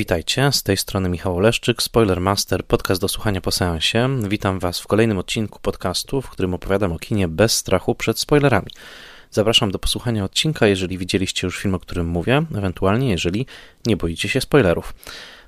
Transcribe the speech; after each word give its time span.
Witajcie, 0.00 0.52
z 0.52 0.62
tej 0.62 0.76
strony 0.76 1.08
Michał 1.08 1.36
Oleszczyk, 1.36 1.82
Spoilermaster, 1.82 2.64
podcast 2.64 3.00
do 3.00 3.08
słuchania 3.08 3.40
po 3.40 3.50
seansie. 3.50 4.08
Witam 4.28 4.58
Was 4.58 4.80
w 4.80 4.86
kolejnym 4.86 5.18
odcinku 5.18 5.58
podcastu, 5.62 6.22
w 6.22 6.30
którym 6.30 6.54
opowiadam 6.54 6.92
o 6.92 6.98
kinie 6.98 7.28
bez 7.28 7.52
strachu 7.52 7.94
przed 7.94 8.18
spoilerami. 8.18 8.66
Zapraszam 9.30 9.70
do 9.70 9.78
posłuchania 9.78 10.24
odcinka, 10.24 10.66
jeżeli 10.66 10.98
widzieliście 10.98 11.46
już 11.46 11.58
film, 11.58 11.74
o 11.74 11.78
którym 11.78 12.08
mówię, 12.08 12.42
ewentualnie 12.54 13.10
jeżeli 13.10 13.46
nie 13.86 13.96
boicie 13.96 14.28
się 14.28 14.40
spoilerów. 14.40 14.94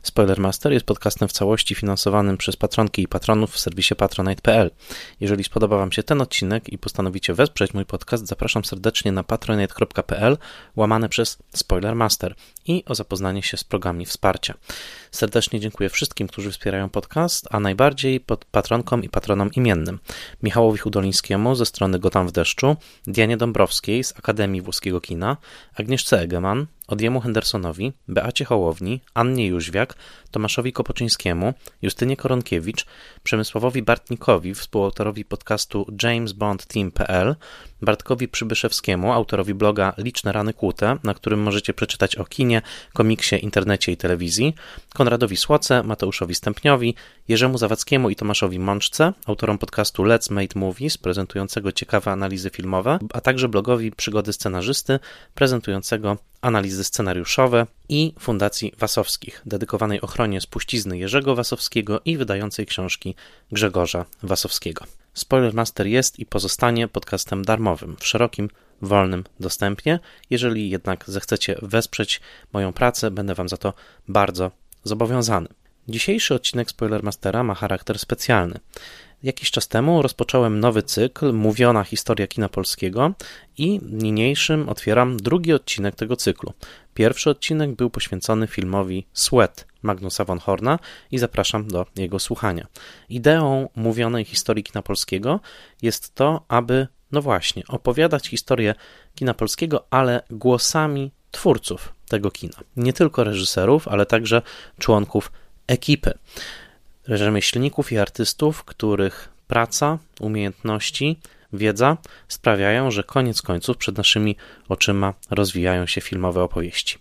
Spoilermaster 0.02 0.72
jest 0.72 0.86
podcastem 0.86 1.28
w 1.28 1.32
całości 1.32 1.74
finansowanym 1.74 2.36
przez 2.36 2.56
patronki 2.56 3.02
i 3.02 3.08
patronów 3.08 3.50
w 3.50 3.58
serwisie 3.58 3.94
patronite.pl. 3.94 4.70
Jeżeli 5.20 5.44
spodoba 5.44 5.76
Wam 5.76 5.92
się 5.92 6.02
ten 6.02 6.20
odcinek 6.20 6.72
i 6.72 6.78
postanowicie 6.78 7.34
wesprzeć 7.34 7.74
mój 7.74 7.84
podcast, 7.84 8.26
zapraszam 8.26 8.64
serdecznie 8.64 9.12
na 9.12 9.22
patronite.pl 9.22 10.38
łamane 10.76 11.08
przez 11.08 11.38
Spoilermaster 11.54 12.34
i 12.66 12.84
o 12.86 12.94
zapoznanie 12.94 13.42
się 13.42 13.56
z 13.56 13.64
programami 13.64 14.06
wsparcia. 14.06 14.54
Serdecznie 15.10 15.60
dziękuję 15.60 15.90
wszystkim, 15.90 16.28
którzy 16.28 16.50
wspierają 16.50 16.88
podcast, 16.88 17.48
a 17.50 17.60
najbardziej 17.60 18.20
pod 18.20 18.44
patronkom 18.44 19.04
i 19.04 19.08
patronom 19.08 19.50
imiennym. 19.52 19.98
Michałowi 20.42 20.78
Hudolińskiemu 20.78 21.54
ze 21.54 21.66
strony 21.66 21.98
Gotam 21.98 22.28
w 22.28 22.32
deszczu, 22.32 22.76
Dianie 23.06 23.36
Dąbrowskiej 23.36 24.04
z 24.04 24.18
Akademii 24.18 24.60
Włoskiego 24.60 25.00
Kina, 25.00 25.36
Agnieszce 25.74 26.20
Egeman, 26.20 26.66
Odjemu 26.88 27.20
Hendersonowi, 27.20 27.92
Beacie 28.08 28.44
Hołowni, 28.44 29.00
Annie 29.14 29.46
Jóźwiak, 29.46 29.94
Tomaszowi 30.30 30.72
Kopoczyńskiemu, 30.72 31.54
Justynie 31.82 32.16
Koronkiewicz, 32.16 32.86
Przemysławowi 33.22 33.82
Bartnikowi, 33.82 34.54
współautorowi 34.54 35.24
podcastu 35.24 35.86
jamesbondteam.pl, 36.02 37.36
Bartkowi 37.82 38.28
Przybyszewskiemu, 38.28 39.12
autorowi 39.12 39.54
bloga 39.54 39.94
Liczne 39.98 40.32
Rany 40.32 40.54
Kłute, 40.54 40.96
na 41.04 41.14
którym 41.14 41.42
możecie 41.42 41.74
przeczytać 41.74 42.16
o 42.16 42.24
kinie, 42.24 42.62
komiksie, 42.92 43.44
internecie 43.44 43.92
i 43.92 43.96
telewizji, 43.96 44.54
Konradowi 44.94 45.36
Słoce, 45.36 45.82
Mateuszowi 45.82 46.34
Stępniowi, 46.34 46.94
Jerzemu 47.28 47.58
Zawackiemu 47.58 48.10
i 48.10 48.16
Tomaszowi 48.16 48.58
Mączce, 48.58 49.12
autorom 49.26 49.58
podcastu 49.58 50.02
Let's 50.04 50.32
Made 50.32 50.60
Movies, 50.60 50.98
prezentującego 50.98 51.72
ciekawe 51.72 52.10
analizy 52.10 52.50
filmowe, 52.50 52.98
a 53.12 53.20
także 53.20 53.48
blogowi 53.48 53.92
Przygody 53.92 54.32
Scenarzysty, 54.32 54.98
prezentującego 55.34 56.16
analizy 56.42 56.84
scenariuszowe 56.84 57.66
i 57.88 58.14
Fundacji 58.18 58.72
Wasowskich, 58.78 59.42
dedykowanej 59.46 60.00
ochronie 60.00 60.40
spuścizny 60.40 60.98
Jerzego 60.98 61.34
Wasowskiego 61.34 62.00
i 62.04 62.16
wydającej 62.16 62.66
książki 62.66 63.14
Grzegorza 63.52 64.04
Wasowskiego. 64.22 64.84
Spoilermaster 65.14 65.86
jest 65.86 66.18
i 66.18 66.26
pozostanie 66.26 66.88
podcastem 66.88 67.44
darmowym, 67.44 67.96
w 68.00 68.06
szerokim, 68.06 68.48
wolnym 68.82 69.24
dostępie. 69.40 69.98
Jeżeli 70.30 70.70
jednak 70.70 71.04
zechcecie 71.06 71.58
wesprzeć 71.62 72.20
moją 72.52 72.72
pracę, 72.72 73.10
będę 73.10 73.34
Wam 73.34 73.48
za 73.48 73.56
to 73.56 73.74
bardzo 74.08 74.50
zobowiązany. 74.84 75.48
Dzisiejszy 75.88 76.34
odcinek 76.34 76.70
Spoilermastera 76.70 77.42
ma 77.42 77.54
charakter 77.54 77.98
specjalny. 77.98 78.60
Jakiś 79.22 79.50
czas 79.50 79.68
temu 79.68 80.02
rozpocząłem 80.02 80.60
nowy 80.60 80.82
cykl 80.82 81.32
Mówiona 81.32 81.84
historia 81.84 82.26
kina 82.26 82.48
polskiego 82.48 83.12
i 83.58 83.80
niniejszym 83.92 84.68
otwieram 84.68 85.16
drugi 85.16 85.52
odcinek 85.52 85.94
tego 85.94 86.16
cyklu. 86.16 86.52
Pierwszy 86.94 87.30
odcinek 87.30 87.74
był 87.74 87.90
poświęcony 87.90 88.46
filmowi 88.46 89.06
Sweat 89.12 89.66
Magnusa 89.82 90.24
von 90.24 90.38
Horna 90.38 90.78
i 91.10 91.18
zapraszam 91.18 91.68
do 91.68 91.86
jego 91.96 92.18
słuchania. 92.18 92.66
Ideą 93.08 93.68
mówionej 93.76 94.24
historii 94.24 94.64
kina 94.64 94.82
polskiego 94.82 95.40
jest 95.82 96.14
to, 96.14 96.44
aby, 96.48 96.86
no 97.12 97.22
właśnie, 97.22 97.62
opowiadać 97.68 98.28
historię 98.28 98.74
kina 99.14 99.34
polskiego, 99.34 99.86
ale 99.90 100.22
głosami 100.30 101.12
twórców 101.30 101.94
tego 102.08 102.30
kina. 102.30 102.56
Nie 102.76 102.92
tylko 102.92 103.24
reżyserów, 103.24 103.88
ale 103.88 104.06
także 104.06 104.42
członków 104.78 105.32
ekipy 105.66 106.14
rzemieślników 107.08 107.92
i 107.92 107.98
artystów, 107.98 108.64
których 108.64 109.28
praca, 109.46 109.98
umiejętności, 110.20 111.18
wiedza 111.52 111.96
sprawiają, 112.28 112.90
że 112.90 113.04
koniec 113.04 113.42
końców 113.42 113.76
przed 113.76 113.96
naszymi 113.96 114.36
oczyma 114.68 115.14
rozwijają 115.30 115.86
się 115.86 116.00
filmowe 116.00 116.42
opowieści. 116.42 116.98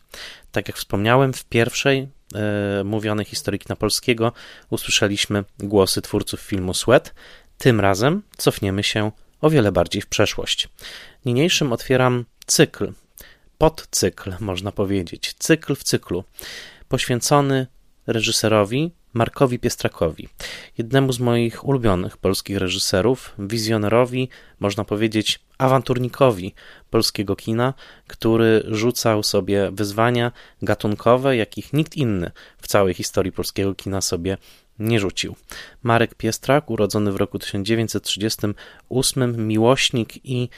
Tak 0.51 0.67
jak 0.67 0.77
wspomniałem, 0.77 1.33
w 1.33 1.45
pierwszej 1.45 2.07
e, 2.35 2.83
mówionej 2.83 3.25
historii 3.25 3.59
kina 3.59 3.75
polskiego 3.75 4.31
usłyszeliśmy 4.69 5.43
głosy 5.59 6.01
twórców 6.01 6.41
filmu 6.41 6.73
Sweat. 6.73 7.13
Tym 7.57 7.79
razem 7.79 8.21
cofniemy 8.37 8.83
się 8.83 9.11
o 9.41 9.49
wiele 9.49 9.71
bardziej 9.71 10.01
w 10.01 10.07
przeszłość. 10.07 10.69
Niniejszym 11.25 11.73
otwieram 11.73 12.25
cykl, 12.45 12.93
podcykl, 13.57 14.33
można 14.39 14.71
powiedzieć, 14.71 15.35
cykl 15.39 15.75
w 15.75 15.83
cyklu, 15.83 16.23
poświęcony 16.89 17.67
reżyserowi 18.07 18.91
Markowi 19.13 19.59
Piestrakowi, 19.59 20.29
jednemu 20.77 21.13
z 21.13 21.19
moich 21.19 21.67
ulubionych 21.67 22.17
polskich 22.17 22.57
reżyserów, 22.57 23.35
wizjonerowi, 23.39 24.29
można 24.59 24.83
powiedzieć 24.83 25.39
awanturnikowi 25.57 26.53
polskiego 26.89 27.35
kina, 27.35 27.73
który 28.07 28.63
rzucał 28.67 29.23
sobie 29.23 29.71
wyzwania 29.71 30.31
gatunkowe, 30.61 31.37
jakich 31.37 31.73
nikt 31.73 31.95
inny 31.95 32.31
w 32.61 32.67
całej 32.67 32.93
historii 32.93 33.31
polskiego 33.31 33.75
kina 33.75 34.01
sobie 34.01 34.37
nie 34.79 34.99
rzucił. 34.99 35.35
Marek 35.83 36.15
Piestrak, 36.15 36.69
urodzony 36.69 37.11
w 37.11 37.15
roku 37.15 37.39
1938, 37.39 39.47
miłośnik 39.47 40.25
i 40.25 40.49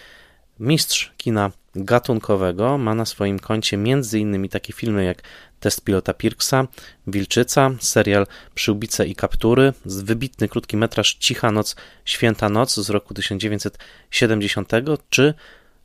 mistrz 0.59 1.13
kina 1.17 1.51
gatunkowego, 1.75 2.77
ma 2.77 2.95
na 2.95 3.05
swoim 3.05 3.39
koncie 3.39 3.77
m.in. 3.77 4.49
takie 4.49 4.73
filmy 4.73 5.03
jak 5.03 5.23
Test 5.63 5.83
pilota 5.83 6.13
Pirksa, 6.13 6.67
Wilczyca, 7.07 7.71
serial 7.79 8.27
Przyłbice 8.55 9.07
i 9.07 9.15
kaptury, 9.15 9.73
wybitny 9.85 10.49
krótki 10.49 10.77
metraż 10.77 11.13
Cicha 11.13 11.51
noc, 11.51 11.75
Święta 12.05 12.49
noc 12.49 12.75
z 12.75 12.89
roku 12.89 13.13
1970 13.13 14.71
czy 15.09 15.33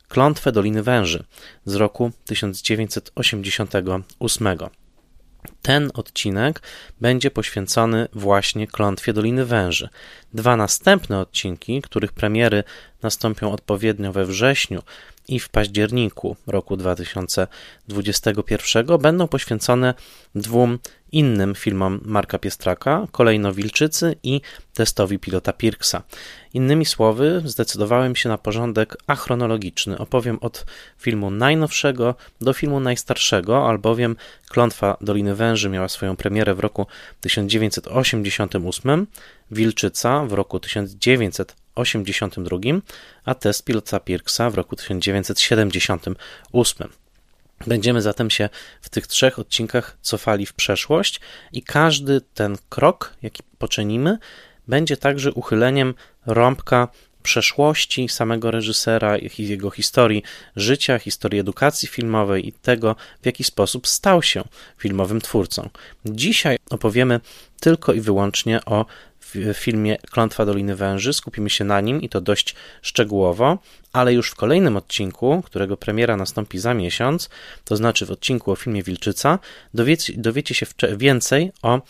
Klątwę 0.07 0.51
Doliny 0.51 0.83
Węży 0.83 1.23
z 1.65 1.75
roku 1.75 2.11
1988. 2.25 4.57
Ten 5.61 5.91
odcinek 5.93 6.61
będzie 7.01 7.31
poświęcony 7.31 8.07
właśnie 8.13 8.67
klątwie 8.67 9.13
Doliny 9.13 9.45
Węży. 9.45 9.89
Dwa 10.33 10.55
następne 10.55 11.19
odcinki, 11.19 11.81
których 11.81 12.13
premiery 12.13 12.63
nastąpią 13.03 13.51
odpowiednio 13.51 14.11
we 14.11 14.25
wrześniu 14.25 14.81
i 15.29 15.39
w 15.39 15.49
październiku 15.49 16.35
roku 16.47 16.77
2021 16.77 18.97
będą 18.97 19.27
poświęcone 19.27 19.93
dwóm 20.35 20.79
innym 21.11 21.55
filmom 21.55 22.01
Marka 22.05 22.39
Piestraka, 22.39 23.07
kolejno 23.11 23.53
Wilczycy 23.53 24.15
i 24.23 24.41
testowi 24.73 25.19
pilota 25.19 25.53
Pirksa. 25.53 26.03
Innymi 26.53 26.85
słowy, 26.85 27.41
zdecydowałem 27.45 28.15
się 28.15 28.29
na 28.29 28.37
porządek 28.37 28.97
achronologiczny. 29.07 29.97
Opowiem 29.97 30.37
od 30.41 30.65
filmu 30.97 31.31
najnowszego 31.31 32.15
do 32.41 32.53
filmu 32.53 32.79
najstarszego, 32.79 33.69
albowiem 33.69 34.15
Klątwa 34.49 34.97
Doliny 35.01 35.35
Węży 35.35 35.69
miała 35.69 35.87
swoją 35.87 36.15
premierę 36.15 36.55
w 36.55 36.59
roku 36.59 36.87
1988, 37.21 39.07
Wilczyca 39.51 40.25
w 40.25 40.33
roku 40.33 40.59
1982, 41.83 42.81
a 43.25 43.35
test 43.35 43.65
pilota 43.65 43.99
Pirksa 43.99 44.49
w 44.49 44.55
roku 44.55 44.75
1978. 44.75 46.89
Będziemy 47.67 48.01
zatem 48.01 48.29
się 48.29 48.49
w 48.81 48.89
tych 48.89 49.07
trzech 49.07 49.39
odcinkach 49.39 49.97
cofali 50.01 50.45
w 50.45 50.53
przeszłość 50.53 51.19
i 51.53 51.63
każdy 51.63 52.21
ten 52.21 52.57
krok, 52.69 53.13
jaki 53.21 53.43
poczynimy, 53.57 54.17
będzie 54.67 54.97
także 54.97 55.31
uchyleniem 55.31 55.93
rąbka 56.25 56.87
przeszłości 57.23 58.09
samego 58.09 58.51
reżysera, 58.51 59.17
i 59.17 59.47
jego 59.47 59.71
historii 59.71 60.23
życia, 60.55 60.99
historii 60.99 61.39
edukacji 61.39 61.87
filmowej 61.87 62.47
i 62.47 62.53
tego, 62.53 62.95
w 63.21 63.25
jaki 63.25 63.43
sposób 63.43 63.87
stał 63.87 64.23
się 64.23 64.43
filmowym 64.77 65.21
twórcą. 65.21 65.69
Dzisiaj 66.05 66.57
opowiemy 66.69 67.19
tylko 67.59 67.93
i 67.93 68.01
wyłącznie 68.01 68.65
o 68.65 68.85
w 69.35 69.53
filmie 69.53 69.97
Klątwa 70.11 70.45
Doliny 70.45 70.75
Węży. 70.75 71.13
Skupimy 71.13 71.49
się 71.49 71.63
na 71.63 71.81
nim 71.81 72.01
i 72.01 72.09
to 72.09 72.21
dość 72.21 72.55
szczegółowo, 72.81 73.57
ale 73.93 74.13
już 74.13 74.29
w 74.31 74.35
kolejnym 74.35 74.77
odcinku, 74.77 75.41
którego 75.45 75.77
premiera 75.77 76.17
nastąpi 76.17 76.59
za 76.59 76.73
miesiąc, 76.73 77.29
to 77.65 77.75
znaczy 77.75 78.05
w 78.05 78.11
odcinku 78.11 78.51
o 78.51 78.55
filmie 78.55 78.83
Wilczyca, 78.83 79.39
dowiecie, 79.73 80.13
dowiecie 80.17 80.55
się 80.55 80.65
więcej 80.97 81.51
o 81.61 81.81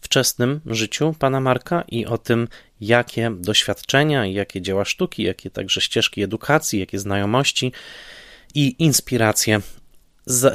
wczesnym 0.00 0.60
życiu 0.66 1.14
pana 1.18 1.40
Marka 1.40 1.84
i 1.88 2.06
o 2.06 2.18
tym, 2.18 2.48
jakie 2.80 3.30
doświadczenia, 3.38 4.26
jakie 4.26 4.60
dzieła 4.60 4.84
sztuki, 4.84 5.22
jakie 5.22 5.50
także 5.50 5.80
ścieżki 5.80 6.22
edukacji, 6.22 6.80
jakie 6.80 6.98
znajomości 6.98 7.72
i 8.54 8.76
inspiracje 8.78 9.60
z, 10.26 10.44
e, 10.44 10.52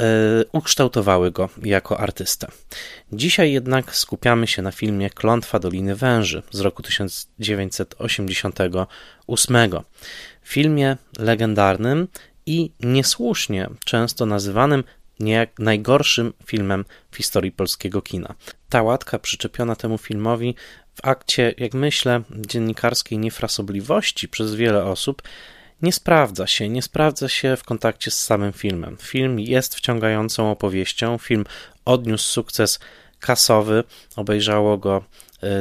ukształtowały 0.52 1.32
go 1.32 1.50
jako 1.64 2.00
artystę. 2.00 2.48
Dzisiaj 3.12 3.52
jednak 3.52 3.96
skupiamy 3.96 4.48
się 4.48 4.62
na 4.62 4.72
filmie 4.72 5.10
Klątwa 5.10 5.60
Doliny 5.60 5.96
Węży 5.96 6.44
z 6.52 6.60
roku 6.60 6.84
1988. 6.84 9.84
Filmie 10.44 10.98
legendarnym 11.20 12.08
i 12.46 12.72
niesłusznie 12.80 13.70
często 13.86 14.26
nazywanym 14.26 14.84
nie 15.20 15.48
najgorszym 15.60 16.34
filmem 16.46 16.86
w 17.12 17.18
historii 17.18 17.52
polskiego 17.52 18.02
kina. 18.02 18.36
Ta 18.70 18.84
łatka 18.84 19.20
przyczepiona 19.20 19.76
temu 19.76 19.98
filmowi 19.98 20.56
w 20.96 21.08
akcie, 21.08 21.54
jak 21.58 21.74
myślę, 21.74 22.22
dziennikarskiej 22.32 23.18
niefrasobliwości 23.18 24.28
przez 24.28 24.56
wiele 24.56 24.86
osób 24.86 25.22
nie 25.82 25.94
sprawdza 25.94 26.48
się, 26.48 26.70
nie 26.70 26.82
sprawdza 26.82 27.30
się 27.30 27.56
w 27.58 27.64
kontakcie 27.64 28.12
z 28.12 28.26
samym 28.26 28.54
filmem. 28.54 28.98
Film 29.02 29.40
jest 29.40 29.76
wciągającą 29.76 30.52
opowieścią, 30.52 31.18
film 31.18 31.46
odniósł 31.86 32.32
sukces 32.32 32.80
kasowy, 33.20 33.84
obejrzało 34.16 34.78
go 34.78 35.04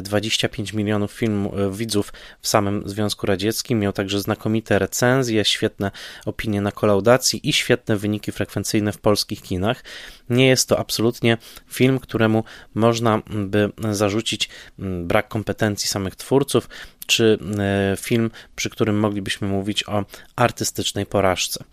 25 0.03 0.73
milionów 0.73 1.13
filmu, 1.13 1.59
e, 1.59 1.73
widzów 1.73 2.13
w 2.41 2.49
samym 2.49 2.83
Związku 2.87 3.27
Radzieckim. 3.27 3.79
Miał 3.79 3.93
także 3.93 4.21
znakomite 4.21 4.79
recenzje, 4.79 5.45
świetne 5.45 5.91
opinie 6.27 6.61
na 6.61 6.73
kolaudacji 6.73 7.49
i 7.49 7.53
świetne 7.53 7.97
wyniki 7.97 8.33
frekwencyjne 8.33 8.93
w 8.93 8.99
polskich 8.99 9.43
kinach. 9.43 9.85
Nie 10.31 10.47
jest 10.47 10.69
to 10.69 10.79
absolutnie 10.79 11.39
film, 11.69 11.99
któremu 11.99 12.45
można 12.75 13.23
by 13.31 13.73
zarzucić 13.91 14.49
mm, 14.79 15.07
brak 15.07 15.29
kompetencji 15.29 15.89
samych 15.89 16.17
twórców, 16.17 16.69
czy 17.07 17.39
e, 17.59 17.97
film, 17.97 18.31
przy 18.57 18.71
którym 18.71 18.99
moglibyśmy 18.99 19.49
mówić 19.49 19.89
o 19.89 20.05
artystycznej 20.37 21.07
porażce. 21.07 21.65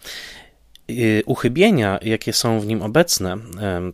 Y, 0.89 1.23
uchybienia, 1.25 1.99
jakie 2.01 2.33
są 2.33 2.59
w 2.59 2.67
nim 2.67 2.81
obecne, 2.81 3.37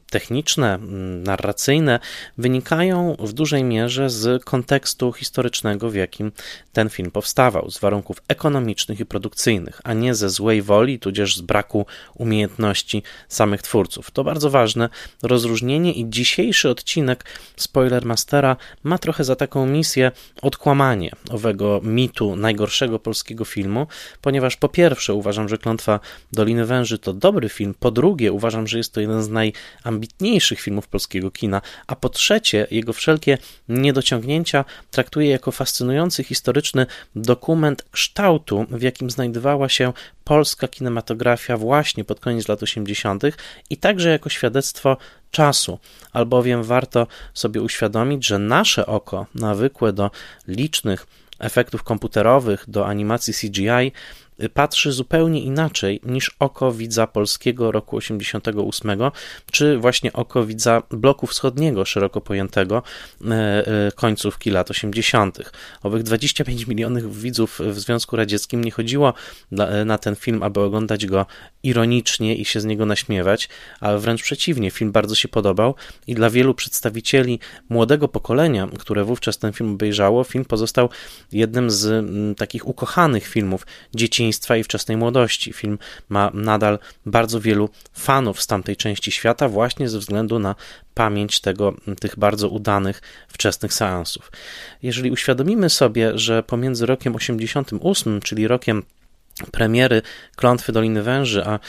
techniczne, 0.09 0.79
narracyjne, 1.23 1.99
wynikają 2.37 3.15
w 3.19 3.33
dużej 3.33 3.63
mierze 3.63 4.09
z 4.09 4.43
kontekstu 4.43 5.13
historycznego, 5.13 5.89
w 5.89 5.95
jakim 5.95 6.31
ten 6.73 6.89
film 6.89 7.11
powstawał, 7.11 7.71
z 7.71 7.79
warunków 7.79 8.21
ekonomicznych 8.27 8.99
i 8.99 9.05
produkcyjnych, 9.05 9.81
a 9.83 9.93
nie 9.93 10.15
ze 10.15 10.29
złej 10.29 10.61
woli, 10.61 10.99
tudzież 10.99 11.35
z 11.35 11.41
braku 11.41 11.85
umiejętności 12.15 13.03
samych 13.27 13.61
twórców. 13.61 14.11
To 14.11 14.23
bardzo 14.23 14.49
ważne 14.49 14.89
rozróżnienie 15.23 15.93
i 15.93 16.09
dzisiejszy 16.09 16.69
odcinek 16.69 17.25
Spoilermastera 17.55 18.55
ma 18.83 18.97
trochę 18.97 19.23
za 19.23 19.35
taką 19.35 19.65
misję 19.65 20.11
odkłamanie 20.41 21.11
owego 21.29 21.81
mitu 21.83 22.35
najgorszego 22.35 22.99
polskiego 22.99 23.45
filmu, 23.45 23.87
ponieważ 24.21 24.57
po 24.57 24.69
pierwsze 24.69 25.13
uważam, 25.13 25.49
że 25.49 25.57
Klątwa 25.57 25.99
Doliny 26.31 26.65
Węży 26.65 26.80
że 26.85 26.99
to 26.99 27.13
dobry 27.13 27.49
film, 27.49 27.75
po 27.79 27.91
drugie 27.91 28.31
uważam, 28.31 28.67
że 28.67 28.77
jest 28.77 28.93
to 28.93 29.01
jeden 29.01 29.23
z 29.23 29.29
najambitniejszych 29.29 30.59
filmów 30.59 30.87
polskiego 30.87 31.31
kina, 31.31 31.61
a 31.87 31.95
po 31.95 32.09
trzecie 32.09 32.67
jego 32.71 32.93
wszelkie 32.93 33.37
niedociągnięcia 33.69 34.65
traktuję 34.91 35.29
jako 35.29 35.51
fascynujący 35.51 36.23
historyczny 36.23 36.85
dokument 37.15 37.85
kształtu, 37.91 38.65
w 38.69 38.81
jakim 38.81 39.09
znajdowała 39.09 39.69
się 39.69 39.93
polska 40.23 40.67
kinematografia 40.67 41.57
właśnie 41.57 42.03
pod 42.03 42.19
koniec 42.19 42.47
lat 42.47 42.63
80. 42.63 43.23
i 43.69 43.77
także 43.77 44.09
jako 44.09 44.29
świadectwo 44.29 44.97
czasu, 45.31 45.79
albowiem 46.13 46.63
warto 46.63 47.07
sobie 47.33 47.61
uświadomić, 47.61 48.27
że 48.27 48.39
nasze 48.39 48.85
oko, 48.85 49.25
nawykłe 49.35 49.93
do 49.93 50.11
licznych 50.47 51.07
efektów 51.39 51.83
komputerowych, 51.83 52.65
do 52.67 52.87
animacji 52.87 53.33
CGI, 53.33 53.91
patrzy 54.49 54.91
zupełnie 54.91 55.41
inaczej 55.41 55.99
niż 56.05 56.35
oko 56.39 56.71
widza 56.71 57.07
polskiego 57.07 57.71
roku 57.71 57.97
88, 57.97 59.01
czy 59.51 59.77
właśnie 59.77 60.13
oko 60.13 60.45
widza 60.45 60.83
bloku 60.89 61.27
wschodniego, 61.27 61.85
szeroko 61.85 62.21
pojętego, 62.21 62.83
e, 63.25 63.33
e, 63.33 63.91
końcówki 63.91 64.51
lat 64.51 64.71
80. 64.71 65.51
Owych 65.83 66.03
25 66.03 66.67
milionów 66.67 67.21
widzów 67.21 67.59
w 67.59 67.79
Związku 67.79 68.15
Radzieckim 68.15 68.63
nie 68.63 68.71
chodziło 68.71 69.13
na 69.85 69.97
ten 69.97 70.15
film, 70.15 70.43
aby 70.43 70.59
oglądać 70.59 71.05
go 71.05 71.25
ironicznie 71.63 72.35
i 72.35 72.45
się 72.45 72.61
z 72.61 72.65
niego 72.65 72.85
naśmiewać, 72.85 73.49
ale 73.79 73.99
wręcz 73.99 74.23
przeciwnie, 74.23 74.71
film 74.71 74.91
bardzo 74.91 75.15
się 75.15 75.27
podobał 75.27 75.75
i 76.07 76.15
dla 76.15 76.29
wielu 76.29 76.53
przedstawicieli 76.53 77.39
młodego 77.69 78.07
pokolenia, 78.07 78.67
które 78.79 79.03
wówczas 79.03 79.37
ten 79.37 79.53
film 79.53 79.73
obejrzało, 79.73 80.23
film 80.23 80.45
pozostał 80.45 80.89
jednym 81.31 81.71
z 81.71 82.05
takich 82.37 82.67
ukochanych 82.67 83.27
filmów 83.27 83.67
dzieciństwa 83.95 84.30
dzieciństwa 84.31 84.57
i 84.57 84.63
wczesnej 84.63 84.97
młodości. 84.97 85.53
Film 85.53 85.77
ma 86.09 86.31
nadal 86.33 86.79
bardzo 87.05 87.41
wielu 87.41 87.69
fanów 87.93 88.41
z 88.41 88.47
tamtej 88.47 88.75
części 88.75 89.11
świata, 89.11 89.49
właśnie 89.49 89.89
ze 89.89 89.99
względu 89.99 90.39
na 90.39 90.55
pamięć 90.93 91.41
tego, 91.41 91.73
tych 91.99 92.19
bardzo 92.19 92.49
udanych 92.49 93.01
wczesnych 93.27 93.73
seansów. 93.73 94.31
Jeżeli 94.83 95.11
uświadomimy 95.11 95.69
sobie, 95.69 96.17
że 96.17 96.43
pomiędzy 96.43 96.85
rokiem 96.85 97.15
88, 97.15 98.21
czyli 98.21 98.47
rokiem 98.47 98.83
premiery 99.51 100.01
Klątwy 100.35 100.71
Doliny 100.71 101.03
Węży, 101.03 101.45
a 101.45 101.59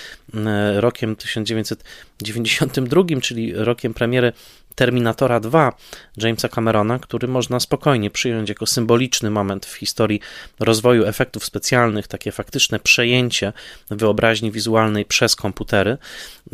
rokiem 0.77 1.17
1992, 1.17 3.03
czyli 3.21 3.53
rokiem 3.55 3.95
premiery 3.95 4.33
Terminatora 4.75 5.41
2 5.41 5.73
Jamesa 6.17 6.49
Camerona, 6.49 6.99
który 6.99 7.29
można 7.29 7.61
spokojnie 7.61 8.11
przyjąć 8.11 8.49
jako 8.49 8.67
symboliczny 8.67 9.31
moment 9.31 9.67
w 9.67 9.75
historii 9.75 10.21
rozwoju 10.61 11.05
efektów 11.05 11.45
specjalnych, 11.45 12.09
takie 12.09 12.33
faktyczne 12.33 12.81
przejęcie 12.81 13.53
wyobraźni 13.91 14.51
wizualnej 14.51 15.05
przez 15.05 15.37
komputery, 15.37 15.99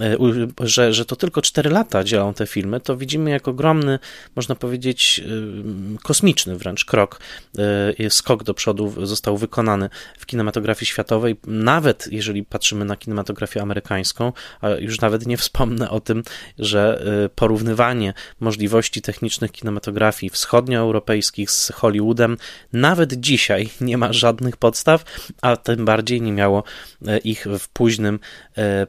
e, 0.00 0.16
że, 0.60 0.92
że 0.92 1.04
to 1.04 1.16
tylko 1.16 1.42
4 1.42 1.70
lata 1.70 2.04
dzielą 2.04 2.34
te 2.34 2.46
filmy, 2.46 2.80
to 2.80 2.96
widzimy 2.96 3.30
jak 3.30 3.48
ogromny, 3.48 3.98
można 4.36 4.54
powiedzieć, 4.54 5.20
e, 5.24 5.98
kosmiczny 6.02 6.56
wręcz 6.56 6.84
krok, 6.84 7.20
e, 7.98 8.10
skok 8.10 8.44
do 8.44 8.54
przodu 8.54 9.06
został 9.06 9.36
wykonany 9.36 9.90
w 10.18 10.26
kinematografii 10.26 10.86
światowej, 10.98 11.36
nawet 11.46 12.08
jeżeli 12.10 12.44
patrzymy 12.44 12.84
na 12.84 12.96
kinematografię 12.96 13.62
amerykańską, 13.62 14.32
a 14.60 14.70
już 14.70 15.00
nawet 15.00 15.26
nie 15.26 15.36
wspomnę 15.36 15.90
o 15.90 16.00
tym, 16.00 16.22
że 16.58 17.02
porównywanie 17.34 18.14
możliwości 18.40 19.02
technicznych 19.02 19.52
kinematografii 19.52 20.30
wschodnioeuropejskich 20.30 21.50
z 21.50 21.72
Hollywoodem 21.72 22.36
nawet 22.72 23.14
dzisiaj 23.14 23.68
nie 23.80 23.98
ma 23.98 24.12
żadnych 24.12 24.56
podstaw, 24.56 25.04
a 25.42 25.56
tym 25.56 25.84
bardziej 25.84 26.22
nie 26.22 26.32
miało 26.32 26.64
e, 27.06 27.18
ich 27.18 27.46
w 27.58 27.68
późnym 27.68 28.20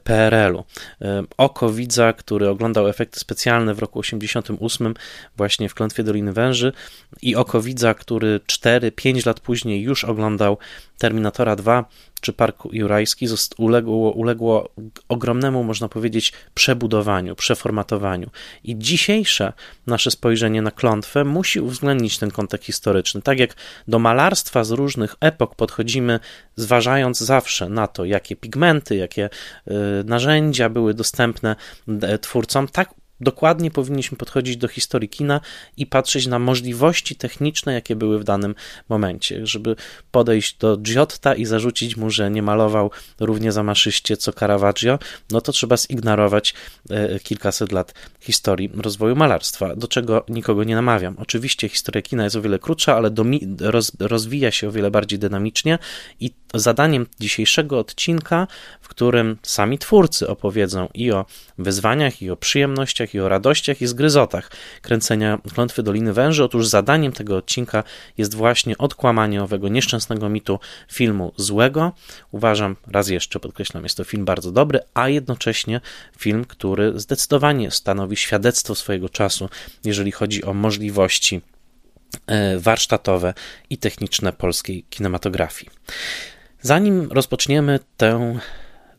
PRL-u. 0.03 0.63
E, 1.01 1.23
oko 1.37 1.69
widza, 1.71 2.13
który 2.13 2.49
oglądał 2.49 2.87
efekty 2.87 3.19
specjalne 3.19 3.73
w 3.73 3.79
roku 3.79 3.99
88 3.99 4.93
właśnie 5.37 5.69
w 5.69 5.73
Klątwie 5.73 6.03
Doliny 6.03 6.33
Węży 6.33 6.73
i 7.21 7.35
oko 7.35 7.61
widza, 7.61 7.93
który 7.93 8.39
4-5 8.39 9.25
lat 9.25 9.39
później 9.39 9.81
już 9.81 10.03
oglądał 10.03 10.57
Terminatora 10.97 11.55
2 11.55 11.85
czy 12.21 12.33
Park 12.33 12.63
Jurajski 12.71 13.27
uległo, 13.57 14.11
uległo 14.11 14.69
ogromnemu, 15.09 15.63
można 15.63 15.89
powiedzieć, 15.89 16.33
przebudowaniu, 16.53 17.35
przeformatowaniu. 17.35 18.29
I 18.63 18.77
dzisiejsze 18.77 19.53
nasze 19.87 20.11
spojrzenie 20.11 20.61
na 20.61 20.71
klątwę 20.71 21.23
musi 21.23 21.59
uwzględnić 21.59 22.17
ten 22.17 22.31
kontekst 22.31 22.65
historyczny. 22.65 23.21
Tak 23.21 23.39
jak 23.39 23.55
do 23.87 23.99
malarstwa 23.99 24.63
z 24.63 24.71
różnych 24.71 25.15
epok 25.19 25.55
podchodzimy, 25.55 26.19
zważając 26.55 27.19
zawsze 27.19 27.69
na 27.69 27.87
to, 27.87 28.05
jakie 28.05 28.35
pigmenty, 28.35 28.95
jakie 28.95 29.29
y, 29.67 29.71
narzędzia 30.05 30.69
były 30.69 30.93
dostępne 30.93 31.55
twórcom, 32.21 32.67
tak 32.67 32.98
dokładnie 33.21 33.71
powinniśmy 33.71 34.17
podchodzić 34.17 34.57
do 34.57 34.67
historii 34.67 35.09
kina 35.09 35.41
i 35.77 35.85
patrzeć 35.85 36.27
na 36.27 36.39
możliwości 36.39 37.15
techniczne, 37.15 37.73
jakie 37.73 37.95
były 37.95 38.19
w 38.19 38.23
danym 38.23 38.55
momencie, 38.89 39.47
żeby 39.47 39.75
podejść 40.11 40.57
do 40.57 40.77
Giotta 40.77 41.35
i 41.35 41.45
zarzucić 41.45 41.97
mu, 41.97 42.09
że 42.09 42.31
nie 42.31 42.43
malował 42.43 42.91
równie 43.19 43.51
zamaszyście 43.51 44.17
co 44.17 44.33
Caravaggio, 44.33 44.99
no 45.31 45.41
to 45.41 45.51
trzeba 45.51 45.77
zignorować 45.77 46.53
e, 46.89 47.19
kilkaset 47.19 47.71
lat 47.71 47.93
historii 48.19 48.71
rozwoju 48.77 49.15
malarstwa, 49.15 49.75
do 49.75 49.87
czego 49.87 50.25
nikogo 50.29 50.63
nie 50.63 50.75
namawiam. 50.75 51.15
Oczywiście 51.17 51.69
historia 51.69 52.01
kina 52.01 52.23
jest 52.23 52.35
o 52.35 52.41
wiele 52.41 52.59
krótsza, 52.59 52.95
ale 52.95 53.11
roz, 53.59 53.91
rozwija 53.99 54.51
się 54.51 54.67
o 54.67 54.71
wiele 54.71 54.91
bardziej 54.91 55.19
dynamicznie 55.19 55.77
i 56.19 56.31
zadaniem 56.53 57.05
dzisiejszego 57.19 57.79
odcinka, 57.79 58.47
w 58.81 58.87
którym 58.87 59.37
sami 59.43 59.77
twórcy 59.77 60.27
opowiedzą 60.27 60.87
i 60.93 61.11
o 61.11 61.25
wyzwaniach, 61.57 62.21
i 62.21 62.29
o 62.29 62.35
przyjemnościach, 62.35 63.08
i 63.15 63.19
o 63.19 63.29
radościach, 63.29 63.81
i 63.81 63.87
zgryzotach 63.87 64.51
kręcenia 64.81 65.39
Klątwy 65.53 65.83
Doliny 65.83 66.13
Węży. 66.13 66.43
Otóż 66.43 66.67
zadaniem 66.67 67.11
tego 67.11 67.37
odcinka 67.37 67.83
jest 68.17 68.35
właśnie 68.35 68.77
odkłamanie 68.77 69.43
owego 69.43 69.67
nieszczęsnego 69.67 70.29
mitu 70.29 70.59
filmu 70.91 71.33
złego. 71.37 71.91
Uważam, 72.31 72.75
raz 72.87 73.07
jeszcze 73.07 73.39
podkreślam, 73.39 73.83
jest 73.83 73.97
to 73.97 74.03
film 74.03 74.25
bardzo 74.25 74.51
dobry, 74.51 74.79
a 74.93 75.09
jednocześnie 75.09 75.81
film, 76.17 76.45
który 76.45 76.99
zdecydowanie 76.99 77.71
stanowi 77.71 78.15
świadectwo 78.15 78.75
swojego 78.75 79.09
czasu, 79.09 79.49
jeżeli 79.85 80.11
chodzi 80.11 80.43
o 80.43 80.53
możliwości 80.53 81.41
e, 82.27 82.59
warsztatowe 82.59 83.33
i 83.69 83.77
techniczne 83.77 84.33
polskiej 84.33 84.83
kinematografii. 84.89 85.71
Zanim 86.61 87.11
rozpoczniemy 87.11 87.79
tę 87.97 88.39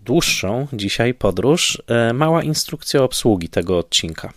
dłuższą 0.04 0.66
dzisiaj 0.72 1.14
podróż, 1.14 1.82
e, 1.86 2.12
mała 2.12 2.42
instrukcja 2.42 3.02
obsługi 3.02 3.48
tego 3.48 3.78
odcinka. 3.78 4.32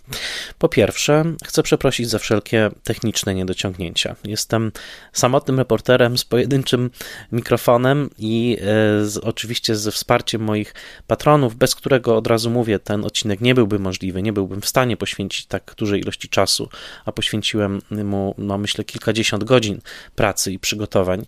Po 0.58 0.68
pierwsze, 0.68 1.24
chcę 1.44 1.62
przeprosić 1.62 2.08
za 2.08 2.18
wszelkie 2.18 2.70
techniczne 2.84 3.34
niedociągnięcia. 3.34 4.16
Jestem 4.24 4.72
samotnym 5.12 5.58
reporterem 5.58 6.18
z 6.18 6.24
pojedynczym 6.24 6.90
mikrofonem 7.32 8.10
i 8.18 8.58
e, 8.60 8.64
z, 9.06 9.18
oczywiście 9.18 9.76
ze 9.76 9.92
wsparciem 9.92 10.42
moich 10.42 10.74
patronów, 11.06 11.56
bez 11.56 11.74
którego 11.74 12.16
od 12.16 12.26
razu 12.26 12.50
mówię, 12.50 12.78
ten 12.78 13.04
odcinek 13.04 13.40
nie 13.40 13.54
byłby 13.54 13.78
możliwy, 13.78 14.22
nie 14.22 14.32
byłbym 14.32 14.60
w 14.60 14.68
stanie 14.68 14.96
poświęcić 14.96 15.46
tak 15.46 15.74
dużej 15.76 16.00
ilości 16.00 16.28
czasu, 16.28 16.68
a 17.04 17.12
poświęciłem 17.12 17.80
mu, 17.90 18.34
no 18.38 18.58
myślę, 18.58 18.84
kilkadziesiąt 18.84 19.44
godzin 19.44 19.80
pracy 20.14 20.52
i 20.52 20.58
przygotowań, 20.58 21.26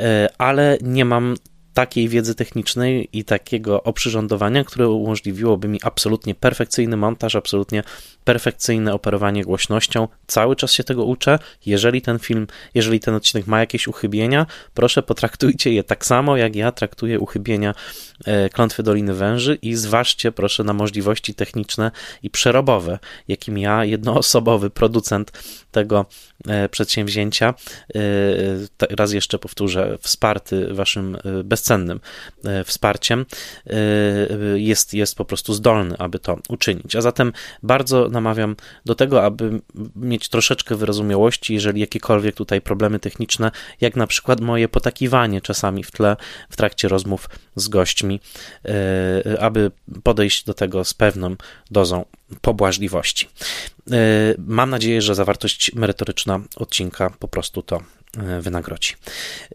e, 0.00 0.28
ale 0.38 0.78
nie 0.82 1.04
mam 1.04 1.36
takiej 1.74 2.08
wiedzy 2.08 2.34
technicznej 2.34 3.08
i 3.12 3.24
takiego 3.24 3.82
oprzyrządowania, 3.82 4.64
które 4.64 4.88
umożliwiłoby 4.88 5.68
mi 5.68 5.78
absolutnie 5.82 6.34
perfekcyjny 6.34 6.96
montaż, 6.96 7.36
absolutnie 7.36 7.82
perfekcyjne 8.24 8.94
operowanie 8.94 9.44
głośnością. 9.44 10.08
Cały 10.26 10.56
czas 10.56 10.72
się 10.72 10.84
tego 10.84 11.04
uczę. 11.04 11.38
Jeżeli 11.66 12.02
ten 12.02 12.18
film, 12.18 12.46
jeżeli 12.74 13.00
ten 13.00 13.14
odcinek 13.14 13.46
ma 13.46 13.60
jakieś 13.60 13.88
uchybienia, 13.88 14.46
proszę 14.74 15.02
potraktujcie 15.02 15.72
je 15.72 15.84
tak 15.84 16.06
samo, 16.06 16.36
jak 16.36 16.56
ja 16.56 16.72
traktuję 16.72 17.18
uchybienia 17.18 17.74
e, 18.24 18.48
Klątwy 18.48 18.82
Doliny 18.82 19.14
Węży 19.14 19.58
i 19.62 19.74
zważcie 19.74 20.32
proszę 20.32 20.64
na 20.64 20.72
możliwości 20.72 21.34
techniczne 21.34 21.90
i 22.22 22.30
przerobowe, 22.30 22.98
jakim 23.28 23.58
ja, 23.58 23.84
jednoosobowy 23.84 24.70
producent 24.70 25.32
tego 25.70 26.06
e, 26.46 26.68
przedsięwzięcia, 26.68 27.54
e, 27.94 28.96
raz 28.96 29.12
jeszcze 29.12 29.38
powtórzę, 29.38 29.98
wsparty 30.00 30.74
waszym 30.74 31.18
bezcennym 31.44 32.00
wsparciem, 32.64 33.26
jest, 34.54 34.94
jest 34.94 35.16
po 35.16 35.24
prostu 35.24 35.54
zdolny, 35.54 35.94
aby 35.98 36.18
to 36.18 36.38
uczynić. 36.48 36.96
A 36.96 37.00
zatem 37.00 37.32
bardzo 37.62 38.09
namawiam 38.10 38.56
do 38.84 38.94
tego, 38.94 39.24
aby 39.24 39.60
mieć 39.96 40.28
troszeczkę 40.28 40.76
wyrozumiałości, 40.76 41.54
jeżeli 41.54 41.80
jakiekolwiek 41.80 42.34
tutaj 42.34 42.60
problemy 42.60 42.98
techniczne, 42.98 43.50
jak 43.80 43.96
na 43.96 44.06
przykład 44.06 44.40
moje 44.40 44.68
potakiwanie 44.68 45.40
czasami 45.40 45.84
w 45.84 45.90
tle 45.90 46.16
w 46.50 46.56
trakcie 46.56 46.88
rozmów 46.88 47.28
z 47.56 47.68
gośćmi, 47.68 48.20
e, 48.64 49.40
aby 49.40 49.70
podejść 50.02 50.44
do 50.44 50.54
tego 50.54 50.84
z 50.84 50.94
pewną 50.94 51.36
dozą 51.70 52.04
pobłażliwości. 52.40 53.28
E, 53.90 53.96
mam 54.38 54.70
nadzieję, 54.70 55.02
że 55.02 55.14
zawartość 55.14 55.74
merytoryczna 55.74 56.40
odcinka 56.56 57.10
po 57.18 57.28
prostu 57.28 57.62
to 57.62 57.82
wynagrodzi. 58.40 58.94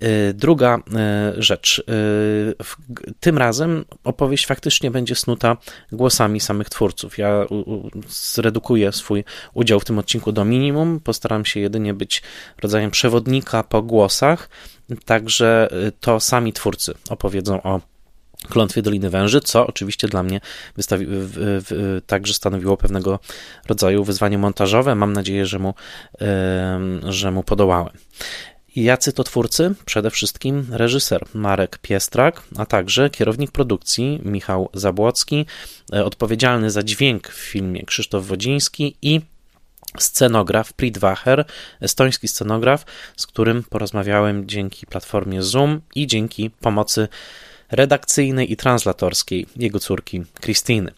E, 0.02 0.34
druga 0.34 0.78
e, 0.96 1.34
rzecz. 1.38 1.84
Tym 3.20 3.38
razem 3.38 3.86
opowieść 4.04 4.46
faktycznie 4.46 4.92
będzie 4.92 5.16
snuta 5.16 5.58
głosami 5.92 6.40
samych 6.40 6.70
twórców. 6.70 7.18
Ja 7.18 7.46
zredukuję 8.10 8.92
swój 8.92 9.24
udział 9.54 9.80
w 9.80 9.86
tym 9.86 10.00
odcinku 10.00 10.32
do 10.32 10.46
minimum. 10.46 11.00
Postaram 11.00 11.46
się 11.46 11.60
jedynie 11.60 11.94
być 11.94 12.24
rodzajem 12.62 12.92
przewodnika 12.92 13.64
po 13.64 13.82
głosach, 13.82 14.50
także 15.06 15.70
to 16.00 16.20
sami 16.20 16.54
twórcy 16.54 16.94
opowiedzą 17.10 17.64
o 17.64 17.95
klątwie 18.48 18.82
Doliny 18.82 19.10
Węży, 19.10 19.42
co 19.42 19.68
oczywiście 19.68 20.08
dla 20.08 20.24
mnie 20.24 20.42
wystawi, 20.76 21.06
w, 21.06 21.12
w, 21.36 22.02
także 22.08 22.34
stanowiło 22.34 22.78
pewnego 22.78 23.20
rodzaju 23.68 24.04
wyzwanie 24.04 24.38
montażowe. 24.38 24.96
Mam 24.96 25.14
nadzieję, 25.14 25.46
że 25.46 25.60
mu, 25.60 25.74
że 27.04 27.32
mu 27.32 27.44
podołałem. 27.44 27.94
Jacy 28.76 29.14
to 29.14 29.24
twórcy? 29.24 29.76
Przede 29.86 30.12
wszystkim 30.12 30.68
reżyser 30.72 31.26
Marek 31.34 31.78
Piestrak, 31.78 32.44
a 32.58 32.66
także 32.66 33.10
kierownik 33.10 33.52
produkcji 33.52 34.22
Michał 34.24 34.70
Zabłocki, 34.74 35.46
e, 35.94 36.06
odpowiedzialny 36.06 36.72
za 36.72 36.84
dźwięk 36.84 37.28
w 37.28 37.40
filmie 37.40 37.84
Krzysztof 37.84 38.26
Wodziński 38.26 38.96
i 39.02 39.22
scenograf 40.00 40.74
Pritwacher, 40.74 41.46
estoński 41.82 42.28
scenograf, 42.28 42.86
z 43.18 43.28
którym 43.28 43.64
porozmawiałem 43.64 44.48
dzięki 44.48 44.86
platformie 44.86 45.44
Zoom 45.44 45.82
i 45.96 46.08
dzięki 46.08 46.50
pomocy 46.50 47.08
redakcyjnej 47.72 48.52
i 48.52 48.58
translatorskiej 48.58 49.48
jego 49.56 49.80
córki 49.80 50.24
Christiny. 50.42 50.92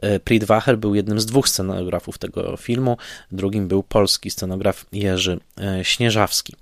E, 0.00 0.20
Pritwacher 0.20 0.78
był 0.78 0.94
jednym 0.94 1.20
z 1.20 1.26
dwóch 1.26 1.48
scenografów 1.48 2.18
tego 2.18 2.56
filmu, 2.56 2.96
drugim 3.32 3.68
był 3.68 3.82
polski 3.82 4.30
scenograf 4.30 4.86
Jerzy 4.92 5.40
e, 5.60 5.84
Śnieżawski. 5.84 6.54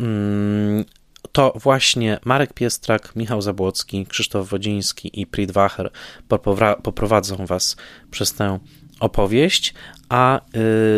Mm, 0.00 0.84
to 1.32 1.52
właśnie 1.56 2.18
Marek 2.24 2.52
Piestrak, 2.52 3.16
Michał 3.16 3.42
Zabłocki, 3.42 4.06
Krzysztof 4.06 4.48
Wodziński 4.48 5.20
i 5.20 5.26
Pritwacher 5.26 5.90
poprowadzą 6.82 7.46
Was 7.46 7.76
przez 8.10 8.32
tę 8.32 8.58
opowieść, 9.00 9.74
a 10.08 10.40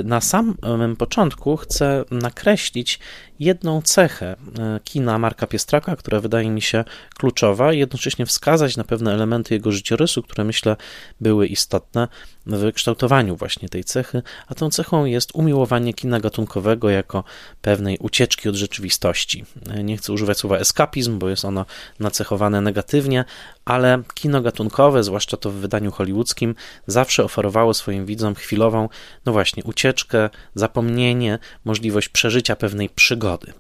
y, 0.01 0.05
na 0.05 0.21
samym 0.21 0.97
początku 0.97 1.57
chcę 1.57 2.05
nakreślić 2.11 2.99
jedną 3.41 3.83
cechę 3.83 4.37
e, 4.59 4.81
kina 4.85 5.19
Marka 5.19 5.47
Piestraka, 5.47 5.97
która 5.97 6.21
wydaje 6.21 6.51
mi 6.51 6.63
się 6.63 6.85
kluczowa 7.19 7.73
i 7.73 7.79
jednocześnie 7.79 8.27
wskazać 8.27 8.77
na 8.77 8.85
pewne 8.85 9.13
elementy 9.13 9.55
jego 9.55 9.73
życiorysu, 9.73 10.23
które 10.23 10.45
myślę 10.45 10.77
były 11.21 11.47
istotne 11.47 12.09
w 12.47 12.57
wykształtowaniu 12.57 13.37
właśnie 13.37 13.69
tej 13.69 13.85
cechy, 13.85 14.23
a 14.47 14.55
tą 14.55 14.71
cechą 14.71 15.05
jest 15.05 15.31
umiłowanie 15.35 15.95
kina 15.95 16.21
gatunkowego 16.21 16.91
jako 16.91 17.25
pewnej 17.63 17.99
ucieczki 17.99 18.49
od 18.49 18.55
rzeczywistości. 18.55 19.45
E, 19.71 19.85
nie 19.85 19.97
chcę 19.97 20.13
używać 20.13 20.39
słowa 20.39 20.59
eskapizm, 20.59 21.19
bo 21.19 21.29
jest 21.29 21.45
ono 21.45 21.67
nacechowane 22.01 22.61
negatywnie, 22.61 23.25
ale 23.65 24.03
kino 24.15 24.43
gatunkowe, 24.43 25.05
zwłaszcza 25.05 25.37
to 25.37 25.51
w 25.51 25.55
wydaniu 25.55 25.91
hollywoodzkim, 25.91 26.55
zawsze 26.87 27.25
oferowało 27.25 27.75
swoim 27.75 28.07
widzom 28.07 28.35
chwilową, 28.35 28.89
no 29.27 29.33
właśnie, 29.33 29.65
ucieczkę, 29.65 30.31
zapomnienie, 30.55 31.39
możliwość 31.65 32.09
przeżycia 32.09 32.57
pewnej 32.57 32.89
przygody 32.89 33.24
przygody. 33.25 33.53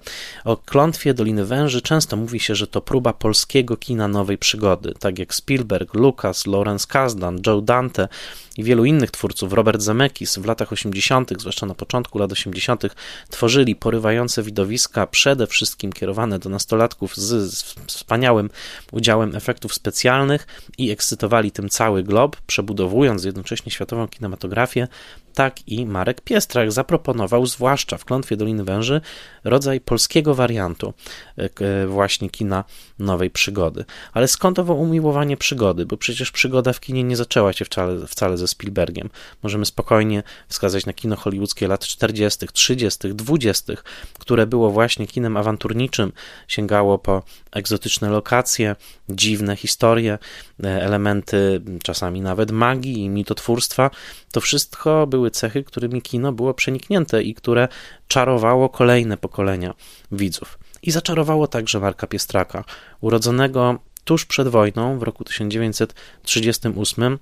O 0.44 0.56
klątwie 0.56 1.14
Doliny 1.14 1.44
Węży 1.44 1.83
często 1.83 2.16
mówi 2.16 2.40
się, 2.40 2.54
że 2.54 2.66
to 2.66 2.80
próba 2.80 3.12
polskiego 3.12 3.76
kina 3.76 4.09
nowej 4.09 4.38
przygody, 4.38 4.94
tak 4.99 5.18
jak 5.18 5.35
Spielberg, 5.35 5.94
Lucas, 5.94 6.47
Lawrence 6.47 6.87
Kasdan, 6.88 7.40
Joe 7.47 7.61
Dante 7.61 8.09
i 8.56 8.64
wielu 8.64 8.85
innych 8.85 9.11
twórców, 9.11 9.52
Robert 9.52 9.80
Zemeckis 9.80 10.38
w 10.38 10.47
latach 10.47 10.73
80., 10.73 11.33
zwłaszcza 11.38 11.66
na 11.66 11.75
początku 11.75 12.18
lat 12.18 12.33
80., 12.33 12.83
tworzyli 13.30 13.76
porywające 13.76 14.42
widowiska, 14.42 15.06
przede 15.06 15.47
wszystkim 15.47 15.92
kierowane 15.92 16.38
do 16.38 16.50
nastolatków 16.50 17.16
z, 17.16 17.54
z 17.54 17.75
wspaniałym 17.87 18.50
udziałem 18.92 19.37
efektów 19.37 19.75
specjalnych 19.75 20.47
i 20.78 20.90
ekscytowali 20.90 21.50
tym 21.50 21.68
cały 21.68 22.02
glob, 22.02 22.37
przebudowując 22.47 23.25
jednocześnie 23.25 23.73
światową 23.73 24.09
kinematografię, 24.09 24.88
tak 25.35 25.69
i 25.69 25.87
Marek 25.87 26.21
Piestrak 26.21 26.73
zaproponował, 26.73 27.47
zwłaszcza 27.47 27.99
w 27.99 28.05
Klątwie 28.05 28.37
Doliny 28.37 28.64
Węży, 28.64 29.00
rodzaj 29.45 29.81
polskiego 29.81 30.35
wariantu 30.35 30.95
e, 31.37 31.87
właśnie 31.87 32.31
kina 32.31 32.64
nowej 32.99 33.31
przygody. 33.31 33.85
Ale 34.12 34.29
skąd 34.29 34.59
owo 34.59 34.75
umiłowanie 34.75 35.37
przygody? 35.37 35.87
Bo 35.87 35.97
przecież 35.97 36.31
przygoda 36.31 36.73
w 36.73 36.81
kinie 36.81 37.05
nie 37.05 37.17
zaczęła 37.17 37.53
się 37.53 37.64
wcale, 37.64 38.07
wcale 38.07 38.37
ze 38.37 38.49
Spielbergiem. 38.49 39.11
Możemy 39.43 39.67
spokojnie 39.67 40.23
wskazać 40.49 40.87
na 40.87 40.93
kino 40.93 41.17
hollywoodzkie 41.17 41.69
lat 41.69 41.81
40., 41.81 42.47
30., 42.53 43.14
20., 43.14 43.73
które 44.19 44.47
było 44.47 44.71
właśnie 44.71 45.07
kinem 45.07 45.37
awanturniczym, 45.37 46.12
sięgało 46.49 46.99
po 46.99 47.23
egzotyczne 47.54 48.11
lokacje, 48.11 48.76
dziwne 49.08 49.56
historie, 49.56 50.18
e, 50.64 50.82
elementy 50.82 51.62
czasami 51.82 52.20
nawet 52.20 52.50
magii 52.50 52.99
i 52.99 53.08
mitotwórstwa. 53.08 53.90
To 54.32 54.40
wszystko 54.40 55.06
były 55.06 55.30
cechy, 55.30 55.64
którymi 55.64 56.02
kino 56.02 56.32
było 56.32 56.54
przeniknięte 56.54 57.23
i 57.23 57.34
które 57.34 57.68
czarowało 58.08 58.68
kolejne 58.68 59.16
pokolenia 59.16 59.75
widzów. 60.12 60.58
I 60.82 60.90
zaczarowało 60.90 61.46
także 61.46 61.80
Marka 61.80 62.06
Piestraka, 62.06 62.64
urodzonego 63.00 63.78
tuż 64.04 64.25
przed 64.25 64.49
wojną 64.49 64.99
w 64.99 65.02
roku 65.02 65.25
1938 65.25 67.18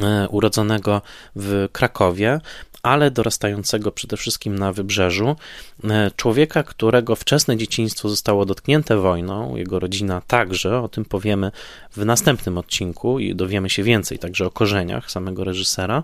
e, 0.00 0.28
urodzonego 0.28 1.02
w 1.36 1.68
Krakowie, 1.72 2.40
ale 2.82 3.10
dorastającego 3.10 3.92
przede 3.92 4.16
wszystkim 4.16 4.58
na 4.58 4.72
wybrzeżu, 4.72 5.36
e, 5.84 6.10
człowieka, 6.16 6.62
którego 6.62 7.16
wczesne 7.16 7.56
dzieciństwo 7.56 8.08
zostało 8.08 8.46
dotknięte 8.46 8.96
wojną, 8.96 9.56
jego 9.56 9.78
rodzina 9.78 10.22
także, 10.26 10.80
o 10.80 10.88
tym 10.88 11.04
powiemy 11.04 11.50
w 11.96 12.04
następnym 12.04 12.58
odcinku 12.58 13.18
i 13.18 13.34
dowiemy 13.34 13.70
się 13.70 13.82
więcej 13.82 14.18
także 14.18 14.46
o 14.46 14.50
korzeniach 14.50 15.10
samego 15.10 15.44
reżysera, 15.44 16.02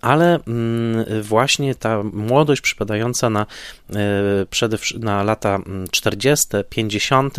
ale 0.00 0.38
mm, 0.46 1.22
właśnie 1.22 1.74
ta 1.74 2.02
młodość 2.02 2.60
przypadająca 2.60 3.30
na, 3.30 3.46
e, 3.94 4.98
na 4.98 5.22
lata 5.22 5.58
40., 5.90 6.46
mm, 6.52 6.64
50., 6.70 7.36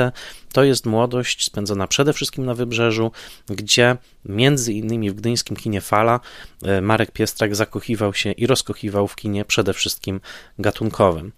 to 0.53 0.63
jest 0.63 0.85
młodość 0.85 1.45
spędzona 1.45 1.87
przede 1.87 2.13
wszystkim 2.13 2.45
na 2.45 2.53
wybrzeżu, 2.53 3.11
gdzie 3.49 3.97
między 4.25 4.73
innymi 4.73 5.11
w 5.11 5.13
gdyńskim 5.15 5.55
kinie 5.57 5.81
Fala 5.81 6.19
e, 6.63 6.81
Marek 6.81 7.11
Piestrak 7.11 7.55
zakochiwał 7.55 8.13
się 8.13 8.31
i 8.31 8.47
rozkochiwał 8.47 9.07
w 9.07 9.15
kinie 9.15 9.45
przede 9.45 9.73
wszystkim 9.73 10.21
gatunkowym. 10.59 11.31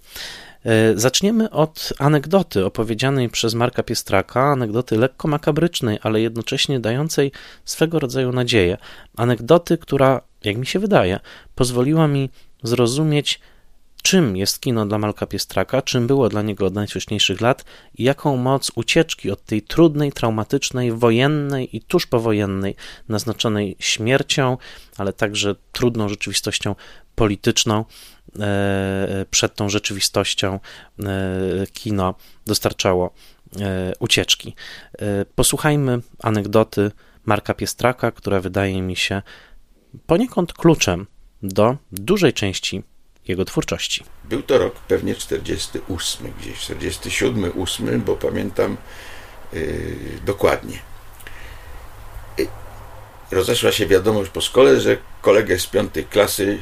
E, 0.65 0.97
zaczniemy 0.99 1.49
od 1.49 1.93
anegdoty 1.99 2.65
opowiedzianej 2.65 3.29
przez 3.29 3.53
Marka 3.53 3.83
Piestraka, 3.83 4.43
anegdoty 4.43 4.97
lekko 4.97 5.27
makabrycznej, 5.27 5.99
ale 6.01 6.21
jednocześnie 6.21 6.79
dającej 6.79 7.31
swego 7.65 7.99
rodzaju 7.99 8.31
nadzieję. 8.31 8.77
Anegdoty, 9.17 9.77
która, 9.77 10.21
jak 10.45 10.57
mi 10.57 10.65
się 10.65 10.79
wydaje, 10.79 11.19
pozwoliła 11.55 12.07
mi 12.07 12.29
zrozumieć, 12.63 13.39
czym 14.03 14.37
jest 14.37 14.59
kino 14.59 14.85
dla 14.85 14.97
Malka 14.97 15.27
Piestraka, 15.27 15.81
czym 15.81 16.07
było 16.07 16.29
dla 16.29 16.41
niego 16.41 16.65
od 16.65 16.73
najwcześniejszych 16.73 17.41
lat 17.41 17.65
i 17.95 18.03
jaką 18.03 18.37
moc 18.37 18.71
ucieczki 18.75 19.31
od 19.31 19.45
tej 19.45 19.61
trudnej, 19.61 20.11
traumatycznej, 20.11 20.91
wojennej 20.91 21.77
i 21.77 21.81
tuż 21.81 22.07
powojennej, 22.07 22.75
naznaczonej 23.09 23.75
śmiercią, 23.79 24.57
ale 24.97 25.13
także 25.13 25.55
trudną 25.71 26.09
rzeczywistością 26.09 26.75
polityczną, 27.15 27.85
e, 28.39 29.25
przed 29.31 29.55
tą 29.55 29.69
rzeczywistością 29.69 30.59
e, 30.99 31.09
kino 31.73 32.15
dostarczało 32.45 33.13
e, 33.59 33.93
ucieczki. 33.99 34.55
Posłuchajmy 35.35 35.99
anegdoty 36.19 36.91
Marka 37.25 37.53
Piestraka, 37.53 38.11
która 38.11 38.41
wydaje 38.41 38.81
mi 38.81 38.95
się 38.95 39.21
poniekąd 40.05 40.53
kluczem 40.53 41.07
do 41.43 41.77
dużej 41.91 42.33
części 42.33 42.83
jego 43.27 43.45
twórczości. 43.45 44.03
Był 44.23 44.43
to 44.43 44.57
rok 44.57 44.75
pewnie 44.75 45.15
48, 45.15 46.33
gdzieś 46.39 46.59
47, 46.59 47.51
8, 47.61 48.01
bo 48.01 48.15
pamiętam 48.15 48.77
yy, 49.53 49.95
dokładnie. 50.25 50.79
Yy, 52.37 52.47
rozeszła 53.31 53.71
się 53.71 53.87
wiadomość 53.87 54.31
po 54.31 54.41
szkole, 54.41 54.81
że 54.81 54.97
kolegę 55.21 55.59
z 55.59 55.67
piątej 55.67 56.05
klasy 56.05 56.59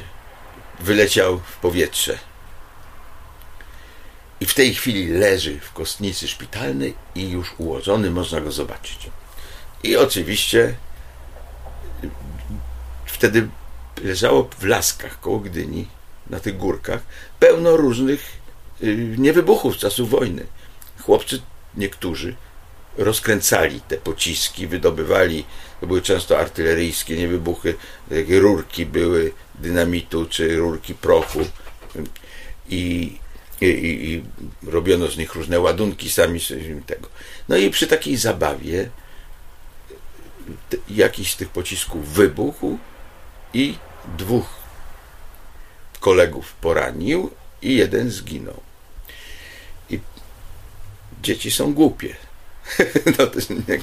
wyleciał 0.80 1.38
w 1.38 1.56
powietrze. 1.56 2.18
I 4.40 4.46
w 4.46 4.54
tej 4.54 4.74
chwili 4.74 5.08
leży 5.08 5.60
w 5.60 5.72
kostnicy 5.72 6.28
szpitalnej 6.28 6.94
i 7.14 7.30
już 7.30 7.54
ułożony, 7.58 8.10
można 8.10 8.40
go 8.40 8.52
zobaczyć. 8.52 9.10
I 9.82 9.96
oczywiście 9.96 10.74
wtedy 13.22 13.48
leżało 14.04 14.50
w 14.58 14.64
laskach 14.64 15.20
koło 15.20 15.38
Gdyni 15.38 15.86
na 16.30 16.40
tych 16.40 16.56
górkach 16.56 17.02
pełno 17.38 17.76
różnych 17.76 18.20
y, 18.82 19.14
niewybuchów 19.18 19.74
z 19.74 19.78
czasów 19.78 20.10
wojny. 20.10 20.46
Chłopcy 21.02 21.40
niektórzy 21.76 22.34
rozkręcali 22.98 23.80
te 23.80 23.96
pociski, 23.96 24.66
wydobywali, 24.66 25.44
to 25.80 25.86
były 25.86 26.02
często 26.02 26.38
artyleryjskie 26.38 27.16
niewybuchy, 27.16 27.74
takie 28.08 28.40
rurki 28.40 28.86
były 28.86 29.32
dynamitu 29.54 30.26
czy 30.26 30.56
rurki 30.56 30.94
prochu 30.94 31.40
i, 32.68 33.16
i, 33.60 33.66
i 33.66 34.24
robiono 34.70 35.08
z 35.08 35.16
nich 35.16 35.34
różne 35.34 35.60
ładunki 35.60 36.10
sami 36.10 36.40
tego. 36.86 37.08
No 37.48 37.56
i 37.56 37.70
przy 37.70 37.86
takiej 37.86 38.16
zabawie 38.16 38.90
jakiś 40.90 41.32
z 41.32 41.36
tych 41.36 41.48
pocisków 41.48 42.08
wybuchł 42.08 42.78
i 43.54 43.74
dwóch 44.18 44.46
kolegów 46.00 46.54
poranił 46.60 47.30
i 47.62 47.76
jeden 47.76 48.10
zginął. 48.10 48.60
I 49.90 50.00
dzieci 51.22 51.50
są 51.50 51.74
głupie. 51.74 52.16
No, 53.18 53.24
nie, 53.68 53.78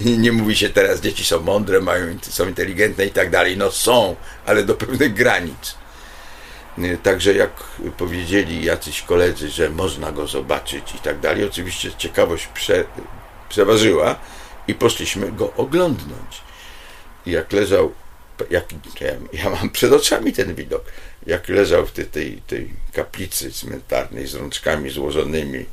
nie, 0.00 0.18
nie, 0.18 0.32
mówi 0.32 0.56
się 0.56 0.70
teraz, 0.70 1.00
dzieci 1.00 1.24
są 1.24 1.40
mądre, 1.40 1.80
mają, 1.80 2.18
są 2.22 2.48
inteligentne 2.48 3.06
i 3.06 3.10
tak 3.10 3.30
dalej. 3.30 3.56
No 3.56 3.70
są, 3.70 4.16
ale 4.46 4.64
do 4.64 4.74
pewnych 4.74 5.14
granic. 5.14 5.74
Także 7.02 7.34
jak 7.34 7.50
powiedzieli 7.96 8.64
jacyś 8.64 9.02
koledzy, 9.02 9.48
że 9.50 9.70
można 9.70 10.12
go 10.12 10.26
zobaczyć 10.26 10.94
i 10.94 10.98
tak 10.98 11.20
dalej, 11.20 11.44
oczywiście 11.44 11.90
ciekawość 11.98 12.46
prze, 12.46 12.84
przeważyła 13.48 14.16
i 14.68 14.74
poszliśmy 14.74 15.32
go 15.32 15.52
oglądnąć. 15.56 16.42
I 17.26 17.30
jak 17.30 17.52
leżał, 17.52 17.92
jak, 18.50 18.64
ja, 19.00 19.12
ja 19.32 19.50
mam 19.50 19.70
przed 19.70 19.92
oczami 19.92 20.32
ten 20.32 20.54
widok, 20.54 20.84
jak 21.26 21.48
leżał 21.48 21.86
w 21.86 21.92
tej, 21.92 22.06
tej, 22.06 22.42
tej 22.46 22.70
kaplicy 22.92 23.52
cmentarnej 23.52 24.26
z 24.26 24.34
rączkami 24.34 24.90
złożonymi 24.90 25.64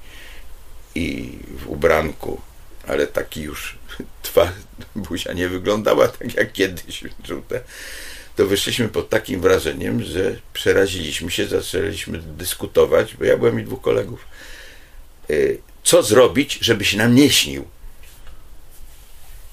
i 0.95 1.37
w 1.49 1.69
ubranku, 1.69 2.41
ale 2.87 3.07
taki 3.07 3.41
już 3.41 3.77
twarz, 4.23 4.53
buzia 4.95 5.33
nie 5.33 5.49
wyglądała 5.49 6.07
tak 6.07 6.35
jak 6.35 6.51
kiedyś 6.51 7.03
żółte, 7.23 7.61
to 8.35 8.47
wyszliśmy 8.47 8.89
pod 8.89 9.09
takim 9.09 9.41
wrażeniem, 9.41 10.03
że 10.03 10.35
przeraziliśmy 10.53 11.31
się, 11.31 11.47
zaczęliśmy 11.47 12.17
dyskutować, 12.17 13.15
bo 13.15 13.25
ja 13.25 13.37
byłem 13.37 13.59
i 13.59 13.63
dwóch 13.63 13.81
kolegów, 13.81 14.25
e, 15.29 15.33
co 15.83 16.03
zrobić, 16.03 16.57
żeby 16.61 16.85
się 16.85 16.97
nam 16.97 17.15
nie 17.15 17.29
śnił. 17.29 17.65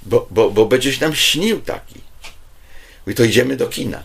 Bo, 0.02 0.26
bo, 0.30 0.50
bo 0.50 0.66
będzie 0.66 0.92
się 0.92 1.00
nam 1.00 1.14
śnił 1.14 1.60
taki. 1.60 2.00
I 3.06 3.14
to 3.14 3.24
idziemy 3.24 3.56
do 3.56 3.68
kina. 3.68 4.04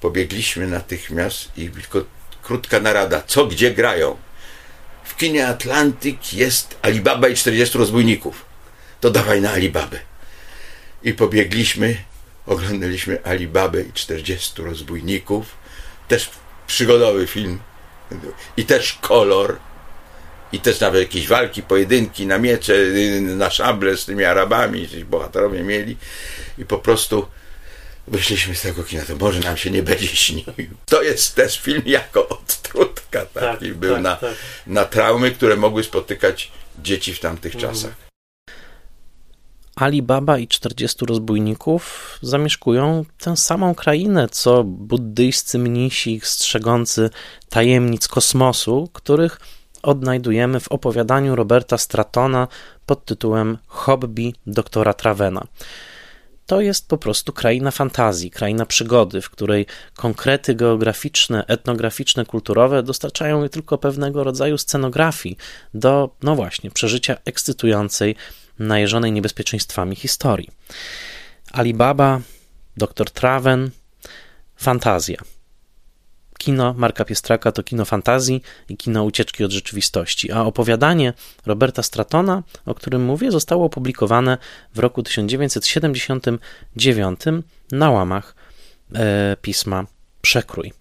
Pobiegliśmy 0.00 0.66
natychmiast 0.66 1.58
i 1.58 1.70
tylko 1.70 2.04
krótka 2.42 2.80
narada. 2.80 3.22
Co 3.26 3.46
gdzie 3.46 3.70
grają? 3.70 4.16
W 5.04 5.16
kinie 5.16 5.48
Atlantyk 5.48 6.34
jest 6.34 6.76
Alibaba 6.82 7.28
i 7.28 7.34
40 7.34 7.78
rozbójników. 7.78 8.44
To 9.00 9.10
dawaj 9.10 9.40
na 9.40 9.50
Alibabę. 9.50 9.98
I 11.02 11.12
pobiegliśmy, 11.12 11.96
oglądaliśmy 12.46 13.24
Alibabę 13.24 13.82
i 13.82 13.92
40 13.92 14.62
rozbójników. 14.62 15.56
Też 16.08 16.30
przygodowy 16.66 17.26
film. 17.26 17.58
I 18.56 18.64
też 18.64 18.98
kolor. 19.00 19.58
I 20.52 20.60
też 20.60 20.80
nawet 20.80 21.00
jakieś 21.00 21.28
walki, 21.28 21.62
pojedynki 21.62 22.26
na 22.26 22.38
miecze, 22.38 22.74
na 23.20 23.50
szable 23.50 23.96
z 23.96 24.04
tymi 24.04 24.24
Arabami, 24.24 24.88
bohaterowie 25.04 25.62
mieli. 25.62 25.96
I 26.58 26.64
po 26.64 26.78
prostu 26.78 27.26
wyszliśmy 28.06 28.54
z 28.54 28.62
tego 28.62 28.84
kina, 28.84 29.02
to 29.02 29.16
może 29.16 29.40
nam 29.40 29.56
się 29.56 29.70
nie 29.70 29.82
będzie 29.82 30.06
śnił. 30.06 30.44
To 30.86 31.02
jest 31.02 31.34
też 31.34 31.60
film 31.60 31.82
jako 31.86 32.28
odtrutka 32.28 33.26
taki 33.26 33.68
tak, 33.68 33.74
był 33.74 33.94
tak, 33.94 34.02
na, 34.02 34.16
tak. 34.16 34.34
na 34.66 34.84
traumy, 34.84 35.30
które 35.30 35.56
mogły 35.56 35.84
spotykać 35.84 36.52
dzieci 36.82 37.14
w 37.14 37.20
tamtych 37.20 37.54
mhm. 37.54 37.74
czasach. 37.74 37.94
Alibaba 39.76 40.38
i 40.38 40.48
40 40.48 41.06
rozbójników 41.06 42.18
zamieszkują 42.22 43.04
tę 43.18 43.36
samą 43.36 43.74
krainę, 43.74 44.28
co 44.28 44.64
buddyjscy 44.64 45.58
mnisi 45.58 46.20
strzegący 46.24 47.10
tajemnic 47.48 48.08
kosmosu, 48.08 48.88
których 48.92 49.40
odnajdujemy 49.82 50.60
w 50.60 50.68
opowiadaniu 50.68 51.36
Roberta 51.36 51.78
Stratona 51.78 52.48
pod 52.86 53.04
tytułem 53.04 53.58
Hobby 53.66 54.34
doktora 54.46 54.94
Travena 54.94 55.46
to 56.46 56.60
jest 56.60 56.88
po 56.88 56.98
prostu 56.98 57.32
kraina 57.32 57.70
fantazji, 57.70 58.30
kraina 58.30 58.66
przygody, 58.66 59.20
w 59.20 59.30
której 59.30 59.66
konkrety 59.96 60.54
geograficzne, 60.54 61.46
etnograficzne, 61.46 62.26
kulturowe 62.26 62.82
dostarczają 62.82 63.48
tylko 63.48 63.78
pewnego 63.78 64.24
rodzaju 64.24 64.58
scenografii 64.58 65.36
do, 65.74 66.16
no 66.22 66.36
właśnie, 66.36 66.70
przeżycia 66.70 67.16
ekscytującej, 67.24 68.16
najeżonej 68.58 69.12
niebezpieczeństwami 69.12 69.96
historii. 69.96 70.50
Alibaba, 71.52 72.20
Dr. 72.76 73.10
Traven, 73.10 73.70
fantazja. 74.56 75.33
Kino 76.38 76.74
Marka 76.76 77.04
Piestraka 77.04 77.52
to 77.52 77.62
kino 77.62 77.84
fantazji 77.84 78.42
i 78.68 78.76
kino 78.76 79.04
ucieczki 79.04 79.44
od 79.44 79.52
rzeczywistości, 79.52 80.32
a 80.32 80.42
opowiadanie 80.42 81.12
Roberta 81.46 81.82
Stratona, 81.82 82.42
o 82.66 82.74
którym 82.74 83.04
mówię, 83.04 83.30
zostało 83.30 83.64
opublikowane 83.64 84.38
w 84.74 84.78
roku 84.78 85.02
1979 85.02 87.20
na 87.72 87.90
łamach 87.90 88.34
e, 88.94 89.36
pisma 89.42 89.86
Przekrój. 90.22 90.72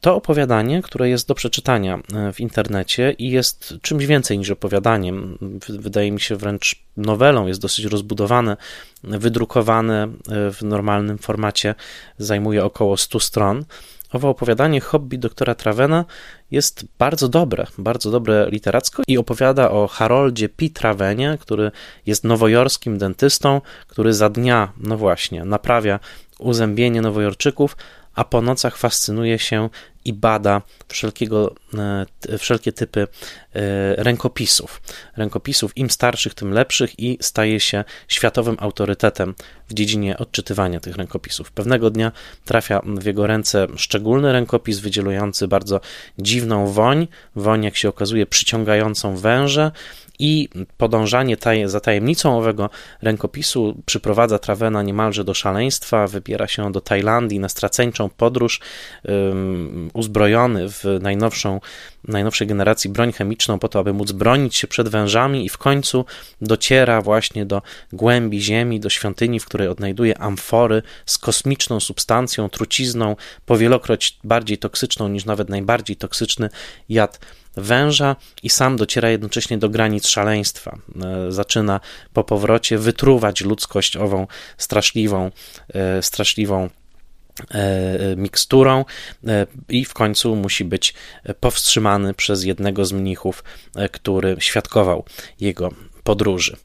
To 0.00 0.16
opowiadanie, 0.16 0.82
które 0.82 1.08
jest 1.08 1.28
do 1.28 1.34
przeczytania 1.34 2.00
e, 2.14 2.32
w 2.32 2.40
internecie 2.40 3.14
i 3.18 3.30
jest 3.30 3.74
czymś 3.82 4.06
więcej 4.06 4.38
niż 4.38 4.50
opowiadaniem, 4.50 5.38
wydaje 5.68 6.12
mi 6.12 6.20
się 6.20 6.36
wręcz 6.36 6.82
nowelą, 6.96 7.46
jest 7.46 7.60
dosyć 7.60 7.84
rozbudowane, 7.84 8.56
wydrukowane 9.04 10.02
e, 10.02 10.08
w 10.52 10.62
normalnym 10.62 11.18
formacie, 11.18 11.74
zajmuje 12.18 12.64
około 12.64 12.96
100 12.96 13.20
stron 13.20 13.64
owo 14.12 14.28
opowiadanie 14.28 14.80
hobby 14.80 15.18
doktora 15.18 15.54
Travena 15.54 16.04
jest 16.50 16.84
bardzo 16.98 17.28
dobre, 17.28 17.66
bardzo 17.78 18.10
dobre 18.10 18.48
literacko 18.50 19.02
i 19.06 19.18
opowiada 19.18 19.70
o 19.70 19.88
Haroldzie 19.88 20.48
P. 20.48 20.68
Travenie, 20.68 21.38
który 21.40 21.70
jest 22.06 22.24
nowojorskim 22.24 22.98
dentystą, 22.98 23.60
który 23.86 24.12
za 24.12 24.30
dnia, 24.30 24.72
no 24.76 24.96
właśnie, 24.96 25.44
naprawia 25.44 26.00
uzębienie 26.38 27.02
nowojorczyków, 27.02 27.76
a 28.18 28.24
po 28.24 28.42
nocach 28.42 28.76
fascynuje 28.76 29.38
się 29.38 29.68
i 30.04 30.12
bada 30.12 30.62
wszelkiego, 30.88 31.54
e, 32.28 32.38
wszelkie 32.38 32.72
typy 32.72 33.00
e, 33.00 33.06
rękopisów. 33.96 34.82
Rękopisów 35.16 35.76
im 35.76 35.90
starszych, 35.90 36.34
tym 36.34 36.52
lepszych 36.52 36.98
i 36.98 37.18
staje 37.20 37.60
się 37.60 37.84
światowym 38.08 38.56
autorytetem 38.60 39.34
w 39.68 39.74
dziedzinie 39.74 40.18
odczytywania 40.18 40.80
tych 40.80 40.96
rękopisów. 40.96 41.52
Pewnego 41.52 41.90
dnia 41.90 42.12
trafia 42.44 42.80
w 42.84 43.04
jego 43.04 43.26
ręce 43.26 43.66
szczególny 43.76 44.32
rękopis 44.32 44.78
wydzielujący 44.78 45.48
bardzo 45.48 45.80
dziwną 46.18 46.66
woń, 46.66 47.08
woń 47.36 47.64
jak 47.64 47.76
się 47.76 47.88
okazuje 47.88 48.26
przyciągającą 48.26 49.16
węże 49.16 49.72
i 50.18 50.48
podążanie 50.76 51.36
taj, 51.36 51.68
za 51.68 51.80
tajemnicą 51.80 52.38
owego 52.38 52.70
rękopisu 53.02 53.82
przyprowadza 53.86 54.38
Travena 54.38 54.82
niemalże 54.82 55.24
do 55.24 55.34
szaleństwa, 55.34 56.06
wybiera 56.06 56.48
się 56.48 56.72
do 56.72 56.80
Tajlandii 56.80 57.38
na 57.38 57.48
straceńczą 57.48 58.08
podróż, 58.08 58.60
um, 59.04 59.90
uzbrojony 59.94 60.68
w 60.68 60.84
najnowszą, 61.00 61.60
najnowszej 62.04 62.46
generacji 62.46 62.90
broń 62.90 63.12
chemiczną 63.12 63.58
po 63.58 63.68
to, 63.68 63.78
aby 63.78 63.92
móc 63.92 64.12
bronić 64.12 64.56
się 64.56 64.66
przed 64.66 64.88
wężami 64.88 65.44
i 65.44 65.48
w 65.48 65.58
końcu 65.58 66.04
dociera 66.40 67.02
właśnie 67.02 67.46
do 67.46 67.62
głębi 67.92 68.42
ziemi, 68.42 68.80
do 68.80 68.90
świątyni, 68.90 69.40
w 69.40 69.44
której 69.44 69.68
odnajduje 69.68 70.18
amfory 70.18 70.82
z 71.06 71.18
kosmiczną 71.18 71.80
substancją, 71.80 72.48
trucizną, 72.48 73.16
powielokroć 73.46 74.18
bardziej 74.24 74.58
toksyczną 74.58 75.08
niż 75.08 75.24
nawet 75.24 75.48
najbardziej 75.48 75.96
toksyczny 75.96 76.48
jad 76.88 77.18
węża 77.60 78.16
i 78.42 78.50
sam 78.50 78.76
dociera 78.76 79.10
jednocześnie 79.10 79.58
do 79.58 79.68
granic 79.68 80.06
szaleństwa. 80.06 80.78
E, 81.02 81.32
zaczyna 81.32 81.80
po 82.12 82.24
powrocie 82.24 82.78
wytruwać 82.78 83.40
ludzkość 83.40 83.96
ową 83.96 84.26
straszliwą, 84.58 85.30
e, 85.74 86.02
straszliwą 86.02 86.70
e, 87.50 88.16
miksturą 88.16 88.84
i 89.68 89.84
w 89.84 89.94
końcu 89.94 90.36
musi 90.36 90.64
być 90.64 90.94
powstrzymany 91.40 92.14
przez 92.14 92.44
jednego 92.44 92.84
z 92.84 92.92
mnichów, 92.92 93.44
który 93.92 94.36
świadkował 94.38 95.04
jego 95.40 95.70
podróży. 96.04 96.56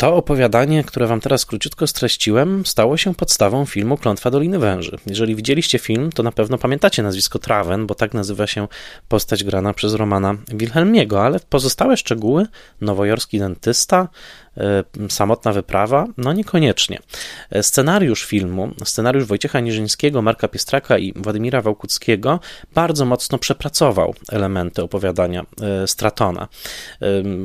To 0.00 0.16
opowiadanie, 0.16 0.84
które 0.84 1.06
wam 1.06 1.20
teraz 1.20 1.46
króciutko 1.46 1.86
streściłem, 1.86 2.66
stało 2.66 2.96
się 2.96 3.14
podstawą 3.14 3.66
filmu 3.66 3.96
Klątwa 3.96 4.30
Doliny 4.30 4.58
Węży. 4.58 4.98
Jeżeli 5.06 5.36
widzieliście 5.36 5.78
film, 5.78 6.12
to 6.12 6.22
na 6.22 6.32
pewno 6.32 6.58
pamiętacie 6.58 7.02
nazwisko 7.02 7.38
Traven, 7.38 7.86
bo 7.86 7.94
tak 7.94 8.14
nazywa 8.14 8.46
się 8.46 8.68
postać 9.08 9.44
grana 9.44 9.74
przez 9.74 9.94
Romana 9.94 10.34
Wilhelmiego, 10.48 11.24
ale 11.24 11.40
pozostałe 11.48 11.96
szczegóły, 11.96 12.46
nowojorski 12.80 13.38
dentysta, 13.38 14.08
samotna 15.08 15.52
wyprawa? 15.52 16.06
No 16.16 16.32
niekoniecznie. 16.32 16.98
E, 17.50 17.62
scenariusz 17.62 18.24
filmu, 18.24 18.70
scenariusz 18.84 19.24
Wojciecha 19.24 19.60
Niżyńskiego, 19.60 20.22
Marka 20.22 20.48
Piestraka 20.48 20.98
i 20.98 21.12
Władimira 21.16 21.62
Wałkuckiego 21.62 22.40
bardzo 22.74 23.04
mocno 23.04 23.38
przepracował 23.38 24.14
elementy 24.32 24.82
opowiadania 24.82 25.46
e, 25.62 25.86
Stratona. 25.86 26.48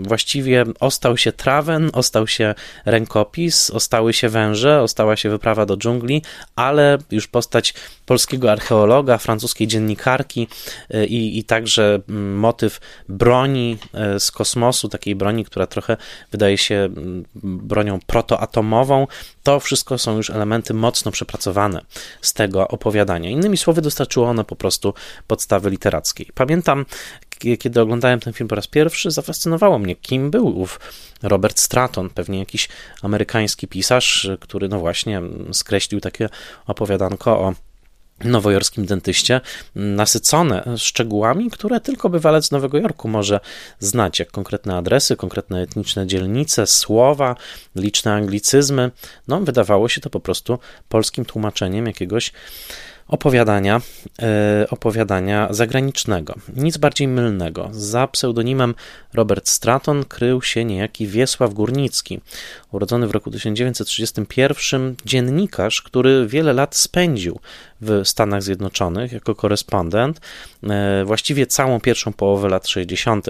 Właściwie 0.01 0.65
ostał 0.79 1.17
się 1.17 1.31
trawen, 1.31 1.89
ostał 1.93 2.27
się 2.27 2.55
rękopis, 2.85 3.69
ostały 3.69 4.13
się 4.13 4.29
węże, 4.29 4.81
ostała 4.81 5.15
się 5.15 5.29
wyprawa 5.29 5.65
do 5.65 5.77
dżungli, 5.77 6.21
ale 6.55 6.97
już 7.11 7.27
postać 7.27 7.73
polskiego 8.05 8.51
archeologa, 8.51 9.17
francuskiej 9.17 9.67
dziennikarki 9.67 10.47
i, 11.07 11.39
i 11.39 11.43
także 11.43 11.99
motyw 12.35 12.79
broni 13.09 13.77
z 14.19 14.31
kosmosu, 14.31 14.89
takiej 14.89 15.15
broni, 15.15 15.45
która 15.45 15.67
trochę 15.67 15.97
wydaje 16.31 16.57
się 16.57 16.89
bronią 17.43 17.99
protoatomową, 18.07 19.07
to 19.43 19.59
wszystko 19.59 19.97
są 19.97 20.17
już 20.17 20.29
elementy 20.29 20.73
mocno 20.73 21.11
przepracowane 21.11 21.81
z 22.21 22.33
tego 22.33 22.67
opowiadania. 22.67 23.29
Innymi 23.29 23.57
słowy, 23.57 23.81
dostarczyło 23.81 24.27
one 24.27 24.43
po 24.43 24.55
prostu 24.55 24.93
podstawy 25.27 25.69
literackiej. 25.69 26.27
Pamiętam, 26.33 26.85
kiedy 27.59 27.81
oglądałem 27.81 28.19
ten 28.19 28.33
film 28.33 28.47
po 28.47 28.55
raz 28.55 28.67
pierwszy, 28.67 29.11
zafascynowało 29.11 29.79
mnie, 29.79 29.95
kim 29.95 30.31
był 30.31 30.59
ów 30.59 30.79
Robert 31.23 31.59
Stratton, 31.59 32.09
pewnie 32.09 32.39
jakiś 32.39 32.69
amerykański 33.01 33.67
pisarz, 33.67 34.29
który 34.39 34.69
no 34.69 34.79
właśnie 34.79 35.21
skreślił 35.51 36.01
takie 36.01 36.29
opowiadanko 36.67 37.39
o 37.39 37.53
nowojorskim 38.23 38.85
dentyście, 38.85 39.41
nasycone 39.75 40.63
szczegółami, 40.77 41.51
które 41.51 41.79
tylko 41.79 42.09
bywalec 42.09 42.51
Nowego 42.51 42.77
Jorku 42.77 43.07
może 43.07 43.39
znać, 43.79 44.19
jak 44.19 44.31
konkretne 44.31 44.75
adresy, 44.75 45.15
konkretne 45.15 45.61
etniczne 45.61 46.07
dzielnice, 46.07 46.67
słowa, 46.67 47.35
liczne 47.75 48.13
anglicyzmy. 48.13 48.91
No, 49.27 49.41
wydawało 49.41 49.89
się 49.89 50.01
to 50.01 50.09
po 50.09 50.19
prostu 50.19 50.59
polskim 50.89 51.25
tłumaczeniem 51.25 51.85
jakiegoś 51.87 52.31
opowiadania, 53.07 53.81
e, 54.21 54.67
opowiadania 54.69 55.47
zagranicznego. 55.49 56.35
Nic 56.55 56.77
bardziej 56.77 57.07
mylnego. 57.07 57.69
Za 57.71 58.07
pseudonimem 58.07 58.75
Robert 59.13 59.49
Stratton 59.49 60.05
krył 60.05 60.41
się 60.41 60.65
niejaki 60.65 61.07
Wiesław 61.07 61.53
Górnicki, 61.53 62.21
urodzony 62.71 63.07
w 63.07 63.11
roku 63.11 63.31
1931, 63.31 64.95
dziennikarz, 65.05 65.81
który 65.81 66.27
wiele 66.27 66.53
lat 66.53 66.75
spędził 66.75 67.39
w 67.85 68.07
Stanach 68.07 68.43
Zjednoczonych 68.43 69.11
jako 69.11 69.35
korespondent. 69.35 70.21
E, 70.63 71.05
właściwie 71.05 71.47
całą 71.47 71.79
pierwszą 71.79 72.13
połowę 72.13 72.49
lat 72.49 72.67
60. 72.67 73.27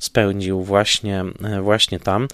spędził 0.00 0.62
właśnie, 0.62 1.24
e, 1.44 1.60
właśnie 1.62 2.00
tam 2.00 2.28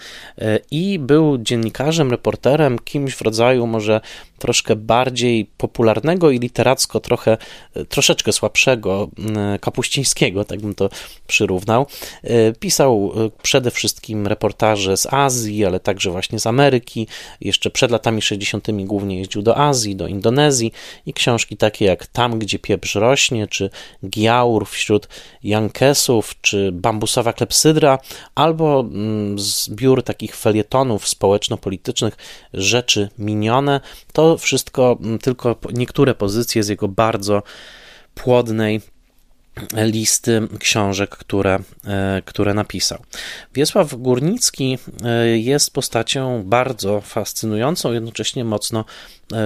i 0.70 0.98
był 0.98 1.38
dziennikarzem, 1.38 2.10
reporterem, 2.10 2.78
kimś 2.78 3.14
w 3.14 3.22
rodzaju 3.22 3.66
może 3.66 4.00
troszkę 4.38 4.76
bardziej 4.76 5.44
popularnego 5.44 6.30
i 6.30 6.38
literacko 6.38 7.00
trochę, 7.00 7.36
troszeczkę 7.88 8.32
słabszego 8.32 9.08
Kapuścińskiego, 9.60 10.44
tak 10.44 10.60
bym 10.60 10.74
to 10.74 10.88
przyrównał. 11.26 11.86
E, 12.22 12.52
pisał 12.52 13.12
e, 13.16 13.30
przede 13.42 13.70
wszystkim 13.70 14.26
reportaże 14.26 14.96
z 14.96 15.06
Azji, 15.06 15.64
ale 15.64 15.80
także 15.80 16.10
właśnie 16.10 16.38
z 16.38 16.46
Ameryki. 16.46 17.06
Jeszcze 17.40 17.70
przed 17.70 17.90
latami 17.90 18.22
60. 18.22 18.68
głównie 18.84 19.18
jeździł 19.18 19.42
do 19.42 19.58
Azji, 19.58 19.96
do 19.96 20.06
Indonezji 20.06 20.72
i 21.06 21.12
książki 21.12 21.56
takie 21.62 21.84
jak 21.84 22.06
Tam, 22.06 22.38
gdzie 22.38 22.58
pieprz 22.58 22.94
rośnie, 22.94 23.46
czy 23.46 23.70
Giaur 24.08 24.66
wśród 24.66 25.08
Jankesów, 25.42 26.34
czy 26.40 26.72
Bambusowa 26.72 27.32
klepsydra, 27.32 27.98
albo 28.34 28.84
zbiór 29.36 30.02
takich 30.02 30.36
felietonów 30.36 31.08
społeczno-politycznych 31.08 32.16
Rzeczy 32.54 33.08
minione. 33.18 33.80
To 34.12 34.38
wszystko 34.38 34.98
mm, 35.00 35.18
tylko 35.18 35.56
niektóre 35.72 36.14
pozycje 36.14 36.62
z 36.62 36.68
jego 36.68 36.88
bardzo 36.88 37.42
płodnej 38.14 38.80
listy 39.72 40.48
książek, 40.58 41.10
które, 41.10 41.58
e, 41.86 42.22
które 42.24 42.54
napisał. 42.54 42.98
Wiesław 43.54 43.94
Górnicki 43.94 44.78
e, 45.04 45.38
jest 45.38 45.72
postacią 45.72 46.42
bardzo 46.44 47.00
fascynującą, 47.00 47.92
jednocześnie 47.92 48.44
mocno 48.44 48.84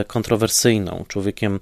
kontrowersyjną. 0.06 1.04
Człowiekiem, 1.08 1.60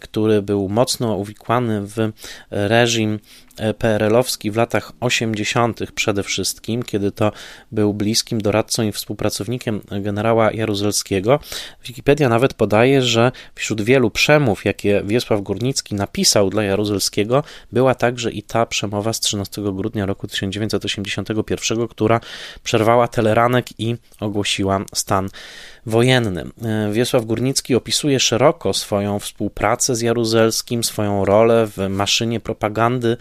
który 0.00 0.42
był 0.42 0.68
mocno 0.68 1.16
uwikłany 1.16 1.80
w 1.86 2.12
reżim 2.50 3.18
E, 3.58 3.74
PRL-owski 3.74 4.50
w 4.50 4.56
latach 4.56 4.92
80. 5.00 5.80
przede 5.94 6.22
wszystkim, 6.22 6.82
kiedy 6.82 7.12
to 7.12 7.32
był 7.72 7.94
bliskim 7.94 8.40
doradcą 8.40 8.82
i 8.82 8.92
współpracownikiem 8.92 9.80
generała 10.00 10.52
Jaruzelskiego. 10.52 11.40
Wikipedia 11.84 12.28
nawet 12.28 12.54
podaje, 12.54 13.02
że 13.02 13.32
wśród 13.54 13.82
wielu 13.82 14.10
przemów, 14.10 14.64
jakie 14.64 15.02
Wiesław 15.04 15.40
Górnicki 15.40 15.94
napisał 15.94 16.50
dla 16.50 16.62
Jaruzelskiego, 16.62 17.44
była 17.72 17.94
także 17.94 18.30
i 18.30 18.42
ta 18.42 18.66
przemowa 18.66 19.12
z 19.12 19.20
13 19.20 19.62
grudnia 19.62 20.06
roku 20.06 20.26
1981, 20.28 21.88
która 21.88 22.20
przerwała 22.62 23.08
teleranek 23.08 23.66
i 23.80 23.96
ogłosiła 24.20 24.80
stan 24.94 25.28
wojenny. 25.86 26.44
E, 26.62 26.92
Wiesław 26.92 27.24
Górnicki 27.24 27.74
opisuje 27.74 28.20
szeroko 28.20 28.74
swoją 28.74 29.18
współpracę 29.18 29.96
z 29.96 30.00
Jaruzelskim, 30.00 30.84
swoją 30.84 31.24
rolę 31.24 31.66
w 31.66 31.88
maszynie 31.88 32.40
propagandy 32.40 33.16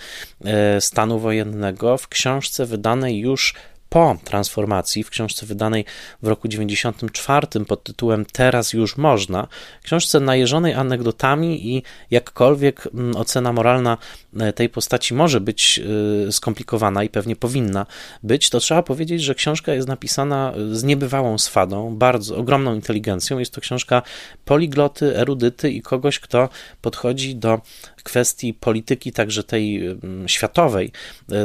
e, 0.45 0.81
stanu 0.81 1.19
wojennego 1.19 1.97
w 1.97 2.07
książce 2.07 2.65
wydanej 2.65 3.19
już 3.19 3.53
po 3.93 4.17
transformacji, 4.23 5.03
w 5.03 5.09
książce 5.09 5.45
wydanej 5.45 5.85
w 6.21 6.27
roku 6.27 6.47
94 6.47 7.47
pod 7.67 7.83
tytułem 7.83 8.25
Teraz 8.25 8.73
już 8.73 8.97
można, 8.97 9.47
książce 9.83 10.19
najeżonej 10.19 10.73
anegdotami 10.73 11.75
i 11.75 11.83
jakkolwiek 12.11 12.87
mm, 12.93 13.15
ocena 13.15 13.53
moralna 13.53 13.97
e, 14.39 14.53
tej 14.53 14.69
postaci 14.69 15.13
może 15.13 15.41
być 15.41 15.81
e, 16.27 16.31
skomplikowana 16.31 17.03
i 17.03 17.09
pewnie 17.09 17.35
powinna 17.35 17.85
być, 18.23 18.49
to 18.49 18.59
trzeba 18.59 18.83
powiedzieć, 18.83 19.23
że 19.23 19.35
książka 19.35 19.73
jest 19.73 19.87
napisana 19.87 20.53
e, 20.55 20.75
z 20.75 20.83
niebywałą 20.83 21.37
swadą, 21.37 21.95
bardzo 21.95 22.37
ogromną 22.37 22.75
inteligencją. 22.75 23.39
Jest 23.39 23.53
to 23.53 23.61
książka 23.61 24.01
poligloty, 24.45 25.17
erudyty 25.17 25.71
i 25.71 25.81
kogoś, 25.81 26.19
kto 26.19 26.49
podchodzi 26.81 27.35
do 27.35 27.61
kwestii 28.03 28.53
polityki, 28.53 29.11
także 29.11 29.43
tej 29.43 29.87
mm, 29.87 30.27
światowej, 30.27 30.91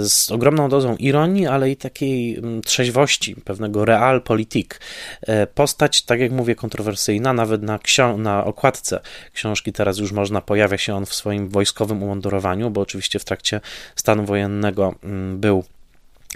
z 0.01 0.31
ogromną 0.31 0.69
dozą 0.69 0.97
ironii, 0.97 1.47
ale 1.47 1.71
i 1.71 1.77
takiej 1.77 2.37
mm, 2.37 2.63
trzeźwości, 2.63 3.37
pewnego 3.37 3.85
realpolitik. 3.85 4.81
E, 5.23 5.47
postać, 5.47 6.03
tak 6.03 6.21
jak 6.21 6.33
mówię, 6.33 6.55
kontrowersyjna, 6.55 7.33
nawet 7.33 7.63
na, 7.63 7.79
na 8.17 8.45
okładce 8.45 9.01
książki 9.33 9.73
teraz 9.73 9.99
już 9.99 10.13
można, 10.13 10.41
pojawia 10.41 10.79
się 10.79 10.95
on 10.95 11.07
w 11.07 11.15
swoim 11.15 11.49
wojskowym 11.49 12.03
umundurowaniu, 12.03 12.71
bo 12.71 12.81
oczywiście 12.81 13.19
w 13.19 13.25
trakcie 13.25 13.61
stanu 13.97 14.25
wojennego 14.25 14.95
mm, 15.05 15.41
był 15.41 15.65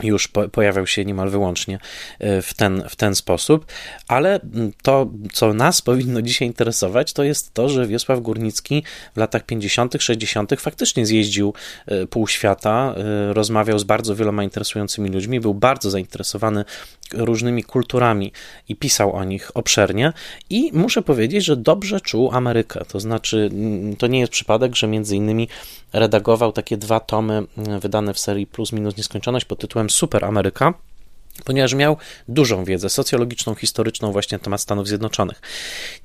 już 0.02 0.28
po, 0.28 0.48
pojawiał 0.48 0.86
się 0.86 1.04
niemal 1.04 1.30
wyłącznie 1.30 1.78
e, 2.18 2.42
w 2.42 2.54
ten, 2.54 2.82
w 2.88 2.96
ten 2.96 3.14
sposób, 3.14 3.66
ale 4.08 4.40
to, 4.82 5.10
co 5.32 5.54
nas 5.54 5.82
powinno 5.82 6.22
dzisiaj 6.22 6.48
interesować, 6.48 7.12
to 7.12 7.24
jest 7.24 7.54
to, 7.54 7.68
że 7.68 7.86
Wiesław 7.86 8.20
Górnicki 8.20 8.82
w 9.14 9.16
latach 9.16 9.46
50., 9.46 9.94
60. 9.98 10.52
faktycznie 10.60 11.06
zjeździł 11.06 11.54
e, 11.86 12.06
pół 12.06 12.28
świata, 12.28 12.94
e, 12.96 13.32
rozmawiał 13.32 13.78
z 13.78 13.84
bardzo 13.84 14.16
wieloma 14.16 14.44
interesującymi 14.44 15.10
ludźmi, 15.10 15.40
był 15.40 15.54
bardzo 15.54 15.90
zainteresowany 15.90 16.64
różnymi 17.12 17.62
kulturami 17.64 18.32
i 18.68 18.76
pisał 18.76 19.12
o 19.12 19.24
nich 19.24 19.50
obszernie 19.54 20.12
i 20.50 20.70
muszę 20.72 21.02
powiedzieć, 21.02 21.44
że 21.44 21.56
dobrze 21.56 22.00
czuł 22.00 22.30
Amerykę, 22.32 22.84
to 22.88 23.00
znaczy 23.00 23.50
to 23.98 24.06
nie 24.06 24.20
jest 24.20 24.32
przypadek, 24.32 24.76
że 24.76 24.86
między 24.86 25.16
innymi 25.16 25.48
redagował 25.92 26.52
takie 26.52 26.76
dwa 26.76 27.00
tomy 27.00 27.42
wydane 27.80 28.14
w 28.14 28.18
serii 28.18 28.46
Plus 28.46 28.72
Minus 28.72 28.96
Nieskończoność 28.96 29.44
pod 29.44 29.58
tytułem 29.58 29.81
Super 29.90 30.24
Ameryka 30.24 30.74
ponieważ 31.44 31.74
miał 31.74 31.96
dużą 32.28 32.64
wiedzę 32.64 32.90
socjologiczną, 32.90 33.54
historyczną 33.54 34.12
właśnie 34.12 34.38
na 34.38 34.44
temat 34.44 34.60
Stanów 34.60 34.88
Zjednoczonych. 34.88 35.40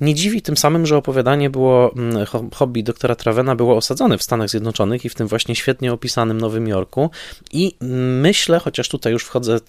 Nie 0.01 0.15
dziwi 0.15 0.41
tym 0.41 0.57
samym, 0.57 0.85
że 0.85 0.97
opowiadanie 0.97 1.49
było, 1.49 1.93
mm, 1.93 2.25
hobby 2.53 2.83
doktora 2.83 3.15
Travena 3.15 3.55
było 3.55 3.77
osadzone 3.77 4.17
w 4.17 4.23
Stanach 4.23 4.49
Zjednoczonych 4.49 5.05
i 5.05 5.09
w 5.09 5.15
tym 5.15 5.27
właśnie 5.27 5.55
świetnie 5.55 5.93
opisanym 5.93 6.41
Nowym 6.41 6.67
Jorku 6.67 7.09
i 7.53 7.75
myślę, 8.21 8.59
chociaż 8.59 8.89
tutaj 8.89 9.13
już 9.13 9.23
wchodzę 9.23 9.59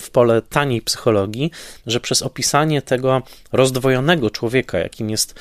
w 0.00 0.10
pole 0.10 0.42
taniej 0.42 0.82
psychologii, 0.82 1.50
że 1.86 2.00
przez 2.00 2.22
opisanie 2.22 2.82
tego 2.82 3.22
rozdwojonego 3.52 4.30
człowieka, 4.30 4.78
jakim 4.78 5.10
jest 5.10 5.34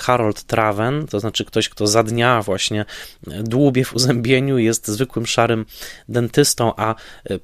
Harold 0.00 0.42
Traven, 0.42 1.06
to 1.06 1.20
znaczy 1.20 1.44
ktoś, 1.44 1.68
kto 1.68 1.86
za 1.86 2.02
dnia 2.02 2.42
właśnie 2.42 2.84
dłubie 3.26 3.84
w 3.84 3.94
uzębieniu, 3.94 4.58
jest 4.58 4.88
zwykłym 4.88 5.26
szarym 5.26 5.66
dentystą, 6.08 6.72
a 6.76 6.94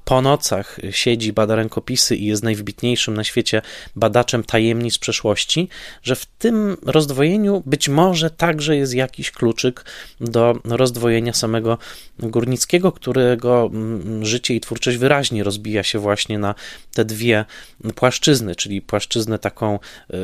po 0.05 0.21
nocach 0.21 0.77
siedzi, 0.91 1.33
bada 1.33 1.55
rękopisy 1.55 2.15
i 2.15 2.25
jest 2.25 2.43
najwybitniejszym 2.43 3.13
na 3.13 3.23
świecie 3.23 3.61
badaczem 3.95 4.43
tajemnic 4.43 4.97
przeszłości, 4.97 5.69
że 6.03 6.15
w 6.15 6.25
tym 6.25 6.77
rozdwojeniu 6.85 7.63
być 7.65 7.89
może 7.89 8.29
także 8.29 8.75
jest 8.75 8.93
jakiś 8.93 9.31
kluczyk 9.31 9.85
do 10.19 10.59
rozdwojenia 10.65 11.33
samego 11.33 11.77
Górnickiego, 12.19 12.91
którego 12.91 13.69
mm, 13.73 14.25
życie 14.25 14.55
i 14.55 14.61
twórczość 14.61 14.97
wyraźnie 14.97 15.43
rozbija 15.43 15.83
się 15.83 15.99
właśnie 15.99 16.39
na 16.39 16.55
te 16.93 17.05
dwie 17.05 17.45
płaszczyzny, 17.95 18.55
czyli 18.55 18.81
płaszczyznę 18.81 19.39
taką 19.39 19.75
y, 19.75 20.17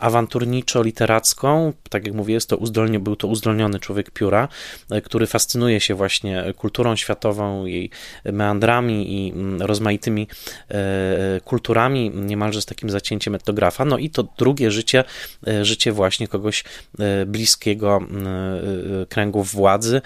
awanturniczo-literacką, 0.00 1.17
literacką. 1.18 1.72
Tak 1.90 2.06
jak 2.06 2.14
mówię, 2.14 2.34
jest 2.34 2.48
to 2.48 2.56
uzdolnie, 2.56 3.00
był 3.00 3.16
to 3.16 3.28
uzdolniony 3.28 3.78
człowiek 3.78 4.10
pióra, 4.10 4.48
e, 4.90 5.00
który 5.00 5.26
fascynuje 5.26 5.80
się 5.80 5.94
właśnie 5.94 6.44
kulturą 6.56 6.96
światową, 6.96 7.66
jej 7.66 7.90
meandrami 8.24 9.26
i 9.26 9.32
mm, 9.32 9.62
rozmaitymi 9.62 10.28
e, 10.68 11.40
kulturami, 11.44 12.10
niemalże 12.10 12.62
z 12.62 12.66
takim 12.66 12.90
zacięciem 12.90 13.34
etnografa. 13.34 13.84
No 13.84 13.98
i 13.98 14.10
to 14.10 14.22
drugie 14.38 14.70
życie, 14.70 15.04
e, 15.46 15.64
życie 15.64 15.92
właśnie 15.92 16.28
kogoś 16.28 16.64
bliskiego 17.26 18.00
kręgów 19.08 19.52
władzy, 19.52 20.00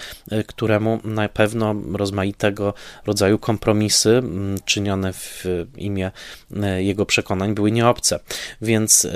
któremu 0.46 1.00
na 1.04 1.28
pewno 1.28 1.74
rozmaitego 1.92 2.74
rodzaju 3.06 3.38
kompromisy 3.38 4.22
czynione 4.64 5.12
w 5.12 5.44
imię 5.76 6.10
jego 6.78 7.06
przekonań 7.06 7.54
były 7.54 7.72
nieobce. 7.72 8.20
Więc 8.62 9.06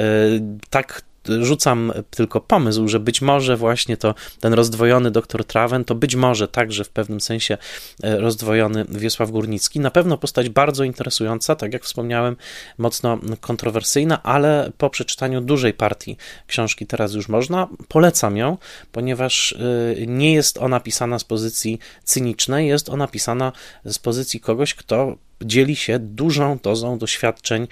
tak 0.71 1.03
rzucam 1.41 1.93
tylko 2.11 2.41
pomysł, 2.41 2.89
że 2.89 3.01
być 3.01 3.23
może 3.23 3.57
właśnie 3.57 3.97
to 3.97 4.15
ten 4.41 4.53
rozdwojony 4.53 5.11
doktor 5.11 5.45
Traven, 5.45 5.85
to 5.85 5.95
być 5.95 6.17
może 6.17 6.49
także 6.49 6.85
w 6.85 6.89
pewnym 6.89 7.21
sensie 7.21 7.59
e, 8.03 8.19
rozdwojony 8.19 8.85
Wiesław 8.89 9.31
Górnicki. 9.31 9.81
Na 9.81 9.91
pewno 9.91 10.19
postać 10.19 10.49
bardzo 10.49 10.85
interesująca, 10.85 11.57
tak 11.57 11.73
jak 11.73 11.85
wspomniałem, 11.85 12.37
mocno 12.79 13.19
kontrowersyjna, 13.41 14.23
ale 14.23 14.73
po 14.79 14.91
przeczytaniu 14.91 15.41
dużej 15.41 15.75
partii 15.75 16.17
książki 16.47 16.87
teraz 16.87 17.15
już 17.15 17.29
można, 17.29 17.69
polecam 17.89 18.37
ją, 18.37 18.59
ponieważ 18.93 19.53
e, 19.53 20.07
nie 20.07 20.35
jest 20.35 20.59
ona 20.59 20.81
pisana 20.81 21.19
z 21.19 21.25
pozycji 21.25 21.79
cynicznej, 22.05 22.69
jest 22.69 22.89
ona 22.89 23.09
pisana 23.09 23.53
z 23.85 23.99
pozycji 23.99 24.41
kogoś, 24.41 24.75
kto 24.75 25.17
dzieli 25.43 25.77
się 25.77 25.99
dużą 25.99 26.59
dozą 26.63 26.99
doświadczeń 26.99 27.63
e, 27.63 27.67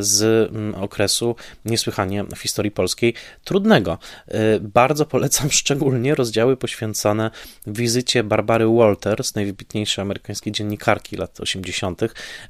z 0.00 0.50
mm, 0.50 0.74
okresu 0.74 1.36
niesłychanie 1.64 2.24
w 2.24 2.38
historii 2.38 2.70
polskiej 2.70 3.14
trudnego. 3.44 3.98
E, 4.28 4.60
bardzo 4.60 5.06
polecam 5.06 5.50
szczególnie 5.62 6.14
rozdziały 6.14 6.56
poświęcone 6.56 7.30
wizycie 7.66 8.24
Barbary 8.24 8.66
Walters, 8.66 9.34
najwybitniejszej 9.34 10.02
amerykańskiej 10.02 10.52
dziennikarki 10.52 11.16
lat 11.16 11.40
80. 11.40 12.00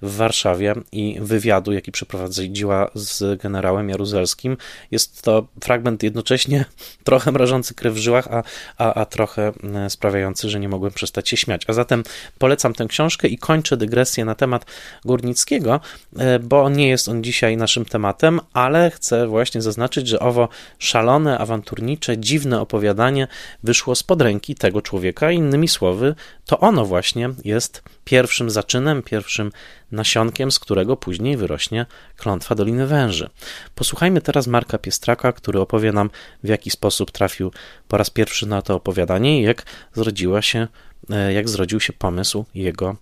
w 0.02 0.16
Warszawie 0.16 0.74
i 0.92 1.18
wywiadu, 1.20 1.72
jaki 1.72 1.92
przeprowadziła 1.92 2.90
z 2.94 3.42
generałem 3.42 3.88
Jaruzelskim. 3.88 4.56
Jest 4.90 5.22
to 5.22 5.46
fragment 5.60 6.02
jednocześnie 6.02 6.64
trochę 7.04 7.32
mrożący 7.32 7.74
krew 7.74 7.94
w 7.94 7.98
żyłach, 7.98 8.28
a, 8.30 8.42
a, 8.78 8.94
a 8.94 9.06
trochę 9.06 9.52
mm, 9.62 9.90
sprawiający, 9.90 10.50
że 10.50 10.60
nie 10.60 10.68
mogłem 10.68 10.92
przestać 10.92 11.28
się 11.28 11.36
śmiać. 11.36 11.64
A 11.66 11.72
zatem 11.72 12.02
polecam 12.38 12.74
tę 12.74 12.86
książkę 12.86 13.28
i 13.28 13.38
kończę 13.38 13.76
dygresję 13.76 14.21
na 14.24 14.34
temat 14.34 14.66
Górnickiego, 15.04 15.80
e, 16.18 16.38
bo 16.38 16.68
nie 16.68 16.88
jest 16.88 17.08
on 17.08 17.24
dzisiaj 17.24 17.56
naszym 17.56 17.84
tematem, 17.84 18.40
ale 18.52 18.90
chcę 18.90 19.26
właśnie 19.26 19.62
zaznaczyć, 19.62 20.08
że 20.08 20.18
owo 20.20 20.48
szalone, 20.78 21.38
awanturnicze, 21.38 22.18
dziwne 22.18 22.60
opowiadanie 22.60 23.28
wyszło 23.62 23.94
spod 23.94 24.22
ręki 24.22 24.54
tego 24.54 24.82
człowieka. 24.82 25.30
Innymi 25.30 25.68
słowy, 25.68 26.14
to 26.46 26.60
ono 26.60 26.84
właśnie 26.84 27.30
jest 27.44 27.82
pierwszym 28.04 28.50
zaczynem, 28.50 29.02
pierwszym 29.02 29.52
nasionkiem, 29.92 30.52
z 30.52 30.58
którego 30.58 30.96
później 30.96 31.36
wyrośnie 31.36 31.86
klątwa 32.16 32.54
Doliny 32.54 32.86
Węży. 32.86 33.30
Posłuchajmy 33.74 34.20
teraz 34.20 34.46
Marka 34.46 34.78
Piestraka, 34.78 35.32
który 35.32 35.60
opowie 35.60 35.92
nam, 35.92 36.10
w 36.44 36.48
jaki 36.48 36.70
sposób 36.70 37.10
trafił 37.10 37.52
po 37.88 37.96
raz 37.96 38.10
pierwszy 38.10 38.46
na 38.46 38.62
to 38.62 38.74
opowiadanie 38.74 39.40
i 39.40 39.42
jak 39.42 39.62
zrodziła 39.94 40.42
się, 40.42 40.68
e, 41.10 41.32
jak 41.32 41.48
zrodził 41.48 41.80
się 41.80 41.92
pomysł 41.92 42.44
jego 42.54 42.96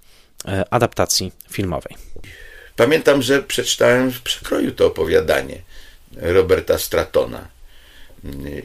adaptacji 0.70 1.32
filmowej. 1.50 1.96
Pamiętam, 2.76 3.22
że 3.22 3.42
przeczytałem 3.42 4.12
w 4.12 4.20
przekroju 4.22 4.72
to 4.72 4.86
opowiadanie 4.86 5.62
Roberta 6.16 6.78
Stratona. 6.78 7.48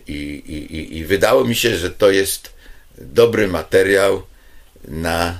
I, 0.08 0.14
i, 0.14 0.98
I 0.98 1.06
wydało 1.06 1.46
mi 1.46 1.56
się, 1.56 1.78
że 1.78 1.92
to 1.92 2.12
jest 2.12 2.54
dobry 2.98 3.48
materiał 3.48 4.24
na 4.88 5.40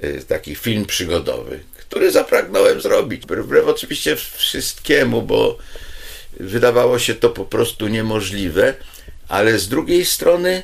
e, 0.00 0.12
taki 0.20 0.54
film 0.54 0.84
przygodowy, 0.84 1.60
który 1.76 2.12
zapragnąłem 2.12 2.80
zrobić. 2.80 3.22
Wbrew 3.22 3.66
oczywiście 3.66 4.16
wszystkiemu, 4.16 5.22
bo 5.22 5.58
wydawało 6.40 6.98
się 6.98 7.14
to 7.14 7.30
po 7.30 7.44
prostu 7.44 7.88
niemożliwe, 7.88 8.74
ale 9.28 9.58
z 9.58 9.68
drugiej 9.68 10.04
strony 10.04 10.62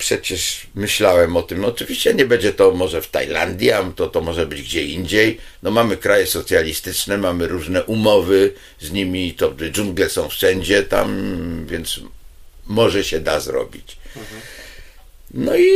przecież 0.00 0.66
myślałem 0.74 1.36
o 1.36 1.42
tym, 1.42 1.60
no 1.60 1.68
oczywiście 1.68 2.14
nie 2.14 2.24
będzie 2.24 2.52
to 2.52 2.70
może 2.70 3.02
w 3.02 3.10
Tajlandii, 3.10 3.70
to, 3.96 4.06
to 4.06 4.20
może 4.20 4.46
być 4.46 4.62
gdzie 4.62 4.84
indziej. 4.84 5.38
No 5.62 5.70
mamy 5.70 5.96
kraje 5.96 6.26
socjalistyczne, 6.26 7.18
mamy 7.18 7.48
różne 7.48 7.84
umowy 7.84 8.52
z 8.80 8.92
nimi, 8.92 9.34
to 9.34 9.54
dżungle 9.70 10.10
są 10.10 10.28
wszędzie 10.28 10.82
tam, 10.82 11.66
więc 11.66 12.00
może 12.66 13.04
się 13.04 13.20
da 13.20 13.40
zrobić. 13.40 13.96
No 15.30 15.56
i 15.56 15.70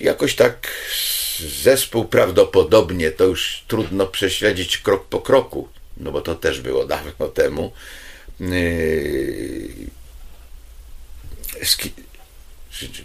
jakoś 0.00 0.34
tak 0.34 0.68
zespół 1.62 2.04
prawdopodobnie, 2.04 3.10
to 3.10 3.24
już 3.24 3.64
trudno 3.68 4.06
prześledzić 4.06 4.78
krok 4.78 5.04
po 5.04 5.20
kroku, 5.20 5.68
no 5.96 6.12
bo 6.12 6.20
to 6.20 6.34
też 6.34 6.60
było 6.60 6.84
dawno 6.84 7.28
temu. 7.28 7.72
Yy, 8.40 8.48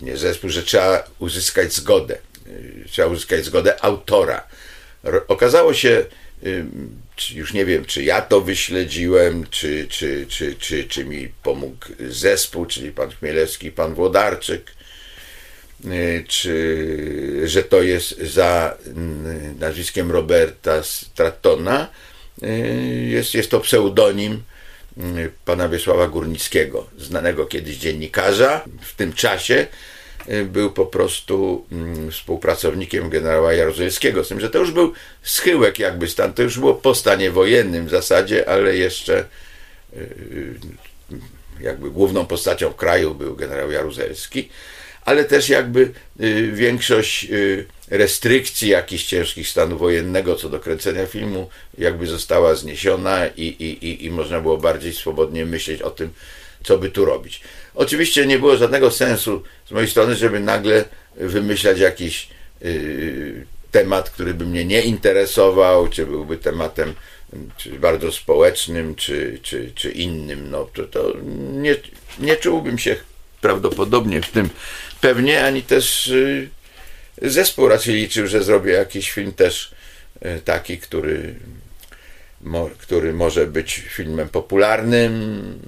nie 0.02 0.18
zespół, 0.18 0.50
że 0.50 0.64
trzeba 0.64 1.04
uzyskać 1.20 1.74
zgodę. 1.74 2.18
Y, 2.48 2.86
trzeba 2.92 3.08
uzyskać 3.08 3.46
zgodę 3.46 3.84
autora. 3.84 4.48
Okazało 5.28 5.74
się, 5.74 6.06
y, 6.44 6.66
już 7.34 7.54
nie 7.54 7.66
wiem, 7.66 7.86
czy 7.86 8.04
ja 8.04 8.22
to 8.22 8.42
wyśledziłem, 8.42 9.46
czy, 9.50 9.88
czy, 9.90 10.26
czy, 10.30 10.56
czy, 10.56 10.84
czy 10.84 11.06
mi 11.06 11.30
pomógł 11.44 11.86
zespół, 12.10 12.66
czyli 12.66 12.92
pan 12.92 13.12
Chmielewski, 13.12 13.72
pan 13.72 13.94
Włodarczyk, 13.94 14.72
y, 15.86 16.26
czy 16.28 17.42
że 17.46 17.64
to 17.64 17.82
jest 17.82 18.20
za 18.22 18.78
nazwiskiem 19.60 20.12
Roberta 20.12 20.84
Stratona. 20.84 21.88
Jest, 23.08 23.34
jest 23.34 23.52
to 23.52 23.60
pseudonim 23.60 24.44
pana 25.46 25.70
Wiesława 25.70 26.08
Górnickiego, 26.08 26.88
znanego 26.98 27.46
kiedyś 27.46 27.78
dziennikarza. 27.78 28.64
W 28.82 28.96
tym 28.96 29.14
czasie 29.14 29.68
był 30.46 30.72
po 30.72 30.86
prostu 30.86 31.66
mm, 31.72 32.12
współpracownikiem 32.12 33.10
generała 33.10 33.54
Jaruzelskiego, 33.54 34.24
z 34.24 34.28
tym, 34.28 34.40
że 34.40 34.50
to 34.50 34.60
już 34.60 34.72
był 34.72 34.94
schyłek 35.24 35.80
jakby 35.80 36.08
stan, 36.08 36.34
to 36.34 36.44
już 36.44 36.60
było 36.60 36.74
po 36.74 36.96
stanie 36.96 37.32
wojennym 37.32 37.88
w 37.88 37.90
zasadzie, 37.90 38.50
ale 38.50 38.78
jeszcze 38.78 39.26
jakby 41.62 41.92
główną 41.92 42.26
postacią 42.26 42.74
kraju 42.74 43.16
był 43.16 43.36
generał 43.36 43.72
Jaruzelski, 43.72 44.50
ale 45.08 45.26
też 45.26 45.50
jakby 45.50 45.92
większość 46.54 47.28
restrykcji 47.90 48.70
jakichś 48.70 49.04
ciężkich 49.04 49.50
stanu 49.50 49.78
wojennego 49.78 50.36
co 50.36 50.50
do 50.50 50.60
kręcenia 50.60 51.06
filmu 51.06 51.50
jakby 51.78 52.08
została 52.08 52.56
zniesiona 52.56 53.28
i, 53.28 53.44
i, 53.44 53.86
i, 53.88 54.06
i 54.06 54.12
można 54.12 54.42
było 54.42 54.58
bardziej 54.58 54.94
swobodnie 54.94 55.46
myśleć 55.46 55.82
o 55.82 55.90
tym, 55.90 56.10
co 56.64 56.78
by 56.78 56.90
tu 56.90 57.06
robić. 57.06 57.42
Oczywiście 57.76 58.26
nie 58.26 58.40
było 58.40 58.58
żadnego 58.58 58.92
sensu 58.92 59.44
z 59.68 59.72
mojej 59.72 59.90
strony, 59.90 60.16
żeby 60.16 60.40
nagle 60.40 60.86
wymyślać 61.16 61.80
jakiś 61.80 62.30
yy, 62.62 63.46
temat, 63.72 64.10
który 64.10 64.34
by 64.34 64.46
mnie 64.46 64.66
nie 64.66 64.82
interesował, 64.82 65.88
czy 65.88 66.06
byłby 66.06 66.38
tematem 66.38 66.94
czy 67.58 67.70
bardzo 67.70 68.12
społecznym, 68.12 68.96
czy, 68.96 69.40
czy, 69.42 69.72
czy 69.76 69.92
innym. 69.92 70.52
No, 70.52 70.70
to, 70.74 70.84
to 70.84 71.14
nie, 71.52 71.76
nie 72.20 72.36
czułbym 72.36 72.78
się 72.78 72.96
prawdopodobnie 73.42 74.22
w 74.22 74.32
tym 74.32 74.50
pewnie, 75.02 75.44
ani 75.44 75.64
też 75.64 76.08
yy, 76.08 76.50
zespół 77.30 77.68
raczej 77.68 77.96
liczył, 77.96 78.28
że 78.28 78.44
zrobię 78.44 78.74
jakiś 78.74 79.12
film 79.12 79.34
też 79.34 79.72
yy, 80.22 80.42
taki, 80.46 80.78
który, 80.78 81.36
mo, 82.42 82.70
który 82.78 83.14
może 83.14 83.48
być 83.48 83.76
filmem 83.76 84.30
popularnym, 84.30 85.60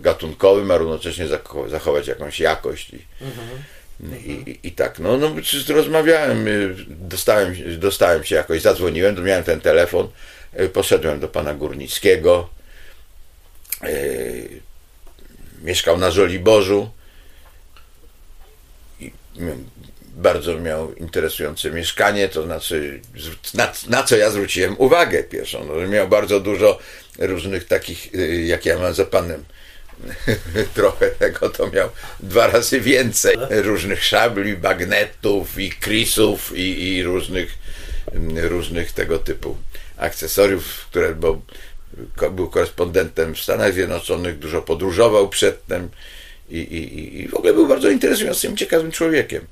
gatunkowym, 0.00 0.70
a 0.70 0.76
równocześnie 0.76 1.26
zachować 1.66 2.06
jakąś 2.06 2.40
jakość. 2.40 2.90
I, 2.90 2.98
mhm. 3.20 4.26
i, 4.26 4.58
i, 4.62 4.72
tak, 4.72 4.98
no, 4.98 5.16
no 5.16 5.34
rozmawiałem, 5.68 6.48
y, 6.48 6.74
dostałem, 6.88 7.54
dostałem 7.78 8.24
się 8.24 8.34
jakoś, 8.34 8.62
zadzwoniłem, 8.62 9.24
miałem 9.24 9.44
ten 9.44 9.60
telefon, 9.60 10.08
y, 10.60 10.68
poszedłem 10.68 11.20
do 11.20 11.28
pana 11.28 11.54
Górnickiego, 11.54 12.48
yy, 13.82 14.60
mieszkał 15.62 15.98
na 15.98 16.10
Żoliborzu 16.10 16.90
bardzo 20.16 20.58
miał 20.58 20.94
interesujące 20.94 21.70
mieszkanie, 21.70 22.28
to 22.28 22.42
znaczy 22.42 23.00
na, 23.54 23.72
na 23.88 24.02
co 24.02 24.16
ja 24.16 24.30
zwróciłem 24.30 24.74
uwagę 24.78 25.22
pierwszą, 25.22 25.64
no, 25.64 25.80
że 25.80 25.88
miał 25.88 26.08
bardzo 26.08 26.40
dużo 26.40 26.78
różnych 27.18 27.64
takich, 27.64 28.14
y, 28.14 28.44
jak 28.46 28.66
ja 28.66 28.78
mam 28.78 28.94
za 28.94 29.04
panem 29.04 29.44
trochę 30.74 31.10
tego 31.10 31.50
to 31.50 31.70
miał 31.70 31.88
dwa 32.20 32.46
razy 32.46 32.80
więcej. 32.80 33.36
Różnych 33.50 34.04
szabli, 34.04 34.56
bagnetów 34.56 35.58
i 35.58 35.70
krisów 35.70 36.52
i, 36.56 36.96
i 36.96 37.02
różnych, 37.02 37.58
różnych 38.42 38.92
tego 38.92 39.18
typu 39.18 39.56
akcesoriów, 39.96 40.86
które, 40.90 41.14
bo 41.14 41.40
był 42.30 42.50
korespondentem 42.50 43.34
w 43.34 43.40
Stanach 43.40 43.72
Zjednoczonych, 43.72 44.38
dużo 44.38 44.62
podróżował 44.62 45.28
przedtem 45.28 45.88
i, 46.50 46.58
i, 46.58 47.20
i 47.20 47.28
w 47.28 47.34
ogóle 47.34 47.52
był 47.52 47.66
bardzo 47.66 47.90
interesującym, 47.90 48.56
ciekawym 48.56 48.90
człowiekiem. 48.90 49.46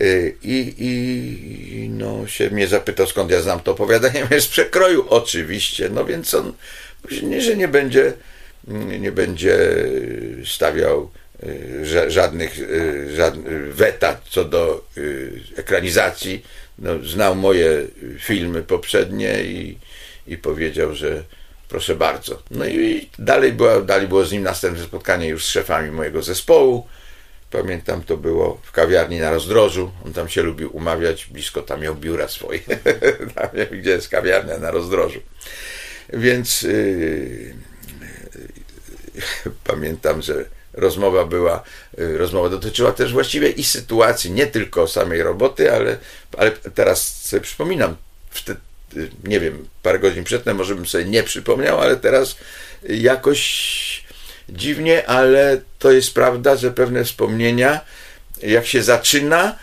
Y, 0.00 0.36
I, 0.42 0.74
i 0.78 1.88
no, 1.88 2.26
się 2.26 2.50
mnie 2.50 2.66
zapytał, 2.66 3.06
skąd 3.06 3.30
ja 3.30 3.40
znam 3.40 3.60
to 3.60 3.72
opowiadanie. 3.72 4.26
Z 4.40 4.46
przekroju, 4.46 5.06
oczywiście. 5.08 5.88
No 5.88 6.04
więc 6.04 6.34
on, 6.34 6.52
nie, 7.22 7.40
że 7.40 7.56
nie 7.56 7.68
będzie 7.68 8.12
nie 9.00 9.12
będzie 9.12 9.58
stawiał 10.44 11.10
y, 11.42 12.10
żadnych, 12.10 12.58
y, 12.58 13.16
żadnych 13.16 13.74
weta 13.74 14.20
co 14.30 14.44
do 14.44 14.84
ekranizacji. 15.56 16.44
No, 16.78 16.90
znał 17.04 17.34
moje 17.34 17.86
filmy 18.18 18.62
poprzednie 18.62 19.44
i, 19.44 19.78
i 20.26 20.38
powiedział, 20.38 20.94
że 20.94 21.24
proszę 21.68 21.96
bardzo. 21.96 22.42
No 22.50 22.66
i 22.66 23.08
dalej, 23.18 23.52
była, 23.52 23.80
dalej 23.80 24.08
było 24.08 24.24
z 24.24 24.32
nim 24.32 24.42
następne 24.42 24.84
spotkanie 24.84 25.28
już 25.28 25.44
z 25.44 25.48
szefami 25.48 25.90
mojego 25.90 26.22
zespołu. 26.22 26.86
Pamiętam, 27.50 28.02
to 28.02 28.16
było 28.16 28.60
w 28.62 28.72
kawiarni 28.72 29.18
na 29.18 29.30
rozdrożu. 29.30 29.92
On 30.04 30.12
tam 30.12 30.28
się 30.28 30.42
lubił 30.42 30.76
umawiać, 30.76 31.26
blisko 31.26 31.62
tam 31.62 31.80
miał 31.80 31.94
biura 31.94 32.28
swoje, 32.28 32.60
tam, 33.34 33.48
gdzie 33.72 33.90
jest 33.90 34.08
kawiarnia 34.08 34.58
na 34.58 34.70
rozdrożu. 34.70 35.20
Więc 36.12 36.62
yy, 36.62 37.54
pamiętam, 39.64 40.22
że 40.22 40.44
rozmowa 40.72 41.24
była, 41.24 41.62
y, 41.98 42.18
rozmowa 42.18 42.48
dotyczyła 42.48 42.92
też 42.92 43.12
właściwie 43.12 43.50
i 43.50 43.64
sytuacji, 43.64 44.30
nie 44.30 44.46
tylko 44.46 44.88
samej 44.88 45.22
roboty, 45.22 45.72
ale, 45.72 45.98
ale 46.38 46.50
teraz 46.50 47.22
sobie 47.22 47.40
przypominam, 47.40 47.96
wtedy, 48.30 48.60
nie 49.24 49.40
wiem, 49.40 49.68
parę 49.82 49.98
godzin 49.98 50.24
przedtem 50.24 50.56
może 50.56 50.74
bym 50.74 50.86
sobie 50.86 51.04
nie 51.04 51.22
przypomniał, 51.22 51.80
ale 51.80 51.96
teraz 51.96 52.36
jakoś 52.88 54.06
dziwnie, 54.48 55.06
ale 55.06 55.60
to 55.78 55.92
jest 55.92 56.14
prawda, 56.14 56.56
że 56.56 56.70
pewne 56.70 57.04
wspomnienia, 57.04 57.80
jak 58.42 58.66
się 58.66 58.82
zaczyna, 58.82 59.56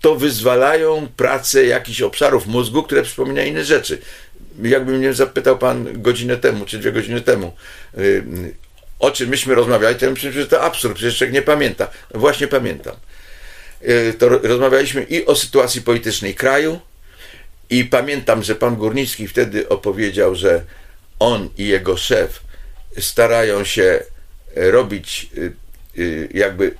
to 0.00 0.16
wyzwalają 0.16 1.08
pracę 1.16 1.64
jakichś 1.64 2.02
obszarów 2.02 2.46
mózgu, 2.46 2.82
które 2.82 3.02
przypominają 3.02 3.48
inne 3.48 3.64
rzeczy. 3.64 3.98
Jakby 4.62 4.98
mnie 4.98 5.12
zapytał 5.12 5.58
pan 5.58 6.02
godzinę 6.02 6.36
temu, 6.36 6.64
czy 6.64 6.78
dwie 6.78 6.92
godziny 6.92 7.20
temu, 7.20 7.52
y, 7.98 8.24
o 8.98 9.10
czym 9.10 9.28
myśmy 9.28 9.54
rozmawiali, 9.54 9.96
to 9.96 10.10
myślę, 10.10 10.32
że 10.32 10.46
to 10.46 10.62
absurd, 10.62 10.94
przecież 10.94 11.18
człowiek 11.18 11.34
nie 11.34 11.42
pamięta. 11.42 11.90
Właśnie 12.14 12.48
pamiętam. 12.48 12.96
E, 13.82 14.12
to 14.12 14.28
rozmawialiśmy 14.28 15.02
i 15.02 15.26
o 15.26 15.36
sytuacji 15.36 15.82
politycznej 15.82 16.34
kraju, 16.34 16.80
i 17.70 17.84
pamiętam, 17.84 18.42
że 18.42 18.54
pan 18.54 18.76
Górnicki 18.76 19.28
wtedy 19.28 19.68
opowiedział, 19.68 20.34
że 20.34 20.64
on 21.18 21.48
i 21.58 21.66
jego 21.66 21.96
szef 21.96 22.40
starają 22.98 23.64
się 23.64 24.02
robić 24.56 25.30
y, 25.38 25.52
y, 25.98 26.28
jakby 26.34 26.74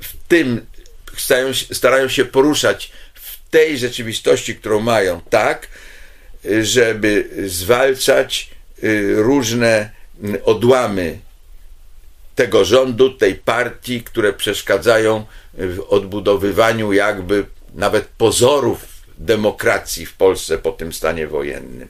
w 0.00 0.16
tym, 0.28 0.66
starają 1.72 2.08
się 2.08 2.24
poruszać 2.24 2.92
w 3.14 3.50
tej 3.50 3.78
rzeczywistości, 3.78 4.56
którą 4.56 4.80
mają, 4.80 5.20
tak, 5.30 5.68
żeby 6.62 7.28
zwalczać 7.46 8.50
różne 9.16 9.90
odłamy 10.44 11.18
tego 12.34 12.64
rządu, 12.64 13.10
tej 13.10 13.34
partii, 13.34 14.02
które 14.02 14.32
przeszkadzają 14.32 15.24
w 15.54 15.80
odbudowywaniu 15.88 16.92
jakby 16.92 17.44
nawet 17.74 18.06
pozorów 18.06 18.87
demokracji 19.18 20.06
w 20.06 20.14
Polsce 20.14 20.58
po 20.58 20.72
tym 20.72 20.92
stanie 20.92 21.26
wojennym. 21.26 21.88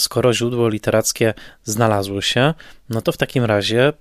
Skoro 0.00 0.34
źródło 0.34 0.68
literackie 0.68 1.34
znalazło 1.64 2.20
się, 2.20 2.54
no 2.88 3.02
to 3.02 3.12
w 3.12 3.16
takim 3.16 3.44
razie 3.44 3.92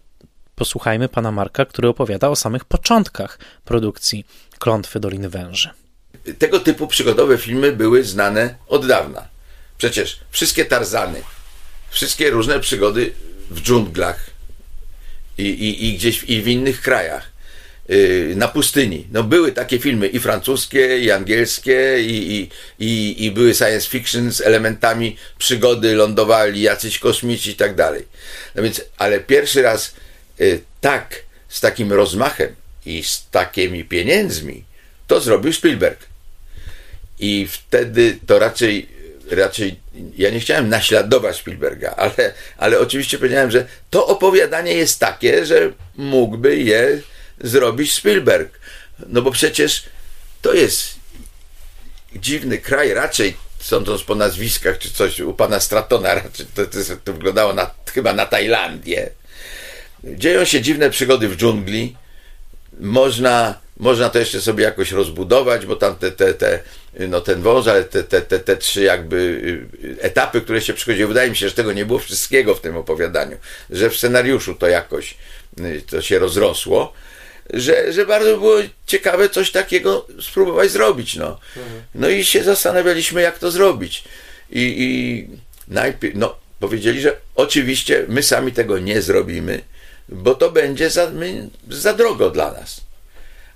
posłuchajmy 0.55 1.09
pana 1.09 1.31
Marka, 1.31 1.65
który 1.65 1.87
opowiada 1.87 2.29
o 2.29 2.35
samych 2.35 2.65
początkach 2.65 3.39
produkcji 3.65 4.25
Klątwy 4.59 4.99
Doliny 4.99 5.29
Węży. 5.29 5.69
Tego 6.39 6.59
typu 6.59 6.87
przygodowe 6.87 7.37
filmy 7.37 7.71
były 7.71 8.03
znane 8.03 8.55
od 8.67 8.87
dawna. 8.87 9.27
Przecież 9.77 10.19
wszystkie 10.29 10.65
Tarzany, 10.65 11.21
wszystkie 11.89 12.29
różne 12.29 12.59
przygody 12.59 13.13
w 13.49 13.61
dżunglach, 13.61 14.33
i, 15.37 15.43
i, 15.43 15.85
i 15.85 15.97
gdzieś 15.97 16.19
w, 16.19 16.29
i 16.29 16.41
w 16.41 16.47
innych 16.47 16.81
krajach 16.81 17.32
na 18.35 18.47
pustyni. 18.47 19.07
No 19.11 19.23
były 19.23 19.51
takie 19.51 19.79
filmy 19.79 20.07
i 20.07 20.19
francuskie, 20.19 20.99
i 20.99 21.11
angielskie, 21.11 21.97
i, 22.01 22.33
i, 22.33 22.49
i, 22.79 23.25
i 23.25 23.31
były 23.31 23.53
science 23.53 23.89
fiction 23.89 24.31
z 24.31 24.41
elementami 24.41 25.17
przygody, 25.37 25.95
lądowali 25.95 26.61
jacyś 26.61 26.99
kosmici 26.99 27.51
i 27.51 27.55
tak 27.55 27.75
dalej. 27.75 28.05
No 28.55 28.63
więc, 28.63 28.81
ale 28.97 29.19
pierwszy 29.19 29.61
raz 29.61 29.93
yy, 30.39 30.59
tak, 30.81 31.23
z 31.49 31.61
takim 31.61 31.93
rozmachem 31.93 32.55
i 32.85 33.03
z 33.03 33.27
takimi 33.31 33.83
pieniędzmi, 33.83 34.63
to 35.07 35.21
zrobił 35.21 35.53
Spielberg. 35.53 35.99
I 37.19 37.47
wtedy 37.51 38.17
to 38.27 38.39
raczej 38.39 38.87
raczej 39.31 39.79
ja 40.17 40.29
nie 40.29 40.39
chciałem 40.39 40.69
naśladować 40.69 41.35
Spielberga, 41.35 41.93
ale, 41.97 42.33
ale 42.57 42.79
oczywiście 42.79 43.17
powiedziałem, 43.17 43.51
że 43.51 43.65
to 43.89 44.07
opowiadanie 44.07 44.73
jest 44.73 44.99
takie, 44.99 45.45
że 45.45 45.71
mógłby 45.97 46.57
je 46.57 47.01
zrobić 47.43 47.93
Spielberg. 47.93 48.59
No 49.07 49.21
bo 49.21 49.31
przecież 49.31 49.83
to 50.41 50.53
jest 50.53 50.93
dziwny 52.15 52.57
kraj, 52.57 52.93
raczej 52.93 53.37
sądząc 53.59 54.03
po 54.03 54.15
nazwiskach 54.15 54.77
czy 54.77 54.93
coś 54.93 55.19
u 55.19 55.33
pana 55.33 55.59
Stratona, 55.59 56.15
raczej 56.15 56.45
to, 56.55 56.65
to, 56.65 56.77
to 57.03 57.13
wyglądało 57.13 57.53
na, 57.53 57.71
chyba 57.93 58.13
na 58.13 58.25
Tajlandię. 58.25 59.09
Dzieją 60.03 60.45
się 60.45 60.61
dziwne 60.61 60.89
przygody 60.89 61.29
w 61.29 61.37
dżungli. 61.37 61.95
Można 62.79 63.63
można 63.77 64.09
to 64.09 64.19
jeszcze 64.19 64.41
sobie 64.41 64.63
jakoś 64.63 64.91
rozbudować, 64.91 65.65
bo 65.65 65.75
tam 65.75 65.95
te, 65.95 66.11
te, 66.11 66.33
te 66.33 66.59
no 66.99 67.21
ten 67.21 67.41
wąż, 67.41 67.67
ale 67.67 67.83
te, 67.83 68.03
te, 68.03 68.21
te, 68.21 68.39
te 68.39 68.57
trzy 68.57 68.81
jakby 68.81 69.17
y, 69.83 70.01
etapy, 70.01 70.41
które 70.41 70.61
się 70.61 70.73
przychodziły, 70.73 71.07
wydaje 71.07 71.29
mi 71.29 71.35
się, 71.35 71.49
że 71.49 71.55
tego 71.55 71.73
nie 71.73 71.85
było 71.85 71.99
wszystkiego 71.99 72.55
w 72.55 72.61
tym 72.61 72.77
opowiadaniu, 72.77 73.37
że 73.69 73.89
w 73.89 73.97
scenariuszu 73.97 74.55
to 74.55 74.67
jakoś 74.67 75.17
y, 75.59 75.81
to 75.89 76.01
się 76.01 76.19
rozrosło, 76.19 76.93
że, 77.49 77.93
że 77.93 78.05
bardzo 78.05 78.37
było 78.37 78.55
ciekawe 78.85 79.29
coś 79.29 79.51
takiego 79.51 80.07
spróbować 80.21 80.71
zrobić. 80.71 81.15
No, 81.15 81.39
no 81.95 82.09
i 82.09 82.25
się 82.25 82.43
zastanawialiśmy, 82.43 83.21
jak 83.21 83.39
to 83.39 83.51
zrobić. 83.51 84.03
I, 84.51 84.75
i 84.77 85.27
najpierw, 85.67 86.15
no, 86.15 86.35
powiedzieli, 86.59 87.01
że 87.01 87.15
oczywiście 87.35 88.05
my 88.07 88.23
sami 88.23 88.51
tego 88.51 88.79
nie 88.79 89.01
zrobimy, 89.01 89.61
bo 90.09 90.35
to 90.35 90.51
będzie 90.51 90.89
za, 90.89 91.09
my, 91.09 91.49
za 91.69 91.93
drogo 91.93 92.29
dla 92.29 92.51
nas. 92.51 92.81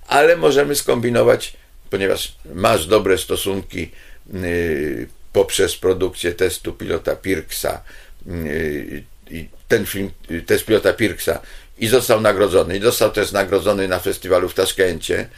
Ale 0.06 0.36
możemy 0.36 0.74
skombinować, 0.74 1.56
ponieważ 1.90 2.36
masz 2.54 2.86
dobre 2.86 3.18
stosunki 3.18 3.90
yy, 4.32 5.08
poprzez 5.32 5.76
produkcję 5.76 6.32
testu 6.32 6.72
pilota 6.72 7.16
Pirksa, 7.16 7.82
yy, 8.26 9.02
i 9.30 9.48
ten 9.68 9.86
film, 9.86 10.10
yy, 10.30 10.42
test 10.42 10.64
pilota 10.64 10.92
Pirksa 10.92 11.40
i 11.78 11.88
został 11.88 12.20
nagrodzony. 12.20 12.76
I 12.76 12.80
został 12.80 13.10
też 13.10 13.32
nagrodzony 13.32 13.88
na 13.88 13.98
festiwalu 13.98 14.48
w 14.48 14.54
Taszkencie 14.54 15.28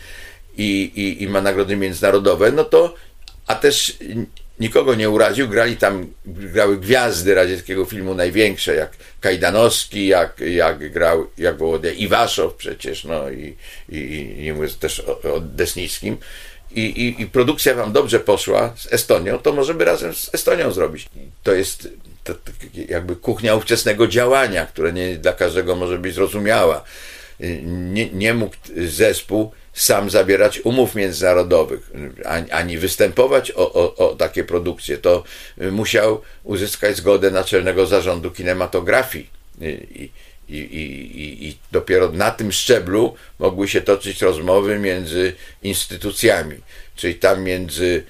i, 0.56 0.92
i, 0.94 1.22
i 1.22 1.28
ma 1.28 1.40
nagrody 1.40 1.76
międzynarodowe, 1.76 2.52
no 2.52 2.64
to 2.64 2.94
a 3.46 3.54
też 3.54 3.96
nikogo 4.60 4.94
nie 4.94 5.10
uraził. 5.10 5.48
Grali 5.48 5.76
tam, 5.76 6.06
grały 6.26 6.78
gwiazdy 6.78 7.34
radzieckiego 7.34 7.84
filmu 7.84 8.14
największe, 8.14 8.74
jak 8.74 8.90
Kajdanowski, 9.20 10.06
jak, 10.06 10.40
jak 10.40 10.92
grał, 10.92 11.30
jak 11.38 11.58
Wołodia 11.58 11.92
Iwaszow 11.92 12.54
przecież, 12.54 13.04
no 13.04 13.30
i, 13.30 13.56
i, 13.88 14.34
nie 14.38 14.54
mówię 14.54 14.68
też 14.68 15.00
o, 15.00 15.34
o 15.34 15.40
Desnickim. 15.40 16.16
I, 16.74 16.80
i, 16.80 17.22
I 17.22 17.26
produkcja 17.26 17.74
wam 17.74 17.92
dobrze 17.92 18.20
poszła 18.20 18.72
z 18.76 18.92
Estonią, 18.92 19.38
to 19.38 19.52
możemy 19.52 19.84
razem 19.84 20.14
z 20.14 20.34
Estonią 20.34 20.72
zrobić. 20.72 21.08
To 21.42 21.52
jest 21.52 21.88
to, 22.24 22.34
to 22.34 22.52
jakby 22.88 23.16
kuchnia 23.16 23.54
ówczesnego 23.54 24.06
działania, 24.06 24.66
które 24.66 24.92
nie 24.92 25.16
dla 25.16 25.32
każdego 25.32 25.76
może 25.76 25.98
być 25.98 26.14
zrozumiała. 26.14 26.84
Nie, 27.64 28.10
nie 28.10 28.34
mógł 28.34 28.56
zespół 28.86 29.52
sam 29.72 30.10
zabierać 30.10 30.60
umów 30.60 30.94
międzynarodowych, 30.94 31.90
ani, 32.24 32.50
ani 32.50 32.78
występować 32.78 33.50
o, 33.50 33.72
o, 33.72 33.96
o, 33.96 34.14
takie 34.16 34.44
produkcje. 34.44 34.98
To 34.98 35.24
musiał 35.72 36.20
uzyskać 36.44 36.96
zgodę 36.96 37.30
Naczelnego 37.30 37.86
Zarządu 37.86 38.30
Kinematografii. 38.30 39.30
I, 39.60 40.10
i, 40.48 40.56
i, 40.56 41.48
I 41.48 41.56
dopiero 41.72 42.12
na 42.12 42.30
tym 42.30 42.52
szczeblu 42.52 43.14
mogły 43.38 43.68
się 43.68 43.80
toczyć 43.80 44.22
rozmowy 44.22 44.78
między 44.78 45.32
instytucjami, 45.62 46.56
czyli 46.96 47.14
tam 47.14 47.42
między 47.42 48.04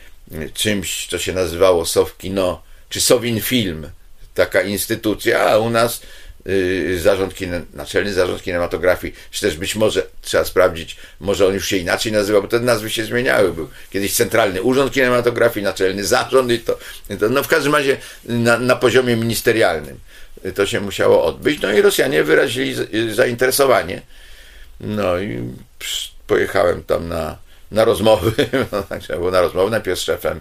czymś, 0.54 1.06
co 1.06 1.18
się 1.18 1.32
nazywało 1.32 1.86
Sowkino, 1.86 2.62
czy 2.88 3.00
Sowin 3.00 3.40
Film, 3.40 3.90
taka 4.34 4.62
instytucja, 4.62 5.40
a 5.40 5.58
u 5.58 5.70
nas 5.70 6.02
y, 6.48 6.98
zarząd 7.02 7.34
kine, 7.34 7.62
naczelny 7.74 8.12
zarząd 8.12 8.42
kinematografii, 8.42 9.14
czy 9.30 9.40
też 9.40 9.56
być 9.56 9.76
może 9.76 10.06
trzeba 10.22 10.44
sprawdzić, 10.44 10.96
może 11.20 11.46
on 11.46 11.54
już 11.54 11.68
się 11.68 11.76
inaczej 11.76 12.12
nazywa, 12.12 12.40
bo 12.40 12.48
te 12.48 12.60
nazwy 12.60 12.90
się 12.90 13.04
zmieniały. 13.04 13.52
Był 13.52 13.68
kiedyś 13.90 14.14
Centralny 14.14 14.62
Urząd 14.62 14.92
Kinematografii, 14.92 15.64
Naczelny 15.64 16.04
Zarząd 16.04 16.52
i 16.52 16.58
to, 16.58 16.78
to 17.20 17.28
no 17.28 17.42
w 17.42 17.48
każdym 17.48 17.74
razie 17.74 17.96
na, 18.24 18.58
na 18.58 18.76
poziomie 18.76 19.16
ministerialnym 19.16 20.00
to 20.54 20.66
się 20.66 20.80
musiało 20.80 21.24
odbyć. 21.24 21.60
No 21.60 21.72
i 21.72 21.82
Rosjanie 21.82 22.24
wyrazili 22.24 22.74
zainteresowanie. 23.14 24.02
No 24.80 25.18
i 25.18 25.54
pojechałem 26.26 26.82
tam 26.82 27.08
na, 27.08 27.36
na 27.70 27.84
rozmowy, 27.84 28.32
no, 28.72 28.82
tak, 28.82 29.02
na 29.32 29.40
rozmowy, 29.40 29.70
najpierw 29.70 29.98
z 29.98 30.02
szefem 30.02 30.40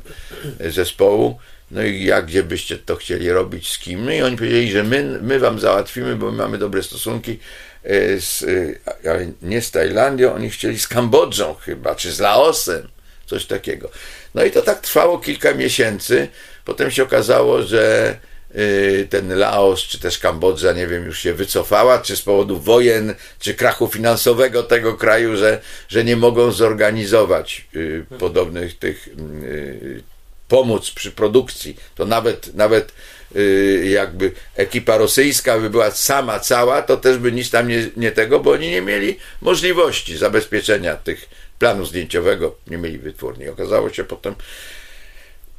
zespołu, 0.60 1.40
no 1.72 1.84
i 1.84 2.04
jak, 2.04 2.26
gdzie 2.26 2.44
byście 2.44 2.78
to 2.78 2.96
chcieli 2.96 3.30
robić, 3.30 3.72
z 3.72 3.78
kim? 3.78 4.06
No 4.06 4.12
i 4.12 4.22
oni 4.22 4.38
powiedzieli, 4.38 4.72
że 4.72 4.84
my, 4.84 5.20
my 5.22 5.40
wam 5.40 5.60
załatwimy, 5.60 6.16
bo 6.16 6.32
my 6.32 6.38
mamy 6.38 6.58
dobre 6.58 6.84
stosunki 6.84 7.40
e, 7.84 8.22
z, 8.22 8.44
e, 9.04 9.32
nie 9.42 9.62
z 9.62 9.72
Tajlandią, 9.72 10.34
oni 10.34 10.50
chcieli 10.50 10.80
z 10.80 10.88
Kambodżą 10.88 11.56
chyba, 11.56 11.96
czy 11.96 12.12
z 12.12 12.20
Laosem, 12.20 12.88
coś 13.26 13.46
takiego. 13.46 13.90
No 14.36 14.44
i 14.44 14.52
to 14.52 14.62
tak 14.62 14.80
trwało 14.80 15.20
kilka 15.20 15.54
miesięcy. 15.54 16.28
Potem 16.66 16.92
się 16.92 17.04
okazało, 17.04 17.64
że 17.64 18.16
e, 18.52 19.06
ten 19.06 19.38
Laos, 19.38 19.80
czy 19.80 20.00
też 20.00 20.20
Kambodża, 20.20 20.74
nie 20.74 20.88
wiem, 20.88 21.06
już 21.06 21.20
się 21.20 21.34
wycofała, 21.34 22.00
czy 22.00 22.16
z 22.16 22.22
powodu 22.22 22.60
wojen, 22.60 23.16
czy 23.40 23.54
krachu 23.54 23.88
finansowego 23.88 24.64
tego 24.64 24.94
kraju, 24.94 25.38
że, 25.38 25.62
że 25.88 26.04
nie 26.04 26.16
mogą 26.16 26.52
zorganizować 26.52 27.68
podobnych 28.20 28.80
tych 28.80 29.10
pomóc 30.50 30.92
przy 30.92 31.12
produkcji, 31.12 31.78
to 31.96 32.06
nawet, 32.06 32.56
nawet 32.56 32.92
yy, 33.36 33.88
jakby 33.90 34.32
ekipa 34.56 34.98
rosyjska 34.98 35.60
by 35.60 35.70
była 35.70 35.92
sama 35.92 36.40
cała, 36.40 36.82
to 36.82 36.98
też 36.98 37.18
by 37.18 37.32
nic 37.32 37.50
tam 37.50 37.68
nie, 37.68 37.90
nie 37.98 38.12
tego, 38.12 38.40
bo 38.40 38.52
oni 38.52 38.70
nie 38.70 38.82
mieli 38.82 39.18
możliwości 39.42 40.18
zabezpieczenia 40.18 40.96
tych 40.96 41.30
planu 41.60 41.86
zdjęciowego, 41.86 42.56
nie 42.68 42.78
mieli 42.78 42.98
wytwórni. 42.98 43.50
Okazało 43.50 43.90
się 43.90 44.04
potem 44.04 44.36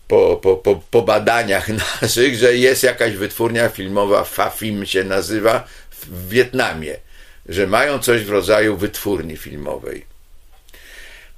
po, 0.08 0.36
po, 0.36 0.56
po, 0.56 0.82
po 0.90 1.02
badaniach 1.02 1.68
naszych, 2.02 2.36
że 2.36 2.56
jest 2.56 2.82
jakaś 2.82 3.12
wytwórnia 3.12 3.68
filmowa, 3.68 4.24
Fafim 4.24 4.86
się 4.86 5.04
nazywa, 5.04 5.64
w 5.90 6.28
Wietnamie, 6.28 6.96
że 7.48 7.66
mają 7.66 7.98
coś 7.98 8.24
w 8.24 8.30
rodzaju 8.30 8.76
wytwórni 8.76 9.36
filmowej. 9.36 10.09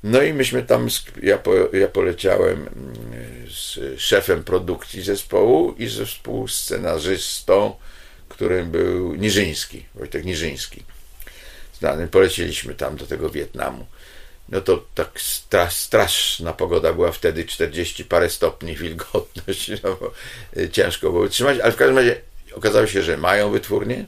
No 0.04 0.22
i 0.22 0.32
myśmy 0.32 0.62
tam, 0.62 0.88
ja, 1.22 1.38
po, 1.38 1.54
ja 1.72 1.88
poleciałem 1.88 2.52
mm, 2.52 3.50
z 3.50 3.78
szefem 4.00 4.44
produkcji 4.44 5.02
zespołu 5.02 5.74
i 5.78 5.88
ze 5.88 6.06
współscenarzystą, 6.06 7.76
którym 8.28 8.70
był 8.70 9.14
Niżyński, 9.14 9.84
Wojtek 9.94 10.24
Niżyński. 10.24 10.82
Znany, 11.78 12.08
poleciliśmy 12.08 12.74
tam 12.74 12.96
do 12.96 13.06
tego 13.06 13.30
Wietnamu. 13.30 13.86
No 14.48 14.60
to 14.60 14.84
tak 14.94 15.20
straszna 15.70 16.52
pogoda 16.52 16.92
była 16.92 17.12
wtedy, 17.12 17.44
40 17.44 18.04
parę 18.04 18.30
stopni 18.30 18.76
wilgotność, 18.82 19.70
no, 19.82 19.98
y, 20.56 20.70
ciężko 20.70 21.10
było 21.10 21.28
trzymać, 21.28 21.58
ale 21.58 21.72
w 21.72 21.76
każdym 21.76 21.98
razie 21.98 22.20
okazało 22.52 22.86
się, 22.86 23.02
że 23.02 23.16
mają 23.16 23.50
wytwórnię. 23.50 24.04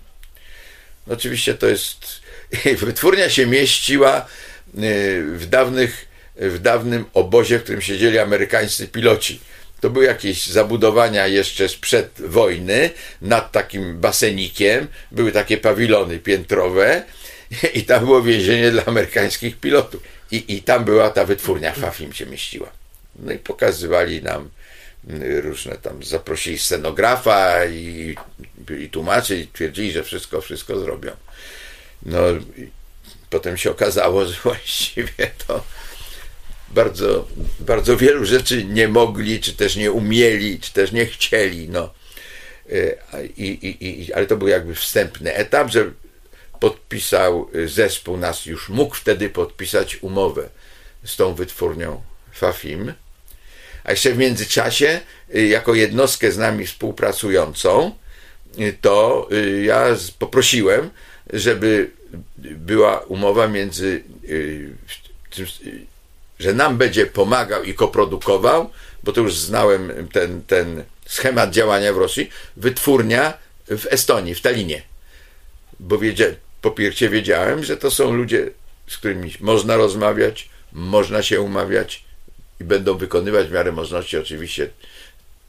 No 1.07 1.15
oczywiście 1.15 1.55
to 1.55 1.67
jest, 1.67 2.07
wytwórnia 2.87 3.31
się 3.31 3.47
mieściła 3.47 4.27
w, 4.75 5.47
dawnych, 5.51 6.07
w 6.37 6.59
dawnym 6.59 7.05
obozie, 7.15 7.59
w 7.59 7.63
którym 7.63 7.83
siedzieli 7.83 8.19
amerykańscy 8.19 8.89
piloci. 8.89 9.41
To 9.81 9.91
były 9.91 10.05
jakieś 10.05 10.47
zabudowania 10.47 11.27
jeszcze 11.27 11.69
sprzed 11.69 12.11
wojny 12.19 12.91
nad 13.23 13.53
takim 13.53 14.01
basenikiem. 14.01 14.87
Były 15.13 15.33
takie 15.33 15.59
pawilony 15.59 16.19
piętrowe 16.19 17.03
i 17.75 17.83
tam 17.83 18.05
było 18.05 18.23
więzienie 18.23 18.71
dla 18.71 18.85
amerykańskich 18.85 19.57
pilotów. 19.57 20.03
I, 20.31 20.57
i 20.57 20.63
tam 20.63 20.85
była 20.85 21.11
ta 21.11 21.25
wytwórnia 21.25 21.73
Fafim 21.73 22.13
się 22.13 22.27
mieściła. 22.27 22.73
No 23.19 23.33
i 23.33 23.39
pokazywali 23.39 24.23
nam 24.23 24.51
y, 25.11 25.41
różne 25.41 25.77
tam, 25.77 26.03
zaprosili 26.03 26.59
scenografa 26.59 27.65
i, 27.65 28.15
i 28.81 28.91
tłumaczy 28.91 29.37
i 29.37 29.47
twierdzili, 29.47 29.93
że 29.93 30.05
wszystko, 30.05 30.41
wszystko 30.41 30.79
zrobią. 30.79 31.13
No 32.07 32.19
potem 33.35 33.57
się 33.57 33.71
okazało, 33.71 34.27
że 34.27 34.35
właściwie 34.43 35.31
to 35.47 35.65
bardzo, 36.71 37.29
bardzo 37.61 37.97
wielu 37.97 38.25
rzeczy 38.25 38.65
nie 38.65 38.89
mogli, 38.89 39.41
czy 39.41 39.53
też 39.53 39.77
nie 39.77 39.93
umieli, 39.93 40.61
czy 40.61 40.73
też 40.73 40.93
nie 40.93 41.07
chcieli. 41.07 41.69
No. 41.69 41.95
E, 42.73 43.25
I, 43.37 43.49
i, 43.49 44.07
i, 44.07 44.13
ale 44.13 44.27
to 44.27 44.37
był 44.37 44.49
jakby 44.49 44.75
wstępny 44.75 45.35
etap, 45.35 45.71
że 45.71 45.91
podpisał 46.61 47.51
zespół, 47.67 48.17
nas 48.17 48.47
już 48.47 48.69
mógł 48.69 48.95
wtedy 48.95 49.31
podpisać 49.31 49.97
umowę 50.03 50.49
z 51.05 51.17
tą 51.17 51.35
wytwórnią 51.35 52.03
Fafim. 52.33 52.93
A 53.85 53.91
jeszcze 53.91 54.13
w 54.13 54.19
międzyczasie, 54.19 55.01
e, 55.35 55.47
jako 55.47 55.75
jednostkę 55.75 56.33
z 56.33 56.39
nami 56.39 56.67
współpracującą, 56.67 57.95
to 58.81 59.29
ja 59.63 59.97
poprosiłem, 60.19 60.91
żeby 61.33 61.91
była 62.39 62.99
umowa 62.99 63.49
między 63.49 64.03
y, 64.25 64.71
tym, 65.31 65.47
że 66.39 66.55
nam 66.55 66.77
będzie 66.77 67.07
pomagał 67.07 67.65
i 67.65 67.75
koprodukował, 67.75 68.71
bo 69.03 69.13
to 69.13 69.21
już 69.21 69.37
znałem 69.37 70.09
ten, 70.13 70.43
ten 70.43 70.85
schemat 71.07 71.51
działania 71.51 71.93
w 71.93 71.97
Rosji, 71.97 72.31
wytwórnia 72.57 73.39
w 73.67 73.87
Estonii, 73.91 74.35
w 74.35 74.41
Talinie. 74.41 74.83
Bo 75.81 75.99
wiedzia, 75.99 76.27
po 76.63 76.71
pierwsze 76.71 77.09
wiedziałem, 77.09 77.65
że 77.65 77.77
to 77.77 77.91
są 77.91 78.13
ludzie, 78.13 78.51
z 78.87 78.97
którymi 78.97 79.35
można 79.41 79.77
rozmawiać, 79.77 80.49
można 80.73 81.23
się 81.23 81.41
umawiać 81.41 82.05
i 82.61 82.65
będą 82.65 82.99
wykonywać 82.99 83.47
w 83.47 83.53
miarę 83.53 83.73
możliwości 83.73 84.19
oczywiście 84.19 84.71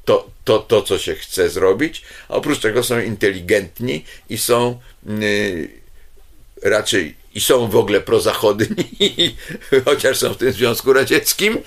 to, 0.05 0.29
to, 0.43 0.59
to 0.59 0.81
co 0.81 0.99
się 0.99 1.15
chce 1.15 1.49
zrobić, 1.49 2.01
a 2.29 2.33
oprócz 2.33 2.59
tego 2.59 2.83
są 2.83 2.99
inteligentni 2.99 4.05
i 4.29 4.37
są 4.37 4.79
yy, 5.05 5.84
raczej 6.63 7.15
i 7.35 7.41
są 7.41 7.67
w 7.67 7.75
ogóle 7.75 8.01
prozachodni, 8.01 9.35
chociaż 9.85 10.17
są 10.17 10.33
w 10.33 10.37
tym 10.37 10.51
Związku 10.51 10.93
Radzieckim 10.93 11.57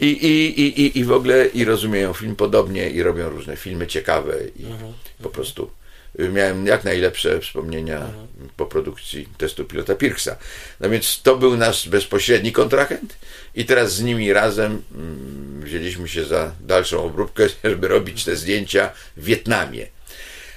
i, 0.00 0.06
i, 0.06 0.60
i, 0.60 0.98
i 0.98 1.04
w 1.04 1.12
ogóle 1.12 1.46
i 1.46 1.64
rozumieją 1.64 2.12
film 2.12 2.36
podobnie 2.36 2.90
i 2.90 3.02
robią 3.02 3.28
różne 3.28 3.56
filmy 3.56 3.86
ciekawe 3.86 4.34
i 4.56 4.64
mhm. 4.64 4.92
po 5.22 5.30
prostu 5.30 5.70
miałem 6.18 6.66
jak 6.66 6.84
najlepsze 6.84 7.40
wspomnienia 7.40 7.96
mhm. 7.96 8.26
po 8.56 8.66
produkcji 8.66 9.28
testu 9.38 9.64
pilota 9.64 9.94
Pirksa. 9.94 10.36
No 10.80 10.90
więc 10.90 11.22
to 11.22 11.36
był 11.36 11.56
nasz 11.56 11.88
bezpośredni 11.88 12.52
kontrahent 12.52 13.16
i 13.54 13.64
teraz 13.64 13.94
z 13.94 14.02
nimi 14.02 14.32
razem 14.32 14.82
mm, 14.94 15.60
wzięliśmy 15.60 16.08
się 16.08 16.24
za 16.24 16.52
dalszą 16.60 17.04
obróbkę, 17.04 17.46
żeby 17.64 17.88
robić 17.88 18.24
te 18.24 18.36
zdjęcia 18.36 18.92
w 19.16 19.24
Wietnamie. 19.24 19.86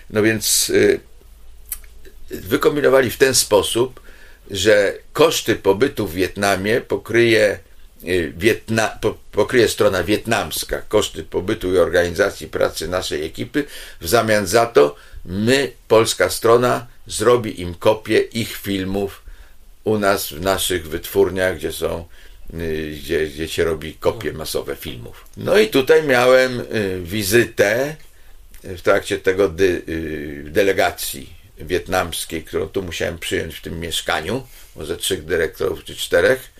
No 0.10 0.24
więc 0.24 0.70
y, 0.70 1.00
wykombinowali 2.32 3.10
w 3.10 3.18
ten 3.18 3.36
sposób, 3.36 4.00
że 4.52 4.94
koszty 5.14 5.56
pobytu 5.56 6.08
w 6.08 6.14
Wietnamie 6.14 6.82
pokryje, 6.82 7.60
y, 8.04 8.34
Wietna, 8.38 9.00
pokryje 9.32 9.68
strona 9.68 10.04
wietnamska, 10.04 10.82
koszty 10.82 11.24
pobytu 11.24 11.74
i 11.74 11.78
organizacji 11.78 12.48
pracy 12.48 12.88
naszej 12.88 13.26
ekipy. 13.26 13.64
W 14.02 14.08
zamian 14.08 14.48
za 14.48 14.66
to 14.66 14.96
my, 15.26 15.72
polska 15.88 16.30
strona, 16.30 16.88
zrobi 17.08 17.62
im 17.62 17.76
kopię 17.76 18.20
ich 18.20 18.58
filmów 18.58 19.22
u 19.84 19.98
nas 19.98 20.30
w 20.30 20.42
naszych 20.42 20.88
wytwórniach, 20.88 21.56
gdzie 21.56 21.72
są 21.72 22.06
y, 22.54 22.98
gdzie, 23.02 23.28
gdzie 23.28 23.48
się 23.48 23.64
robi 23.64 23.94
kopie 23.94 24.34
masowe 24.34 24.76
filmów. 24.76 25.26
No 25.38 25.58
i 25.58 25.68
tutaj 25.68 26.04
miałem 26.04 26.62
wizytę 27.04 27.96
w 28.64 28.82
trakcie 28.82 29.18
tego 29.18 29.52
delegacji 30.44 31.39
wietnamskiej, 31.60 32.43
którą 32.43 32.68
tu 32.68 32.84
musiałem 32.84 33.20
przyjąć 33.20 33.55
w 33.55 33.62
tym 33.62 33.80
mieszkaniu, 33.80 34.47
może 34.76 34.97
trzech 34.97 35.26
dyrektorów 35.26 35.84
czy 35.84 35.95
czterech, 35.95 36.51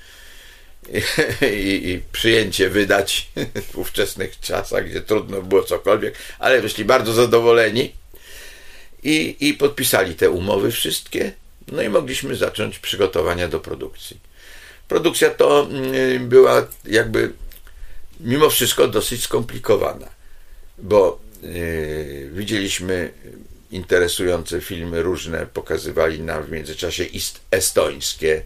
i, 1.42 1.90
i, 1.90 2.02
przyjęcie 2.12 2.70
wydać 2.70 3.30
w 3.74 3.78
ówczesnych 3.78 4.40
czasach, 4.40 4.90
gdzie 4.90 5.02
trudno 5.02 5.42
było 5.42 5.64
cokolwiek, 5.64 6.16
ale 6.40 6.62
wyszli 6.62 6.86
bardzo 6.86 7.14
zadowoleni 7.14 7.94
i, 9.04 9.36
i 9.40 9.54
podpisali 9.54 10.16
te 10.16 10.30
umowy 10.30 10.72
wszystkie, 10.72 11.32
no 11.72 11.82
i 11.82 11.90
mogliśmy 11.90 12.36
zacząć 12.36 12.80
przygotowania 12.80 13.48
do 13.48 13.60
produkcji. 13.60 14.20
Produkcja 14.88 15.30
to 15.30 15.68
mm, 15.72 16.30
była 16.30 16.68
jakby 16.86 17.34
mimo 18.20 18.50
wszystko 18.50 18.88
dosyć 18.88 19.24
skomplikowana, 19.24 20.10
bo 20.78 21.20
yy, 21.42 22.30
widzieliśmy 22.34 23.12
interesujące 23.72 24.62
filmy 24.62 25.04
różne 25.04 25.46
pokazywali 25.46 26.22
nam 26.22 26.44
w 26.44 26.52
międzyczasie 26.52 27.06
estońskie 27.52 28.42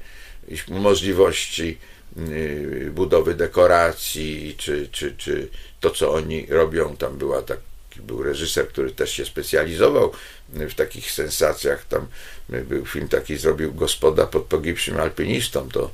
możliwości 0.68 1.78
y, 2.18 2.92
budowy 2.94 3.34
dekoracji, 3.36 4.56
czy, 4.58 4.88
czy, 4.92 5.16
czy 5.18 5.48
to, 5.80 5.90
co 5.90 6.14
oni 6.14 6.46
robią. 6.50 6.98
Tam 6.98 7.18
była 7.18 7.42
taki, 7.42 7.62
był 8.00 8.24
reżyser, 8.24 8.68
który 8.68 8.92
też 8.92 9.12
się 9.12 9.26
specjalizował 9.26 10.12
w 10.50 10.74
takich 10.74 11.12
sensacjach. 11.12 11.86
Tam 11.86 12.08
był 12.50 12.86
film 12.86 13.08
taki, 13.08 13.38
zrobił 13.38 13.74
Gospoda 13.74 14.28
pod 14.28 14.44
pogibszym 14.44 15.00
alpinistą. 15.00 15.70
To, 15.70 15.92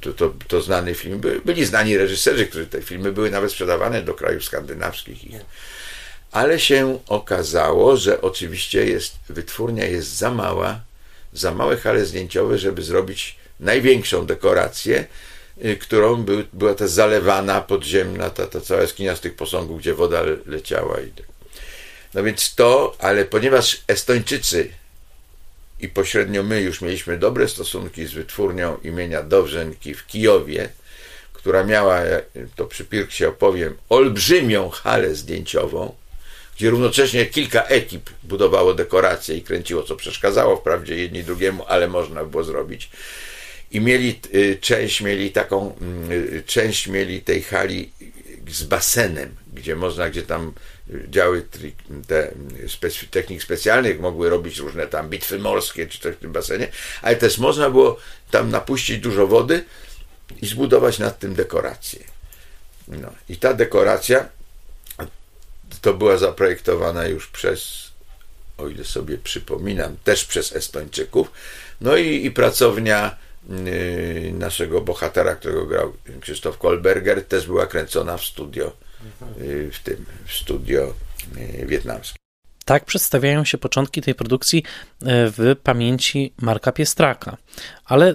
to, 0.00 0.12
to, 0.12 0.34
to 0.48 0.62
znany 0.62 0.94
film. 0.94 1.20
Byli 1.44 1.64
znani 1.64 1.96
reżyserzy, 1.96 2.46
którzy 2.46 2.66
te 2.66 2.82
filmy 2.82 3.12
były 3.12 3.30
nawet 3.30 3.50
sprzedawane 3.52 4.02
do 4.02 4.14
krajów 4.14 4.44
skandynawskich 4.44 5.24
ale 6.32 6.60
się 6.60 6.98
okazało, 7.08 7.96
że 7.96 8.20
oczywiście 8.20 8.86
jest, 8.86 9.16
wytwórnia 9.28 9.84
jest 9.84 10.16
za 10.16 10.30
mała, 10.30 10.80
za 11.32 11.54
małe 11.54 11.76
hale 11.76 12.06
zdjęciowe, 12.06 12.58
żeby 12.58 12.82
zrobić 12.82 13.36
największą 13.60 14.26
dekorację, 14.26 15.06
y, 15.64 15.76
którą 15.76 16.22
był, 16.22 16.42
była 16.52 16.74
ta 16.74 16.88
zalewana 16.88 17.60
podziemna, 17.60 18.30
ta, 18.30 18.46
ta 18.46 18.60
cała 18.60 18.80
jaskinia 18.80 19.16
z 19.16 19.20
tych 19.20 19.36
posągów, 19.36 19.78
gdzie 19.78 19.94
woda 19.94 20.22
leciała. 20.46 21.00
I 21.00 21.08
tak. 21.08 21.26
No 22.14 22.22
więc 22.22 22.54
to, 22.54 22.96
ale 22.98 23.24
ponieważ 23.24 23.82
Estończycy 23.88 24.68
i 25.80 25.88
pośrednio 25.88 26.42
my 26.42 26.60
już 26.60 26.80
mieliśmy 26.80 27.18
dobre 27.18 27.48
stosunki 27.48 28.06
z 28.06 28.12
wytwórnią 28.12 28.76
imienia 28.76 29.22
Dowrzenki 29.22 29.94
w 29.94 30.06
Kijowie, 30.06 30.68
która 31.32 31.64
miała, 31.64 32.00
to 32.56 32.66
przy 32.66 32.84
Pirksie 32.84 33.26
opowiem, 33.26 33.76
olbrzymią 33.88 34.70
halę 34.70 35.14
zdjęciową, 35.14 35.94
gdzie 36.56 36.70
równocześnie 36.70 37.26
kilka 37.26 37.62
ekip 37.62 38.10
budowało 38.22 38.74
dekoracje 38.74 39.36
i 39.36 39.42
kręciło, 39.42 39.82
co 39.82 39.96
przeszkadzało 39.96 40.56
wprawdzie 40.56 40.96
jedni 40.96 41.24
drugiemu, 41.24 41.64
ale 41.68 41.88
można 41.88 42.24
było 42.24 42.44
zrobić. 42.44 42.90
I 43.70 43.80
mieli, 43.80 44.20
y, 44.34 44.58
część 44.60 45.00
mieli 45.00 45.30
taką, 45.30 45.76
y, 46.10 46.42
część 46.46 46.86
mieli 46.86 47.20
tej 47.20 47.42
hali 47.42 47.92
z 48.48 48.62
basenem, 48.62 49.36
gdzie 49.52 49.76
można, 49.76 50.10
gdzie 50.10 50.22
tam 50.22 50.52
działy 51.08 51.46
te 52.06 52.32
technik 53.10 53.42
specjalnych, 53.42 54.00
mogły 54.00 54.30
robić 54.30 54.58
różne 54.58 54.86
tam 54.86 55.10
bitwy 55.10 55.38
morskie 55.38 55.86
czy 55.86 55.98
coś 55.98 56.14
w 56.14 56.18
tym 56.18 56.32
basenie, 56.32 56.68
ale 57.02 57.16
też 57.16 57.38
można 57.38 57.70
było 57.70 57.98
tam 58.30 58.50
napuścić 58.50 58.98
dużo 58.98 59.26
wody 59.26 59.64
i 60.42 60.46
zbudować 60.46 60.98
nad 60.98 61.18
tym 61.18 61.34
dekorację. 61.34 62.00
No. 62.88 63.12
I 63.28 63.36
ta 63.36 63.54
dekoracja 63.54 64.28
to 65.82 65.94
była 65.94 66.16
zaprojektowana 66.16 67.06
już 67.06 67.28
przez, 67.28 67.90
o 68.58 68.68
ile 68.68 68.84
sobie 68.84 69.18
przypominam, 69.18 69.96
też 70.04 70.24
przez 70.24 70.56
Estończyków. 70.56 71.32
No 71.80 71.96
i, 71.96 72.26
i 72.26 72.30
pracownia 72.30 73.16
y, 73.50 74.32
naszego 74.38 74.80
bohatera, 74.80 75.34
którego 75.34 75.66
grał 75.66 75.92
Krzysztof 76.20 76.58
Kolberger, 76.58 77.24
też 77.24 77.46
była 77.46 77.66
kręcona 77.66 78.16
w 78.16 78.24
studio, 78.24 78.72
y, 79.40 79.70
w 79.72 79.78
tym 79.78 80.06
w 80.26 80.32
studio 80.32 80.94
y, 81.36 81.66
wietnamskim. 81.66 82.16
Tak 82.64 82.84
przedstawiają 82.84 83.44
się 83.44 83.58
początki 83.58 84.02
tej 84.02 84.14
produkcji 84.14 84.64
w 85.02 85.56
pamięci 85.62 86.32
Marka 86.40 86.72
Piestraka. 86.72 87.36
Ale 87.84 88.14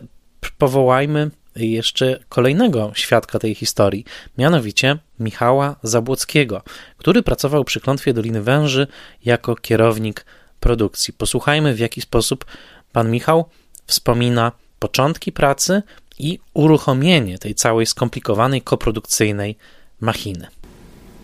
powołajmy 0.58 1.32
jeszcze 1.66 2.20
kolejnego 2.30 2.92
świadka 2.96 3.40
tej 3.40 3.56
historii, 3.56 4.06
mianowicie 4.38 4.98
Michała 5.20 5.76
Zabłockiego, 5.84 6.62
który 6.98 7.24
pracował 7.24 7.64
przy 7.64 7.80
Klątwie 7.80 8.14
Doliny 8.14 8.42
Węży 8.42 8.88
jako 9.26 9.56
kierownik 9.56 10.26
produkcji. 10.60 11.14
Posłuchajmy, 11.14 11.74
w 11.74 11.80
jaki 11.80 12.02
sposób 12.02 12.46
pan 12.92 13.12
Michał 13.12 13.46
wspomina 13.86 14.52
początki 14.80 15.32
pracy 15.32 15.82
i 16.20 16.40
uruchomienie 16.54 17.38
tej 17.38 17.56
całej 17.56 17.86
skomplikowanej 17.86 18.62
koprodukcyjnej 18.62 19.58
machiny. 20.02 20.48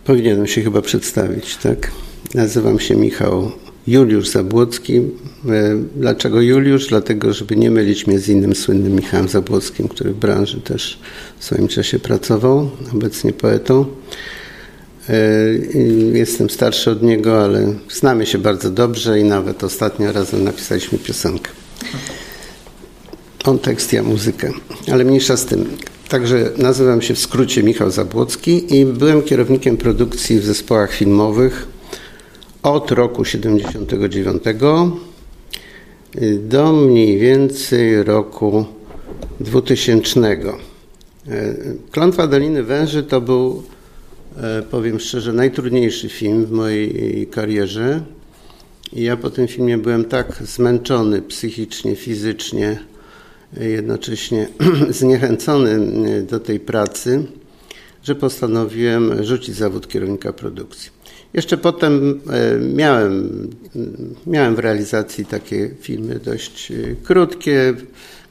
Powinienem 0.04 0.46
się 0.46 0.62
chyba 0.62 0.82
przedstawić, 0.82 1.56
tak? 1.56 1.90
Nazywam 2.34 2.80
się 2.80 2.96
Michał 2.96 3.52
Juliusz 3.86 4.28
Zabłocki. 4.28 4.96
E, 4.96 5.02
dlaczego 5.96 6.40
Juliusz? 6.40 6.86
Dlatego, 6.86 7.32
żeby 7.32 7.56
nie 7.56 7.70
mylić 7.70 8.06
mnie 8.06 8.18
z 8.18 8.28
innym 8.28 8.54
słynnym 8.54 8.96
Michałem 8.96 9.28
Zabłockim, 9.28 9.88
który 9.88 10.12
w 10.12 10.16
branży 10.16 10.60
też 10.60 10.98
w 11.38 11.44
swoim 11.44 11.68
czasie 11.68 11.98
pracował, 11.98 12.70
obecnie 12.92 13.32
poetą. 13.32 13.86
E, 15.08 15.14
jestem 16.12 16.50
starszy 16.50 16.90
od 16.90 17.02
niego, 17.02 17.44
ale 17.44 17.74
znamy 17.90 18.26
się 18.26 18.38
bardzo 18.38 18.70
dobrze 18.70 19.20
i 19.20 19.24
nawet 19.24 19.64
ostatnio 19.64 20.12
razem 20.12 20.44
napisaliśmy 20.44 20.98
piosenkę. 20.98 21.50
On 23.44 23.58
tekst, 23.58 23.92
ja 23.92 24.02
muzykę, 24.02 24.52
ale 24.92 25.04
mniejsza 25.04 25.36
z 25.36 25.46
tym. 25.46 25.66
Także 26.08 26.50
nazywam 26.58 27.02
się 27.02 27.14
w 27.14 27.18
skrócie 27.18 27.62
Michał 27.62 27.90
Zabłocki 27.90 28.76
i 28.80 28.86
byłem 28.86 29.22
kierownikiem 29.22 29.76
produkcji 29.76 30.40
w 30.40 30.44
zespołach 30.44 30.92
filmowych 30.92 31.73
od 32.64 32.90
roku 32.90 33.24
79 33.24 34.42
do 36.38 36.72
mniej 36.72 37.18
więcej 37.18 38.02
roku 38.02 38.64
2000. 39.40 40.36
Klątwa 41.90 42.26
Doliny 42.26 42.62
Węży 42.62 43.02
to 43.02 43.20
był, 43.20 43.62
e, 44.42 44.62
powiem 44.62 45.00
szczerze, 45.00 45.32
najtrudniejszy 45.32 46.08
film 46.08 46.46
w 46.46 46.50
mojej 46.50 47.26
karierze. 47.26 48.00
Ja 48.92 49.16
po 49.16 49.30
tym 49.30 49.48
filmie 49.48 49.78
byłem 49.78 50.04
tak 50.04 50.42
zmęczony 50.42 51.22
psychicznie, 51.22 51.96
fizycznie, 51.96 52.78
jednocześnie 53.60 54.48
zniechęcony 55.00 56.22
do 56.22 56.40
tej 56.40 56.60
pracy, 56.60 57.26
że 58.02 58.14
postanowiłem 58.14 59.24
rzucić 59.24 59.54
zawód 59.54 59.88
kierownika 59.88 60.32
produkcji. 60.32 61.03
Jeszcze 61.34 61.56
potem 61.56 62.20
e, 62.30 62.58
miałem, 62.58 63.30
miałem 64.26 64.56
w 64.56 64.58
realizacji 64.58 65.26
takie 65.26 65.70
filmy 65.80 66.18
dość 66.18 66.70
e, 66.70 66.74
krótkie, 67.02 67.74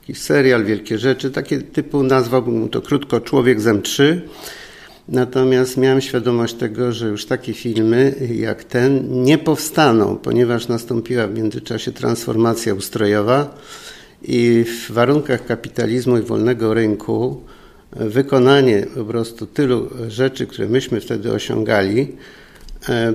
jakiś 0.01 0.21
serial, 0.21 0.65
wielkie 0.65 0.97
rzeczy, 0.97 1.31
takie 1.31 1.61
typu 1.61 2.03
nazwałbym 2.03 2.69
to 2.69 2.81
krótko 2.81 3.21
Człowiek 3.21 3.61
Zem 3.61 3.81
3. 3.81 4.21
Natomiast 5.07 5.77
miałem 5.77 6.01
świadomość 6.01 6.53
tego, 6.53 6.91
że 6.91 7.07
już 7.07 7.25
takie 7.25 7.53
filmy 7.53 8.15
jak 8.35 8.63
ten 8.63 9.23
nie 9.23 9.37
powstaną, 9.37 10.17
ponieważ 10.17 10.67
nastąpiła 10.67 11.27
w 11.27 11.37
międzyczasie 11.37 11.91
transformacja 11.91 12.73
ustrojowa 12.73 13.57
i 14.21 14.65
w 14.67 14.91
warunkach 14.91 15.45
kapitalizmu 15.45 16.17
i 16.17 16.21
wolnego 16.21 16.73
rynku 16.73 17.43
wykonanie 17.91 18.85
po 18.95 19.05
prostu 19.05 19.45
tylu 19.47 19.89
rzeczy, 20.07 20.47
które 20.47 20.67
myśmy 20.67 21.01
wtedy 21.01 21.31
osiągali, 21.31 22.01
e, 22.01 22.42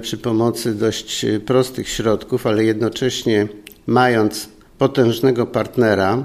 przy 0.02 0.18
pomocy 0.18 0.74
dość 0.74 1.26
prostych 1.46 1.88
środków, 1.88 2.46
ale 2.46 2.64
jednocześnie 2.64 3.48
mając 3.86 4.48
potężnego 4.78 5.46
partnera, 5.46 6.24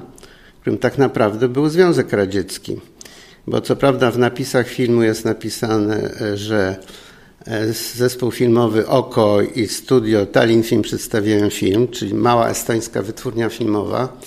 którym 0.62 0.80
tak 0.80 0.98
naprawdę 0.98 1.50
był 1.50 1.70
Związek 1.70 2.14
Radziecki. 2.14 2.78
Bo 3.48 3.62
co 3.62 3.76
prawda 3.76 4.12
w 4.12 4.18
napisach 4.18 4.68
filmu 4.68 5.04
jest 5.04 5.26
napisane, 5.26 6.12
e, 6.22 6.38
że 6.38 6.76
e, 7.46 7.74
zespół 7.74 8.32
filmowy 8.32 8.88
Oko 8.88 9.42
i 9.42 9.68
studio 9.68 10.26
Tallinn 10.26 10.64
Film 10.64 10.82
przedstawiają 10.82 11.50
film, 11.50 11.88
czyli 11.88 12.14
mała 12.14 12.50
estońska 12.50 13.02
wytwórnia 13.02 13.50
filmowa, 13.50 14.18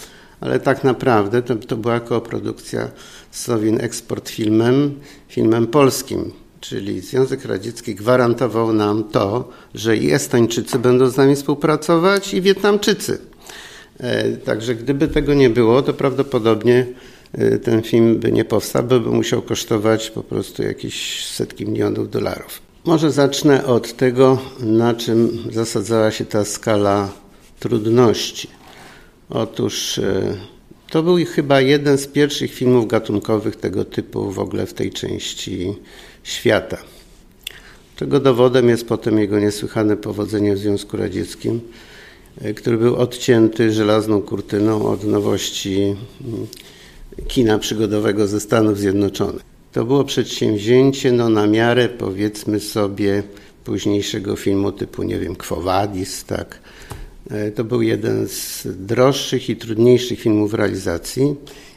ale 0.41 0.61
tak 0.61 0.85
naprawdę 0.85 1.43
to, 1.43 1.57
to 1.57 1.77
była 1.77 2.01
koprodukcja 2.01 2.89
Sowin 3.31 3.81
Export 3.81 4.29
Filmem, 4.29 5.01
filmem 5.29 5.67
polskim. 5.67 6.33
Czyli 6.69 7.01
Związek 7.01 7.45
Radziecki 7.45 7.95
gwarantował 7.95 8.73
nam 8.73 9.05
to, 9.05 9.49
że 9.75 9.97
i 9.97 10.13
Estończycy 10.13 10.79
będą 10.79 11.09
z 11.09 11.17
nami 11.17 11.37
współpracować, 11.37 12.35
i 12.35 12.43
Wietnamczycy. 12.43 13.19
E, 13.99 14.33
także 14.33 14.75
gdyby 14.75 15.09
tego 15.09 15.35
nie 15.35 15.51
było, 15.51 15.83
to 15.83 15.95
prawdopodobnie 15.95 16.87
e, 17.33 17.59
ten 17.59 17.83
film 17.83 18.19
by 18.19 18.33
nie 18.33 18.45
powstał, 18.45 18.83
by 18.83 19.01
musiał 19.01 19.43
kosztować 19.43 20.11
po 20.11 20.23
prostu 20.23 20.63
jakieś 20.63 21.27
setki 21.27 21.67
milionów 21.67 22.11
dolarów. 22.11 22.61
Może 22.85 23.13
zacznę 23.13 23.67
od 23.67 23.97
tego, 23.97 24.39
na 24.61 24.95
czym 24.95 25.39
zasadzała 25.53 26.11
się 26.11 26.25
ta 26.25 26.45
skala 26.45 27.13
trudności. 27.61 28.49
Otóż 29.31 29.99
e, 29.99 30.37
to 30.91 31.03
był 31.03 31.17
chyba 31.35 31.61
jeden 31.61 31.99
z 31.99 32.07
pierwszych 32.07 32.55
filmów 32.55 32.89
gatunkowych 32.89 33.57
tego 33.57 33.85
typu 33.85 34.31
w 34.31 34.39
ogóle 34.39 34.67
w 34.67 34.75
tej 34.75 34.91
części 34.91 35.75
świata. 36.27 36.77
Czego 37.97 38.21
dowodem 38.21 38.69
jest 38.69 38.89
potem 38.89 39.19
jego 39.19 39.39
niesłychane 39.39 39.97
powodzenie 39.97 40.55
w 40.55 40.59
Związku 40.59 40.97
Radzieckim, 40.97 41.61
e, 42.41 42.55
który 42.55 42.79
był 42.79 42.97
odcięty 42.97 43.73
żelazną 43.73 44.23
kurtyną 44.23 44.87
od 44.89 45.05
nowości 45.05 45.97
mm, 46.25 46.47
kina 47.29 47.59
przygodowego 47.59 48.27
ze 48.27 48.41
Stanów 48.41 48.79
Zjednoczonych. 48.79 49.43
To 49.73 49.85
było 49.85 50.05
przedsięwzięcie 50.05 51.13
no, 51.13 51.29
na 51.29 51.47
miarę, 51.47 51.89
powiedzmy 51.89 52.61
sobie, 52.61 53.23
późniejszego 53.65 54.37
filmu 54.37 54.73
typu, 54.73 55.03
nie 55.03 55.19
wiem, 55.19 55.37
Quo 55.37 55.61
Vadis, 55.61 56.25
tak, 56.25 56.61
E, 57.31 57.51
to 57.51 57.65
był 57.65 57.83
jeden 57.83 58.29
z 58.29 58.67
droższych 58.67 59.51
i 59.51 59.57
trudniejszych 59.57 60.21
filmów 60.21 60.55
realizacji 60.55 61.35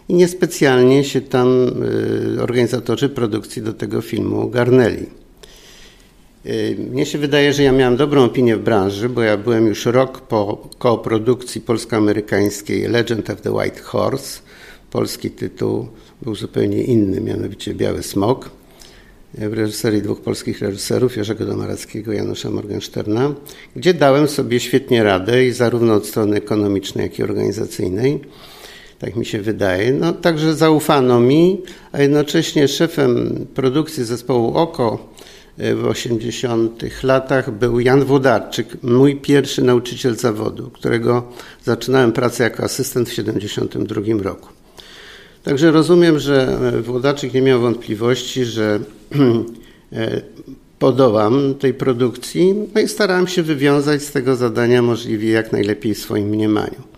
i 0.09 0.13
niespecjalnie 0.13 1.03
się 1.03 1.21
tam 1.21 1.47
e, 2.37 2.41
organizatorzy 2.41 3.09
produkcji 3.09 3.61
do 3.61 3.73
tego 3.73 4.01
filmu 4.01 4.49
garnęli. 4.49 5.05
E, 6.45 6.75
mnie 6.75 7.05
się 7.05 7.17
wydaje, 7.17 7.53
że 7.53 7.63
ja 7.63 7.71
miałem 7.71 7.97
dobrą 7.97 8.23
opinię 8.23 8.57
w 8.57 8.63
branży, 8.63 9.09
bo 9.09 9.21
ja 9.21 9.37
byłem 9.37 9.67
już 9.67 9.85
rok 9.85 10.21
po 10.21 10.69
koprodukcji 10.77 11.61
polsko-amerykańskiej 11.61 12.87
Legend 12.87 13.29
of 13.29 13.41
the 13.41 13.51
White 13.51 13.81
Horse. 13.81 14.41
Polski 14.91 15.29
tytuł 15.29 15.87
był 16.21 16.35
zupełnie 16.35 16.83
inny, 16.83 17.21
mianowicie 17.21 17.73
Biały 17.73 18.03
Smok 18.03 18.49
w 19.33 19.53
reżyserii 19.53 20.01
dwóch 20.01 20.21
polskich 20.21 20.61
reżyserów, 20.61 21.17
Jerzego 21.17 21.45
Domarackiego 21.45 22.13
i 22.13 22.15
Janusza 22.15 22.51
Morgensterna, 22.51 23.33
gdzie 23.75 23.93
dałem 23.93 24.27
sobie 24.27 24.59
świetnie 24.59 25.03
radę 25.03 25.45
i 25.45 25.51
zarówno 25.51 25.93
od 25.93 26.07
strony 26.07 26.37
ekonomicznej, 26.37 27.03
jak 27.03 27.19
i 27.19 27.23
organizacyjnej. 27.23 28.19
Tak 28.99 29.15
mi 29.15 29.25
się 29.25 29.41
wydaje. 29.41 29.93
No, 29.93 30.13
także 30.13 30.55
zaufano 30.55 31.19
mi, 31.19 31.61
a 31.91 32.01
jednocześnie 32.01 32.67
szefem 32.67 33.45
produkcji 33.55 34.03
zespołu 34.03 34.57
OKO 34.57 35.13
e, 35.57 35.75
w 35.75 35.85
80 35.85 37.03
latach 37.03 37.51
był 37.51 37.79
Jan 37.79 38.03
Włodarczyk, 38.03 38.83
mój 38.83 39.15
pierwszy 39.15 39.61
nauczyciel 39.61 40.15
zawodu, 40.15 40.69
którego 40.69 41.23
zaczynałem 41.63 42.11
pracę 42.11 42.43
jako 42.43 42.63
asystent 42.63 43.09
w 43.09 43.13
72 43.13 44.01
roku. 44.23 44.49
Także 45.43 45.71
rozumiem, 45.71 46.19
że 46.19 46.59
Włodaczyk 46.81 47.33
nie 47.33 47.41
miał 47.41 47.61
wątpliwości, 47.61 48.45
że 48.45 48.79
e, 49.93 50.21
podołam 50.79 51.55
tej 51.55 51.73
produkcji, 51.73 52.55
no 52.75 52.81
i 52.81 52.87
starałem 52.87 53.27
się 53.27 53.43
wywiązać 53.43 54.01
z 54.01 54.11
tego 54.11 54.35
zadania 54.35 54.81
możliwie 54.81 55.31
jak 55.31 55.51
najlepiej 55.51 55.93
w 55.93 55.99
swoim 55.99 56.27
mniemaniu. 56.27 56.89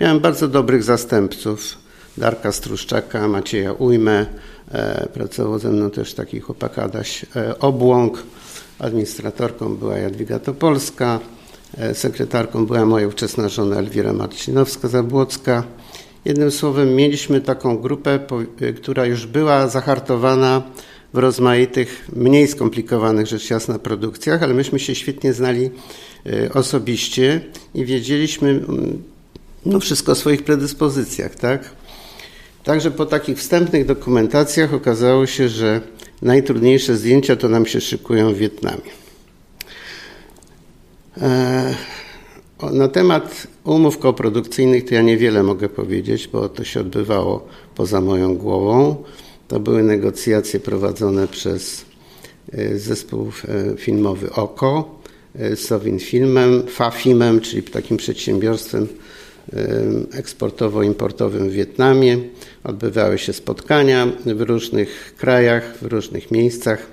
Miałem 0.00 0.20
bardzo 0.20 0.48
dobrych 0.48 0.82
zastępców, 0.82 1.78
Darka 2.16 2.52
Struszczaka, 2.52 3.28
Macieja 3.28 3.72
Ujmę, 3.72 4.26
e, 4.70 5.08
pracował 5.14 5.58
ze 5.58 5.68
mną 5.68 5.90
też 5.90 6.14
taki 6.14 6.40
chłopak 6.40 6.78
Adaś 6.78 7.26
e, 7.36 7.58
Obłąk, 7.58 8.22
administratorką 8.78 9.76
była 9.76 9.98
Jadwiga 9.98 10.38
Topolska, 10.38 11.20
sekretarką 11.92 12.66
była 12.66 12.86
moja 12.86 13.08
ówczesna 13.08 13.48
żona 13.48 13.76
Elwira 13.76 14.12
Marcinowska-Zabłocka, 14.12 15.62
Jednym 16.24 16.50
słowem, 16.50 16.94
mieliśmy 16.94 17.40
taką 17.40 17.78
grupę, 17.78 18.20
która 18.76 19.06
już 19.06 19.26
była 19.26 19.68
zahartowana 19.68 20.62
w 21.12 21.18
rozmaitych, 21.18 22.08
mniej 22.16 22.48
skomplikowanych 22.48 23.26
rzecz 23.26 23.50
jasna 23.50 23.78
produkcjach, 23.78 24.42
ale 24.42 24.54
myśmy 24.54 24.78
się 24.78 24.94
świetnie 24.94 25.32
znali 25.32 25.70
e, 26.26 26.52
osobiście 26.52 27.40
i 27.74 27.84
wiedzieliśmy 27.84 28.60
no, 29.66 29.80
wszystko 29.80 30.12
o 30.12 30.14
swoich 30.14 30.42
predyspozycjach, 30.42 31.34
tak? 31.34 31.70
Także 32.64 32.90
po 32.90 33.06
takich 33.06 33.38
wstępnych 33.38 33.86
dokumentacjach 33.86 34.74
okazało 34.74 35.26
się, 35.26 35.48
że 35.48 35.80
najtrudniejsze 36.22 36.96
zdjęcia 36.96 37.36
to 37.36 37.48
nam 37.48 37.66
się 37.66 37.80
szykują 37.80 38.34
w 38.34 38.36
Wietnamie. 38.36 38.90
E, 41.20 41.74
na 42.72 42.88
temat 42.88 43.46
umów 43.64 43.98
koprodukcyjnych 43.98 44.84
to 44.84 44.94
ja 44.94 45.02
niewiele 45.02 45.42
mogę 45.42 45.68
powiedzieć, 45.68 46.28
bo 46.28 46.48
to 46.48 46.64
się 46.64 46.80
odbywało 46.80 47.48
poza 47.74 48.00
moją 48.00 48.36
głową. 48.36 48.96
To 49.48 49.60
były 49.60 49.82
negocjacje 49.82 50.60
prowadzone 50.60 51.28
przez 51.28 51.84
e, 52.52 52.78
zespół 52.78 53.30
e, 53.48 53.76
filmowy 53.76 54.32
OKO, 54.32 55.00
e, 55.38 55.56
Sowin 55.56 55.98
Filmem, 55.98 56.62
Fafimem, 56.68 57.40
czyli 57.40 57.62
takim 57.62 57.96
przedsiębiorstwem 57.96 58.88
eksportowo-importowym 60.12 61.48
w 61.48 61.52
Wietnamie. 61.52 62.18
Odbywały 62.64 63.18
się 63.18 63.32
spotkania 63.32 64.06
w 64.26 64.40
różnych 64.40 65.14
krajach, 65.18 65.78
w 65.82 65.86
różnych 65.86 66.30
miejscach. 66.30 66.86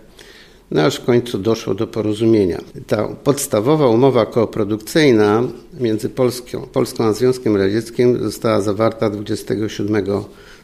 No 0.71 0.81
aż 0.81 0.95
w 0.95 1.05
końcu 1.05 1.37
doszło 1.37 1.73
do 1.75 1.87
porozumienia. 1.87 2.61
Ta 2.87 3.07
podstawowa 3.07 3.87
umowa 3.87 4.25
kooprodukcyjna 4.25 5.43
między 5.79 6.09
Polską, 6.09 6.61
Polską 6.61 7.03
a 7.03 7.13
Związkiem 7.13 7.57
Radzieckim 7.57 8.23
została 8.23 8.61
zawarta 8.61 9.09
27 9.09 10.05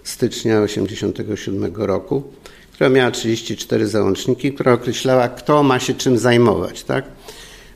stycznia 0.03 0.61
1987 0.61 1.75
roku, 1.75 2.23
która 2.71 2.89
miała 2.89 3.11
34 3.11 3.88
załączniki, 3.88 4.53
która 4.53 4.73
określała, 4.73 5.29
kto 5.29 5.63
ma 5.63 5.79
się 5.79 5.93
czym 5.93 6.17
zajmować. 6.17 6.83
Tak? 6.83 7.05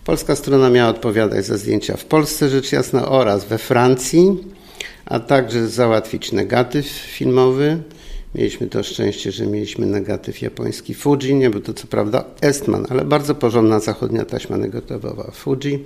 Polska 0.06 0.36
strona 0.36 0.70
miała 0.70 0.90
odpowiadać 0.90 1.46
za 1.46 1.58
zdjęcia 1.58 1.98
w 1.98 2.06
Polsce, 2.06 2.50
rzecz 2.50 2.72
jasna, 2.72 3.10
oraz 3.10 3.46
we 3.46 3.58
Francji, 3.58 4.38
a 5.06 5.20
także 5.20 5.68
załatwić 5.68 6.32
negatyw 6.32 6.86
filmowy, 6.88 7.84
Mieliśmy 8.36 8.68
to 8.68 8.84
szczęście, 8.84 9.32
że 9.32 9.48
mieliśmy 9.48 9.86
negatyw 9.86 10.42
japoński 10.42 10.94
Fuji, 10.94 11.36
nie 11.36 11.50
był 11.50 11.62
to 11.62 11.74
co 11.74 11.88
prawda 11.88 12.26
Estman, 12.42 12.86
ale 12.90 13.06
bardzo 13.06 13.36
porządna 13.36 13.80
zachodnia 13.80 14.26
taśma 14.26 14.58
negotywowała 14.58 15.32
Fuji. 15.32 15.86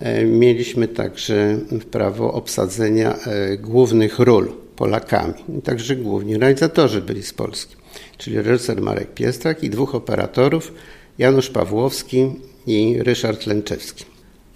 E, 0.00 0.24
mieliśmy 0.24 0.88
także 0.88 1.58
prawo 1.90 2.32
obsadzenia 2.32 3.18
e, 3.18 3.56
głównych 3.56 4.18
ról 4.18 4.52
Polakami. 4.76 5.34
Także 5.64 5.96
główni 5.96 6.38
realizatorzy 6.38 7.02
byli 7.02 7.22
z 7.22 7.32
Polski, 7.32 7.76
czyli 8.18 8.42
reżyser 8.42 8.82
Marek 8.82 9.14
Piestrak 9.14 9.64
i 9.64 9.70
dwóch 9.70 9.94
operatorów, 9.94 10.72
Janusz 11.18 11.50
Pawłowski 11.50 12.30
i 12.66 12.96
Ryszard 13.02 13.46
Lęczewski. 13.46 14.04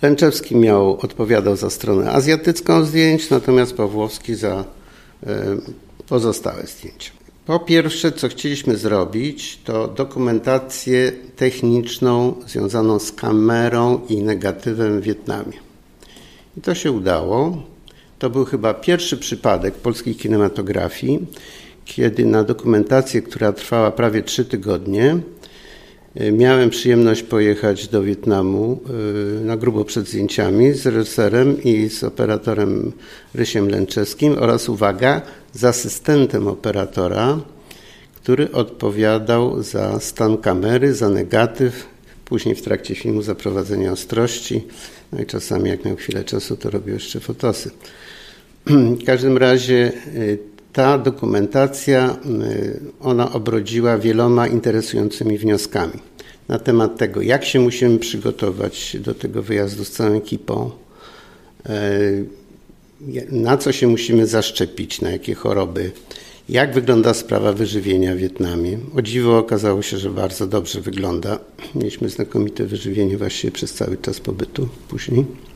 Lęczewski 0.03 0.57
miał, 0.57 1.01
odpowiadał 1.01 1.57
za 1.57 1.71
stronę 1.71 2.13
azjatycką 2.13 2.85
zdjęć, 2.85 3.31
natomiast 3.31 3.77
Pawłowski 3.77 4.35
za 4.35 4.65
e, 5.27 5.57
pozostałe 6.09 6.67
zdjęcia. 6.67 7.11
Po 7.47 7.59
pierwsze, 7.59 8.13
co 8.13 8.29
chcieliśmy 8.29 8.77
zrobić, 8.77 9.59
to 9.65 9.89
dokumentację 9.89 11.13
techniczną 11.37 12.35
związaną 12.47 12.99
z 12.99 13.13
kamerą 13.13 14.01
i 14.09 14.23
negatywem 14.23 15.01
w 15.01 15.05
Wietnamie. 15.05 15.59
I 16.57 16.61
to 16.61 16.75
się 16.75 16.93
udało. 16.93 17.63
To 18.19 18.31
był 18.31 18.45
chyba 18.45 18.75
pierwszy 18.75 19.17
przypadek 19.17 19.75
polskiej 19.75 20.15
kinematografii, 20.15 21.27
kiedy 21.85 22.25
na 22.25 22.45
dokumentację, 22.45 23.23
która 23.23 23.53
trwała 23.53 23.91
prawie 23.91 24.23
trzy 24.23 24.45
tygodnie, 24.45 25.21
Miałem 26.17 26.71
przyjemność 26.71 27.23
pojechać 27.23 27.89
do 27.89 28.03
Wietnamu 28.03 28.81
y, 29.41 29.45
na 29.45 29.57
grubo 29.57 29.85
przed 29.85 30.09
zdjęciami 30.09 30.73
z 30.73 30.87
reżyserem 30.87 31.63
i 31.63 31.89
z 31.89 32.05
operatorem 32.05 32.93
Rysiem 33.35 33.69
Lęczewskim 33.69 34.37
oraz, 34.39 34.69
uwaga, 34.69 35.23
z 35.55 35.65
asystentem 35.65 36.49
operatora, 36.49 37.41
który 38.15 38.53
odpowiadał 38.53 39.63
za 39.63 40.01
stan 40.01 40.39
kamery, 40.39 40.95
za 40.95 41.09
negatyw, 41.09 41.87
później 42.25 42.55
w 42.55 42.63
trakcie 42.63 42.95
filmu 42.95 43.23
zaprowadzenie 43.23 43.93
ostrości, 43.93 44.65
no 45.13 45.23
i 45.23 45.27
czasami 45.27 45.71
jak 45.71 45.85
miał 45.85 45.97
chwilę 45.97 46.25
czasu, 46.25 46.57
to 46.57 46.71
robił 46.71 46.95
jeszcze 46.95 47.21
fotosy. 47.21 47.71
W 49.01 49.05
każdym 49.05 49.39
razie 49.39 49.93
y, 50.17 50.39
ta 50.79 50.99
dokumentacja, 50.99 52.17
y, 52.43 52.81
ona 53.01 53.33
obrodziła 53.33 53.99
wieloma 53.99 54.47
interesującymi 54.47 55.39
wnioskami 55.39 55.93
na 56.49 56.59
temat 56.59 56.97
tego, 56.97 57.23
jak 57.23 57.45
się 57.45 57.61
musimy 57.61 57.99
przygotować 57.99 58.97
do 59.01 59.15
tego 59.15 59.43
wyjazdu 59.43 59.85
z 59.85 59.91
całą 59.91 60.17
ekipą, 60.17 60.71
y, 61.71 62.27
na 63.31 63.57
co 63.57 63.73
się 63.73 63.87
musimy 63.87 64.27
zaszczepić, 64.27 65.01
na 65.01 65.11
jakie 65.11 65.35
choroby, 65.35 65.91
jak 66.49 66.75
wygląda 66.75 67.15
sprawa 67.15 67.53
wyżywienia 67.53 68.15
w 68.15 68.19
Wietnamie. 68.19 68.79
O 68.97 69.03
dziwo 69.03 69.39
okazało 69.39 69.83
się, 69.83 69.99
że 69.99 70.11
bardzo 70.11 70.47
dobrze 70.47 70.81
wygląda. 70.81 71.39
Mieliśmy 71.75 72.09
znakomite 72.09 72.65
wyżywienie 72.65 73.19
właściwie 73.19 73.53
przez 73.53 73.75
cały 73.75 73.97
czas 73.97 74.21
pobytu 74.21 74.69
później 74.89 75.48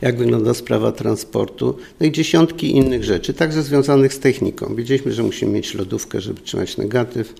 jak 0.00 0.16
wygląda 0.16 0.54
sprawa 0.54 0.92
transportu, 0.92 1.76
no 2.00 2.06
i 2.06 2.12
dziesiątki 2.12 2.76
innych 2.76 3.04
rzeczy, 3.04 3.34
także 3.34 3.62
związanych 3.62 4.14
z 4.14 4.18
techniką. 4.18 4.74
Wiedzieliśmy, 4.74 5.12
że 5.12 5.22
musimy 5.22 5.52
mieć 5.52 5.74
lodówkę, 5.74 6.20
żeby 6.20 6.40
trzymać 6.40 6.76
negatyw, 6.76 7.34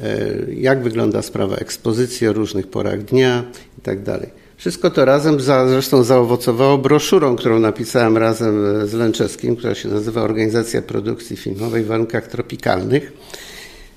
e, 0.00 0.28
jak 0.54 0.82
wygląda 0.82 1.22
sprawa 1.22 1.56
ekspozycji 1.56 2.28
o 2.28 2.32
różnych 2.32 2.66
porach 2.66 3.04
dnia 3.04 3.44
i 3.78 3.80
tak 3.80 4.02
dalej. 4.02 4.28
Wszystko 4.56 4.90
to 4.90 5.04
razem 5.04 5.40
za, 5.40 5.68
zresztą 5.68 6.02
zaowocowało 6.02 6.78
broszurą, 6.78 7.36
którą 7.36 7.60
napisałem 7.60 8.16
razem 8.16 8.88
z 8.88 8.92
Lęczewskim, 8.92 9.56
która 9.56 9.74
się 9.74 9.88
nazywa 9.88 10.22
Organizacja 10.22 10.82
Produkcji 10.82 11.36
Filmowej 11.36 11.84
w 11.84 11.86
warunkach 11.86 12.26
tropikalnych. 12.26 13.12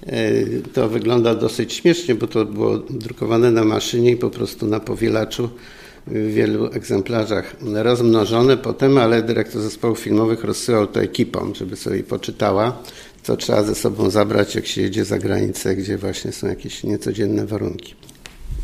E, 0.06 0.32
to 0.74 0.90
wygląda 0.90 1.36
dosyć 1.36 1.74
śmiesznie, 1.74 2.16
bo 2.16 2.28
to 2.28 2.46
było 2.46 2.78
drukowane 2.78 3.52
na 3.52 3.64
maszynie 3.64 4.12
i 4.12 4.18
po 4.18 4.30
prostu 4.30 4.68
na 4.68 4.80
powielaczu 4.80 5.50
w 6.08 6.34
wielu 6.34 6.66
egzemplarzach 6.66 7.56
rozmnożone 7.62 8.58
potem, 8.58 8.98
ale 8.98 9.24
dyrektor 9.24 9.62
zespołów 9.62 10.00
filmowych 10.00 10.44
rozsyłał 10.44 10.88
to 10.88 11.02
ekipom, 11.02 11.56
żeby 11.56 11.76
sobie 11.76 12.04
poczytała, 12.04 12.84
co 13.24 13.38
trzeba 13.38 13.64
ze 13.64 13.76
sobą 13.76 14.10
zabrać, 14.10 14.56
jak 14.56 14.66
się 14.66 14.82
jedzie 14.82 15.06
za 15.06 15.20
granicę, 15.20 15.76
gdzie 15.76 15.98
właśnie 15.98 16.32
są 16.32 16.48
jakieś 16.48 16.84
niecodzienne 16.84 17.46
warunki. 17.46 17.96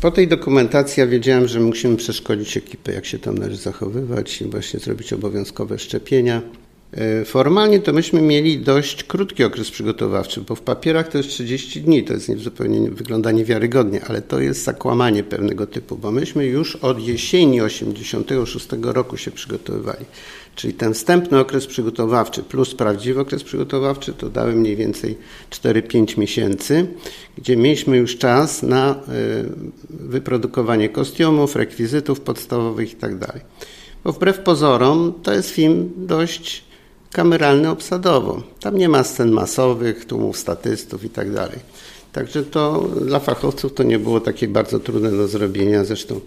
Po 0.00 0.10
tej 0.10 0.28
dokumentacji 0.28 1.00
ja 1.00 1.06
wiedziałem, 1.06 1.48
że 1.48 1.60
musimy 1.60 1.96
przeszkolić 1.96 2.56
ekipę, 2.56 2.92
jak 2.92 3.06
się 3.06 3.18
tam 3.18 3.38
należy 3.38 3.58
zachowywać 3.58 4.42
i 4.42 4.44
właśnie 4.44 4.80
zrobić 4.80 5.12
obowiązkowe 5.12 5.78
szczepienia. 5.78 6.42
E, 6.92 7.24
formalnie 7.24 7.80
to 7.80 7.92
myśmy 7.92 8.22
mieli 8.22 8.58
dość 8.58 9.04
krótki 9.04 9.44
okres 9.44 9.70
przygotowawczy, 9.70 10.40
bo 10.40 10.54
w 10.54 10.60
papierach 10.60 11.08
to 11.08 11.18
jest 11.18 11.30
30 11.30 11.82
dni, 11.82 12.04
to 12.04 12.12
jest 12.12 12.28
nie, 12.28 12.36
zupełnie 12.36 12.90
wygląda 12.90 13.30
niewiarygodnie, 13.30 14.04
ale 14.04 14.22
to 14.22 14.40
jest 14.40 14.64
zakłamanie 14.64 15.22
pewnego 15.22 15.66
typu, 15.66 15.96
bo 15.96 16.10
myśmy 16.12 16.46
już 16.46 16.76
od 16.76 17.00
jesieni 17.00 17.60
86 17.60 18.66
roku 18.82 19.16
się 19.16 19.30
przygotowywali. 19.30 20.04
Czyli 20.54 20.74
ten 20.74 20.94
wstępny 20.94 21.38
okres 21.38 21.66
przygotowawczy 21.66 22.42
plus 22.42 22.74
prawdziwy 22.74 23.20
okres 23.20 23.44
przygotowawczy 23.44 24.12
to 24.12 24.28
dały 24.28 24.52
mniej 24.52 24.76
więcej 24.76 25.18
4-5 25.50 26.18
miesięcy, 26.18 26.86
gdzie 27.38 27.56
mieliśmy 27.56 27.96
już 27.96 28.18
czas 28.18 28.62
na 28.62 28.90
e, 28.90 28.96
wyprodukowanie 29.90 30.88
kostiumów, 30.88 31.56
rekwizytów 31.56 32.20
podstawowych 32.20 32.90
itd. 32.90 33.26
Tak 33.26 33.44
bo 34.04 34.12
wbrew 34.12 34.38
pozorom 34.38 35.12
to 35.22 35.32
jest 35.32 35.50
film 35.50 35.90
dość 35.96 36.69
kameralny 37.12 37.70
obsadowo. 37.70 38.42
Tam 38.60 38.78
nie 38.78 38.88
ma 38.88 39.04
scen 39.04 39.30
masowych, 39.30 40.04
tłumów 40.04 40.38
statystów 40.38 41.04
i 41.04 41.10
tak. 41.10 41.28
Także 42.12 42.42
to 42.42 42.88
dla 43.06 43.18
fachowców 43.18 43.74
to 43.74 43.82
nie 43.82 43.98
było 43.98 44.20
takie 44.20 44.48
bardzo 44.48 44.80
trudne 44.80 45.10
do 45.10 45.28
zrobienia. 45.28 45.84
Zresztą 45.84 46.20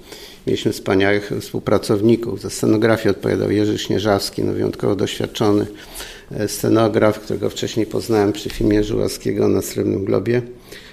mieliśmy 0.48 0.72
wspaniałych 0.72 1.32
współpracowników. 1.42 2.42
Za 2.42 2.50
scenografię 2.50 3.10
odpowiadał 3.10 3.52
Jerzy 3.52 3.78
Śnieżawski, 3.78 4.44
no 4.44 4.54
wyjątkowo 4.54 4.96
doświadczony 4.96 5.68
e, 6.32 6.48
scenograf, 6.48 7.20
którego 7.20 7.50
wcześniej 7.50 7.86
poznałem 7.86 8.34
przy 8.34 8.50
filmie 8.50 8.84
Żuławskiego 8.84 9.48
na 9.48 9.62
Srebrnym 9.62 10.06
Globie. 10.06 10.42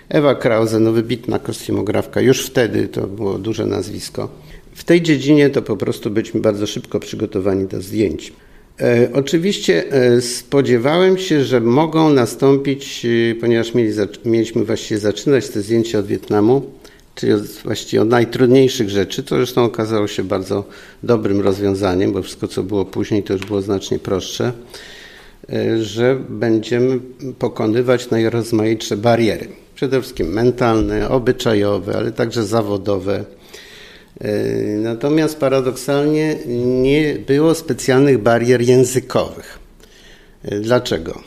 Ewa 0.08 0.34
Krause, 0.34 0.80
no 0.80 0.92
wybitna 0.92 1.38
kostiumografka. 1.38 2.20
Już 2.20 2.46
wtedy 2.46 2.88
to 2.88 3.06
było 3.06 3.38
duże 3.38 3.66
nazwisko. 3.66 4.28
W 4.74 4.84
tej 4.84 5.02
dziedzinie 5.02 5.50
to 5.50 5.62
po 5.62 5.76
prostu 5.76 6.10
byliśmy 6.10 6.40
bardzo 6.40 6.66
szybko 6.66 7.00
przygotowani 7.00 7.66
do 7.66 7.82
zdjęć. 7.82 8.32
E, 8.80 9.08
oczywiście 9.12 9.92
e, 9.92 10.20
spodziewałem 10.20 11.18
się, 11.18 11.44
że 11.44 11.60
mogą 11.60 12.10
nastąpić, 12.10 13.06
e, 13.06 13.34
ponieważ 13.34 13.74
mieli, 13.74 13.92
mieliśmy 14.24 14.64
właściwie 14.64 15.00
zaczynać 15.00 15.48
te 15.48 15.62
zdjęcia 15.62 15.98
od 15.98 16.06
Wietnamu, 16.06 16.62
czyli 17.14 17.32
od, 17.32 17.42
właściwie 17.42 18.02
od 18.02 18.08
najtrudniejszych 18.08 18.90
rzeczy, 18.90 19.22
to 19.22 19.36
zresztą 19.36 19.64
okazało 19.64 20.06
się 20.06 20.24
bardzo 20.24 20.64
dobrym 21.02 21.40
rozwiązaniem, 21.40 22.12
bo 22.12 22.22
wszystko 22.22 22.48
co 22.48 22.62
było 22.62 22.84
później 22.84 23.22
to 23.22 23.32
już 23.32 23.46
było 23.46 23.62
znacznie 23.62 23.98
prostsze, 23.98 24.52
że 25.82 26.18
będziemy 26.28 27.00
pokonywać 27.38 28.10
najrozmaitsze 28.10 28.96
bariery. 28.96 29.48
Przede 29.74 30.00
wszystkim 30.00 30.28
mentalne, 30.28 31.08
obyczajowe, 31.08 31.96
ale 31.96 32.12
także 32.12 32.44
zawodowe, 32.44 33.24
natomiast 34.78 35.38
paradoksalnie 35.38 36.36
nie 36.82 37.16
było 37.26 37.54
specjalnych 37.54 38.18
barier 38.18 38.60
językowych. 38.60 39.58
E, 40.42 40.60
dlaczego? 40.60 41.20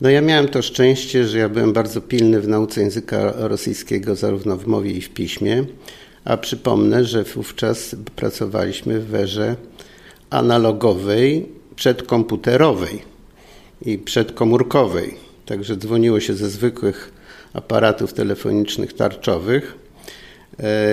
No 0.00 0.10
ja 0.10 0.20
miałem 0.20 0.48
to 0.48 0.62
szczęście, 0.62 1.24
że 1.24 1.38
ja 1.38 1.48
byłem 1.48 1.72
bardzo 1.72 2.00
pilny 2.00 2.40
w 2.40 2.48
nauce 2.48 2.80
języka 2.80 3.32
rosyjskiego 3.36 4.16
zarówno 4.16 4.56
w 4.56 4.66
mowie 4.66 4.90
i 4.90 5.00
w 5.00 5.10
piśmie, 5.10 5.64
a 6.24 6.36
przypomnę, 6.36 7.04
że 7.04 7.24
wówczas 7.24 7.96
pracowaliśmy 8.16 9.00
w 9.00 9.14
erze 9.14 9.56
analogowej, 10.30 11.48
przedkomputerowej 11.76 13.02
i 13.86 13.98
przedkomórkowej. 13.98 15.14
Także 15.46 15.76
dzwoniło 15.76 16.20
się 16.20 16.34
ze 16.34 16.50
zwykłych 16.50 17.12
aparatów 17.52 18.12
telefonicznych 18.12 18.92
tarczowych 18.92 19.76
E, 19.76 19.79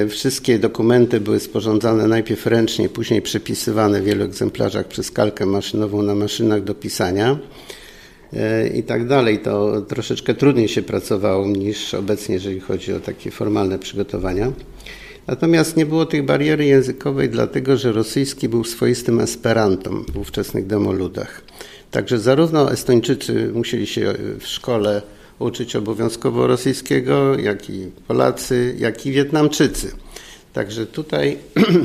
wszystkie 0.09 0.59
dokumenty 0.59 1.19
były 1.19 1.39
sporządzane 1.39 2.07
najpierw 2.07 2.45
ręcznie, 2.45 2.89
później 2.89 3.21
przepisywane 3.21 4.01
w 4.01 4.03
wielu 4.03 4.25
egzemplarzach 4.25 4.87
przez 4.87 5.11
kalkę 5.11 5.45
maszynową 5.45 6.01
na 6.01 6.15
maszynach 6.15 6.63
do 6.63 6.75
pisania 6.75 7.37
e, 8.33 8.67
i 8.67 8.83
tak 8.83 9.07
dalej. 9.07 9.39
To 9.39 9.81
troszeczkę 9.81 10.33
trudniej 10.33 10.67
się 10.67 10.81
pracowało 10.81 11.47
niż 11.47 11.93
obecnie, 11.93 12.35
jeżeli 12.35 12.59
chodzi 12.59 12.93
o 12.93 12.99
takie 12.99 13.31
formalne 13.31 13.79
przygotowania. 13.79 14.51
Natomiast 15.27 15.77
nie 15.77 15.85
było 15.85 16.05
tej 16.05 16.23
bariery 16.23 16.65
językowej, 16.65 17.29
dlatego 17.29 17.77
że 17.77 17.91
rosyjski 17.91 18.49
był 18.49 18.63
swoistym 18.63 19.19
esperantą 19.19 20.03
w 20.13 20.17
ówczesnych 20.17 20.67
demoludach. 20.67 21.41
Także 21.91 22.19
zarówno 22.19 22.71
Estończycy 22.71 23.51
musieli 23.53 23.87
się 23.87 24.13
w 24.39 24.47
szkole 24.47 25.01
uczyć 25.39 25.75
obowiązkowo 25.75 26.47
rosyjskiego, 26.47 27.39
jak 27.39 27.69
i 27.69 27.91
Polacy, 28.07 28.75
jak 28.77 29.05
i 29.05 29.11
Wietnamczycy. 29.11 29.91
Także 30.53 30.85
tutaj 30.85 31.37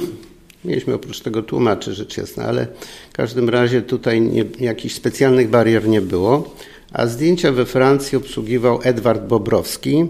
mieliśmy 0.64 0.94
oprócz 0.94 1.20
tego 1.20 1.42
tłumaczy, 1.42 1.94
rzecz 1.94 2.16
jasna, 2.16 2.44
ale 2.44 2.66
w 3.12 3.16
każdym 3.16 3.48
razie 3.48 3.82
tutaj 3.82 4.20
nie, 4.20 4.44
jakichś 4.60 4.94
specjalnych 4.94 5.48
barier 5.50 5.88
nie 5.88 6.00
było. 6.00 6.54
A 6.92 7.06
zdjęcia 7.06 7.52
we 7.52 7.66
Francji 7.66 8.18
obsługiwał 8.18 8.80
Edward 8.82 9.22
Bobrowski, 9.22 10.06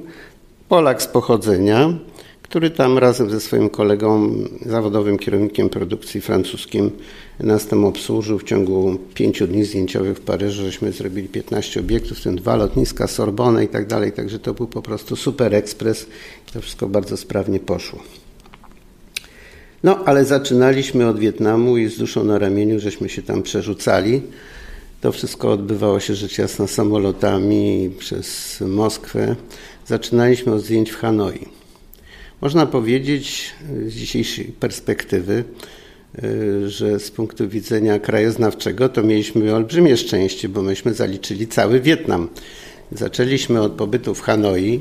Polak 0.69 1.03
z 1.03 1.07
pochodzenia, 1.07 1.93
który 2.53 2.71
tam 2.71 2.99
razem 2.99 3.31
ze 3.31 3.41
swoim 3.41 3.69
kolegą, 3.69 4.35
zawodowym 4.67 5.19
kierownikiem 5.19 5.69
produkcji 5.69 6.21
francuskim, 6.21 6.91
nas 7.41 7.67
tam 7.67 7.85
obsłużył 7.85 8.39
w 8.39 8.45
ciągu 8.45 8.99
pięciu 9.15 9.47
dni 9.47 9.65
zdjęciowych 9.65 10.19
w 10.19 10.21
Paryżu. 10.21 10.63
Żeśmy 10.63 10.93
zrobili 10.93 11.29
15 11.29 11.81
obiektów, 11.81 12.19
w 12.19 12.23
tym 12.23 12.37
dwa 12.37 12.57
lotniska, 12.57 13.07
Sorbonne 13.07 13.65
i 13.65 13.69
tak 13.69 13.87
dalej. 13.87 14.13
Także 14.13 14.39
to 14.39 14.55
był 14.55 14.67
po 14.67 14.83
prostu 14.83 15.17
super 15.17 15.55
ekspres. 15.55 16.07
To 16.53 16.61
wszystko 16.61 16.89
bardzo 16.89 17.17
sprawnie 17.17 17.61
poszło. 17.61 17.99
No, 19.83 20.05
ale 20.05 20.25
zaczynaliśmy 20.25 21.09
od 21.09 21.19
Wietnamu 21.19 21.77
i 21.77 21.89
z 21.89 21.99
duszą 21.99 22.25
na 22.25 22.39
ramieniu 22.39 22.81
żeśmy 22.81 23.09
się 23.09 23.23
tam 23.23 23.43
przerzucali. 23.43 24.23
To 25.01 25.13
wszystko 25.13 25.53
odbywało 25.53 26.01
się 26.01 26.15
rzecz 26.15 26.39
jasna 26.39 26.67
samolotami 26.67 27.91
przez 27.99 28.61
Moskwę. 28.61 29.37
Zaczynaliśmy 29.87 30.53
od 30.53 30.63
zdjęć 30.63 30.91
w 30.91 30.97
Hanoi. 30.97 31.62
Można 32.43 32.67
powiedzieć 32.67 33.53
z 33.87 33.95
dzisiejszej 33.95 34.45
perspektywy, 34.45 35.45
y, 36.25 36.71
że 36.71 37.01
z 37.01 37.11
punktu 37.11 37.49
widzenia 37.49 37.99
krajoznawczego 37.99 38.89
to 38.89 39.03
mieliśmy 39.03 39.55
olbrzymie 39.55 39.97
szczęście, 39.97 40.49
bo 40.49 40.63
myśmy 40.63 40.95
zaliczyli 40.95 41.47
cały 41.47 41.81
Wietnam. 41.81 42.29
Zaczęliśmy 42.93 43.61
od 43.61 43.73
pobytu 43.73 44.15
w 44.15 44.21
Hanoi, 44.21 44.81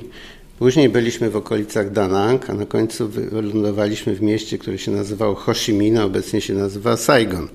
później 0.60 0.90
byliśmy 0.90 1.30
w 1.30 1.36
okolicach 1.36 1.92
Danang, 1.92 2.50
a 2.50 2.54
na 2.54 2.66
końcu 2.66 3.08
wylądowaliśmy 3.08 4.16
w 4.16 4.22
mieście, 4.22 4.58
które 4.58 4.78
się 4.78 4.92
nazywało 4.92 5.36
Ho 5.36 5.54
Chi 5.54 5.74
Minh, 5.74 5.98
a 5.98 6.04
obecnie 6.06 6.42
się 6.42 6.54
nazywa 6.54 6.98
Saigon. 6.98 7.48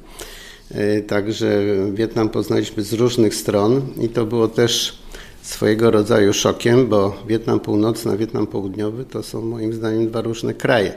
Y, 0.71 1.05
także 1.07 1.63
Wietnam 1.95 2.29
poznaliśmy 2.29 2.83
z 2.83 2.93
różnych 2.93 3.35
stron 3.35 3.83
i 4.01 4.09
to 4.09 4.27
było 4.27 4.49
też 4.49 4.99
swojego 5.47 5.91
rodzaju 5.91 6.33
szokiem, 6.33 6.87
bo 6.87 7.23
Wietnam 7.29 7.61
Północny 7.61 8.13
a 8.13 8.17
Wietnam 8.17 8.47
Południowy 8.47 9.05
to 9.05 9.23
są 9.23 9.43
moim 9.43 9.73
zdaniem 9.73 10.09
dwa 10.09 10.21
różne 10.21 10.55
kraje. 10.55 10.95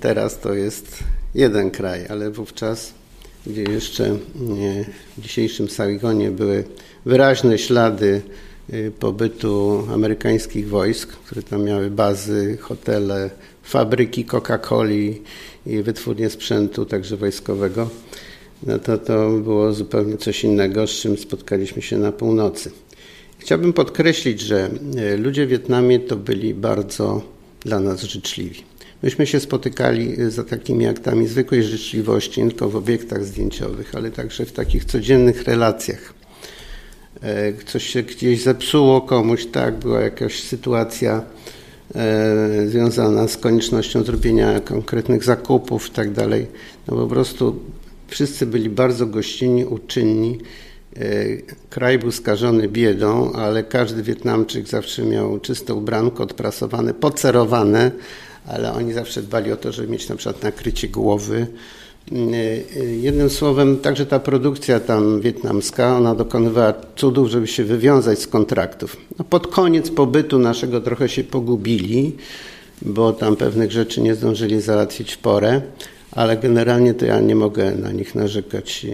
Teraz 0.00 0.40
to 0.40 0.54
jest 0.54 0.98
jeden 1.34 1.70
kraj, 1.70 2.06
ale 2.08 2.30
wówczas, 2.30 2.94
gdzie 3.46 3.62
jeszcze 3.62 4.18
w 5.18 5.20
dzisiejszym 5.22 5.68
Saigonie 5.68 6.30
były 6.30 6.64
wyraźne 7.06 7.58
ślady 7.58 8.22
y, 8.72 8.92
pobytu 8.98 9.86
amerykańskich 9.92 10.68
wojsk, 10.68 11.08
które 11.08 11.42
tam 11.42 11.64
miały 11.64 11.90
bazy, 11.90 12.58
hotele, 12.60 13.30
fabryki 13.62 14.24
Coca-Coli 14.24 15.14
i 15.66 15.82
wytwórnie 15.82 16.30
sprzętu, 16.30 16.86
także 16.86 17.16
wojskowego, 17.16 17.90
no 18.62 18.78
to 18.78 18.98
to 18.98 19.30
było 19.30 19.72
zupełnie 19.72 20.16
coś 20.16 20.44
innego, 20.44 20.86
z 20.86 20.90
czym 20.90 21.16
spotkaliśmy 21.16 21.82
się 21.82 21.98
na 21.98 22.12
północy. 22.12 22.70
Chciałbym 23.42 23.72
podkreślić, 23.72 24.40
że 24.40 24.70
e, 24.96 25.16
ludzie 25.16 25.46
w 25.46 25.48
Wietnamie 25.48 26.00
to 26.00 26.16
byli 26.16 26.54
bardzo 26.54 27.22
dla 27.60 27.80
nas 27.80 28.02
życzliwi. 28.02 28.62
Myśmy 29.02 29.26
się 29.26 29.40
spotykali 29.40 30.20
e, 30.20 30.30
za 30.30 30.44
takimi 30.44 30.86
aktami 30.86 31.26
zwykłej 31.26 31.62
życzliwości, 31.62 32.42
nie 32.42 32.50
tylko 32.50 32.68
w 32.68 32.76
obiektach 32.76 33.24
zdjęciowych, 33.24 33.94
ale 33.94 34.10
także 34.10 34.46
w 34.46 34.52
takich 34.52 34.84
codziennych 34.84 35.42
relacjach. 35.42 36.14
E, 37.22 37.52
coś 37.66 37.86
się 37.86 38.02
gdzieś 38.02 38.42
zepsuło 38.42 39.00
komuś, 39.00 39.46
tak, 39.46 39.78
była 39.78 40.00
jakaś 40.00 40.42
sytuacja 40.42 41.22
związana 42.66 43.28
z 43.28 43.36
koniecznością 43.36 44.02
zrobienia 44.02 44.60
konkretnych 44.60 45.24
zakupów 45.24 45.88
i 45.88 45.90
tak 45.90 46.12
dalej. 46.12 46.46
No 46.88 46.96
po 46.96 47.06
prostu 47.06 47.60
wszyscy 48.08 48.46
byli 48.46 48.70
bardzo 48.70 49.06
gościnni, 49.06 49.64
uczynni 49.64 50.38
kraj 51.70 51.98
był 51.98 52.12
skażony 52.12 52.68
biedą, 52.68 53.32
ale 53.32 53.64
każdy 53.64 54.02
Wietnamczyk 54.02 54.68
zawsze 54.68 55.04
miał 55.04 55.38
czyste 55.38 55.74
ubranko, 55.74 56.22
odprasowane, 56.22 56.94
pocerowane, 56.94 57.90
ale 58.46 58.72
oni 58.72 58.92
zawsze 58.92 59.22
dbali 59.22 59.52
o 59.52 59.56
to, 59.56 59.72
żeby 59.72 59.88
mieć 59.88 60.08
na 60.08 60.16
przykład 60.16 60.42
nakrycie 60.42 60.88
głowy. 60.88 61.46
E, 62.12 62.14
e, 62.80 62.84
jednym 62.84 63.30
słowem, 63.30 63.76
także 63.76 64.06
ta 64.06 64.18
produkcja 64.18 64.80
tam 64.80 65.20
wietnamska, 65.20 65.96
ona 65.96 66.14
dokonywała 66.14 66.74
cudów, 66.96 67.28
żeby 67.28 67.46
się 67.46 67.64
wywiązać 67.64 68.18
z 68.18 68.26
kontraktów. 68.26 68.96
No 69.18 69.24
pod 69.24 69.46
koniec 69.46 69.90
pobytu 69.90 70.38
naszego 70.38 70.80
trochę 70.80 71.08
się 71.08 71.24
pogubili, 71.24 72.16
bo 72.82 73.12
tam 73.12 73.36
pewnych 73.36 73.72
rzeczy 73.72 74.00
nie 74.00 74.14
zdążyli 74.14 74.60
załatwić 74.60 75.12
w 75.12 75.18
porę, 75.18 75.60
ale 76.10 76.36
generalnie 76.36 76.94
to 76.94 77.06
ja 77.06 77.20
nie 77.20 77.34
mogę 77.34 77.72
na 77.74 77.92
nich 77.92 78.14
narzekać. 78.14 78.86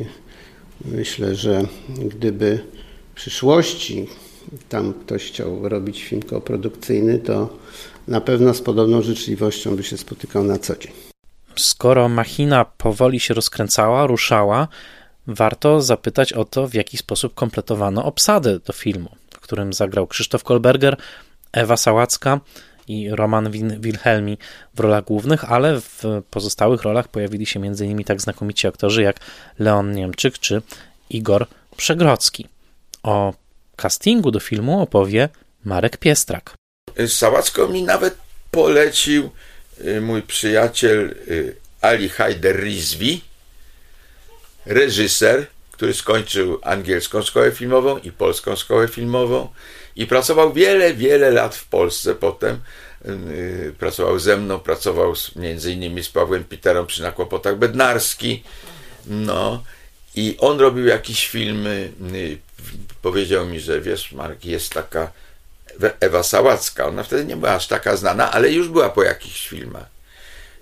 Myślę, 0.85 1.35
że 1.35 1.63
gdyby 1.89 2.65
w 3.13 3.15
przyszłości 3.15 4.07
tam 4.69 4.95
ktoś 4.95 5.25
chciał 5.25 5.69
robić 5.69 6.05
film 6.05 6.23
koprodukcyjny, 6.23 7.19
to 7.19 7.59
na 8.09 8.21
pewno 8.21 8.55
z 8.55 8.63
podobną 8.63 9.03
życzliwością 9.03 9.77
by 9.77 9.83
się 9.83 9.97
spotykał 9.97 10.45
na 10.45 10.59
co 10.59 10.77
dzień. 10.77 10.93
Skoro 11.57 12.09
machina 12.09 12.65
powoli 12.65 13.21
się 13.21 13.35
rozkręcała, 13.35 14.07
ruszała, 14.07 14.69
warto 15.27 15.81
zapytać 15.81 16.33
o 16.33 16.45
to, 16.45 16.69
w 16.69 16.75
jaki 16.75 16.97
sposób 16.97 17.35
kompletowano 17.35 18.05
obsadę 18.05 18.59
do 18.59 18.73
filmu, 18.73 19.11
w 19.31 19.41
którym 19.41 19.73
zagrał 19.73 20.07
Krzysztof 20.07 20.45
Kolberger, 20.45 20.97
Ewa 21.53 21.77
Sałacka, 21.77 22.41
i 22.89 23.11
Roman 23.11 23.51
Wilhelmi 23.81 24.39
w 24.75 24.81
rolach 24.81 25.05
głównych, 25.05 25.53
ale 25.53 25.81
w 25.81 26.03
pozostałych 26.31 26.83
rolach 26.83 27.09
pojawili 27.09 27.47
się 27.47 27.61
m.in. 27.61 28.05
tak 28.05 28.21
znakomici 28.21 28.67
aktorzy 28.67 29.03
jak 29.03 29.17
Leon 29.59 29.93
Niemczyk 29.93 30.39
czy 30.39 30.63
Igor 31.11 31.47
Przegrodzki. 31.77 32.47
O 33.03 33.35
castingu 33.77 34.31
do 34.31 34.41
filmu 34.41 34.83
opowie 34.83 35.29
Marek 35.65 35.97
Piestrak. 35.97 36.55
Sałacko 37.07 37.69
mi 37.69 37.83
nawet 37.83 38.15
polecił 38.51 39.31
y, 39.85 40.01
mój 40.01 40.23
przyjaciel 40.23 41.15
y, 41.29 41.57
Ali 41.81 42.09
Haider 42.09 42.61
Rizvi, 42.61 43.21
reżyser, 44.67 45.47
który 45.71 45.95
skończył 45.95 46.59
angielską 46.63 47.23
szkołę 47.23 47.53
filmową 47.53 47.99
i 47.99 48.13
polską 48.13 48.57
szkołę 48.57 48.89
filmową 48.89 49.49
i 49.99 50.07
pracował 50.07 50.53
wiele, 50.53 50.95
wiele 50.95 51.31
lat 51.31 51.57
w 51.57 51.69
Polsce 51.69 52.15
potem. 52.15 52.61
Y, 53.07 53.75
pracował 53.79 54.19
ze 54.19 54.37
mną, 54.37 54.59
pracował 54.59 55.17
z, 55.17 55.37
między 55.37 55.73
innymi 55.73 56.05
z 56.05 56.09
Pawłem 56.09 56.45
Piterą 56.45 56.87
przy 56.87 57.03
nakłopotach 57.03 57.59
Bednarski. 57.59 58.43
No 59.07 59.63
i 60.15 60.37
on 60.39 60.61
robił 60.61 60.87
jakieś 60.87 61.29
filmy. 61.29 61.93
Y, 62.15 62.39
powiedział 63.03 63.47
mi, 63.47 63.61
że 63.61 63.81
wiesz, 63.81 64.13
Mark, 64.13 64.45
jest 64.45 64.73
taka 64.73 65.13
Ewa 66.01 66.23
Sałacka. 66.23 66.87
Ona 66.87 67.03
wtedy 67.03 67.25
nie 67.25 67.37
była 67.37 67.55
aż 67.55 67.67
taka 67.67 67.97
znana, 67.97 68.33
ale 68.33 68.53
już 68.53 68.69
była 68.69 68.89
po 68.89 69.03
jakichś 69.03 69.49
filmach. 69.49 69.87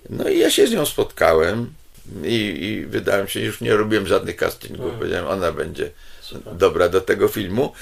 No 0.09 0.29
i 0.29 0.39
ja 0.39 0.51
się 0.51 0.67
z 0.67 0.71
nią 0.71 0.85
spotkałem 0.85 1.73
i, 2.23 2.63
i 2.63 2.85
wydałem 2.85 3.27
się, 3.27 3.39
już 3.39 3.61
nie 3.61 3.75
robiłem 3.75 4.07
żadnych 4.07 4.35
castingów. 4.35 4.79
Mhm. 4.79 4.99
Powiedziałem, 4.99 5.27
ona 5.27 5.51
będzie 5.51 5.91
Super. 6.21 6.55
dobra 6.55 6.89
do 6.89 7.01
tego 7.01 7.27
filmu. 7.27 7.73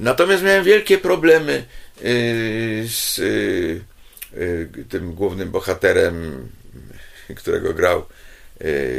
Natomiast 0.00 0.42
miałem 0.42 0.64
wielkie 0.64 0.98
problemy 0.98 1.64
y, 2.04 2.86
z 2.88 3.18
y, 3.18 3.80
y, 4.36 4.84
tym 4.88 5.14
głównym 5.14 5.50
bohaterem, 5.50 6.48
którego 7.36 7.74
grał 7.74 8.06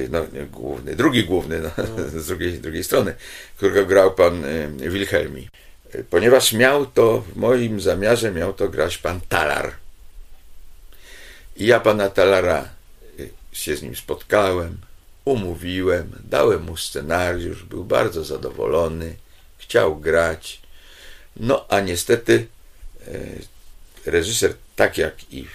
no, 0.10 0.26
główny, 0.52 0.96
drugi 0.96 1.24
główny, 1.24 1.60
no, 1.60 1.70
no. 1.78 2.10
z 2.22 2.28
drugiej, 2.28 2.54
drugiej 2.54 2.84
strony, 2.84 3.14
którego 3.58 3.86
grał 3.86 4.14
pan 4.14 4.44
Wilhelmi. 4.78 5.50
Ponieważ 6.10 6.54
miał 6.54 6.86
to, 6.86 7.22
w 7.22 7.36
moim 7.36 7.82
zamiarze 7.82 8.32
miał 8.32 8.54
to 8.54 8.70
grać 8.70 8.98
pan 8.98 9.22
Talar. 9.30 9.72
I 11.58 11.66
ja 11.66 11.80
pana 11.80 12.10
Talara 12.10 12.70
się 13.52 13.76
z 13.76 13.82
nim 13.82 13.96
spotkałem, 13.96 14.78
umówiłem, 15.26 16.12
dałem 16.30 16.64
mu 16.64 16.78
scenariusz, 16.78 17.64
był 17.64 17.84
bardzo 17.84 18.24
zadowolony, 18.24 19.16
chciał 19.58 19.96
grać. 19.96 20.62
No 21.38 21.66
a 21.70 21.80
niestety 21.80 22.48
e, 23.08 24.12
reżyser, 24.12 24.54
tak 24.76 24.98
jak 24.98 25.34
i 25.34 25.48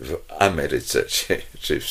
w 0.00 0.16
Ameryce, 0.38 1.04
czy, 1.60 1.80
w, 1.80 1.84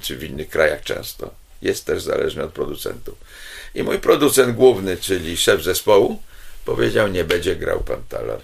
czy 0.00 0.16
w 0.16 0.24
innych 0.24 0.48
krajach 0.48 0.82
często, 0.82 1.34
jest 1.62 1.84
też 1.84 2.02
zależny 2.02 2.44
od 2.44 2.52
producentów. 2.52 3.18
I 3.74 3.82
mój 3.82 3.98
producent 3.98 4.56
główny, 4.56 4.96
czyli 4.96 5.36
szef 5.36 5.62
zespołu, 5.62 6.22
powiedział, 6.64 7.08
nie 7.08 7.24
będzie 7.24 7.56
grał 7.56 7.80
pan 7.80 8.02
Talar. 8.08 8.40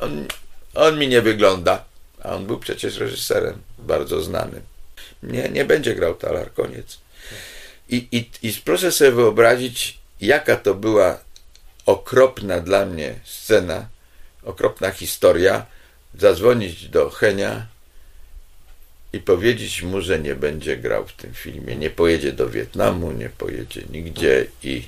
On, 0.00 0.26
on 0.74 0.98
mi 0.98 1.08
nie 1.08 1.22
wygląda, 1.22 1.84
a 2.22 2.34
on 2.34 2.46
był 2.46 2.58
przecież 2.58 2.96
reżyserem 2.96 3.58
bardzo 3.78 4.22
znanym. 4.22 4.62
Nie, 5.22 5.48
nie 5.48 5.64
będzie 5.64 5.94
grał 5.94 6.14
Talar, 6.14 6.52
koniec. 6.52 6.98
I, 7.88 8.08
i, 8.12 8.48
I 8.48 8.52
proszę 8.64 8.92
sobie 8.92 9.10
wyobrazić, 9.10 9.98
jaka 10.20 10.56
to 10.56 10.74
była 10.74 11.18
okropna 11.88 12.60
dla 12.60 12.86
mnie 12.86 13.14
scena, 13.24 13.88
okropna 14.42 14.90
historia, 14.90 15.66
zadzwonić 16.18 16.88
do 16.88 17.10
Henia 17.10 17.66
i 19.12 19.20
powiedzieć 19.20 19.82
mu, 19.82 20.00
że 20.00 20.18
nie 20.18 20.34
będzie 20.34 20.76
grał 20.76 21.06
w 21.06 21.12
tym 21.12 21.34
filmie, 21.34 21.76
nie 21.76 21.90
pojedzie 21.90 22.32
do 22.32 22.50
Wietnamu, 22.50 23.12
nie 23.12 23.28
pojedzie 23.28 23.82
nigdzie 23.90 24.46
i, 24.62 24.82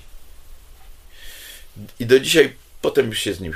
i 2.00 2.06
do 2.06 2.20
dzisiaj 2.20 2.52
potem 2.82 3.08
już 3.08 3.18
się 3.18 3.34
z 3.34 3.40
nim, 3.40 3.54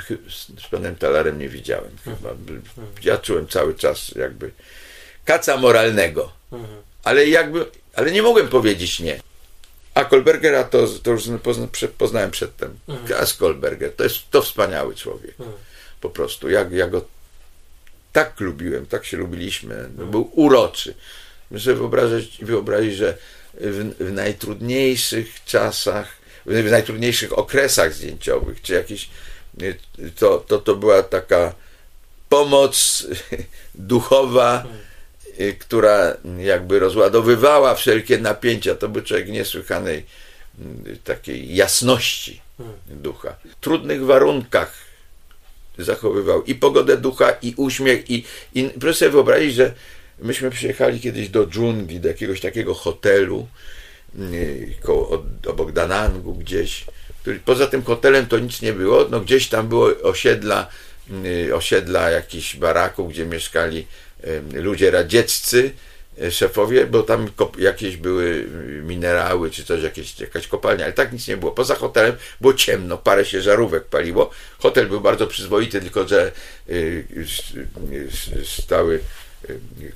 z 0.61 0.67
panem 0.71 0.95
Talarem 0.95 1.39
nie 1.39 1.49
widziałem 1.49 1.91
chyba. 2.03 2.29
Ja 3.03 3.17
czułem 3.17 3.47
cały 3.47 3.75
czas 3.75 4.11
jakby 4.15 4.51
kaca 5.25 5.57
moralnego, 5.57 6.31
ale 7.03 7.27
jakby, 7.27 7.65
ale 7.95 8.11
nie 8.11 8.21
mogłem 8.21 8.47
powiedzieć 8.47 8.99
nie. 8.99 9.19
A 9.95 10.05
Kolbergera 10.05 10.63
to, 10.63 10.87
to 11.03 11.11
już 11.11 11.23
poznałem 11.97 12.31
przedtem. 12.31 12.79
Mhm. 12.87 13.21
A 13.23 13.39
Kolberger 13.39 13.93
to 13.95 14.03
jest 14.03 14.15
to 14.31 14.41
wspaniały 14.41 14.95
człowiek. 14.95 15.39
Mhm. 15.39 15.57
Po 16.01 16.09
prostu. 16.09 16.49
Ja, 16.49 16.65
ja 16.71 16.87
go 16.87 17.05
tak 18.13 18.39
lubiłem, 18.39 18.85
tak 18.85 19.05
się 19.05 19.17
lubiliśmy. 19.17 19.89
No. 19.97 20.05
Był 20.05 20.29
uroczy. 20.33 20.95
Muszę 21.51 21.75
wyobrazić, 21.75 22.37
wyobrazić 22.41 22.95
że 22.95 23.17
w, 23.53 23.93
w 23.99 24.11
najtrudniejszych 24.11 25.43
czasach, 25.45 26.07
w, 26.45 26.71
najtrudniejszych 26.71 27.37
okresach 27.37 27.93
zdjęciowych, 27.93 28.61
czy 28.61 28.73
jakieś, 28.73 29.09
to, 30.19 30.37
to, 30.47 30.57
to 30.57 30.75
była 30.75 31.03
taka 31.03 31.55
pomoc 32.29 33.07
duchowa, 33.75 34.55
mhm. 34.55 34.75
Y, 34.75 34.94
która 35.59 36.17
jakby 36.37 36.79
rozładowywała 36.79 37.75
wszelkie 37.75 38.17
napięcia. 38.17 38.75
To 38.75 38.89
był 38.89 39.01
człowiek 39.01 39.29
niesłychanej 39.29 40.05
y, 40.87 40.97
takiej 41.03 41.55
jasności 41.55 42.41
hmm. 42.57 42.77
ducha. 42.89 43.35
W 43.51 43.55
trudnych 43.55 44.05
warunkach 44.05 44.73
zachowywał 45.77 46.43
i 46.43 46.55
pogodę 46.55 46.97
ducha, 46.97 47.31
i 47.41 47.53
uśmiech, 47.57 48.09
i, 48.09 48.23
i 48.53 48.69
proszę 48.79 48.99
sobie 48.99 49.11
wyobrazić, 49.11 49.55
że 49.55 49.73
myśmy 50.19 50.49
przyjechali 50.51 50.99
kiedyś 50.99 51.29
do 51.29 51.47
dżungli, 51.47 51.99
do 51.99 52.07
jakiegoś 52.07 52.41
takiego 52.41 52.73
hotelu 52.73 53.47
y, 54.19 54.73
koło, 54.81 55.25
obok 55.47 55.71
Danangu 55.71 56.33
gdzieś 56.33 56.85
który, 57.25 57.39
poza 57.39 57.67
tym 57.67 57.83
hotelem 57.83 58.25
to 58.25 58.39
nic 58.39 58.61
nie 58.61 58.73
było, 58.73 59.07
no 59.11 59.19
gdzieś 59.19 59.47
tam 59.47 59.67
było 59.67 59.89
osiedla, 60.03 60.67
y, 61.25 61.55
osiedla 61.55 62.09
jakichś 62.09 62.55
baraków, 62.55 63.09
gdzie 63.09 63.25
mieszkali 63.25 63.79
y, 63.79 63.85
ludzie 64.53 64.91
radzieccy, 64.91 65.71
y, 66.21 66.31
szefowie, 66.31 66.85
bo 66.85 67.03
tam 67.03 67.29
jakieś 67.57 67.97
były 67.97 68.47
minerały 68.83 69.51
czy 69.51 69.63
coś, 69.63 69.83
jakieś, 69.83 70.19
jakaś 70.19 70.47
kopalnia, 70.47 70.83
ale 70.83 70.93
tak 70.93 71.13
nic 71.13 71.27
nie 71.27 71.37
było. 71.37 71.51
Poza 71.51 71.75
hotelem 71.75 72.15
było 72.41 72.53
ciemno, 72.53 72.97
parę 72.97 73.25
się 73.25 73.41
żarówek 73.41 73.83
paliło. 73.85 74.29
Hotel 74.59 74.87
był 74.87 75.01
bardzo 75.01 75.27
przyzwoity, 75.27 75.81
tylko 75.81 76.07
że 76.07 76.31
stały 78.43 78.99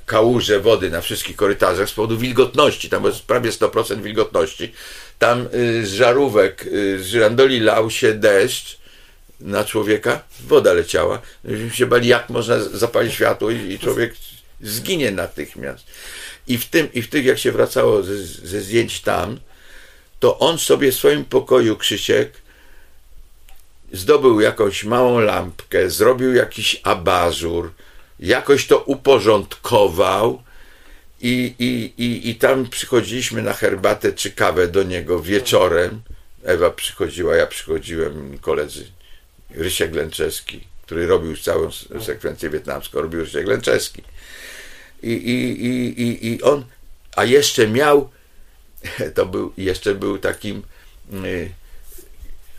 kałuże 0.06 0.60
wody 0.60 0.90
na 0.90 1.00
wszystkich 1.00 1.36
korytarzach 1.36 1.88
z 1.88 1.92
powodu 1.92 2.18
wilgotności, 2.18 2.88
tam 2.88 3.04
jest 3.04 3.22
prawie 3.22 3.50
100% 3.50 4.02
wilgotności. 4.02 4.72
Tam 5.18 5.48
y, 5.54 5.86
z 5.86 5.92
żarówek, 5.92 6.66
y, 6.66 7.02
z 7.02 7.06
żyrandoli 7.06 7.60
lał 7.60 7.90
się 7.90 8.14
deszcz 8.14 8.79
na 9.40 9.64
człowieka, 9.64 10.22
woda 10.40 10.72
leciała. 10.72 11.22
Myśmy 11.44 11.70
się 11.70 11.86
bali, 11.86 12.08
jak 12.08 12.30
można 12.30 12.60
zapalić 12.60 13.14
światło 13.14 13.50
i, 13.50 13.78
człowiek 13.78 14.14
zginie 14.60 15.10
natychmiast. 15.10 15.86
I 16.46 16.58
w 16.58 16.68
tym, 16.68 16.92
i 16.92 17.02
w 17.02 17.08
tych, 17.08 17.24
jak 17.24 17.38
się 17.38 17.52
wracało 17.52 18.02
ze, 18.02 18.16
ze 18.26 18.60
zdjęć 18.60 19.00
tam, 19.00 19.40
to 20.20 20.38
on 20.38 20.58
sobie 20.58 20.92
w 20.92 20.96
swoim 20.96 21.24
pokoju, 21.24 21.76
Krzysiek, 21.76 22.32
zdobył 23.92 24.40
jakąś 24.40 24.84
małą 24.84 25.18
lampkę, 25.18 25.90
zrobił 25.90 26.34
jakiś 26.34 26.80
abażur, 26.82 27.72
jakoś 28.20 28.66
to 28.66 28.78
uporządkował 28.78 30.42
i, 31.20 31.54
i, 31.58 32.02
i, 32.04 32.30
i 32.30 32.34
tam 32.34 32.68
przychodziliśmy 32.68 33.42
na 33.42 33.52
herbatę 33.52 34.12
czy 34.12 34.30
kawę 34.30 34.68
do 34.68 34.82
niego 34.82 35.20
wieczorem. 35.20 36.02
Ewa 36.44 36.70
przychodziła, 36.70 37.36
ja 37.36 37.46
przychodziłem, 37.46 38.38
koledzy. 38.38 38.86
Rysiek 39.54 39.90
Glęczewski, 39.90 40.60
który 40.82 41.06
robił 41.06 41.36
całą 41.36 41.70
sekwencję 42.00 42.50
wietnamską, 42.50 43.00
robił 43.00 43.20
Rysiek 43.20 43.44
Glęczewski. 43.44 44.02
I, 45.02 45.12
i, 45.12 45.66
i, 45.66 46.02
i, 46.02 46.32
I 46.32 46.42
on, 46.42 46.64
a 47.16 47.24
jeszcze 47.24 47.68
miał, 47.68 48.10
to 49.14 49.26
był, 49.26 49.52
jeszcze 49.56 49.94
był 49.94 50.18
takim 50.18 50.62
y, 51.24 51.50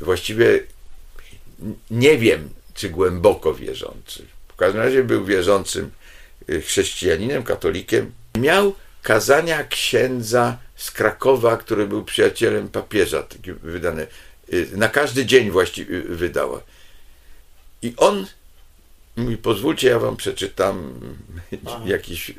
właściwie 0.02 0.60
nie 1.92 2.18
wiem, 2.18 2.50
czy 2.74 2.90
głęboko 2.90 3.54
wierzący 3.54 4.26
każdym 4.62 4.82
razie 4.82 5.04
był 5.04 5.26
wierzącym 5.26 5.92
y, 6.50 6.62
chrześcijaninem, 6.62 7.44
katolikiem. 7.44 8.12
Miał 8.40 8.76
kazania 9.02 9.64
księdza 9.64 10.58
z 10.76 10.92
Krakowa, 10.92 11.58
który 11.58 11.88
był 11.88 12.04
przyjacielem 12.06 12.70
papieża, 12.70 13.24
wydane. 13.64 14.08
Y, 14.54 14.68
na 14.74 14.88
każdy 14.88 15.26
dzień 15.26 15.52
właściwie 15.52 16.02
wydała. 16.02 16.62
I 17.82 17.94
on 17.98 18.26
mi 19.18 19.38
pozwólcie, 19.38 19.88
ja 19.88 20.00
wam 20.00 20.18
przeczytam 20.18 21.00
Aha. 21.68 21.82
jakiś 21.86 22.32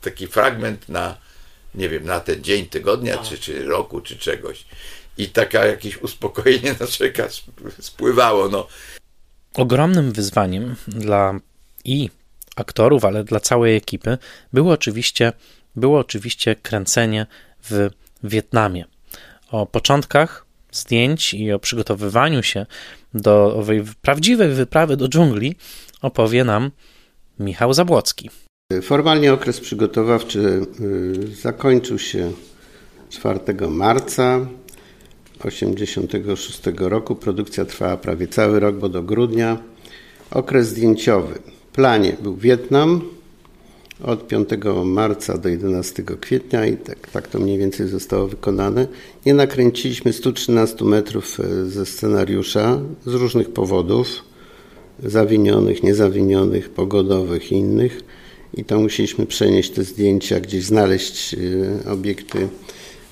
taki 0.00 0.26
fragment 0.26 0.88
na, 0.88 1.16
nie 1.74 1.88
wiem, 1.88 2.04
na 2.04 2.20
ten 2.20 2.44
dzień 2.44 2.66
tygodnia, 2.66 3.18
czy, 3.18 3.38
czy 3.38 3.64
roku, 3.64 4.00
czy 4.00 4.16
czegoś. 4.16 4.64
I 5.18 5.28
taka 5.28 5.66
jakieś 5.66 6.02
uspokojenie 6.02 6.74
na 6.80 6.86
człowieka 6.86 7.28
spływało. 7.80 8.48
No. 8.48 8.66
Ogromnym 9.54 10.12
wyzwaniem 10.12 10.76
dla 10.88 11.40
i 11.84 12.10
aktorów, 12.56 13.04
ale 13.04 13.24
dla 13.24 13.40
całej 13.40 13.76
ekipy, 13.76 14.18
było 14.52 14.72
oczywiście, 14.72 15.32
było 15.76 15.98
oczywiście 15.98 16.56
kręcenie 16.56 17.26
w 17.70 17.90
Wietnamie. 18.22 18.84
O 19.50 19.66
początkach 19.66 20.45
zdjęć 20.72 21.34
i 21.34 21.52
o 21.52 21.58
przygotowywaniu 21.58 22.42
się 22.42 22.66
do 23.14 23.56
owej 23.56 23.84
prawdziwej 24.02 24.48
wyprawy 24.48 24.96
do 24.96 25.08
dżungli 25.08 25.56
opowie 26.02 26.44
nam 26.44 26.70
Michał 27.38 27.72
Zabłocki. 27.72 28.30
Formalnie 28.82 29.32
okres 29.32 29.60
przygotowawczy 29.60 30.66
y, 30.80 31.36
zakończył 31.36 31.98
się 31.98 32.32
4 33.10 33.40
marca 33.68 34.46
1986 35.38 36.62
roku. 36.76 37.14
Produkcja 37.14 37.64
trwała 37.64 37.96
prawie 37.96 38.28
cały 38.28 38.60
rok, 38.60 38.76
bo 38.76 38.88
do 38.88 39.02
grudnia. 39.02 39.58
Okres 40.30 40.68
zdjęciowy 40.68 41.38
planie 41.72 42.16
był 42.22 42.36
Wietnam 42.36 43.15
od 44.02 44.28
5 44.28 44.48
marca 44.84 45.38
do 45.38 45.48
11 45.48 46.02
kwietnia 46.20 46.66
i 46.66 46.76
tak, 46.76 47.10
tak 47.10 47.28
to 47.28 47.38
mniej 47.38 47.58
więcej 47.58 47.88
zostało 47.88 48.28
wykonane. 48.28 48.86
Nie 49.26 49.34
nakręciliśmy 49.34 50.12
113 50.12 50.84
metrów 50.84 51.40
e, 51.40 51.66
ze 51.66 51.86
scenariusza 51.86 52.80
z 53.06 53.14
różnych 53.14 53.50
powodów, 53.50 54.08
zawinionych, 55.02 55.82
niezawinionych, 55.82 56.70
pogodowych 56.70 57.52
i 57.52 57.54
innych. 57.54 58.00
I 58.54 58.64
to 58.64 58.80
musieliśmy 58.80 59.26
przenieść 59.26 59.70
te 59.70 59.84
zdjęcia, 59.84 60.40
gdzieś 60.40 60.64
znaleźć 60.64 61.34
e, 61.34 61.90
obiekty 61.90 62.48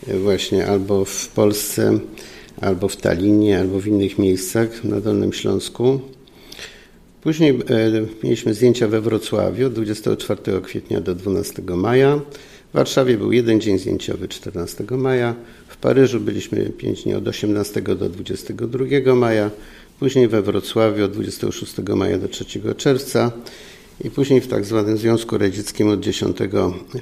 e, 0.09 0.19
właśnie 0.19 0.67
albo 0.67 1.05
w 1.05 1.29
Polsce, 1.29 1.99
albo 2.61 2.89
w 2.89 2.97
Talinie, 2.97 3.61
albo 3.61 3.81
w 3.81 3.87
innych 3.87 4.19
miejscach 4.19 4.85
na 4.85 5.01
Dolnym 5.01 5.33
Śląsku. 5.33 6.01
Później 7.25 7.51
e, 7.51 7.57
mieliśmy 8.25 8.55
zdjęcia 8.55 8.89
we 8.89 9.01
Wrocławiu 9.01 9.71
24 9.71 10.61
kwietnia 10.63 11.01
do 11.01 11.15
12 11.15 11.63
maja. 11.63 12.21
W 12.71 12.75
Warszawie 12.75 13.19
był 13.19 13.33
jeden 13.33 13.61
dzień 13.61 13.79
zdjęciowy 13.79 14.29
14 14.29 14.85
maja. 14.91 15.35
W 15.69 15.77
Paryżu 15.77 16.21
byliśmy 16.21 16.71
5 16.71 17.03
dni 17.03 17.15
od 17.15 17.29
18 17.29 17.83
do 17.83 18.09
22 18.09 19.15
maja. 19.15 19.51
Później 20.01 20.29
we 20.29 20.43
Wrocławiu 20.43 21.05
od 21.05 21.13
26 21.13 21.79
maja 21.79 22.19
do 22.19 22.29
3 22.29 22.45
czerwca. 22.77 23.33
I 24.05 24.11
później 24.11 24.41
w 24.41 24.49
tak 24.49 24.65
zwanym 24.65 24.99
Związku 24.99 25.39
Radzieckim 25.39 25.89
od 25.89 26.01
10 26.01 26.37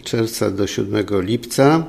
czerwca 0.04 0.50
do 0.50 0.66
7 0.66 1.06
lipca. 1.10 1.84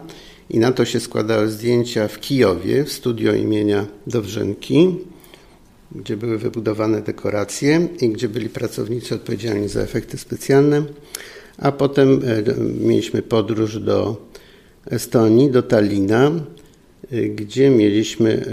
I 0.49 0.59
na 0.59 0.71
to 0.71 0.85
się 0.85 0.99
składały 0.99 1.49
zdjęcia 1.49 2.07
w 2.07 2.19
Kijowie, 2.19 2.83
w 2.83 2.91
studio 2.91 3.33
imienia 3.33 3.85
Dowrzenki 4.07 4.95
gdzie 5.95 6.17
były 6.17 6.37
wybudowane 6.37 7.01
dekoracje 7.01 7.87
i 8.01 8.09
gdzie 8.09 8.29
byli 8.29 8.49
pracownicy 8.49 9.15
odpowiedzialni 9.15 9.69
za 9.69 9.81
efekty 9.81 10.17
specjalne. 10.17 10.83
A 11.57 11.71
potem 11.71 12.21
e, 12.25 12.43
mieliśmy 12.87 13.21
podróż 13.21 13.79
do 13.79 14.27
Estonii, 14.85 15.51
do 15.51 15.63
Talina, 15.63 16.31
e, 17.11 17.21
gdzie 17.21 17.69
mieliśmy 17.69 18.45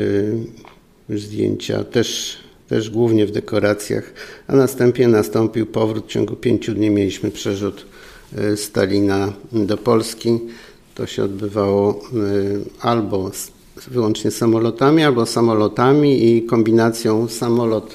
e, 1.11 1.19
zdjęcia 1.19 1.85
też, 1.85 2.39
też 2.69 2.91
głównie 2.91 3.27
w 3.27 3.31
dekoracjach, 3.31 4.13
a 4.47 4.57
następnie 4.57 5.09
nastąpił 5.09 5.67
powrót. 5.67 6.07
W 6.07 6.09
ciągu 6.09 6.37
pięciu 6.37 6.75
dni 6.75 6.91
mieliśmy 6.91 7.31
przerzut 7.31 7.87
z 8.57 8.71
Talina 8.71 9.33
do 9.53 9.77
Polski. 9.77 10.39
To 10.95 11.07
się 11.07 11.25
odbywało 11.25 12.03
albo 12.81 13.31
wyłącznie 13.89 14.31
samolotami 14.31 15.05
albo 15.05 15.27
samolotami 15.27 16.37
i 16.37 16.43
kombinacją 16.43 17.29
samolot 17.29 17.95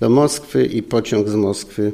do 0.00 0.10
Moskwy 0.10 0.66
i 0.66 0.82
pociąg 0.82 1.28
z 1.28 1.34
Moskwy 1.34 1.92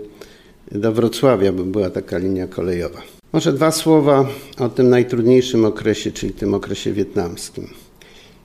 do 0.72 0.93
Wrocławia, 0.93 1.53
bo 1.53 1.64
była 1.64 1.91
taka 1.91 2.18
linia 2.18 2.47
kolejowa. 2.47 3.03
Może 3.33 3.53
dwa 3.53 3.72
słowa 3.72 4.28
o 4.59 4.68
tym 4.68 4.89
najtrudniejszym 4.89 5.64
okresie, 5.64 6.12
czyli 6.12 6.33
tym 6.33 6.55
okresie 6.55 6.93
wietnamskim. 6.93 7.68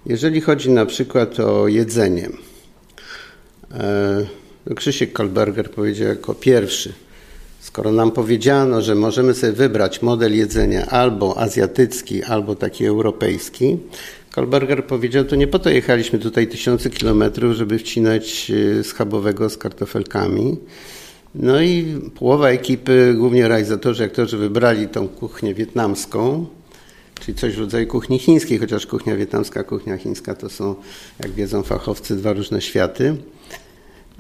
Jeżeli 0.06 0.42
chodzi 0.42 0.70
na 0.70 0.86
przykład 0.86 1.40
o 1.40 1.68
jedzenie, 1.68 2.30
e, 3.74 4.26
Krzysiek 4.76 5.14
Kolberger 5.14 5.72
powiedział 5.72 6.08
jako 6.08 6.34
pierwszy, 6.34 6.94
skoro 7.60 7.92
nam 7.92 8.12
powiedziano, 8.12 8.82
że 8.82 8.96
możemy 8.96 9.34
sobie 9.34 9.54
wybrać 9.54 10.02
model 10.02 10.38
jedzenia 10.38 10.86
albo 10.86 11.38
azjatycki, 11.38 12.24
albo 12.24 12.56
taki 12.56 12.86
europejski, 12.86 13.78
Kolberger 14.36 14.86
powiedział, 14.86 15.26
to 15.26 15.36
nie 15.36 15.48
po 15.48 15.60
to 15.60 15.70
jechaliśmy 15.70 16.20
tutaj 16.20 16.48
tysiące 16.48 16.90
kilometrów, 16.90 17.54
żeby 17.54 17.80
wcinać 17.80 18.52
e, 18.80 18.84
schabowego 18.84 19.50
z 19.50 19.58
kartofelkami. 19.58 20.58
No 21.36 21.62
i 21.62 22.02
połowa 22.16 22.50
ekipy, 22.50 23.14
głównie 23.18 23.48
realizatorzy, 23.48 24.04
aktorzy 24.04 24.38
wybrali 24.38 24.88
tą 24.88 25.08
kuchnię 25.08 25.54
wietnamską, 25.54 26.46
czyli 27.20 27.38
coś 27.38 27.56
w 27.56 27.60
rodzaju 27.60 27.88
kuchni 27.88 28.20
chińskiej, 28.20 28.58
chociaż 28.58 28.86
kuchnia 28.86 29.16
wietnamska, 29.16 29.64
kuchnia 29.64 29.98
chińska 29.98 30.36
to 30.36 30.50
są, 30.50 30.76
jak 31.20 31.32
wiedzą 31.32 31.64
fachowcy, 31.64 32.16
dwa 32.16 32.34
różne 32.34 32.62
światy. 32.62 33.16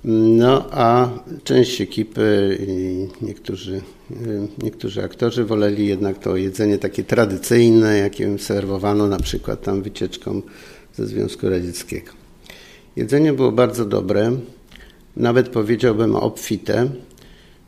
No 0.03 0.66
a 0.72 1.09
część 1.43 1.82
ekipy 1.82 2.57
i 2.68 3.07
niektórzy, 3.26 3.82
niektórzy 4.64 5.03
aktorzy 5.03 5.45
woleli 5.45 5.88
jednak 5.88 6.20
to 6.20 6.36
jedzenie 6.36 6.78
takie 6.78 7.03
tradycyjne, 7.03 7.97
jakie 7.97 8.39
serwowano 8.39 9.08
na 9.08 9.18
przykład 9.18 9.62
tam 9.62 9.82
wycieczką 9.82 10.41
ze 10.95 11.08
Związku 11.08 11.49
Radzieckiego. 11.49 12.12
Jedzenie 12.95 13.34
było 13.34 13.51
bardzo 13.51 13.86
dobre, 13.86 14.38
nawet 15.18 15.49
powiedziałbym 15.49 16.16
obfite. 16.16 16.89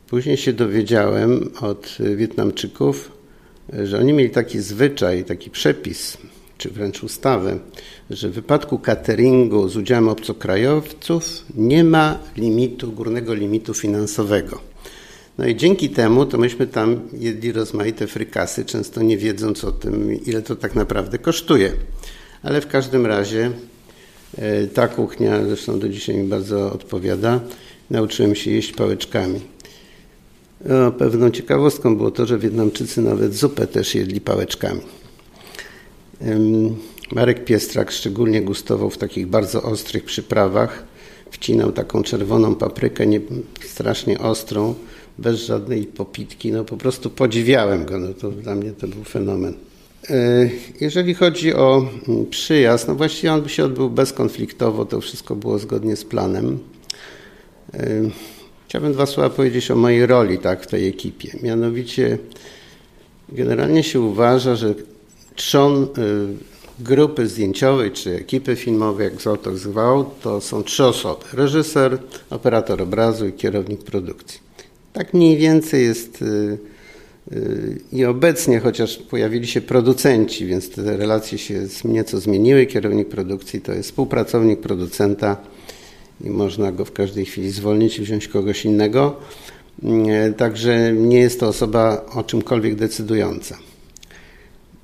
Później 0.06 0.36
się 0.36 0.52
dowiedziałem 0.52 1.50
od 1.60 1.98
Wietnamczyków, 2.16 3.12
że 3.84 3.98
oni 3.98 4.12
mieli 4.12 4.30
taki 4.30 4.60
zwyczaj, 4.60 5.24
taki 5.24 5.50
przepis, 5.50 6.18
czy 6.58 6.70
wręcz 6.70 7.02
ustawę, 7.02 7.58
że 8.10 8.28
w 8.28 8.32
wypadku 8.32 8.78
cateringu 8.78 9.68
z 9.68 9.76
udziałem 9.76 10.08
obcokrajowców 10.08 11.44
nie 11.54 11.84
ma 11.84 12.18
limitu, 12.36 12.92
górnego 12.92 13.34
limitu 13.34 13.74
finansowego. 13.74 14.60
No 15.38 15.46
i 15.46 15.56
dzięki 15.56 15.90
temu 15.90 16.26
to 16.26 16.38
myśmy 16.38 16.66
tam 16.66 17.00
jedli 17.12 17.52
rozmaite 17.52 18.06
frykasy, 18.06 18.64
często 18.64 19.02
nie 19.02 19.18
wiedząc 19.18 19.64
o 19.64 19.72
tym, 19.72 20.24
ile 20.24 20.42
to 20.42 20.56
tak 20.56 20.74
naprawdę 20.74 21.18
kosztuje. 21.18 21.72
Ale 22.42 22.60
w 22.60 22.66
każdym 22.66 23.06
razie 23.06 23.50
e, 24.38 24.66
ta 24.66 24.88
kuchnia, 24.88 25.44
zresztą 25.44 25.78
do 25.78 25.88
dzisiaj 25.88 26.16
mi 26.16 26.28
bardzo 26.28 26.72
odpowiada, 26.72 27.40
nauczyłem 27.90 28.34
się 28.34 28.50
jeść 28.50 28.72
pałeczkami. 28.72 29.40
No, 30.64 30.92
pewną 30.92 31.30
ciekawostką 31.30 31.96
było 31.96 32.10
to, 32.10 32.26
że 32.26 32.38
Wietnamczycy 32.38 33.02
nawet 33.02 33.34
zupę 33.34 33.66
też 33.66 33.94
jedli 33.94 34.20
pałeczkami. 34.20 34.80
Marek 37.12 37.44
Piestrak 37.44 37.90
szczególnie 37.90 38.42
gustował 38.42 38.90
w 38.90 38.98
takich 38.98 39.26
bardzo 39.26 39.62
ostrych 39.62 40.04
przyprawach. 40.04 40.84
Wcinał 41.30 41.72
taką 41.72 42.02
czerwoną 42.02 42.54
paprykę, 42.54 43.06
nie, 43.06 43.20
strasznie 43.64 44.18
ostrą, 44.18 44.74
bez 45.18 45.36
żadnej 45.36 45.84
popitki. 45.84 46.52
No 46.52 46.64
po 46.64 46.76
prostu 46.76 47.10
podziwiałem 47.10 47.84
go. 47.84 47.98
No 47.98 48.08
to 48.14 48.30
dla 48.30 48.54
mnie 48.54 48.72
to 48.72 48.88
był 48.88 49.04
fenomen. 49.04 49.54
E, 50.10 50.50
jeżeli 50.80 51.14
chodzi 51.14 51.54
o 51.54 51.86
mm, 52.08 52.26
przyjazd, 52.26 52.88
no 52.88 52.94
właściwie 52.94 53.32
on 53.32 53.42
by 53.42 53.48
się 53.48 53.64
odbył 53.64 53.90
bezkonfliktowo, 53.90 54.84
to 54.84 55.00
wszystko 55.00 55.36
było 55.36 55.58
zgodnie 55.58 55.96
z 55.96 56.04
planem. 56.04 56.58
E, 57.74 58.10
chciałbym 58.68 58.92
dwa 58.92 59.06
słowa 59.06 59.30
powiedzieć 59.30 59.70
o 59.70 59.76
mojej 59.76 60.06
roli 60.06 60.38
tak, 60.38 60.62
w 60.62 60.66
tej 60.66 60.88
ekipie. 60.88 61.38
Mianowicie 61.42 62.18
generalnie 63.32 63.82
się 63.82 64.00
uważa, 64.00 64.56
że 64.56 64.74
trzon 65.34 65.82
y, 65.82 65.88
grupy 66.80 67.26
zdjęciowej 67.26 67.90
czy 67.90 68.14
ekipy 68.14 68.56
filmowej, 68.56 69.04
jak 69.04 69.26
autor 69.26 69.56
zwał, 69.56 70.10
to 70.22 70.40
są 70.40 70.62
trzy 70.62 70.84
osoby. 70.84 71.24
Reżyser, 71.32 71.98
operator 72.30 72.82
obrazu 72.82 73.26
i 73.26 73.32
kierownik 73.32 73.84
produkcji. 73.84 74.47
Tak 74.98 75.14
mniej 75.14 75.36
więcej 75.36 75.84
jest 75.84 76.22
y, 76.22 76.58
y, 77.32 77.78
i 77.92 78.04
obecnie, 78.04 78.60
chociaż 78.60 78.96
pojawili 78.96 79.46
się 79.46 79.60
producenci, 79.60 80.46
więc 80.46 80.70
te 80.70 80.96
relacje 80.96 81.38
się 81.38 81.66
nieco 81.84 82.20
zmieniły. 82.20 82.66
Kierownik 82.66 83.08
produkcji 83.08 83.60
to 83.60 83.72
jest 83.72 83.88
współpracownik 83.88 84.60
producenta 84.60 85.36
i 86.24 86.30
można 86.30 86.72
go 86.72 86.84
w 86.84 86.92
każdej 86.92 87.24
chwili 87.24 87.50
zwolnić 87.50 87.98
i 87.98 88.02
wziąć 88.02 88.28
kogoś 88.28 88.64
innego. 88.64 89.16
Także 90.36 90.92
nie 90.92 91.18
jest 91.18 91.40
to 91.40 91.48
osoba 91.48 92.06
o 92.14 92.22
czymkolwiek 92.22 92.74
decydująca. 92.74 93.58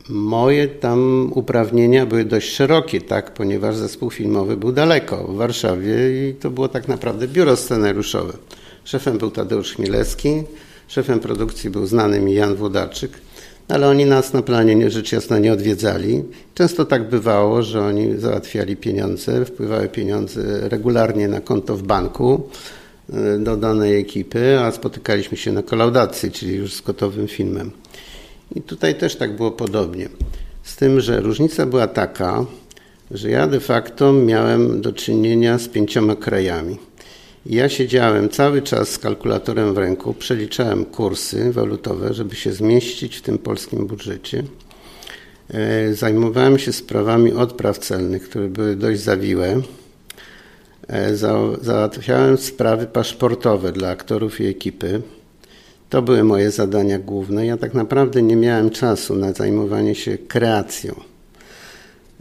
Moje 0.09 0.69
tam 0.69 1.31
uprawnienia 1.35 2.07
były 2.07 2.25
dość 2.25 2.53
szerokie, 2.53 3.01
tak, 3.01 3.35
ponieważ 3.35 3.77
zespół 3.77 4.11
filmowy 4.11 4.57
był 4.57 4.73
daleko, 4.73 5.27
w 5.27 5.37
Warszawie 5.37 5.95
i 6.29 6.35
to 6.35 6.51
było 6.51 6.69
tak 6.69 6.89
naprawdę 6.89 7.29
biuro 7.29 7.57
scenariuszowe. 7.57 8.33
Szefem 8.85 9.19
był 9.19 9.31
Tadeusz 9.31 9.75
Chmielewski, 9.75 10.43
szefem 10.89 11.21
produkcji 11.21 11.71
był 11.71 11.87
znany 11.87 12.21
mi 12.21 12.35
Jan 12.35 12.55
Włodarczyk, 12.55 13.13
ale 13.69 13.89
oni 13.89 14.07
nas 14.07 14.33
na 14.33 14.43
planie 14.43 14.91
rzecz 14.91 15.13
jasna 15.13 15.39
nie 15.39 15.53
odwiedzali. 15.53 16.25
Często 16.55 16.85
tak 16.85 17.09
bywało, 17.09 17.63
że 17.63 17.83
oni 17.83 18.19
załatwiali 18.19 18.77
pieniądze, 18.77 19.45
wpływały 19.45 19.89
pieniądze 19.89 20.69
regularnie 20.69 21.29
na 21.29 21.41
konto 21.41 21.77
w 21.77 21.83
banku 21.83 22.49
e, 23.13 23.39
do 23.39 23.57
danej 23.57 24.01
ekipy, 24.01 24.61
a 24.61 24.73
spotykaliśmy 24.73 25.37
się 25.37 25.53
na 25.53 25.63
kolaudacji, 25.63 26.31
czyli 26.31 26.55
już 26.55 26.75
z 26.75 26.81
gotowym 26.81 27.29
filmem. 27.29 27.71
I 28.57 28.61
tutaj 28.61 28.95
też 28.95 29.17
tak 29.17 29.37
było 29.37 29.51
podobnie. 29.51 30.09
Z 30.63 30.77
tym, 30.77 31.01
że 31.01 31.21
różnica 31.21 31.67
była 31.67 31.87
taka, 31.87 32.45
że 33.11 33.31
ja 33.31 33.47
de 33.47 33.61
facto 33.61 34.13
miałem 34.13 34.81
do 34.81 34.93
czynienia 34.93 35.59
z 35.59 35.69
pięcioma 35.69 36.17
krajami. 36.17 36.79
Ja 37.47 37.69
siedziałem 37.69 38.29
cały 38.29 38.63
czas 38.63 38.89
z 38.89 38.99
kalkulatorem 38.99 39.75
w 39.75 39.79
ręku, 39.79 40.15
przeliczałem 40.15 40.85
kursy 40.85 41.53
walutowe, 41.53 42.15
żeby 42.15 42.35
się 42.35 42.53
zmieścić 42.53 43.17
w 43.17 43.23
tym 43.23 43.39
polskim 43.39 43.87
budżecie. 43.87 44.43
E, 45.51 45.95
zajmowałem 45.95 46.59
się 46.59 46.73
sprawami 46.73 47.33
odpraw 47.33 47.79
celnych, 47.79 48.23
które 48.23 48.49
były 48.49 48.77
dość 48.77 49.01
zawiłe. 49.01 49.61
E, 50.89 51.17
załatwiałem 51.63 52.39
sprawy 52.39 52.87
paszportowe 52.87 53.73
dla 53.73 53.89
aktorów 53.89 54.41
i 54.41 54.47
ekipy. 54.47 55.03
To 55.91 56.03
były 56.03 56.25
moje 56.25 56.51
zadania 56.51 56.99
główne. 56.99 57.47
Ja 57.47 57.57
tak 57.57 57.75
naprawdę 57.75 58.23
nie 58.23 58.37
miałem 58.37 58.71
czasu 58.71 59.17
na 59.17 59.33
zajmowanie 59.33 59.95
się 59.95 60.19
kreacją. 60.19 60.95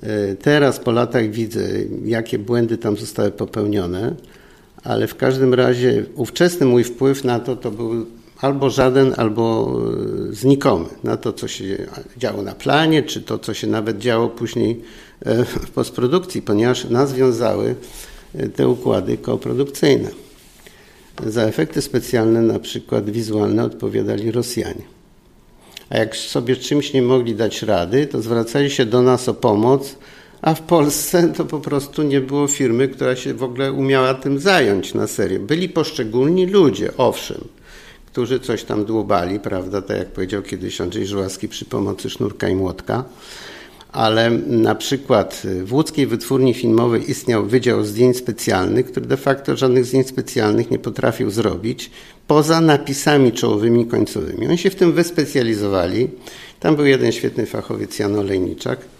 E, 0.03 0.35
teraz 0.35 0.79
po 0.79 0.91
latach 0.91 1.29
widzę, 1.29 1.69
jakie 2.05 2.39
błędy 2.39 2.77
tam 2.77 2.97
zostały 2.97 3.31
popełnione, 3.31 4.15
ale 4.83 5.07
w 5.07 5.15
każdym 5.15 5.53
razie 5.53 6.05
ówczesny 6.15 6.65
mój 6.65 6.83
wpływ 6.83 7.23
na 7.23 7.39
to 7.39 7.55
to 7.55 7.71
był 7.71 8.05
albo 8.41 8.69
żaden, 8.69 9.13
albo 9.17 9.75
e, 10.31 10.35
znikomy. 10.35 10.85
Na 11.03 11.17
to, 11.17 11.33
co 11.33 11.47
się 11.47 11.87
działo 12.17 12.41
na 12.41 12.55
planie, 12.55 13.03
czy 13.03 13.21
to, 13.21 13.39
co 13.39 13.53
się 13.53 13.67
nawet 13.67 13.97
działo 13.97 14.29
później 14.29 14.81
e, 15.25 15.45
w 15.45 15.71
postprodukcji, 15.71 16.41
ponieważ 16.41 16.89
nas 16.89 17.13
wiązały 17.13 17.75
te 18.55 18.67
układy 18.67 19.17
koprodukcyjne. 19.17 20.09
Za 21.25 21.43
efekty 21.43 21.81
specjalne, 21.81 22.41
na 22.41 22.59
przykład 22.59 23.09
wizualne, 23.09 23.63
odpowiadali 23.63 24.31
Rosjanie. 24.31 24.83
A 25.89 25.97
jak 25.97 26.15
sobie 26.15 26.55
czymś 26.55 26.93
nie 26.93 27.01
mogli 27.01 27.35
dać 27.35 27.61
rady, 27.61 28.07
to 28.07 28.21
zwracali 28.21 28.71
się 28.71 28.85
do 28.85 29.01
nas 29.01 29.29
o 29.29 29.33
pomoc, 29.33 29.95
a 30.43 30.53
w 30.53 30.61
Polsce 30.61 31.33
to 31.37 31.45
po 31.45 31.59
prostu 31.59 32.03
nie 32.03 32.21
było 32.21 32.47
firmy, 32.47 32.87
która 32.87 33.15
się 33.15 33.33
w 33.33 33.43
ogóle 33.43 33.73
umiała 33.73 34.13
tym 34.13 34.39
zająć 34.39 34.93
na 34.93 35.07
serio. 35.07 35.39
Byli 35.39 35.69
poszczególni 35.69 36.45
ludzie, 36.45 36.91
owszem, 36.97 37.47
którzy 38.05 38.39
coś 38.39 38.63
tam 38.63 38.85
dłubali, 38.85 39.39
prawda, 39.39 39.81
tak 39.81 39.97
jak 39.97 40.07
powiedział 40.07 40.41
kiedyś 40.41 40.81
Andrzej 40.81 41.07
Żułaski 41.07 41.47
przy 41.47 41.65
pomocy 41.65 42.09
sznurka 42.09 42.49
i 42.49 42.55
młotka, 42.55 43.03
ale 43.91 44.29
na 44.47 44.75
przykład 44.75 45.43
w 45.63 45.73
łódzkiej 45.73 46.07
wytwórni 46.07 46.53
filmowej 46.53 47.11
istniał 47.11 47.45
Wydział 47.45 47.83
Zdjęć 47.83 48.17
Specjalnych, 48.17 48.85
który 48.85 49.05
de 49.05 49.17
facto 49.17 49.57
żadnych 49.57 49.85
zdjęć 49.85 50.07
specjalnych 50.07 50.71
nie 50.71 50.79
potrafił 50.79 51.29
zrobić, 51.29 51.91
poza 52.27 52.61
napisami 52.61 53.31
czołowymi 53.31 53.85
końcowymi. 53.85 54.47
Oni 54.47 54.57
się 54.57 54.69
w 54.69 54.75
tym 54.75 54.91
wyspecjalizowali. 54.91 56.09
Tam 56.59 56.75
był 56.75 56.85
jeden 56.85 57.11
świetny 57.11 57.45
fachowiec, 57.45 57.99
Jan 57.99 58.19
Olejniczak. 58.19 58.92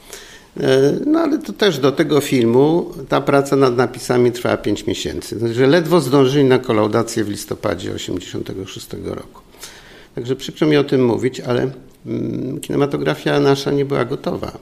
E, 0.59 0.93
no 1.05 1.19
ale 1.19 1.39
to 1.39 1.53
też 1.53 1.79
do 1.79 1.91
tego 1.91 2.21
filmu 2.21 2.91
ta 3.09 3.21
praca 3.21 3.55
nad 3.55 3.77
napisami 3.77 4.31
trwała 4.31 4.57
5 4.57 4.87
miesięcy. 4.87 5.39
Znaczy, 5.39 5.67
ledwo 5.67 6.01
zdążyli 6.01 6.45
na 6.45 6.59
kolaudację 6.59 7.23
w 7.23 7.29
listopadzie 7.29 7.91
1986 7.93 8.87
roku. 9.03 9.41
Także 10.15 10.35
przykro 10.35 10.67
mi 10.67 10.77
o 10.77 10.83
tym 10.83 11.05
mówić, 11.05 11.39
ale 11.39 11.71
mm, 12.05 12.59
kinematografia 12.59 13.39
nasza 13.39 13.71
nie 13.71 13.85
była 13.85 14.05
gotowa 14.05 14.57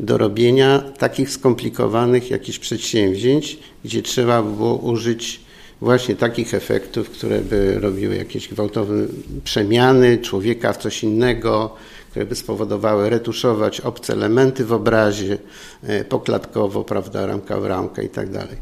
do 0.00 0.18
robienia 0.18 0.78
takich 0.98 1.30
skomplikowanych 1.30 2.30
jakichś 2.30 2.58
przedsięwzięć, 2.58 3.58
gdzie 3.84 4.02
trzeba 4.02 4.42
było 4.42 4.76
użyć 4.76 5.40
właśnie 5.80 6.16
takich 6.16 6.54
efektów, 6.54 7.10
które 7.10 7.40
by 7.40 7.80
robiły 7.80 8.16
jakieś 8.16 8.48
gwałtowne 8.48 9.06
przemiany 9.44 10.18
człowieka 10.18 10.72
w 10.72 10.76
coś 10.76 11.02
innego, 11.02 11.76
które 12.16 12.36
spowodowały 12.36 13.10
retuszować 13.10 13.80
obce 13.80 14.12
elementy 14.12 14.64
w 14.64 14.72
obrazie, 14.72 15.38
e, 15.82 16.04
poklatkowo, 16.04 16.84
prawda, 16.84 17.26
ramka 17.26 17.60
w 17.60 17.64
ramkę 17.66 18.04
i 18.04 18.08
tak 18.08 18.30
dalej. 18.30 18.56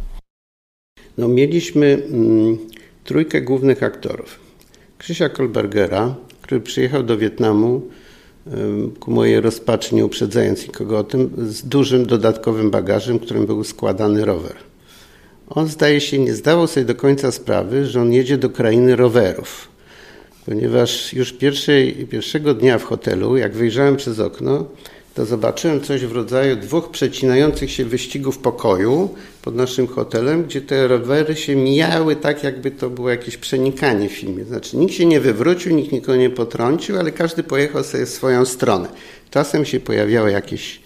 No, 1.19 1.29
mieliśmy 1.29 2.03
mm, 2.11 2.59
trójkę 3.05 3.43
głównych 3.43 3.83
aktorów. 3.83 4.39
Krzysia 4.99 5.29
Kolbergera, 5.29 6.15
który 6.43 6.61
przyjechał 6.61 7.03
do 7.03 7.19
Wietnamu 7.19 7.83
ku 9.01 9.11
mojej 9.11 9.41
rozpaczy, 9.41 9.95
nie 9.95 10.05
uprzedzając 10.05 10.67
nikogo 10.67 10.99
o 10.99 11.05
tym, 11.05 11.31
z 11.39 11.63
dużym 11.63 12.07
dodatkowym 12.07 12.71
bagażem, 12.71 13.19
którym 13.19 13.47
był 13.47 13.65
składany 13.65 14.25
rower. 14.25 14.57
On 15.49 15.69
zdaje 15.69 16.01
się 16.01 16.19
nie 16.19 16.35
zdawał 16.35 16.67
sobie 16.67 16.87
do 16.87 16.95
końca 16.95 17.33
sprawy, 17.33 17.87
że 17.87 18.01
on 18.01 18.13
jedzie 18.13 18.39
do 18.39 18.51
krainy 18.51 18.97
rowerów, 18.97 19.69
ponieważ 20.47 21.13
już 21.13 21.33
pierwszej, 21.33 21.95
pierwszego 21.95 22.55
dnia 22.55 22.79
w 22.79 22.85
hotelu, 22.85 23.37
jak 23.37 23.53
wyjrzałem 23.53 23.97
przez 23.97 24.21
okno, 24.21 24.67
to 25.15 25.27
zobaczyłem 25.27 25.81
coś 25.81 26.07
w 26.07 26.13
rodzaju 26.13 26.57
dwóch 26.57 26.91
przecinających 26.91 27.71
się 27.71 27.85
wyścigów 27.85 28.39
pokoju 28.39 29.15
pod 29.43 29.55
naszym 29.55 29.87
hotelem, 29.87 30.45
gdzie 30.45 30.61
te 30.61 30.89
rowery 30.89 31.37
się 31.37 31.57
mijały 31.57 32.17
tak, 32.17 32.45
jakby 32.45 32.71
to 32.71 32.91
było 32.91 33.11
jakieś 33.11 33.37
przenikanie 33.37 34.09
w 34.09 34.13
filmie. 34.13 34.45
Znaczy 34.45 34.77
nikt 34.77 34.95
się 34.95 35.07
nie 35.07 35.21
wywrócił, 35.21 35.75
nikt 35.75 35.93
nikogo 35.93 36.17
nie 36.17 36.31
potrącił, 36.31 36.99
ale 36.99 37.13
każdy 37.13 37.43
pojechał 37.43 37.85
sobie 37.85 38.07
w 38.07 38.09
swoją 38.09 38.45
stronę. 38.45 38.89
Czasem 39.31 39.65
się 39.65 39.81
pojawiało 39.81 40.29
jakieś 40.29 40.81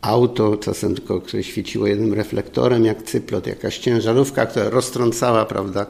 auto, 0.00 0.56
czasem 0.56 0.94
tylko, 0.94 1.20
które 1.20 1.42
świeciło 1.42 1.86
jednym 1.86 2.14
reflektorem, 2.14 2.84
jak 2.84 3.02
cyplot, 3.02 3.46
jakaś 3.46 3.78
ciężarówka, 3.78 4.46
która 4.46 4.70
roztrącała, 4.70 5.44
prawda, 5.44 5.86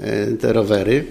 e, 0.00 0.26
te 0.26 0.52
rowery. 0.52 1.04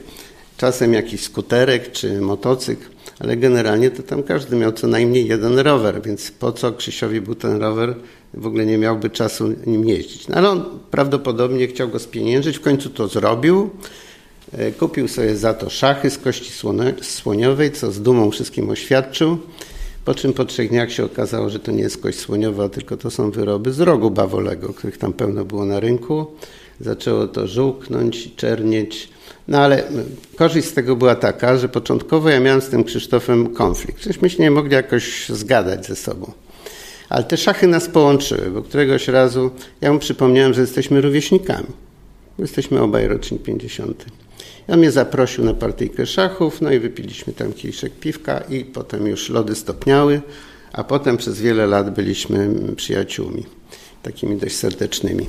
Czasem 0.57 0.93
jakiś 0.93 1.21
skuterek 1.21 1.91
czy 1.91 2.21
motocykl, 2.21 2.85
ale 3.19 3.37
generalnie 3.37 3.91
to 3.91 4.03
tam 4.03 4.23
każdy 4.23 4.55
miał 4.55 4.71
co 4.71 4.87
najmniej 4.87 5.27
jeden 5.27 5.59
rower, 5.59 6.01
więc 6.01 6.31
po 6.31 6.51
co 6.51 6.71
Krzysiowi 6.71 7.21
był 7.21 7.35
ten 7.35 7.57
rower, 7.57 7.95
w 8.33 8.47
ogóle 8.47 8.65
nie 8.65 8.77
miałby 8.77 9.09
czasu 9.09 9.53
nim 9.65 9.87
jeździć. 9.87 10.27
No 10.27 10.35
ale 10.35 10.49
on 10.49 10.65
prawdopodobnie 10.91 11.67
chciał 11.67 11.89
go 11.89 11.99
spieniężyć, 11.99 12.57
w 12.57 12.61
końcu 12.61 12.89
to 12.89 13.07
zrobił. 13.07 13.69
E, 14.53 14.71
kupił 14.71 15.07
sobie 15.07 15.35
za 15.35 15.53
to 15.53 15.69
szachy 15.69 16.09
z 16.09 16.17
kości 16.17 16.51
słoniowej, 17.01 17.71
co 17.71 17.91
z 17.91 18.01
dumą 18.01 18.31
wszystkim 18.31 18.69
oświadczył. 18.69 19.37
Po 20.05 20.15
czym 20.15 20.33
po 20.33 20.45
trzech 20.45 20.69
dniach 20.69 20.91
się 20.91 21.05
okazało, 21.05 21.49
że 21.49 21.59
to 21.59 21.71
nie 21.71 21.81
jest 21.81 22.01
kość 22.01 22.19
słoniowa, 22.19 22.69
tylko 22.69 22.97
to 22.97 23.11
są 23.11 23.31
wyroby 23.31 23.73
z 23.73 23.79
rogu 23.79 24.11
bawolego, 24.11 24.73
których 24.73 24.97
tam 24.97 25.13
pełno 25.13 25.45
było 25.45 25.65
na 25.65 25.79
rynku. 25.79 26.25
Zaczęło 26.79 27.27
to 27.27 27.47
żółknąć, 27.47 28.35
czernieć. 28.35 29.09
No 29.47 29.57
ale 29.57 29.83
korzyść 30.35 30.67
z 30.67 30.73
tego 30.73 30.95
była 30.95 31.15
taka, 31.15 31.57
że 31.57 31.69
początkowo 31.69 32.29
ja 32.29 32.39
miałem 32.39 32.61
z 32.61 32.69
tym 32.69 32.83
Krzysztofem 32.83 33.53
konflikt. 33.53 34.03
Żeśmy 34.03 34.29
się 34.29 34.43
nie 34.43 34.51
mogli 34.51 34.73
jakoś 34.73 35.29
zgadać 35.29 35.85
ze 35.85 35.95
sobą. 35.95 36.31
Ale 37.09 37.23
te 37.23 37.37
szachy 37.37 37.67
nas 37.67 37.87
połączyły, 37.87 38.51
bo 38.51 38.61
któregoś 38.61 39.07
razu 39.07 39.51
ja 39.81 39.93
mu 39.93 39.99
przypomniałem, 39.99 40.53
że 40.53 40.61
jesteśmy 40.61 41.01
rówieśnikami. 41.01 41.67
Jesteśmy 42.39 42.81
obaj 42.81 43.07
rocznik 43.07 43.43
50. 43.43 44.05
On 44.67 44.79
mnie 44.79 44.91
zaprosił 44.91 45.43
na 45.43 45.53
partyjkę 45.53 46.05
szachów, 46.05 46.61
no 46.61 46.71
i 46.71 46.79
wypiliśmy 46.79 47.33
tam 47.33 47.53
kieliszek 47.53 47.93
piwka 47.99 48.39
i 48.39 48.65
potem 48.65 49.07
już 49.07 49.29
lody 49.29 49.55
stopniały, 49.55 50.21
a 50.73 50.83
potem 50.83 51.17
przez 51.17 51.41
wiele 51.41 51.67
lat 51.67 51.93
byliśmy 51.93 52.49
przyjaciółmi, 52.75 53.45
takimi 54.03 54.37
dość 54.37 54.55
serdecznymi. 54.55 55.25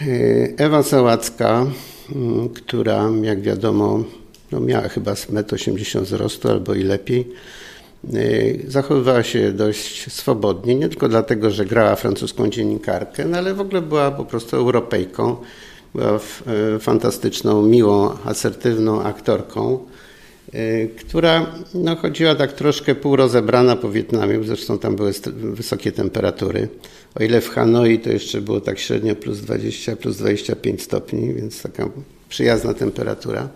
E, 0.00 0.64
Ewa 0.64 0.82
Sałacka, 0.82 1.66
mm, 2.14 2.48
która 2.48 3.10
jak 3.22 3.40
wiadomo 3.40 4.04
no 4.52 4.60
miała 4.60 4.88
chyba 4.88 5.12
1,80 5.14 5.98
m 5.98 6.04
wzrostu 6.04 6.48
albo 6.48 6.74
i 6.74 6.82
lepiej, 6.82 7.28
e, 8.14 8.18
zachowywała 8.68 9.22
się 9.22 9.52
dość 9.52 10.12
swobodnie, 10.12 10.74
nie 10.74 10.88
tylko 10.88 11.08
dlatego, 11.08 11.50
że 11.50 11.64
grała 11.64 11.96
francuską 11.96 12.48
dziennikarkę, 12.48 13.24
no 13.24 13.38
ale 13.38 13.54
w 13.54 13.60
ogóle 13.60 13.82
była 13.82 14.10
po 14.10 14.24
prostu 14.24 14.56
Europejką, 14.56 15.36
była 15.94 16.10
e, 16.16 16.78
fantastyczną, 16.78 17.62
miłą, 17.62 18.10
asertywną 18.24 19.02
aktorką, 19.02 19.78
która 20.98 21.46
no, 21.74 21.96
chodziła 21.96 22.34
tak 22.34 22.52
troszkę 22.52 22.94
półrozebrana 22.94 23.76
po 23.76 23.90
Wietnamie, 23.90 24.40
zresztą 24.44 24.78
tam 24.78 24.96
były 24.96 25.12
wysokie 25.34 25.92
temperatury. 25.92 26.68
O 27.14 27.22
ile 27.22 27.40
w 27.40 27.48
Hanoi 27.48 27.98
to 27.98 28.10
jeszcze 28.10 28.40
było 28.40 28.60
tak 28.60 28.78
średnio 28.78 29.16
plus 29.16 29.38
20, 29.40 29.96
plus 29.96 30.16
25 30.16 30.82
stopni, 30.82 31.34
więc 31.34 31.62
taka 31.62 31.88
przyjazna 32.28 32.74
temperatura. 32.74 33.48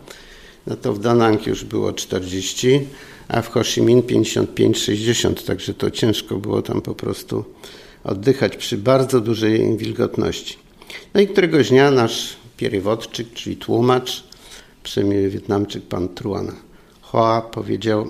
No 0.67 0.77
to 0.77 0.93
w 0.93 1.01
Danang 1.01 1.47
już 1.47 1.65
było 1.65 1.93
40, 1.93 2.81
a 3.29 3.43
w 3.43 3.49
Ho 3.49 3.65
Chi 3.65 3.83
Minh 3.83 4.07
55-60, 4.07 5.47
także 5.47 5.75
to 5.75 5.91
ciężko 5.91 6.37
było 6.37 6.63
tam 6.63 6.83
po 6.83 6.95
prostu 6.95 7.45
oddychać 8.05 8.57
przy 8.57 8.79
bardzo 8.79 9.21
dużej 9.21 9.77
wilgotności. 9.77 10.57
No 11.15 11.21
i 11.21 11.27
któregoś 11.27 11.69
dnia 11.69 11.91
nasz 11.91 12.37
pierywodczyk, 12.57 13.33
czyli 13.33 13.57
tłumacz, 13.57 14.25
przynajmniej 14.83 15.31
Wietnamczyk, 15.31 15.83
pan 15.83 16.09
Truan 16.09 16.53
Hoa, 17.15 17.41
powiedział, 17.43 18.07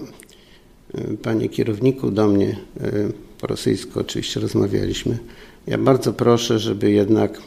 e, 0.95 1.17
panie 1.17 1.49
kierowniku, 1.49 2.11
do 2.11 2.27
mnie, 2.27 2.57
e, 2.81 2.91
po 3.41 3.47
rosyjsku 3.47 4.01
oczywiście 4.01 4.41
rozmawialiśmy, 4.41 5.19
ja 5.67 5.79
bardzo 5.79 6.13
proszę, 6.13 6.59
żeby 6.59 6.91
jednak 6.91 7.43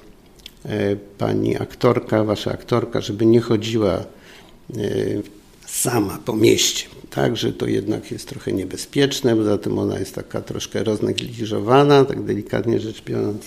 e, 0.65 0.95
pani 0.95 1.57
aktorka, 1.57 2.23
wasza 2.23 2.51
aktorka, 2.51 3.01
żeby 3.01 3.25
nie 3.25 3.41
chodziła 3.41 4.03
sama 5.65 6.19
po 6.25 6.35
mieście. 6.35 6.87
Tak, 7.09 7.37
że 7.37 7.53
to 7.53 7.67
jednak 7.67 8.11
jest 8.11 8.27
trochę 8.27 8.53
niebezpieczne, 8.53 9.35
poza 9.35 9.57
tym 9.57 9.79
ona 9.79 9.99
jest 9.99 10.15
taka 10.15 10.41
troszkę 10.41 10.83
roznegliżowana, 10.83 12.05
tak 12.05 12.23
delikatnie 12.23 12.79
rzecz 12.79 13.03
biorąc 13.03 13.45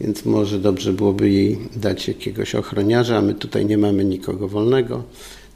więc 0.00 0.24
może 0.24 0.58
dobrze 0.58 0.92
byłoby 0.92 1.30
jej 1.30 1.58
dać 1.76 2.08
jakiegoś 2.08 2.54
ochroniarza, 2.54 3.18
a 3.18 3.22
my 3.22 3.34
tutaj 3.34 3.66
nie 3.66 3.78
mamy 3.78 4.04
nikogo 4.04 4.48
wolnego. 4.48 5.02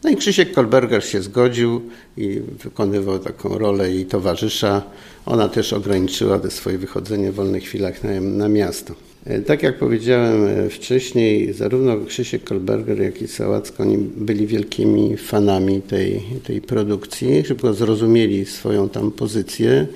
No 0.05 0.11
i 0.11 0.16
Krzysiek 0.16 0.53
Kolberger 0.53 1.05
się 1.05 1.23
zgodził 1.23 1.81
i 2.16 2.41
wykonywał 2.65 3.19
taką 3.19 3.59
rolę 3.59 3.91
jej 3.91 4.07
towarzysza. 4.07 4.83
Ona 5.27 5.49
też 5.49 5.73
ograniczyła 5.73 6.39
te 6.39 6.51
swoje 6.51 6.79
wychodzenie 6.79 7.33
w 7.33 7.35
wolnych 7.35 7.62
chwilach 7.62 8.05
na, 8.05 8.20
na 8.20 8.49
miasto. 8.49 8.95
E, 9.27 9.41
tak 9.41 9.62
jak 9.62 9.79
powiedziałem 9.79 10.45
e, 10.45 10.70
wcześniej, 10.70 11.53
zarówno 11.53 11.97
Krzysiek 12.07 12.45
Kolberger, 12.45 13.01
jak 13.01 13.23
i 13.23 13.29
Sałacko 13.29 13.83
oni 13.83 13.99
byli 13.99 14.47
wielkimi 14.47 15.16
fanami 15.16 15.83
tej, 15.83 16.23
tej 16.45 16.61
produkcji, 16.61 17.45
szybko 17.45 17.74
zrozumieli 17.74 18.47
swoją 18.47 18.89
tam 18.89 19.11
pozycję 19.11 19.87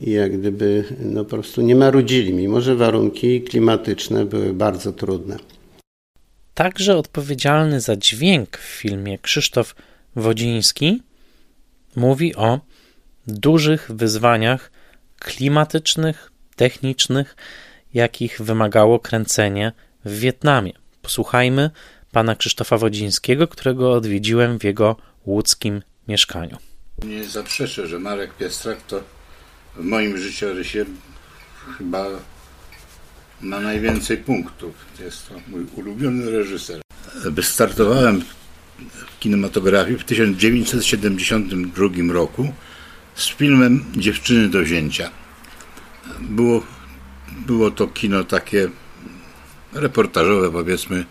i 0.00 0.10
jak 0.10 0.38
gdyby 0.38 0.84
no 1.02 1.24
po 1.24 1.30
prostu 1.30 1.62
nie 1.62 1.76
marudzili, 1.76 2.34
mimo 2.34 2.60
że 2.60 2.76
warunki 2.76 3.42
klimatyczne 3.42 4.24
były 4.24 4.54
bardzo 4.54 4.92
trudne. 4.92 5.57
Także 6.58 6.96
odpowiedzialny 6.96 7.80
za 7.80 7.96
dźwięk 7.96 8.58
w 8.58 8.64
filmie 8.64 9.18
Krzysztof 9.18 9.74
Wodziński 10.16 11.02
mówi 11.96 12.36
o 12.36 12.60
dużych 13.26 13.90
wyzwaniach 13.92 14.70
klimatycznych, 15.18 16.32
technicznych, 16.56 17.36
jakich 17.94 18.42
wymagało 18.42 18.98
kręcenie 18.98 19.72
w 20.04 20.18
Wietnamie. 20.18 20.72
Posłuchajmy 21.02 21.70
pana 22.12 22.36
Krzysztofa 22.36 22.78
Wodzińskiego, 22.78 23.48
którego 23.48 23.92
odwiedziłem 23.92 24.58
w 24.58 24.64
jego 24.64 24.96
łódzkim 25.26 25.82
mieszkaniu. 26.08 26.56
Nie 27.04 27.24
zaprzeczę, 27.24 27.86
że 27.86 27.98
Marek 27.98 28.34
Piestrak 28.34 28.82
to 28.82 29.00
w 29.76 29.84
moim 29.84 30.18
życiorysie 30.18 30.84
chyba 31.78 32.06
ma 33.40 33.60
najwięcej 33.60 34.16
punktów. 34.16 34.74
Jest 35.00 35.28
to 35.28 35.34
mój 35.48 35.66
ulubiony 35.74 36.30
reżyser. 36.30 36.80
Wystartowałem 37.24 38.22
w 38.78 39.18
kinematografii 39.18 39.98
w 39.98 40.04
1972 40.04 42.12
roku 42.12 42.52
z 43.14 43.28
filmem 43.28 43.84
Dziewczyny 43.96 44.48
do 44.48 44.62
wzięcia. 44.62 45.10
Było, 46.20 46.62
było 47.46 47.70
to 47.70 47.86
kino 47.86 48.24
takie 48.24 48.68
reportażowe, 49.72 50.52
powiedzmy. 50.52 51.04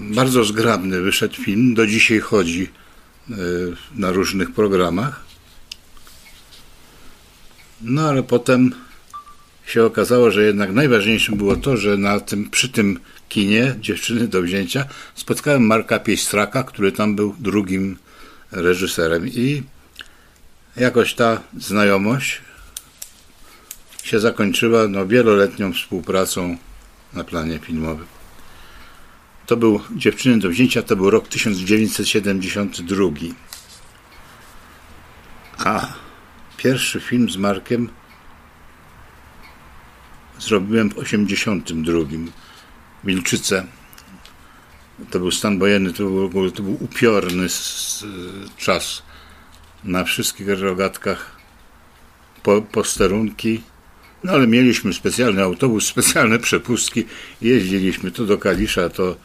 Bardzo 0.00 0.44
zgrabny 0.44 1.00
wyszedł 1.00 1.34
film. 1.34 1.74
Do 1.74 1.86
dzisiaj 1.86 2.20
chodzi 2.20 2.70
e, 3.30 3.34
na 3.94 4.12
różnych 4.12 4.52
programach. 4.52 5.24
No 7.80 8.08
ale 8.08 8.22
potem 8.22 8.74
się 9.66 9.84
okazało, 9.84 10.30
że 10.30 10.42
jednak 10.42 10.72
najważniejszym 10.72 11.36
było 11.36 11.56
to, 11.56 11.76
że 11.76 11.96
na 11.96 12.20
tym, 12.20 12.50
przy 12.50 12.68
tym 12.68 12.98
kinie 13.28 13.74
Dziewczyny 13.80 14.28
do 14.28 14.42
wzięcia 14.42 14.84
spotkałem 15.14 15.66
Marka 15.66 15.98
Piestraka, 15.98 16.62
który 16.62 16.92
tam 16.92 17.16
był 17.16 17.36
drugim 17.38 17.96
reżyserem 18.52 19.28
i 19.28 19.62
jakoś 20.76 21.14
ta 21.14 21.40
znajomość 21.58 22.40
się 24.02 24.20
zakończyła 24.20 24.88
no, 24.88 25.06
wieloletnią 25.06 25.72
współpracą 25.72 26.56
na 27.12 27.24
planie 27.24 27.58
filmowym. 27.58 28.06
To 29.46 29.56
był 29.56 29.80
Dziewczyny 29.96 30.38
do 30.38 30.48
wzięcia, 30.48 30.82
to 30.82 30.96
był 30.96 31.10
rok 31.10 31.28
1972. 31.28 33.04
A 35.58 36.02
Pierwszy 36.62 37.00
film 37.00 37.30
z 37.30 37.36
Markiem 37.36 37.88
zrobiłem 40.42 40.90
w 40.90 40.98
82. 40.98 41.98
Wilczyce. 43.04 43.66
To 45.10 45.18
był 45.18 45.30
stan 45.30 45.58
wojenny, 45.58 45.92
to 45.92 46.04
był, 46.04 46.50
to 46.50 46.62
był 46.62 46.84
upiorny 46.84 47.46
czas. 48.56 49.02
Na 49.84 50.04
wszystkich 50.04 50.48
rogatkach 50.48 51.36
po, 52.42 52.62
posterunki. 52.62 53.62
No 54.24 54.32
ale 54.32 54.46
mieliśmy 54.46 54.92
specjalny 54.92 55.42
autobus, 55.42 55.86
specjalne 55.86 56.38
przepustki. 56.38 57.04
Jeździliśmy 57.40 58.10
to 58.10 58.24
do 58.24 58.38
Kalisza, 58.38 58.88
to 58.88 59.16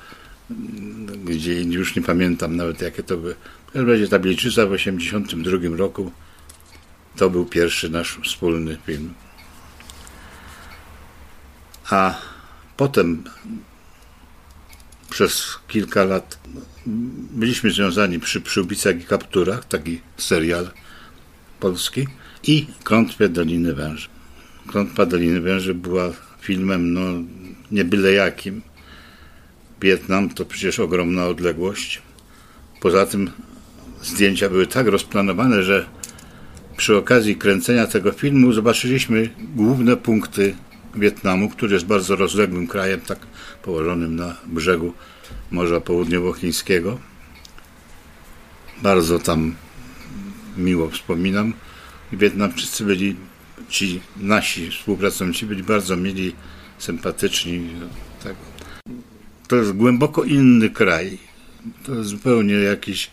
gdzie 1.26 1.61
już 1.61 1.95
nie 1.95 2.02
pamiętam 2.02 2.56
nawet 2.56 2.81
jakie 2.81 3.03
to 3.03 3.18
były. 3.18 3.35
W 3.68 3.72
każdym 3.72 3.89
razie 3.89 4.07
ta 4.07 4.19
Wilczyca 4.19 4.65
w 4.65 4.72
82 4.72 5.77
roku 5.77 6.11
to 7.15 7.30
był 7.30 7.45
pierwszy 7.45 7.89
nasz 7.89 8.18
wspólny 8.23 8.77
film. 8.85 9.14
A 11.89 12.22
potem 12.77 13.23
przez 15.09 15.55
kilka 15.68 16.03
lat 16.03 16.39
byliśmy 17.31 17.72
związani 17.72 18.19
przy 18.19 18.41
Przyłbicach 18.41 19.01
i 19.01 19.05
Kapturach, 19.05 19.65
taki 19.65 20.01
serial 20.18 20.69
polski 21.59 22.07
i 22.43 22.68
Klątwie 22.84 23.30
Doliny 23.30 23.73
Węży. 23.73 24.07
Klątwa 24.68 25.05
Doliny 25.05 25.41
Węży 25.41 25.73
była 25.73 26.11
filmem 26.41 26.93
no, 26.93 27.01
nie 27.72 27.85
byle 27.85 28.11
jakim. 28.11 28.61
Wietnam 29.81 30.30
to 30.30 30.45
przecież 30.45 30.80
ogromna 30.80 31.26
odległość. 31.26 32.01
Poza 32.81 33.05
tym 33.05 33.31
zdjęcia 34.01 34.49
były 34.49 34.68
tak 34.68 34.88
rozplanowane, 34.88 35.64
że 35.64 35.85
przy 36.77 36.97
okazji 36.97 37.35
kręcenia 37.35 37.88
tego 37.88 38.11
filmu 38.11 38.53
zobaczyliśmy 38.53 39.30
główne 39.55 39.97
punkty 39.97 40.55
Wietnamu, 40.95 41.49
który 41.49 41.73
jest 41.73 41.85
bardzo 41.85 42.15
rozległym 42.15 42.68
krajem, 42.68 43.01
tak 43.01 43.19
położonym 43.64 44.15
na 44.15 44.35
brzegu 44.45 44.93
Morza 45.51 45.81
Południowochińskiego. 45.81 46.99
Bardzo 48.81 49.19
tam 49.19 49.55
miło 50.57 50.89
wspominam. 50.89 51.53
Wietnamczycy 52.11 52.85
byli, 52.85 53.15
ci 53.69 54.01
nasi 54.18 54.72
współpracownicy 54.72 55.45
byli 55.45 55.64
bardzo 55.64 55.97
mili, 55.97 56.35
sympatyczni. 56.77 57.69
Tak. 58.23 58.35
To 59.47 59.55
jest 59.55 59.72
głęboko 59.72 60.23
inny 60.23 60.69
kraj. 60.69 61.18
To 61.84 61.95
jest 61.95 62.09
zupełnie 62.09 62.53
jakiś. 62.53 63.11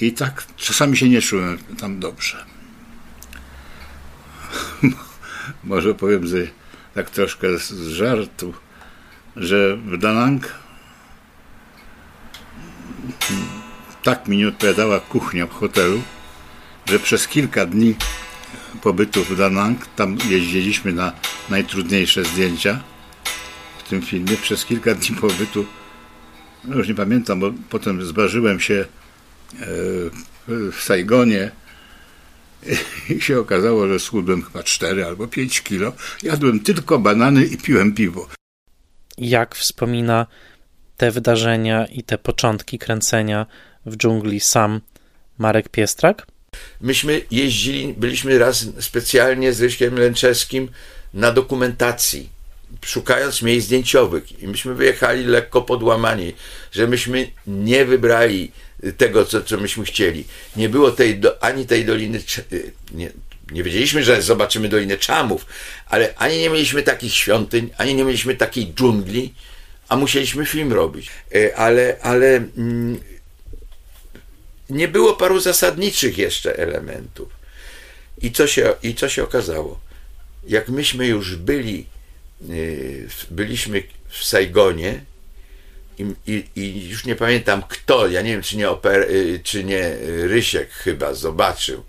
I 0.00 0.12
tak 0.12 0.46
czasami 0.56 0.96
się 0.96 1.08
nie 1.08 1.22
czułem 1.22 1.58
tam 1.80 2.00
dobrze. 2.00 2.44
Może 5.64 5.94
powiem, 5.94 6.26
że 6.26 6.36
tak 6.96 7.10
troszkę 7.10 7.58
z 7.58 7.88
żartu, 7.88 8.54
że 9.36 9.76
w 9.76 9.98
Danang 9.98 10.54
tak 14.02 14.28
mi 14.28 14.36
nie 14.36 14.48
odpowiadała 14.48 15.00
kuchnia 15.00 15.46
w 15.46 15.52
hotelu, 15.52 16.02
że 16.86 16.98
przez 16.98 17.28
kilka 17.28 17.66
dni 17.66 17.94
pobytu 18.82 19.24
w 19.24 19.36
Danang, 19.36 19.86
tam 19.96 20.18
jeździliśmy 20.28 20.92
na 20.92 21.12
najtrudniejsze 21.48 22.24
zdjęcia 22.24 22.82
w 23.78 23.88
tym 23.88 24.02
filmie, 24.02 24.36
przez 24.36 24.64
kilka 24.64 24.94
dni 24.94 25.16
pobytu, 25.16 25.66
no 26.64 26.76
już 26.76 26.88
nie 26.88 26.94
pamiętam, 26.94 27.40
bo 27.40 27.52
potem 27.70 28.04
zważyłem 28.04 28.60
się 28.60 28.74
e, 28.74 29.66
w 30.48 30.76
Saigonie 30.80 31.50
i 33.10 33.20
się 33.26 33.38
okazało, 33.40 33.88
że 33.88 34.00
schudłem 34.00 34.42
chyba 34.42 34.62
4 34.62 35.04
albo 35.04 35.26
5 35.26 35.62
kilo. 35.62 35.92
Jadłem 36.22 36.60
tylko 36.60 36.98
banany 36.98 37.44
i 37.44 37.56
piłem 37.56 37.94
piwo. 37.94 38.28
Jak 39.18 39.54
wspomina 39.54 40.26
te 40.96 41.10
wydarzenia 41.10 41.86
i 41.86 42.02
te 42.02 42.18
początki 42.18 42.78
kręcenia 42.78 43.46
w 43.86 43.96
dżungli 43.96 44.40
sam 44.40 44.80
Marek 45.38 45.68
Piestrak? 45.68 46.26
Myśmy 46.80 47.22
jeździli, 47.30 47.94
byliśmy 47.96 48.38
raz 48.38 48.66
specjalnie 48.80 49.52
z 49.52 49.60
Ryśkiem 49.60 49.98
Lęczewskim 49.98 50.68
na 51.14 51.32
dokumentacji, 51.32 52.28
szukając 52.84 53.42
miejsc 53.42 53.66
zdjęciowych. 53.66 54.42
I 54.42 54.48
myśmy 54.48 54.74
wyjechali 54.74 55.24
lekko 55.24 55.62
podłamani, 55.62 56.34
że 56.72 56.86
myśmy 56.86 57.30
nie 57.46 57.84
wybrali 57.84 58.52
tego, 58.96 59.24
co, 59.24 59.42
co 59.42 59.56
myśmy 59.56 59.84
chcieli. 59.84 60.24
Nie 60.56 60.68
było 60.68 60.90
tej 60.90 61.18
do, 61.18 61.42
ani 61.42 61.66
tej 61.66 61.84
doliny, 61.84 62.20
nie, 62.92 63.10
nie 63.52 63.62
wiedzieliśmy, 63.62 64.04
że 64.04 64.22
zobaczymy 64.22 64.68
Dolinę 64.68 64.98
Czamów, 64.98 65.46
ale 65.86 66.14
ani 66.16 66.38
nie 66.38 66.50
mieliśmy 66.50 66.82
takich 66.82 67.14
świątyń, 67.14 67.70
ani 67.78 67.94
nie 67.94 68.04
mieliśmy 68.04 68.34
takiej 68.34 68.74
dżungli, 68.74 69.34
a 69.88 69.96
musieliśmy 69.96 70.46
film 70.46 70.72
robić. 70.72 71.10
E, 71.34 71.56
ale, 71.56 71.96
ale 72.02 72.36
mm, 72.36 73.00
nie 74.70 74.88
było 74.88 75.16
paru 75.16 75.40
zasadniczych 75.40 76.18
jeszcze 76.18 76.56
elementów. 76.56 77.28
I 78.22 78.32
co 78.32 78.46
się, 78.46 78.74
i 78.82 78.94
co 78.94 79.08
się 79.08 79.24
okazało? 79.24 79.80
Jak 80.48 80.68
myśmy 80.68 81.06
już 81.06 81.36
byli, 81.36 81.86
e, 82.42 82.44
byliśmy 83.30 83.82
w 84.08 84.24
Saigonie, 84.24 85.04
i, 85.98 86.32
i, 86.32 86.44
i, 86.56 86.88
już 86.88 87.04
nie 87.04 87.16
pamiętam 87.16 87.62
kto, 87.68 88.06
ja 88.06 88.22
nie 88.22 88.30
wiem, 88.30 88.42
czy 88.42 88.56
nie, 88.56 88.70
oper, 88.70 89.02
e, 89.02 89.38
czy 89.38 89.64
nie 89.64 89.96
Rysiek 90.28 90.70
chyba 90.70 91.14
zobaczył 91.14 91.84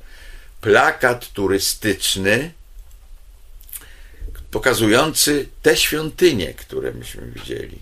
plakat 0.61 1.33
turystyczny 1.33 2.51
pokazujący 4.51 5.49
te 5.61 5.77
świątynie, 5.77 6.53
które 6.53 6.91
myśmy 6.91 7.31
widzieli. 7.31 7.79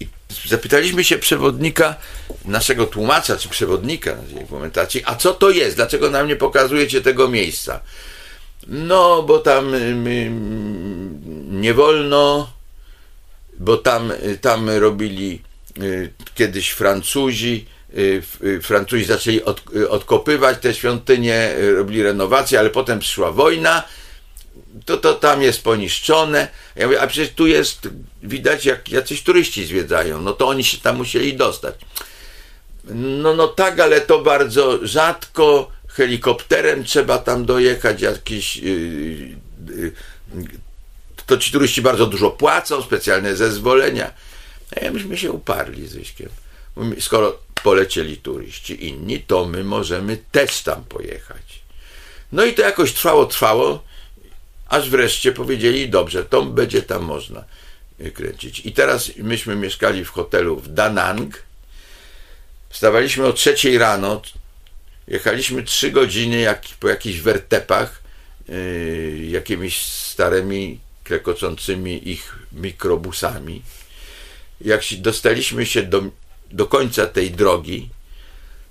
I 0.00 0.08
zapytaliśmy 0.46 1.04
się 1.04 1.18
przewodnika, 1.18 1.96
naszego 2.44 2.86
tłumacza, 2.86 3.36
czy 3.36 3.48
przewodnika 3.48 4.12
tej 4.12 4.34
dokumentacji, 4.34 5.02
a 5.04 5.14
co 5.14 5.34
to 5.34 5.50
jest? 5.50 5.76
Dlaczego 5.76 6.10
nam 6.10 6.28
nie 6.28 6.36
pokazujecie 6.36 7.00
tego 7.00 7.28
miejsca? 7.28 7.80
No, 8.66 9.22
bo 9.22 9.38
tam 9.38 9.74
y, 9.74 10.30
nie 11.50 11.74
wolno, 11.74 12.52
bo 13.58 13.76
tam, 13.76 14.10
y, 14.10 14.38
tam 14.40 14.70
robili 14.70 15.42
y, 15.82 16.12
kiedyś 16.34 16.70
Francuzi, 16.70 17.66
Francuzi 18.62 19.04
zaczęli 19.04 19.40
odkopywać 19.88 20.58
te 20.60 20.74
świątynie, 20.74 21.54
robili 21.76 22.02
renowację, 22.02 22.58
ale 22.58 22.70
potem 22.70 22.98
przyszła 22.98 23.32
wojna 23.32 23.82
to, 24.84 24.96
to 24.96 25.14
tam 25.14 25.42
jest 25.42 25.62
poniszczone. 25.62 26.48
Ja 26.76 26.86
mówię, 26.86 27.00
a 27.00 27.06
przecież 27.06 27.34
tu 27.34 27.46
jest, 27.46 27.88
widać 28.22 28.64
jak 28.64 28.88
jacyś 28.88 29.22
turyści 29.22 29.66
zwiedzają, 29.66 30.22
no 30.22 30.32
to 30.32 30.48
oni 30.48 30.64
się 30.64 30.78
tam 30.78 30.96
musieli 30.96 31.36
dostać. 31.36 31.74
No, 32.94 33.34
no 33.34 33.48
tak, 33.48 33.80
ale 33.80 34.00
to 34.00 34.18
bardzo 34.22 34.86
rzadko, 34.86 35.70
helikopterem 35.88 36.84
trzeba 36.84 37.18
tam 37.18 37.44
dojechać, 37.44 38.00
jakiś... 38.00 38.56
Yy, 38.56 38.72
yy, 39.68 39.92
to 41.26 41.38
ci 41.38 41.52
turyści 41.52 41.82
bardzo 41.82 42.06
dużo 42.06 42.30
płacą, 42.30 42.82
specjalne 42.82 43.36
zezwolenia. 43.36 44.10
A 44.76 44.84
ja 44.84 44.92
myśmy 44.92 45.18
się 45.18 45.32
uparli 45.32 45.88
z 45.88 45.94
Ryśkiem. 45.94 46.28
Skoro 47.00 47.38
polecieli 47.62 48.16
turyści 48.16 48.86
inni, 48.86 49.20
to 49.20 49.44
my 49.44 49.64
możemy 49.64 50.16
też 50.32 50.62
tam 50.62 50.84
pojechać. 50.84 51.62
No 52.32 52.44
i 52.44 52.54
to 52.54 52.62
jakoś 52.62 52.92
trwało, 52.92 53.26
trwało 53.26 53.84
aż 54.68 54.90
wreszcie 54.90 55.32
powiedzieli, 55.32 55.88
dobrze, 55.88 56.24
to 56.24 56.42
będzie 56.42 56.82
tam 56.82 57.02
można 57.02 57.44
kręcić. 58.14 58.60
I 58.66 58.72
teraz 58.72 59.10
myśmy 59.16 59.56
mieszkali 59.56 60.04
w 60.04 60.10
hotelu 60.10 60.56
w 60.56 60.68
Danang, 60.68 61.42
wstawaliśmy 62.68 63.26
o 63.26 63.32
trzeciej 63.32 63.78
rano, 63.78 64.22
jechaliśmy 65.08 65.62
trzy 65.62 65.90
godziny 65.90 66.40
jak, 66.40 66.62
po 66.80 66.88
jakichś 66.88 67.18
wertepach, 67.18 68.02
yy, 68.48 69.26
jakimiś 69.26 69.82
starymi, 69.82 70.80
klekocącymi 71.04 72.08
ich 72.08 72.38
mikrobusami. 72.52 73.62
Jak 74.60 74.82
dostaliśmy 74.98 75.66
się 75.66 75.82
do, 75.82 76.02
do 76.52 76.66
końca 76.66 77.06
tej 77.06 77.30
drogi, 77.30 77.88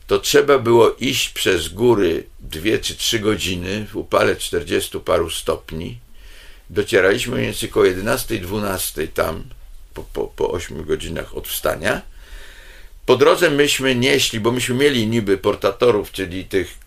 to 0.08 0.20
trzeba 0.20 0.60
było 0.60 0.96
iść 1.00 1.30
przez 1.30 1.70
góry 1.70 2.24
dwie 2.40 2.80
czy 2.80 2.96
trzy 2.96 3.20
godziny 3.20 3.88
w 3.92 3.96
upale 3.96 4.36
40 4.36 5.00
paru 5.00 5.30
stopni. 5.30 6.00
Docieraliśmy 6.70 7.34
mniej 7.36 7.46
więcej 7.46 7.70
około 7.70 7.86
11-12 7.86 9.08
tam, 9.14 9.44
po, 9.94 10.04
po, 10.04 10.28
po 10.28 10.52
8 10.52 10.84
godzinach 10.86 11.38
od 11.38 11.48
wstania. 11.48 12.02
Po 13.06 13.18
drodze 13.18 13.50
myśmy 13.50 13.96
nieśli, 13.96 14.40
bo 14.40 14.52
myśmy 14.52 14.76
mieli 14.76 15.08
niby 15.08 15.38
portatorów, 15.38 16.12
czyli 16.12 16.46
tych 16.46 16.83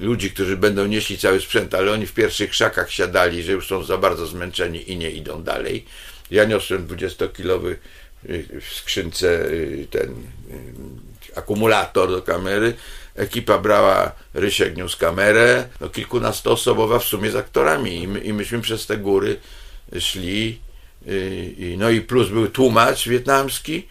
ludzi, 0.00 0.30
którzy 0.30 0.56
będą 0.56 0.86
nieśli 0.86 1.18
cały 1.18 1.40
sprzęt, 1.40 1.74
ale 1.74 1.92
oni 1.92 2.06
w 2.06 2.14
pierwszych 2.14 2.50
krzakach 2.50 2.90
siadali, 2.90 3.42
że 3.42 3.52
już 3.52 3.66
są 3.66 3.82
za 3.84 3.98
bardzo 3.98 4.26
zmęczeni 4.26 4.90
i 4.90 4.96
nie 4.96 5.10
idą 5.10 5.42
dalej. 5.42 5.84
Ja 6.30 6.44
niosłem 6.44 6.86
20-kilowy 6.86 7.76
y, 8.30 8.60
w 8.60 8.74
skrzynce 8.74 9.26
y, 9.28 9.86
ten 9.90 10.10
y, 10.10 11.36
akumulator 11.36 12.10
do 12.10 12.22
kamery. 12.22 12.74
Ekipa 13.14 13.58
brała, 13.58 14.12
Rysiek 14.34 14.74
kamerę, 14.98 15.68
no 15.80 15.88
kilkunastoosobowa 15.88 16.98
w 16.98 17.04
sumie 17.04 17.30
z 17.30 17.36
aktorami 17.36 18.02
i, 18.02 18.08
my, 18.08 18.20
i 18.20 18.32
myśmy 18.32 18.60
przez 18.60 18.86
te 18.86 18.96
góry 18.96 19.36
szli. 19.98 20.58
No 21.78 21.90
i 21.90 22.00
plus 22.00 22.28
był 22.28 22.48
tłumacz 22.48 23.08
wietnamski 23.08 23.86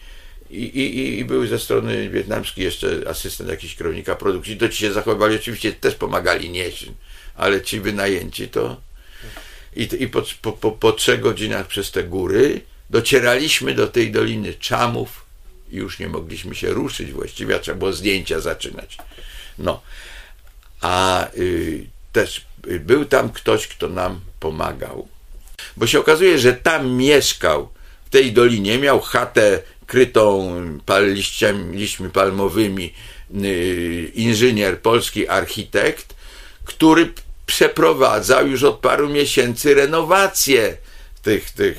i, 0.50 0.62
i, 0.62 1.18
i 1.18 1.24
był 1.24 1.46
ze 1.46 1.58
strony 1.58 2.10
wietnamskiej 2.10 2.64
jeszcze 2.64 3.02
asystent 3.06 3.50
jakiś 3.50 3.76
kierownika 3.76 4.16
produkcji. 4.16 4.56
To 4.56 4.68
ci 4.68 4.78
się 4.78 4.92
zachowywali, 4.92 5.36
oczywiście 5.36 5.72
też 5.72 5.94
pomagali 5.94 6.50
nieść, 6.50 6.86
ale 7.34 7.62
ci 7.62 7.80
wynajęci 7.80 8.48
to... 8.48 8.80
I, 9.76 9.88
i 9.98 10.08
po, 10.08 10.22
po, 10.42 10.52
po, 10.52 10.72
po 10.72 10.92
trzech 10.92 11.20
godzinach 11.20 11.66
przez 11.66 11.90
te 11.90 12.04
góry 12.04 12.60
docieraliśmy 12.90 13.74
do 13.74 13.88
tej 13.88 14.12
Doliny 14.12 14.54
Czamów, 14.54 15.24
i 15.70 15.76
już 15.76 15.98
nie 15.98 16.08
mogliśmy 16.08 16.54
się 16.54 16.70
ruszyć 16.70 17.12
właściwie, 17.12 17.58
trzeba 17.58 17.78
było 17.78 17.92
zdjęcia 17.92 18.40
zaczynać. 18.40 18.98
No. 19.58 19.80
A 20.80 21.26
y, 21.36 21.86
też 22.12 22.46
y, 22.66 22.80
był 22.80 23.04
tam 23.04 23.30
ktoś, 23.30 23.66
kto 23.68 23.88
nam 23.88 24.20
pomagał. 24.40 25.08
Bo 25.76 25.86
się 25.86 26.00
okazuje, 26.00 26.38
że 26.38 26.52
tam 26.52 26.90
mieszkał 26.90 27.68
w 28.06 28.10
tej 28.10 28.32
dolinie, 28.32 28.78
miał 28.78 29.00
chatę 29.00 29.62
krytą 29.90 30.52
pal, 30.86 31.12
liściami, 31.14 31.76
liśćmi 31.76 32.10
palmowymi, 32.10 32.94
y, 33.44 34.12
inżynier, 34.14 34.80
polski 34.80 35.28
architekt, 35.28 36.14
który 36.64 37.12
przeprowadzał 37.46 38.48
już 38.48 38.62
od 38.62 38.78
paru 38.78 39.08
miesięcy 39.08 39.74
renowację 39.74 40.76
tych, 41.22 41.50
tych 41.50 41.78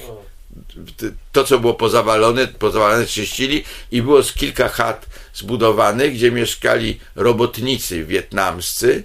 to, 1.32 1.44
co 1.44 1.60
było 1.60 1.74
pozawalone, 1.74 2.48
pozawalone 2.48 3.06
czyścili 3.06 3.64
i 3.92 4.02
było 4.02 4.24
z 4.24 4.34
kilka 4.34 4.70
chat 4.70 5.06
zbudowanych, 5.34 6.14
gdzie 6.14 6.32
mieszkali 6.32 7.00
robotnicy 7.16 8.06
wietnamscy, 8.06 9.04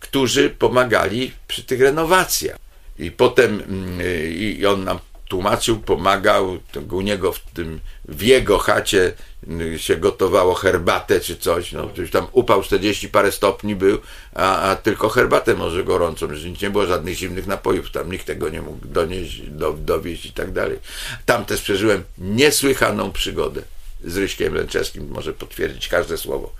którzy 0.00 0.50
pomagali 0.50 1.32
przy 1.48 1.62
tych 1.62 1.80
renowacjach. 1.80 2.58
I 2.98 3.10
potem 3.10 3.62
mm, 3.68 4.00
i 4.58 4.66
on 4.66 4.84
nam 4.84 4.98
tłumaczył, 5.28 5.78
pomagał, 5.78 6.58
u 6.90 7.00
niego 7.00 7.32
w 7.32 7.40
tym, 7.40 7.80
w 8.04 8.22
jego 8.22 8.58
chacie 8.58 9.12
się 9.76 9.96
gotowało 9.96 10.54
herbatę 10.54 11.20
czy 11.20 11.36
coś, 11.36 11.72
no, 11.72 11.90
coś 11.96 12.10
tam 12.10 12.26
upał 12.32 12.62
40 12.62 13.08
parę 13.08 13.32
stopni 13.32 13.76
był, 13.76 13.98
a, 14.34 14.60
a 14.60 14.76
tylko 14.76 15.08
herbatę 15.08 15.54
może 15.54 15.84
gorącą, 15.84 16.34
że 16.34 16.50
nie 16.50 16.70
było 16.70 16.86
żadnych 16.86 17.14
zimnych 17.14 17.46
napojów, 17.46 17.90
tam 17.90 18.12
nikt 18.12 18.26
tego 18.26 18.48
nie 18.48 18.62
mógł 18.62 18.86
donieść, 18.86 19.40
do, 19.40 19.72
dowieść 19.72 20.26
i 20.26 20.32
tak 20.32 20.52
dalej. 20.52 20.78
Tam 21.26 21.44
też 21.44 21.60
przeżyłem 21.60 22.04
niesłychaną 22.18 23.12
przygodę 23.12 23.62
z 24.04 24.16
Ryśkiem 24.16 24.54
Lęczewskim, 24.54 25.08
może 25.08 25.32
potwierdzić 25.32 25.88
każde 25.88 26.18
słowo. 26.18 26.52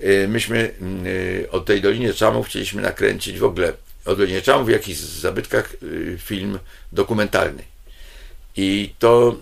Y, 0.00 0.28
myśmy 0.28 0.74
y, 1.06 1.48
o 1.50 1.60
tej 1.60 1.80
Dolinie 1.80 2.14
Czamów 2.14 2.46
chcieliśmy 2.46 2.82
nakręcić 2.82 3.38
w 3.38 3.44
ogóle 3.44 3.72
o 4.04 4.16
Dolinie 4.16 4.42
Czamów 4.42 4.66
w 4.66 4.70
jakichś 4.70 4.98
zabytkach 4.98 5.74
y, 5.82 6.18
film 6.24 6.58
dokumentalny. 6.92 7.75
I 8.56 8.94
to 8.98 9.36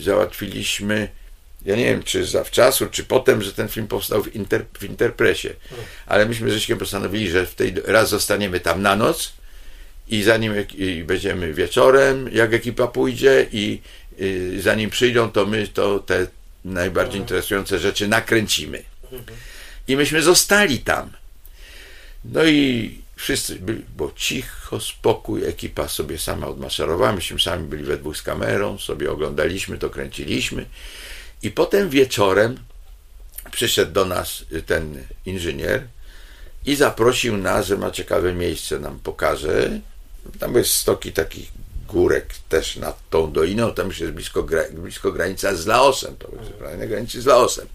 załatwiliśmy, 0.00 1.08
ja 1.64 1.76
nie 1.76 1.84
wiem, 1.84 2.02
czy 2.02 2.26
zawczasu, 2.26 2.86
czy 2.86 3.04
potem, 3.04 3.42
że 3.42 3.52
ten 3.52 3.68
film 3.68 3.86
powstał 3.86 4.22
w, 4.22 4.34
inter, 4.34 4.64
w 4.78 4.84
Interpresie. 4.84 5.54
Ale 6.06 6.26
myśmy 6.26 6.50
z 6.50 6.54
Ryśkiem 6.54 6.78
postanowili, 6.78 7.30
że 7.30 7.46
w 7.46 7.54
tej, 7.54 7.74
raz 7.84 8.08
zostaniemy 8.08 8.60
tam 8.60 8.82
na 8.82 8.96
noc 8.96 9.32
i 10.08 10.22
zanim 10.22 10.54
i 10.74 11.04
będziemy 11.04 11.54
wieczorem, 11.54 12.28
jak 12.32 12.54
ekipa 12.54 12.86
pójdzie 12.86 13.46
i, 13.52 13.80
i 14.18 14.60
zanim 14.60 14.90
przyjdą, 14.90 15.30
to 15.30 15.46
my 15.46 15.68
to 15.68 15.98
te 15.98 16.26
najbardziej 16.64 17.20
interesujące 17.20 17.78
rzeczy 17.78 18.08
nakręcimy. 18.08 18.82
I 19.88 19.96
myśmy 19.96 20.22
zostali 20.22 20.78
tam. 20.78 21.10
No 22.24 22.44
i 22.44 23.01
wszyscy 23.22 23.56
byli, 23.56 23.84
bo 23.96 24.12
cicho, 24.16 24.80
spokój, 24.80 25.44
ekipa 25.44 25.88
sobie 25.88 26.18
sama 26.18 26.46
odmaszerowała, 26.46 27.12
myśmy 27.12 27.40
sami 27.40 27.68
byli 27.68 27.84
we 27.84 27.96
dwóch 27.96 28.16
z 28.16 28.22
kamerą, 28.22 28.78
sobie 28.78 29.10
oglądaliśmy 29.10 29.78
to, 29.78 29.90
kręciliśmy. 29.90 30.66
I 31.42 31.50
potem 31.50 31.90
wieczorem 31.90 32.58
przyszedł 33.50 33.92
do 33.92 34.04
nas 34.04 34.44
ten 34.66 35.06
inżynier 35.26 35.86
i 36.66 36.76
zaprosił 36.76 37.36
nas, 37.36 37.66
że 37.66 37.76
ma 37.76 37.90
ciekawe 37.90 38.32
miejsce, 38.32 38.78
nam 38.78 38.98
pokaże. 38.98 39.80
Tam 40.38 40.52
były 40.52 40.64
stoki 40.64 41.12
takich 41.12 41.52
górek 41.88 42.26
też 42.48 42.76
nad 42.76 43.08
tą 43.10 43.32
doliną, 43.32 43.74
tam 43.74 43.86
już 43.86 44.00
jest 44.00 44.12
blisko, 44.12 44.46
blisko 44.72 45.12
granica 45.12 45.54
z 45.54 45.66
Laosem, 45.66 46.16
to 46.16 46.28
jest 46.40 46.78
na 46.78 46.86
granicy 46.86 47.22
z 47.22 47.26
Laosem. 47.26 47.66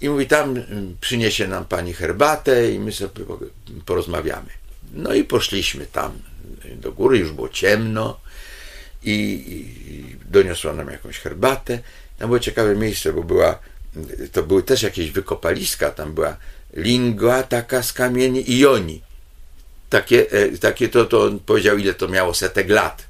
I 0.00 0.08
mówi, 0.08 0.26
tam 0.26 0.50
mm, 0.50 0.96
przyniesie 1.00 1.48
nam 1.48 1.64
pani 1.64 1.92
herbatę 1.92 2.72
i 2.72 2.78
my 2.78 2.92
sobie 2.92 3.10
porozmawiamy. 3.86 4.48
No 4.92 5.14
i 5.14 5.24
poszliśmy 5.24 5.86
tam 5.86 6.12
do 6.76 6.92
góry, 6.92 7.18
już 7.18 7.32
było 7.32 7.48
ciemno 7.48 8.20
i, 9.04 9.64
doniosła 10.30 10.72
nam 10.72 10.90
jakąś 10.90 11.18
herbatę. 11.18 11.78
Tam 12.18 12.28
było 12.28 12.38
ciekawe 12.38 12.76
miejsce, 12.76 13.12
bo 13.12 13.22
była, 13.22 13.58
to 14.32 14.42
były 14.42 14.62
też 14.62 14.82
jakieś 14.82 15.10
wykopaliska, 15.10 15.90
tam 15.90 16.12
była 16.12 16.36
lingua 16.74 17.42
taka 17.42 17.82
z 17.82 17.92
kamieni 17.92 18.50
i 18.50 18.58
joni. 18.58 19.02
Takie, 19.90 20.30
e, 20.30 20.58
takie 20.58 20.88
to, 20.88 21.04
to 21.04 21.22
on 21.22 21.38
powiedział, 21.38 21.78
ile 21.78 21.94
to 21.94 22.08
miało 22.08 22.34
setek 22.34 22.70
lat 22.70 23.07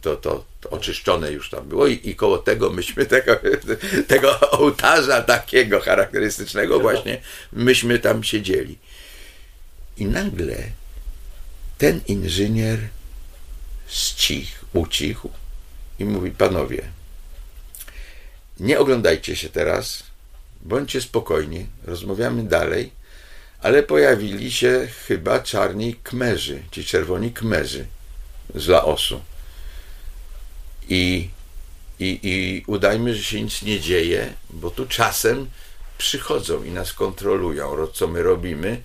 to, 0.00 0.16
to, 0.16 0.44
to 0.60 0.70
oczyszczone 0.70 1.32
już 1.32 1.50
tam 1.50 1.68
było 1.68 1.86
i, 1.86 2.00
i 2.04 2.14
koło 2.14 2.38
tego 2.38 2.70
myśmy 2.70 3.06
tego, 3.06 3.36
tego 4.08 4.50
ołtarza 4.50 5.22
takiego 5.22 5.80
charakterystycznego 5.80 6.80
właśnie 6.80 7.20
myśmy 7.52 7.98
tam 7.98 8.24
siedzieli. 8.24 8.78
I 9.96 10.04
nagle 10.04 10.56
ten 11.78 12.00
inżynier 12.06 12.78
ścichł, 13.88 14.64
ucichł 14.72 15.30
i 15.98 16.04
mówi, 16.04 16.30
panowie, 16.30 16.82
nie 18.60 18.78
oglądajcie 18.78 19.36
się 19.36 19.48
teraz, 19.48 20.02
bądźcie 20.60 21.00
spokojni, 21.00 21.66
rozmawiamy 21.84 22.42
dalej, 22.42 22.92
ale 23.60 23.82
pojawili 23.82 24.52
się 24.52 24.88
chyba 25.06 25.40
czarni 25.40 25.94
kmerzy, 25.94 26.62
ci 26.70 26.84
czerwoni 26.84 27.32
kmerzy 27.32 27.86
z 28.54 28.68
Laosu 28.68 29.20
i, 30.90 31.28
i, 32.00 32.18
i 32.22 32.64
udajmy, 32.66 33.14
że 33.14 33.24
się 33.24 33.42
nic 33.42 33.62
nie 33.62 33.80
dzieje, 33.80 34.34
bo 34.50 34.70
tu 34.70 34.86
czasem 34.86 35.50
przychodzą 35.98 36.62
i 36.62 36.70
nas 36.70 36.92
kontrolują, 36.92 37.86
co 37.86 38.08
my 38.08 38.22
robimy. 38.22 38.82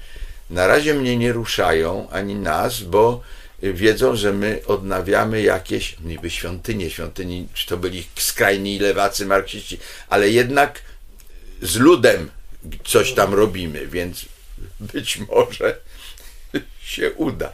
Na 0.49 0.67
razie 0.67 0.93
mnie 0.93 1.17
nie 1.17 1.33
ruszają, 1.33 2.09
ani 2.09 2.35
nas, 2.35 2.81
bo 2.81 3.21
wiedzą, 3.61 4.15
że 4.15 4.33
my 4.33 4.61
odnawiamy 4.67 5.41
jakieś 5.41 5.99
niby 5.99 6.29
świątynie, 6.29 6.89
świątyni, 6.89 7.47
czy 7.53 7.67
to 7.67 7.77
byli 7.77 8.07
skrajni 8.15 8.79
lewacy, 8.79 9.25
marksiści, 9.25 9.77
ale 10.09 10.29
jednak 10.29 10.81
z 11.61 11.75
ludem 11.75 12.31
coś 12.83 13.13
tam 13.13 13.33
robimy, 13.33 13.87
więc 13.87 14.25
być 14.79 15.17
może 15.17 15.77
się 16.81 17.11
uda. 17.13 17.53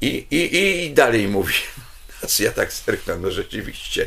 I, 0.00 0.26
i, 0.30 0.84
i 0.84 0.90
dalej 0.94 1.28
mówi, 2.24 2.42
ja 2.42 2.52
tak 2.52 2.72
zerknę, 2.72 3.18
no 3.18 3.30
rzeczywiście 3.30 4.06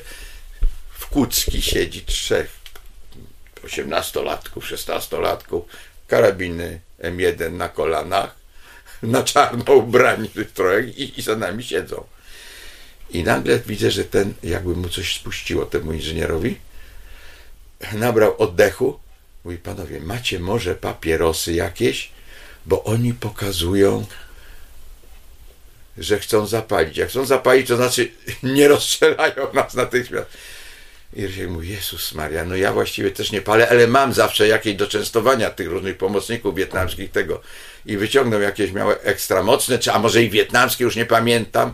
w 0.91 1.07
Kucki 1.07 1.61
siedzi 1.61 2.01
trzech 2.01 2.57
osiemnastolatków, 3.65 4.67
szesnastolatków, 4.67 5.65
karabiny 6.07 6.79
M1 6.99 7.51
na 7.51 7.69
kolanach, 7.69 8.35
na 9.03 9.23
czarno 9.23 9.73
ubrani 9.73 10.29
trochę 10.53 10.83
i, 10.83 11.19
i 11.19 11.21
za 11.21 11.35
nami 11.35 11.63
siedzą. 11.63 12.03
I 13.09 13.23
nagle 13.23 13.59
widzę, 13.59 13.91
że 13.91 14.03
ten, 14.03 14.33
jakby 14.43 14.75
mu 14.75 14.89
coś 14.89 15.15
spuściło 15.15 15.65
temu 15.65 15.93
inżynierowi, 15.93 16.57
nabrał 17.93 18.41
oddechu, 18.41 18.99
mówi, 19.43 19.57
panowie, 19.57 19.99
macie 19.99 20.39
może 20.39 20.75
papierosy 20.75 21.53
jakieś? 21.53 22.11
Bo 22.65 22.83
oni 22.83 23.13
pokazują 23.13 24.05
że 25.97 26.19
chcą 26.19 26.47
zapalić. 26.47 26.97
Jak 26.97 27.09
chcą 27.09 27.25
zapalić, 27.25 27.67
to 27.67 27.75
znaczy 27.75 28.11
nie 28.43 28.67
rozstrzelają 28.67 29.53
nas 29.53 29.73
natychmiast. 29.73 30.27
I 31.13 31.27
Rysiek 31.27 31.49
mówi, 31.49 31.69
Jezus 31.69 32.13
Maria, 32.13 32.45
no 32.45 32.55
ja 32.55 32.73
właściwie 32.73 33.11
też 33.11 33.31
nie 33.31 33.41
palę, 33.41 33.69
ale 33.69 33.87
mam 33.87 34.13
zawsze 34.13 34.47
jakieś 34.47 34.75
do 34.75 34.87
częstowania 34.87 35.49
tych 35.49 35.67
różnych 35.67 35.97
pomocników 35.97 36.55
wietnamskich 36.55 37.11
tego. 37.11 37.41
I 37.85 37.97
wyciągnął 37.97 38.41
jakieś 38.41 38.71
miałe 38.71 39.01
ekstra 39.01 39.43
mocne, 39.43 39.79
czy 39.79 39.91
a 39.91 39.99
może 39.99 40.23
i 40.23 40.29
wietnamskie, 40.29 40.83
już 40.83 40.95
nie 40.95 41.05
pamiętam. 41.05 41.73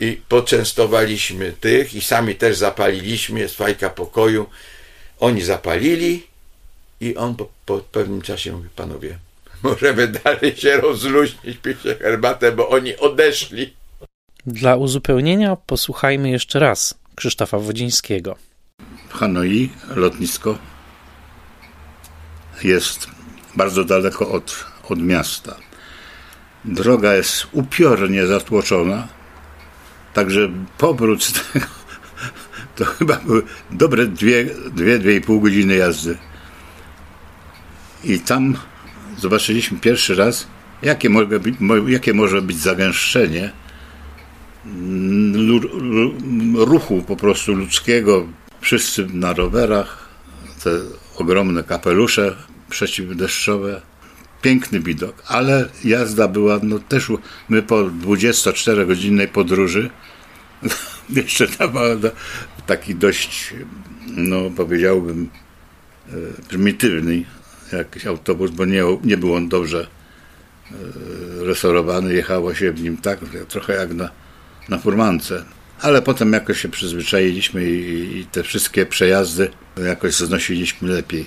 I 0.00 0.20
poczęstowaliśmy 0.28 1.52
tych 1.52 1.94
i 1.94 2.00
sami 2.02 2.34
też 2.34 2.56
zapaliliśmy, 2.56 3.40
jest 3.40 3.56
fajka 3.56 3.90
pokoju. 3.90 4.46
Oni 5.20 5.42
zapalili 5.42 6.26
i 7.00 7.16
on 7.16 7.36
po, 7.36 7.48
po 7.66 7.78
pewnym 7.78 8.22
czasie 8.22 8.52
mówi, 8.52 8.68
panowie, 8.76 9.18
możemy 9.70 10.08
dalej 10.08 10.56
się 10.56 10.76
rozluźnić, 10.76 11.58
pić 11.58 11.78
herbatę, 12.00 12.52
bo 12.52 12.68
oni 12.68 12.96
odeszli. 12.96 13.74
Dla 14.46 14.76
uzupełnienia 14.76 15.56
posłuchajmy 15.56 16.30
jeszcze 16.30 16.58
raz 16.58 16.94
Krzysztofa 17.14 17.58
Wodzińskiego. 17.58 18.36
W 19.08 19.12
Hanoi 19.14 19.70
lotnisko 19.96 20.58
jest 22.64 23.06
bardzo 23.56 23.84
daleko 23.84 24.30
od, 24.30 24.64
od 24.88 24.98
miasta. 25.02 25.56
Droga 26.64 27.14
jest 27.14 27.46
upiornie 27.52 28.26
zatłoczona, 28.26 29.08
także 30.14 30.48
powrót 30.78 31.24
z 31.24 31.32
tego 31.32 31.66
to 32.76 32.84
chyba 32.84 33.16
były 33.16 33.42
dobre 33.70 34.06
dwie, 34.06 34.44
dwie, 34.70 34.98
dwie 34.98 35.16
i 35.16 35.20
pół 35.20 35.40
godziny 35.40 35.74
jazdy. 35.74 36.18
I 38.04 38.20
tam 38.20 38.56
zobaczyliśmy 39.22 39.78
pierwszy 39.78 40.14
raz, 40.14 40.46
jakie, 40.82 41.10
może 41.10 41.40
być, 41.40 41.54
jakie 41.86 42.14
może 42.14 42.42
być 42.42 42.56
zagęszczenie 42.56 43.52
ruchu 46.54 47.02
po 47.06 47.16
prostu 47.16 47.54
ludzkiego. 47.54 48.26
Wszyscy 48.60 49.06
na 49.12 49.32
rowerach, 49.32 50.08
te 50.64 50.70
ogromne 51.16 51.64
kapelusze 51.64 52.36
przeciwdeszczowe. 52.70 53.80
Piękny 54.42 54.80
widok, 54.80 55.22
ale 55.26 55.68
jazda 55.84 56.28
była, 56.28 56.60
no 56.62 56.78
też 56.78 57.12
my 57.48 57.62
po 57.62 57.76
24-godzinnej 57.76 59.28
podróży 59.28 59.90
jeszcze 61.10 61.46
dawała 61.48 61.94
taki 62.66 62.94
dość, 62.94 63.54
no 64.06 64.50
powiedziałbym, 64.56 65.28
e, 66.08 66.12
prymitywny 66.48 67.24
jakiś 67.76 68.06
autobus, 68.06 68.50
bo 68.50 68.64
nie, 68.64 68.82
nie 69.04 69.16
był 69.16 69.34
on 69.34 69.48
dobrze 69.48 69.86
e, 70.70 70.74
resorowany, 71.44 72.14
jechało 72.14 72.54
się 72.54 72.72
w 72.72 72.82
nim 72.82 72.96
tak, 72.96 73.18
trochę 73.48 73.74
jak 73.74 73.94
na, 73.94 74.10
na 74.68 74.78
furmance. 74.78 75.44
ale 75.80 76.02
potem 76.02 76.32
jakoś 76.32 76.60
się 76.60 76.68
przyzwyczailiśmy 76.68 77.70
i, 77.70 78.18
i 78.18 78.26
te 78.26 78.42
wszystkie 78.42 78.86
przejazdy 78.86 79.50
jakoś 79.86 80.14
znosiliśmy 80.14 80.88
lepiej. 80.88 81.26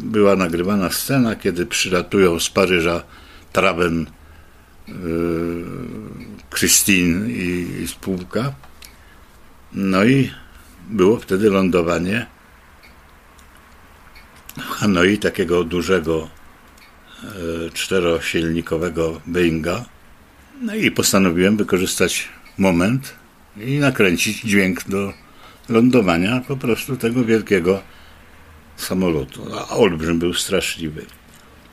Była 0.00 0.36
nagrywana 0.36 0.90
scena, 0.90 1.36
kiedy 1.36 1.66
przylatują 1.66 2.40
z 2.40 2.50
Paryża 2.50 3.02
Traben, 3.52 4.06
yy, 4.88 4.94
Christine 6.50 7.30
i, 7.30 7.82
i 7.82 7.88
spółka. 7.88 8.52
No 9.72 10.04
i 10.04 10.30
było 10.90 11.18
wtedy 11.18 11.50
lądowanie 11.50 12.26
w 14.56 14.70
Hanoi 14.70 15.18
takiego 15.18 15.64
dużego 15.64 16.28
e, 17.22 17.26
czterosilnikowego 17.70 19.20
Boeinga. 19.26 19.84
No 20.60 20.74
i 20.74 20.90
postanowiłem 20.90 21.56
wykorzystać 21.56 22.28
moment 22.58 23.14
i 23.56 23.78
nakręcić 23.78 24.40
dźwięk 24.40 24.88
do 24.88 25.12
lądowania 25.68 26.42
po 26.48 26.56
prostu 26.56 26.96
tego 26.96 27.24
wielkiego 27.24 27.82
samolotu. 28.76 29.46
A 29.58 29.68
olbrzym 29.68 30.18
był 30.18 30.34
straszliwy. 30.34 31.06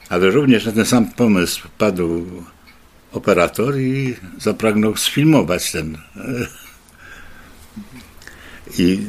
Ale 0.10 0.30
również 0.30 0.65
na 0.65 0.72
ten 0.72 0.85
sam 0.85 1.11
pomysł 1.11 1.68
padł 1.77 2.26
operator 3.11 3.80
i 3.80 4.15
zapragnął 4.39 4.95
sfilmować 4.95 5.72
ten. 5.72 5.98
I 8.77 8.99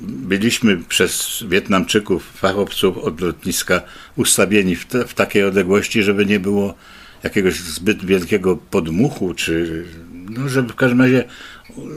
byliśmy 0.00 0.76
przez 0.76 1.44
Wietnamczyków, 1.48 2.32
fachowców 2.34 2.98
od 2.98 3.20
lotniska 3.20 3.82
ustawieni 4.16 4.76
w, 4.76 4.86
te, 4.86 5.06
w 5.06 5.14
takiej 5.14 5.44
odległości, 5.44 6.02
żeby 6.02 6.26
nie 6.26 6.40
było 6.40 6.74
jakiegoś 7.22 7.60
zbyt 7.60 8.04
wielkiego 8.04 8.56
podmuchu, 8.56 9.34
czy 9.34 9.84
no, 10.30 10.48
żeby 10.48 10.72
w 10.72 10.76
każdym 10.76 11.00
razie 11.00 11.24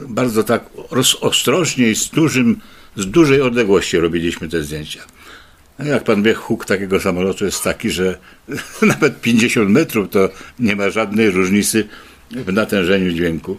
bardzo 0.08 0.42
tak 0.42 0.64
ostrożnie 1.20 1.90
i 1.90 1.94
z, 1.94 2.10
dużym, 2.10 2.60
z 2.96 3.06
dużej 3.06 3.40
odległości 3.40 3.98
robiliśmy 3.98 4.48
te 4.48 4.62
zdjęcia. 4.62 5.00
No 5.78 5.84
jak 5.84 6.04
pan 6.04 6.22
wie, 6.22 6.34
huk 6.34 6.64
takiego 6.64 7.00
samolotu 7.00 7.44
jest 7.44 7.62
taki, 7.62 7.90
że 7.90 8.18
nawet 8.82 9.20
50 9.20 9.70
metrów 9.70 10.08
to 10.10 10.28
nie 10.58 10.76
ma 10.76 10.90
żadnej 10.90 11.30
różnicy 11.30 11.88
w 12.30 12.52
natężeniu 12.52 13.12
dźwięku. 13.12 13.56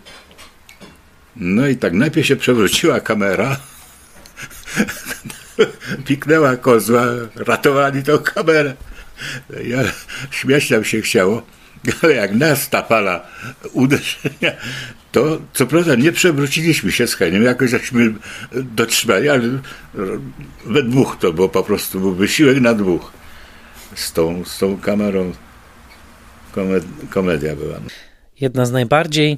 No 1.36 1.68
i 1.68 1.76
tak 1.76 1.94
najpierw 1.94 2.28
się 2.28 2.36
przewróciła 2.36 2.99
kamera, 2.99 3.60
piknęła 6.06 6.58
kozła, 6.58 7.06
ratowali 7.36 8.03
tą 8.03 8.18
kamerę. 8.18 8.74
Ja, 9.64 9.84
śmiać 10.32 10.70
nam 10.70 10.84
się 10.84 11.02
chciało, 11.02 11.41
ale 12.03 12.14
jak 12.14 12.34
nas 12.34 12.70
ta 12.70 12.84
fala 12.84 13.28
uderzenia, 13.72 14.52
to 15.12 15.41
co 15.53 15.68
prawda 15.68 15.95
nie 15.95 16.12
przewróciliśmy 16.12 16.91
się 16.91 17.08
z 17.08 17.16
Heniem, 17.16 17.44
jakoś 17.44 17.70
żeśmy 17.70 18.14
dotrzymali, 18.52 19.30
ale 19.30 19.44
we 20.66 20.84
dwóch 20.84 21.18
to 21.20 21.34
było 21.34 21.49
po 21.49 21.64
prostu 21.64 21.99
był 21.99 22.16
wysiłek 22.16 22.60
na 22.60 22.74
dwóch 22.74 23.12
z 23.95 24.14
tą, 24.14 24.45
z 24.45 24.58
tą 24.58 24.78
kamerą. 24.78 25.34
Komed, 26.52 26.84
komedia 27.10 27.56
była. 27.56 27.78
Jedna 28.41 28.66
z 28.66 28.72
najbardziej 28.72 29.38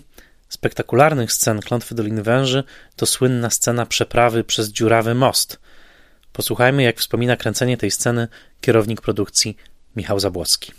spektakularnych 0.54 1.32
scen 1.32 1.60
Klątwy 1.60 1.96
Doliny 1.96 2.24
Węży 2.24 2.64
to 2.96 3.06
słynna 3.06 3.50
scena 3.50 3.86
przeprawy 3.86 4.44
przez 4.44 4.70
dziurawy 4.70 5.16
most. 5.16 5.60
Posłuchajmy, 6.34 6.84
jak 6.84 7.00
wspomina 7.00 7.38
kręcenie 7.38 7.78
tej 7.78 7.92
sceny 7.92 8.28
kierownik 8.62 9.02
produkcji 9.02 9.58
Michał 9.96 10.20
Zabłocki. 10.20 10.72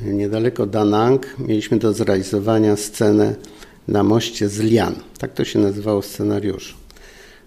Niedaleko 0.00 0.66
Danang 0.66 1.38
mieliśmy 1.38 1.78
do 1.78 1.92
zrealizowania 1.92 2.76
scenę 2.76 3.34
na 3.88 4.02
moście 4.02 4.48
z 4.48 4.60
Lian. 4.60 4.94
Tak 5.18 5.32
to 5.32 5.44
się 5.44 5.58
nazywało 5.58 6.00
w 6.00 6.06
scenariuszu. 6.06 6.76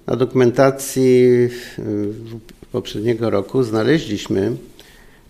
Na 0.07 0.15
dokumentacji 0.15 1.25
poprzedniego 2.71 3.29
roku 3.29 3.63
znaleźliśmy 3.63 4.55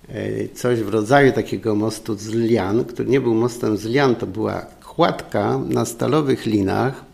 e, 0.10 0.50
coś 0.50 0.80
w 0.80 0.90
rodzaju 0.90 1.32
takiego 1.32 1.76
mostu 1.76 2.16
z 2.16 2.28
Lian, 2.28 2.86
który 2.86 3.10
nie 3.10 3.22
był 3.22 3.34
mostem 3.34 3.78
z 3.78 3.86
Lian, 3.86 4.16
to 4.16 4.28
była 4.28 4.75
kładka 4.96 5.60
na 5.70 5.86
stalowych 5.86 6.46
linach 6.46 7.06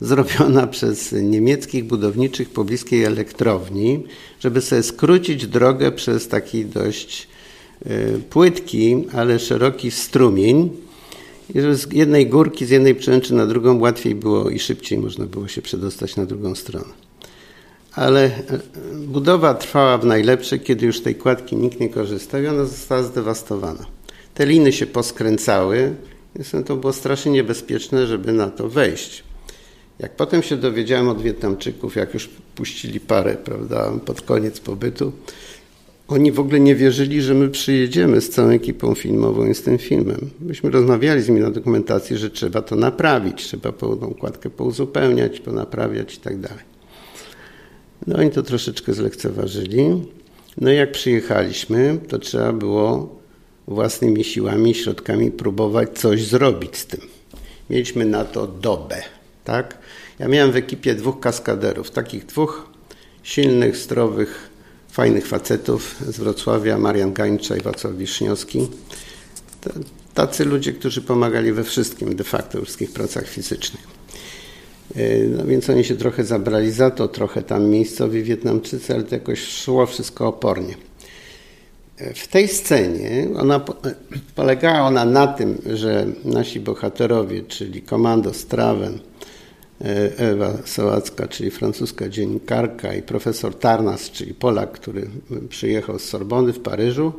zrobiona 0.00 0.66
przez 0.76 1.12
niemieckich 1.12 1.84
budowniczych 1.84 2.50
pobliskiej 2.50 3.04
elektrowni, 3.04 4.04
żeby 4.40 4.60
sobie 4.60 4.82
skrócić 4.82 5.46
drogę 5.46 5.92
przez 5.92 6.28
taki 6.28 6.64
dość 6.64 7.28
e, 7.86 8.18
płytki, 8.18 9.04
ale 9.12 9.38
szeroki 9.38 9.90
strumień. 9.90 10.70
I 11.54 11.60
żeby 11.60 11.76
z 11.76 11.92
jednej 11.92 12.26
górki, 12.26 12.66
z 12.66 12.70
jednej 12.70 12.94
przęczy 12.94 13.34
na 13.34 13.46
drugą 13.46 13.80
łatwiej 13.80 14.14
było 14.14 14.50
i 14.50 14.58
szybciej 14.58 14.98
można 14.98 15.26
było 15.26 15.48
się 15.48 15.62
przedostać 15.62 16.16
na 16.16 16.26
drugą 16.26 16.54
stronę. 16.54 16.92
Ale 17.92 18.24
e, 18.24 18.30
budowa 19.06 19.54
trwała 19.54 19.98
w 19.98 20.04
najlepsze, 20.04 20.58
kiedy 20.58 20.86
już 20.86 21.00
tej 21.00 21.14
kładki 21.14 21.56
nikt 21.56 21.80
nie 21.80 21.88
korzystał 21.88 22.42
i 22.42 22.46
ona 22.46 22.64
została 22.64 23.02
zdewastowana. 23.02 23.86
Te 24.34 24.46
liny 24.46 24.72
się 24.72 24.86
poskręcały, 24.86 25.94
więc 26.36 26.66
to 26.66 26.76
było 26.76 26.92
strasznie 26.92 27.32
niebezpieczne, 27.32 28.06
żeby 28.06 28.32
na 28.32 28.50
to 28.50 28.68
wejść. 28.68 29.24
Jak 29.98 30.16
potem 30.16 30.42
się 30.42 30.56
dowiedziałem 30.56 31.08
od 31.08 31.22
Wietnamczyków, 31.22 31.96
jak 31.96 32.14
już 32.14 32.28
puścili 32.54 33.00
parę, 33.00 33.36
prawda, 33.44 33.92
pod 34.06 34.20
koniec 34.20 34.60
pobytu, 34.60 35.12
oni 36.08 36.32
w 36.32 36.40
ogóle 36.40 36.60
nie 36.60 36.74
wierzyli, 36.74 37.22
że 37.22 37.34
my 37.34 37.48
przyjedziemy 37.48 38.20
z 38.20 38.28
całą 38.28 38.48
ekipą 38.48 38.94
filmową 38.94 39.46
i 39.46 39.54
z 39.54 39.62
tym 39.62 39.78
filmem. 39.78 40.30
Myśmy 40.40 40.70
rozmawiali 40.70 41.22
z 41.22 41.28
nimi 41.28 41.40
na 41.40 41.50
dokumentacji, 41.50 42.16
że 42.16 42.30
trzeba 42.30 42.62
to 42.62 42.76
naprawić, 42.76 43.44
trzeba 43.44 43.72
tą 43.72 44.14
kładkę 44.14 44.50
pouzupełniać, 44.50 45.40
ponaprawiać 45.40 46.14
i 46.14 46.18
tak 46.18 46.40
dalej. 46.40 46.64
No 48.06 48.18
oni 48.18 48.30
to 48.30 48.42
troszeczkę 48.42 48.92
zlekceważyli. 48.94 50.02
No 50.60 50.72
i 50.72 50.76
jak 50.76 50.92
przyjechaliśmy, 50.92 51.98
to 52.08 52.18
trzeba 52.18 52.52
było 52.52 53.16
własnymi 53.66 54.24
siłami 54.24 54.74
środkami 54.74 55.30
próbować 55.30 55.98
coś 55.98 56.24
zrobić 56.24 56.76
z 56.76 56.86
tym. 56.86 57.00
Mieliśmy 57.70 58.04
na 58.04 58.24
to 58.24 58.46
dobę, 58.46 59.02
tak? 59.44 59.78
Ja 60.18 60.28
miałem 60.28 60.52
w 60.52 60.56
ekipie 60.56 60.94
dwóch 60.94 61.20
kaskaderów, 61.20 61.90
takich 61.90 62.26
dwóch 62.26 62.68
silnych, 63.22 63.76
zdrowych, 63.76 64.50
fajnych 64.90 65.26
facetów 65.26 65.96
z 66.08 66.18
Wrocławia, 66.18 66.78
Marian 66.78 67.12
Gańcza 67.12 67.56
i 67.56 67.60
Wacław 67.60 67.94
Wiszniowski. 67.94 68.68
Tacy 70.14 70.44
ludzie, 70.44 70.72
którzy 70.72 71.02
pomagali 71.02 71.52
we 71.52 71.64
wszystkim, 71.64 72.16
de 72.16 72.24
facto, 72.24 72.58
we 72.58 72.64
wszystkich 72.64 72.92
pracach 72.92 73.28
fizycznych. 73.28 73.86
E, 74.96 75.18
no 75.18 75.44
więc 75.44 75.70
oni 75.70 75.84
się 75.84 75.96
trochę 75.96 76.24
zabrali 76.24 76.72
za 76.72 76.90
to, 76.90 77.08
trochę 77.08 77.42
tam 77.42 77.64
miejscowi 77.64 78.22
Wietnamczycy, 78.22 78.94
ale 78.94 79.02
to 79.02 79.14
jakoś 79.14 79.46
szło 79.46 79.86
wszystko 79.86 80.28
opornie. 80.28 80.74
W 82.14 82.28
tej 82.28 82.48
scenie 82.48 83.28
ona, 83.38 83.60
polegała 84.34 84.80
ona 84.80 85.04
na 85.04 85.26
tym, 85.26 85.58
że 85.66 86.06
nasi 86.24 86.60
bohaterowie, 86.60 87.42
czyli 87.42 87.82
komando 87.82 88.34
Straven, 88.34 88.98
E, 89.84 90.18
Ewa 90.18 90.58
Sałacka, 90.64 91.28
czyli 91.28 91.50
francuska 91.50 92.08
dziennikarka 92.08 92.94
i 92.94 93.02
profesor 93.02 93.54
Tarnas, 93.58 94.10
czyli 94.10 94.34
Polak, 94.34 94.72
który 94.72 95.08
przyjechał 95.48 95.98
z 95.98 96.04
Sorbony 96.04 96.52
w 96.52 96.60
Paryżu, 96.60 97.12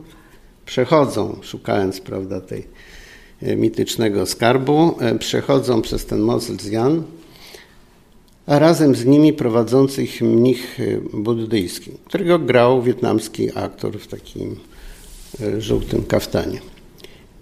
przechodzą, 0.65 1.37
szukając 1.41 1.99
prawda, 1.99 2.41
tej 2.41 2.67
e, 3.41 3.55
mitycznego 3.55 4.25
skarbu, 4.25 4.95
e, 4.99 5.19
przechodzą 5.19 5.81
przez 5.81 6.05
ten 6.05 6.19
most 6.19 6.61
z 6.61 6.67
Jan, 6.67 7.03
a 8.45 8.59
razem 8.59 8.95
z 8.95 9.05
nimi 9.05 9.33
prowadzący 9.33 10.03
ich 10.03 10.21
mnich 10.21 10.77
buddyjski, 11.13 11.91
którego 12.05 12.39
grał 12.39 12.81
wietnamski 12.81 13.49
aktor 13.55 13.99
w 13.99 14.07
takim 14.07 14.55
żółtym 15.57 16.03
kaftanie. 16.03 16.59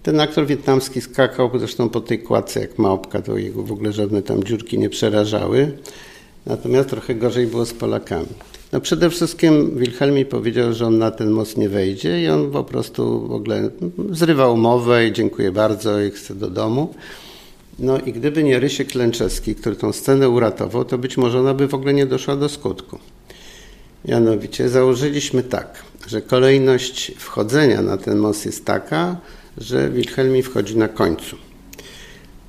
Ten 0.02 0.20
aktor 0.20 0.46
wietnamski 0.46 1.00
skakał 1.00 1.50
zresztą 1.58 1.88
po 1.88 2.00
tej 2.00 2.18
kładce 2.18 2.60
jak 2.60 2.78
małpka, 2.78 3.22
to 3.22 3.38
jego 3.38 3.62
w 3.62 3.72
ogóle 3.72 3.92
żadne 3.92 4.22
tam 4.22 4.44
dziurki 4.44 4.78
nie 4.78 4.90
przerażały. 4.90 5.72
Natomiast 6.46 6.88
trochę 6.88 7.14
gorzej 7.14 7.46
było 7.46 7.66
z 7.66 7.72
Polakami. 7.72 8.26
No 8.72 8.80
przede 8.80 9.10
wszystkim 9.10 9.78
Wilhelmi 9.78 10.24
powiedział, 10.24 10.72
że 10.72 10.86
on 10.86 10.98
na 10.98 11.10
ten 11.10 11.30
most 11.30 11.56
nie 11.56 11.68
wejdzie 11.68 12.22
i 12.22 12.28
on 12.28 12.50
po 12.50 12.64
prostu 12.64 13.28
w 13.28 13.32
ogóle 13.32 13.70
zrywał 14.10 14.54
umowę 14.54 15.06
i 15.06 15.12
dziękuję 15.12 15.52
bardzo 15.52 16.00
i 16.00 16.10
chce 16.10 16.34
do 16.34 16.50
domu. 16.50 16.94
No 17.78 18.00
i 18.00 18.12
gdyby 18.12 18.44
nie 18.44 18.58
Rysiek 18.58 18.88
Klęczewski, 18.88 19.54
który 19.54 19.76
tą 19.76 19.92
scenę 19.92 20.28
uratował, 20.28 20.84
to 20.84 20.98
być 20.98 21.16
może 21.16 21.40
ona 21.40 21.54
by 21.54 21.68
w 21.68 21.74
ogóle 21.74 21.94
nie 21.94 22.06
doszła 22.06 22.36
do 22.36 22.48
skutku. 22.48 22.98
Mianowicie 24.04 24.68
założyliśmy 24.68 25.42
tak, 25.42 25.82
że 26.06 26.22
kolejność 26.22 27.12
wchodzenia 27.18 27.82
na 27.82 27.96
ten 27.96 28.18
most 28.18 28.46
jest 28.46 28.64
taka, 28.64 29.16
że 29.58 29.90
Wilhelmi 29.90 30.42
wchodzi 30.42 30.76
na 30.76 30.88
końcu. 30.88 31.36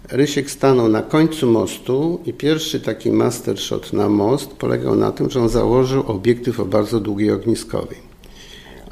Rysiek 0.09 0.51
stanął 0.51 0.89
na 0.89 1.01
końcu 1.01 1.51
mostu 1.51 2.21
i 2.25 2.33
pierwszy 2.33 2.79
taki 2.79 3.11
master 3.11 3.59
shot 3.59 3.93
na 3.93 4.09
most 4.09 4.49
polegał 4.51 4.95
na 4.95 5.11
tym, 5.11 5.29
że 5.29 5.41
on 5.41 5.49
założył 5.49 6.03
obiektyw 6.07 6.59
o 6.59 6.65
bardzo 6.65 6.99
długiej 6.99 7.31
ogniskowej. 7.31 8.12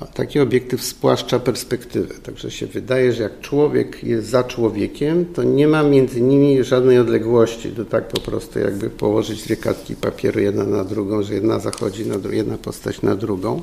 Taki 0.05 0.39
obiektyw 0.39 0.83
spłaszcza 0.83 1.39
perspektywę. 1.39 2.13
Także 2.23 2.51
się 2.51 2.67
wydaje, 2.67 3.13
że 3.13 3.23
jak 3.23 3.39
człowiek 3.39 4.03
jest 4.03 4.29
za 4.29 4.43
człowiekiem, 4.43 5.25
to 5.25 5.43
nie 5.43 5.67
ma 5.67 5.83
między 5.83 6.21
nimi 6.21 6.63
żadnej 6.63 6.99
odległości. 6.99 7.69
To 7.69 7.85
tak 7.85 8.07
po 8.07 8.21
prostu 8.21 8.59
jakby 8.59 8.89
położyć 8.89 9.43
dwie 9.43 9.55
kartki 9.55 9.95
papieru 9.95 10.39
jedna 10.39 10.63
na 10.63 10.83
drugą, 10.83 11.23
że 11.23 11.33
jedna 11.33 11.59
zachodzi 11.59 12.05
na 12.05 12.17
drugą, 12.19 12.35
jedna 12.35 12.57
postać 12.57 13.01
na 13.01 13.15
drugą. 13.15 13.61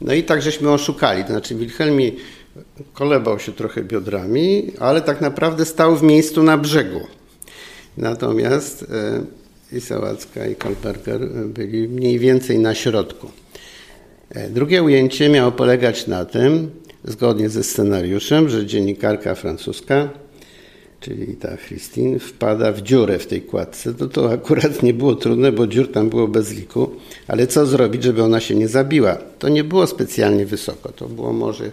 No 0.00 0.14
i 0.14 0.22
tak 0.22 0.42
żeśmy 0.42 0.70
oszukali. 0.70 1.22
To 1.22 1.28
znaczy 1.28 1.54
Wilhelmi 1.54 2.16
kolebał 2.92 3.38
się 3.38 3.52
trochę 3.52 3.82
biodrami, 3.82 4.72
ale 4.78 5.00
tak 5.00 5.20
naprawdę 5.20 5.64
stał 5.64 5.96
w 5.96 6.02
miejscu 6.02 6.42
na 6.42 6.58
brzegu. 6.58 7.00
Natomiast 7.96 8.82
e, 8.82 9.76
i 9.76 9.80
Sałacka 9.80 10.46
i 10.46 10.56
Kalberger 10.56 11.28
byli 11.28 11.88
mniej 11.88 12.18
więcej 12.18 12.58
na 12.58 12.74
środku. 12.74 13.30
E, 14.30 14.50
drugie 14.50 14.82
ujęcie 14.82 15.28
miało 15.28 15.52
polegać 15.52 16.06
na 16.06 16.24
tym, 16.24 16.70
zgodnie 17.04 17.48
ze 17.48 17.64
scenariuszem, 17.64 18.48
że 18.48 18.66
dziennikarka 18.66 19.34
francuska, 19.34 20.08
czyli 21.00 21.36
ta 21.36 21.56
Christine, 21.56 22.18
wpada 22.18 22.72
w 22.72 22.82
dziurę 22.82 23.18
w 23.18 23.26
tej 23.26 23.42
kładce. 23.42 23.94
No 24.00 24.06
to 24.06 24.32
akurat 24.32 24.82
nie 24.82 24.94
było 24.94 25.14
trudne, 25.14 25.52
bo 25.52 25.66
dziur 25.66 25.92
tam 25.92 26.08
było 26.08 26.28
bez 26.28 26.52
liku, 26.52 26.90
ale 27.28 27.46
co 27.46 27.66
zrobić, 27.66 28.02
żeby 28.02 28.22
ona 28.22 28.40
się 28.40 28.54
nie 28.54 28.68
zabiła? 28.68 29.16
To 29.38 29.48
nie 29.48 29.64
było 29.64 29.86
specjalnie 29.86 30.46
wysoko, 30.46 30.92
to 30.92 31.08
było 31.08 31.32
może 31.32 31.70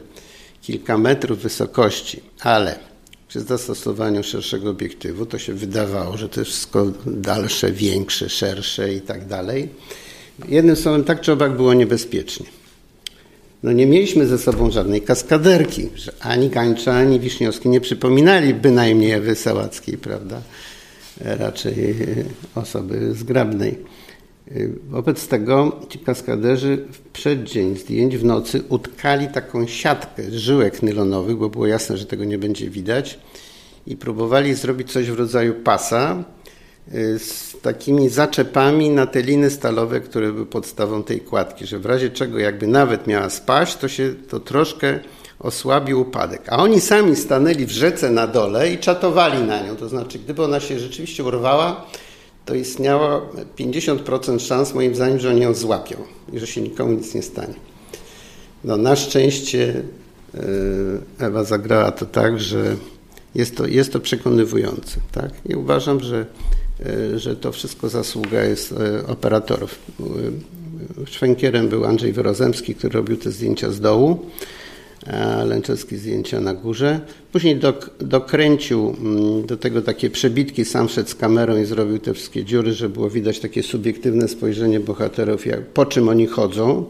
kilka 0.62 0.98
metrów 0.98 1.40
wysokości, 1.40 2.22
ale 2.42 2.80
przy 3.28 3.42
zastosowaniu 3.42 4.24
szerszego 4.24 4.70
obiektywu 4.70 5.26
to 5.26 5.38
się 5.40 5.54
wydawało, 5.54 6.18
że 6.18 6.30
to 6.30 6.40
jest 6.40 6.52
wszystko 6.52 6.92
dalsze, 7.06 7.72
większe, 7.72 8.30
szersze 8.30 8.94
i 8.94 9.02
tak 9.02 9.28
dalej. 9.28 9.70
Jednym 10.48 10.76
słowem, 10.76 11.04
tak 11.04 11.22
czy 11.22 11.32
owak 11.32 11.56
było 11.56 11.74
niebezpiecznie. 11.74 12.46
No 13.64 13.72
nie 13.72 13.86
mieliśmy 13.86 14.28
ze 14.28 14.38
sobą 14.38 14.72
żadnej 14.72 15.02
kaskaderki, 15.02 15.90
że 15.96 16.12
ani 16.20 16.50
Gańcza, 16.50 16.94
ani 16.94 17.20
Wiśniowski 17.20 17.70
nie 17.70 17.82
przypominali 17.82 18.54
bynajmniej 18.54 19.12
Ewy 19.12 19.36
Sałackiej, 19.36 19.98
prawda? 19.98 20.42
Raczej 21.22 21.96
osoby 22.56 23.14
zgrabnej. 23.14 23.78
Wobec 24.90 25.28
tego 25.28 25.80
ci 25.90 26.00
kaskaderzy 26.00 26.86
w 26.92 27.00
przeddzień 27.00 27.78
zdjęć 27.78 28.18
w 28.18 28.26
nocy 28.26 28.64
utkali 28.70 29.28
taką 29.28 29.68
siatkę 29.68 30.32
żyłek 30.32 30.84
nylonowych, 30.84 31.38
bo 31.38 31.50
było 31.50 31.68
jasne, 31.68 31.98
że 31.98 32.06
tego 32.06 32.26
nie 32.26 32.38
będzie 32.38 32.70
widać 32.70 33.20
i 33.88 33.98
próbowali 33.98 34.54
zrobić 34.54 34.92
coś 34.92 35.12
w 35.12 35.20
rodzaju 35.20 35.54
pasa, 35.54 36.24
z 37.18 37.56
takimi 37.62 38.10
zaczepami 38.10 38.90
na 38.90 39.08
te 39.08 39.22
liny 39.22 39.50
stalowe, 39.50 40.00
które 40.00 40.32
były 40.32 40.46
podstawą 40.46 41.04
tej 41.04 41.22
kładki, 41.22 41.66
że 41.66 41.80
w 41.80 41.86
razie 41.86 42.10
czego 42.10 42.40
jakby 42.40 42.68
nawet 42.68 43.08
miała 43.08 43.30
spaść, 43.30 43.76
to 43.76 43.88
się 43.88 44.14
to 44.30 44.40
troszkę 44.40 45.00
osłabił 45.40 46.02
upadek. 46.02 46.42
A 46.48 46.58
oni 46.58 46.82
sami 46.82 47.16
stanęli 47.16 47.66
w 47.66 47.72
rzece 47.72 48.10
na 48.10 48.28
dole 48.28 48.72
i 48.72 48.78
czatowali 48.78 49.44
na 49.44 49.62
nią. 49.62 49.76
To 49.76 49.90
znaczy, 49.90 50.20
gdyby 50.20 50.44
ona 50.44 50.60
się 50.60 50.80
rzeczywiście 50.80 51.24
urwała, 51.24 51.86
to 52.46 52.56
istniało 52.56 53.30
50% 53.60 54.40
szans, 54.40 54.74
moim 54.74 54.96
zdaniem, 54.96 55.20
że 55.20 55.30
oni 55.30 55.42
ją 55.42 55.54
złapią 55.54 55.98
i 56.34 56.40
że 56.40 56.48
się 56.48 56.62
nikomu 56.62 56.92
nic 56.92 57.14
nie 57.14 57.22
stanie. 57.22 57.54
No, 58.64 58.78
na 58.78 58.96
szczęście 58.96 59.82
y, 60.36 60.40
Ewa 61.20 61.44
zagrała 61.44 61.92
to 61.92 62.06
tak, 62.06 62.40
że 62.40 62.76
jest 63.36 63.58
to, 63.58 63.68
jest 63.68 63.94
to 63.94 64.00
przekonywujące. 64.00 65.00
Tak? 65.12 65.32
I 65.46 65.56
uważam, 65.56 66.00
że 66.00 66.26
że 67.16 67.36
to 67.36 67.52
wszystko 67.52 67.90
zasługa 67.90 68.44
jest 68.44 68.72
e, 68.72 69.08
operatorów. 69.08 69.80
E, 70.00 71.08
szwękierem 71.08 71.70
był 71.70 71.86
Andrzej 71.86 72.14
Wyrozemski, 72.14 72.76
który 72.76 72.94
robił 72.94 73.18
te 73.18 73.32
zdjęcia 73.32 73.72
z 73.72 73.80
dołu, 73.80 74.20
a 75.14 75.44
Lęczewski 75.44 75.98
zdjęcia 75.98 76.40
na 76.40 76.54
górze. 76.54 77.00
Później 77.32 77.56
dok, 77.56 77.90
dokręcił 78.00 78.96
mm, 79.00 79.46
do 79.46 79.58
tego 79.58 79.82
takie 79.82 80.10
przebitki, 80.10 80.66
sam 80.66 80.90
szedł 80.90 81.10
z 81.10 81.16
kamerą 81.16 81.58
i 81.58 81.66
zrobił 81.66 82.00
te 82.00 82.14
wszystkie 82.14 82.44
dziury, 82.44 82.74
żeby 82.74 82.94
było 82.94 83.10
widać 83.10 83.40
takie 83.40 83.64
subiektywne 83.64 84.28
spojrzenie 84.28 84.80
bohaterów, 84.80 85.46
jak, 85.46 85.66
po 85.66 85.86
czym 85.86 86.10
oni 86.10 86.28
chodzą. 86.28 86.86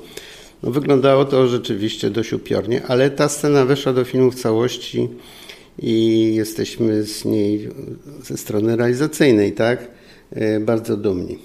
No, 0.63 0.71
wyglądało 0.71 1.25
to 1.25 1.47
rzeczywiście 1.47 2.09
dość 2.09 2.33
upiornie, 2.33 2.85
ale 2.87 3.09
ta 3.09 3.29
scena 3.29 3.65
weszła 3.65 3.93
do 3.93 4.03
filmu 4.03 4.31
w 4.31 4.35
całości 4.35 5.09
i 5.79 6.35
jesteśmy 6.35 7.03
z 7.03 7.25
niej 7.25 7.69
ze 8.23 8.37
strony 8.37 8.75
realizacyjnej, 8.75 9.53
tak, 9.53 9.87
e, 10.31 10.59
bardzo 10.59 10.97
dumni. 10.97 11.39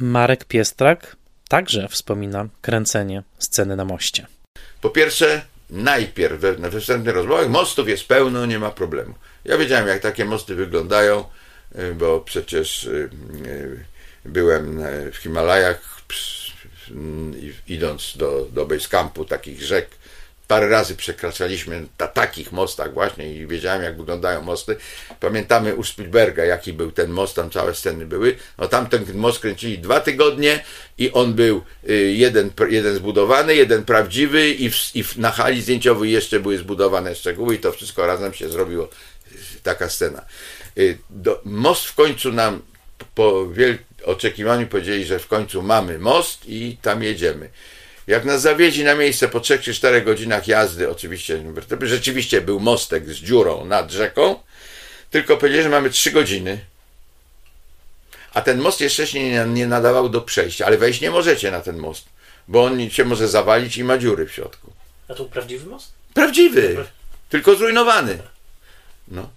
Marek 0.00 0.44
Piestrak 0.44 1.16
także 1.48 1.88
wspomina 1.88 2.48
kręcenie 2.62 3.22
sceny 3.38 3.76
na 3.76 3.84
moście. 3.84 4.26
Po 4.80 4.90
pierwsze, 4.90 5.42
najpierw 5.70 6.40
we 6.40 6.80
wstępnych 6.80 7.14
rozmowach 7.14 7.48
mostów 7.48 7.88
jest 7.88 8.04
pełno, 8.04 8.46
nie 8.46 8.58
ma 8.58 8.70
problemu. 8.70 9.14
Ja 9.44 9.58
wiedziałem, 9.58 9.88
jak 9.88 10.02
takie 10.02 10.24
mosty 10.24 10.54
wyglądają, 10.54 11.24
e, 11.74 11.92
bo 11.92 12.20
przecież 12.20 12.86
e, 12.86 13.08
byłem 14.24 14.82
w 15.12 15.16
Himalajach, 15.16 15.98
idąc 17.68 18.16
do, 18.16 18.48
do 18.52 18.66
base 18.66 18.88
campu 18.88 19.24
takich 19.24 19.62
rzek, 19.62 19.88
parę 20.48 20.68
razy 20.68 20.96
przekraczaliśmy 20.96 21.86
na 21.98 22.06
takich 22.06 22.52
mostach 22.52 22.94
właśnie 22.94 23.34
i 23.34 23.46
wiedziałem, 23.46 23.82
jak 23.82 23.96
wyglądają 23.96 24.42
mosty. 24.42 24.76
Pamiętamy 25.20 25.74
u 25.74 25.84
Spielberga, 25.84 26.44
jaki 26.44 26.72
był 26.72 26.92
ten 26.92 27.10
most, 27.10 27.36
tam 27.36 27.50
całe 27.50 27.74
sceny 27.74 28.06
były. 28.06 28.36
No 28.58 28.68
tam 28.68 28.86
ten 28.86 29.04
most 29.14 29.38
kręcili 29.38 29.78
dwa 29.78 30.00
tygodnie 30.00 30.64
i 30.98 31.12
on 31.12 31.34
był 31.34 31.62
y, 31.88 31.94
jeden, 31.94 32.50
jeden 32.68 32.94
zbudowany, 32.94 33.54
jeden 33.54 33.84
prawdziwy 33.84 34.50
i, 34.50 34.70
w, 34.70 34.96
i 34.96 35.04
na 35.16 35.30
hali 35.30 35.62
zdjęciowej 35.62 36.12
jeszcze 36.12 36.40
były 36.40 36.58
zbudowane 36.58 37.14
szczegóły 37.14 37.54
i 37.54 37.58
to 37.58 37.72
wszystko 37.72 38.06
razem 38.06 38.34
się 38.34 38.48
zrobiło 38.48 38.84
y, 38.84 39.60
taka 39.62 39.88
scena. 39.88 40.24
Y, 40.78 40.98
do, 41.10 41.40
most 41.44 41.84
w 41.84 41.94
końcu 41.94 42.32
nam 42.32 42.62
po 43.14 43.48
wielkim 43.50 43.86
oczekiwaniu 44.04 44.66
powiedzieli, 44.66 45.04
że 45.04 45.18
w 45.18 45.26
końcu 45.26 45.62
mamy 45.62 45.98
most 45.98 46.48
i 46.48 46.76
tam 46.82 47.02
jedziemy. 47.02 47.48
Jak 48.08 48.24
nas 48.24 48.42
zawiedzi 48.42 48.84
na 48.84 48.94
miejsce 48.94 49.28
po 49.28 49.40
3 49.40 49.58
czy 49.58 49.74
4 49.74 50.02
godzinach 50.02 50.48
jazdy, 50.48 50.90
oczywiście, 50.90 51.42
rzeczywiście 51.80 52.40
był 52.40 52.60
mostek 52.60 53.08
z 53.08 53.16
dziurą 53.16 53.64
nad 53.64 53.90
rzeką, 53.90 54.36
tylko 55.10 55.36
powiedzieli, 55.36 55.62
że 55.62 55.68
mamy 55.68 55.90
3 55.90 56.10
godziny. 56.10 56.64
A 58.34 58.40
ten 58.40 58.58
most 58.58 58.80
jeszcze 58.80 59.06
się 59.06 59.30
nie, 59.30 59.44
nie 59.44 59.66
nadawał 59.66 60.08
do 60.08 60.20
przejścia, 60.20 60.66
ale 60.66 60.78
wejść 60.78 61.00
nie 61.00 61.10
możecie 61.10 61.50
na 61.50 61.60
ten 61.60 61.76
most, 61.76 62.04
bo 62.48 62.64
on 62.64 62.90
się 62.90 63.04
może 63.04 63.28
zawalić 63.28 63.76
i 63.76 63.84
ma 63.84 63.98
dziury 63.98 64.26
w 64.26 64.32
środku. 64.32 64.72
A 65.08 65.14
to 65.14 65.24
prawdziwy 65.24 65.66
most? 65.66 65.92
Prawdziwy, 66.14 66.84
tylko 67.28 67.56
zrujnowany. 67.56 68.18
No. 69.08 69.30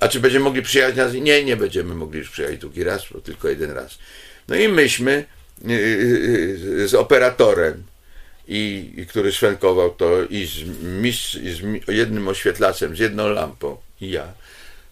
A 0.00 0.08
czy 0.08 0.20
będziemy 0.20 0.44
mogli 0.44 0.62
przyjechać 0.62 0.96
na... 0.96 1.08
Nie, 1.08 1.44
nie 1.44 1.56
będziemy 1.56 1.94
mogli 1.94 2.18
już 2.18 2.30
przyjechać 2.30 2.58
drugi 2.58 2.84
raz, 2.84 3.02
bo 3.12 3.20
tylko 3.20 3.48
jeden 3.48 3.70
raz. 3.70 3.98
No 4.48 4.56
i 4.56 4.68
myśmy 4.68 5.24
z 6.86 6.94
operatorem, 6.94 7.84
i, 8.48 8.92
i 8.96 9.06
który 9.06 9.32
szwenkował 9.32 9.90
to 9.90 10.24
i 10.24 10.46
z, 10.46 10.82
mistrz, 10.82 11.34
i 11.34 11.54
z 11.54 11.88
jednym 11.88 12.28
oświetlaczem, 12.28 12.96
z 12.96 12.98
jedną 12.98 13.28
lampą 13.28 13.76
i 14.00 14.10
ja. 14.10 14.32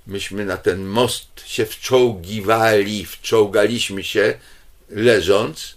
Myśmy 0.07 0.45
na 0.45 0.57
ten 0.57 0.85
most 0.85 1.27
się 1.47 1.67
wczołgiwali, 1.67 3.07
wczołgaliśmy 3.07 4.05
się 4.05 4.35
leżąc. 4.91 5.77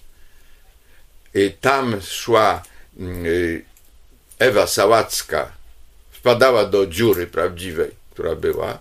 Tam 1.61 2.01
szła 2.01 2.63
Ewa 4.39 4.67
Sałacka, 4.67 5.51
wpadała 6.11 6.65
do 6.65 6.87
dziury 6.87 7.27
prawdziwej, 7.27 7.91
która 8.11 8.35
była, 8.35 8.79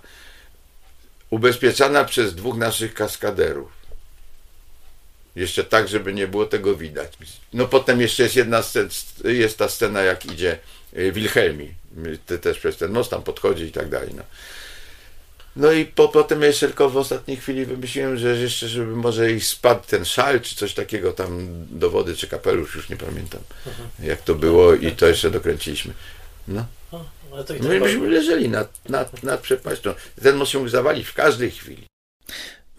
ubezpieczana 1.31 2.05
przez 2.05 2.35
dwóch 2.35 2.57
naszych 2.57 2.95
kaskaderów 2.95 3.84
jeszcze 5.37 5.65
tak, 5.65 5.89
żeby 5.89 6.15
nie 6.15 6.29
było 6.29 6.47
tego 6.47 6.77
widać. 6.77 7.13
No 7.53 7.69
potem 7.69 8.01
jeszcze 8.01 8.23
jest 8.23 8.37
jedna 8.37 8.63
scena, 8.63 8.89
jest 9.25 9.59
ta 9.59 9.69
scena, 9.69 10.03
jak 10.03 10.27
idzie 10.27 10.59
y, 10.99 11.13
Wilhelmi, 11.13 11.75
Ty 12.27 12.39
też 12.39 12.59
przez 12.59 12.77
ten 12.77 12.93
most 12.93 13.11
tam 13.11 13.23
podchodzi 13.23 13.65
i 13.65 13.73
tak 13.73 13.89
dalej. 13.89 14.11
No. 14.17 14.23
No 15.57 15.73
i 15.73 15.85
po, 15.85 16.09
potem 16.09 16.43
jeszcze 16.43 16.67
tylko 16.67 16.91
w 16.91 16.97
ostatniej 16.97 17.37
chwili 17.37 17.67
wymyśliłem, 17.67 18.17
że 18.17 18.37
jeszcze, 18.37 18.69
żeby 18.69 18.97
może 18.97 19.33
i 19.33 19.41
spadł 19.41 19.87
ten 19.87 20.05
szal, 20.05 20.41
czy 20.41 20.57
coś 20.57 20.75
takiego 20.75 21.13
tam 21.13 21.49
do 21.71 21.91
wody, 21.91 22.17
czy 22.17 22.29
kapelusz, 22.29 22.75
już 22.75 22.89
nie 22.89 22.97
pamiętam, 22.97 23.41
mhm. 23.67 23.89
jak 24.03 24.23
to 24.23 24.35
było 24.35 24.75
i 24.75 24.93
to 24.93 25.07
jeszcze 25.07 25.31
dokręciliśmy. 25.31 25.95
No. 26.49 26.67
No 27.61 27.75
i 27.75 27.81
myśmy 27.81 28.09
leżeli 28.09 28.49
nad, 28.49 28.89
nad, 28.89 29.23
nad 29.23 29.41
przepaścią. 29.41 29.95
Ten 30.23 30.37
most 30.37 30.53
się 30.53 30.59
mógł 30.59 30.71
zawalić 30.71 31.07
w 31.07 31.15
każdej 31.15 31.51
chwili. 31.51 31.87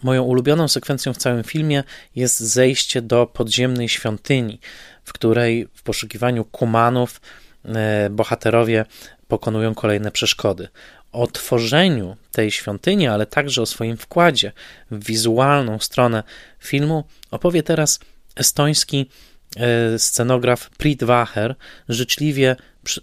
Moją 0.06 0.22
ulubioną 0.22 0.68
sekwencją 0.68 1.12
w 1.12 1.16
całym 1.16 1.44
filmie 1.44 1.84
jest 2.16 2.40
zejście 2.40 3.02
do 3.02 3.26
podziemnej 3.26 3.88
świątyni, 3.88 4.60
w 5.04 5.12
której 5.12 5.68
w 5.74 5.82
poszukiwaniu 5.82 6.44
kumanów 6.44 7.20
e, 7.64 8.10
bohaterowie 8.10 8.84
pokonują 9.28 9.74
kolejne 9.74 10.10
przeszkody. 10.10 10.68
O 11.12 11.26
tworzeniu 11.26 12.16
tej 12.32 12.50
świątyni, 12.50 13.06
ale 13.06 13.26
także 13.26 13.62
o 13.62 13.66
swoim 13.66 13.96
wkładzie 13.96 14.52
w 14.90 15.04
wizualną 15.04 15.78
stronę 15.78 16.22
filmu 16.58 17.04
opowie 17.30 17.62
teraz 17.62 18.00
estoński 18.36 19.10
e, 19.56 19.98
scenograf 19.98 20.70
Prit 20.70 21.04
Wacher, 21.04 21.54
życzliwie 21.88 22.56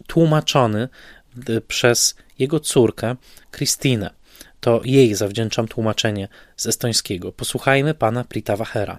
tłumaczony 0.07 0.89
przez 1.67 2.15
jego 2.39 2.59
córkę 2.59 3.15
Kristinę. 3.51 4.22
To 4.63 4.81
jej 4.85 5.15
zawdzięczam 5.15 5.67
tłumaczenie 5.67 6.27
z 6.57 6.67
estońskiego. 6.67 7.31
Posłuchajmy 7.31 7.93
pana 7.93 8.23
Prita 8.23 8.55
Wachera. 8.57 8.97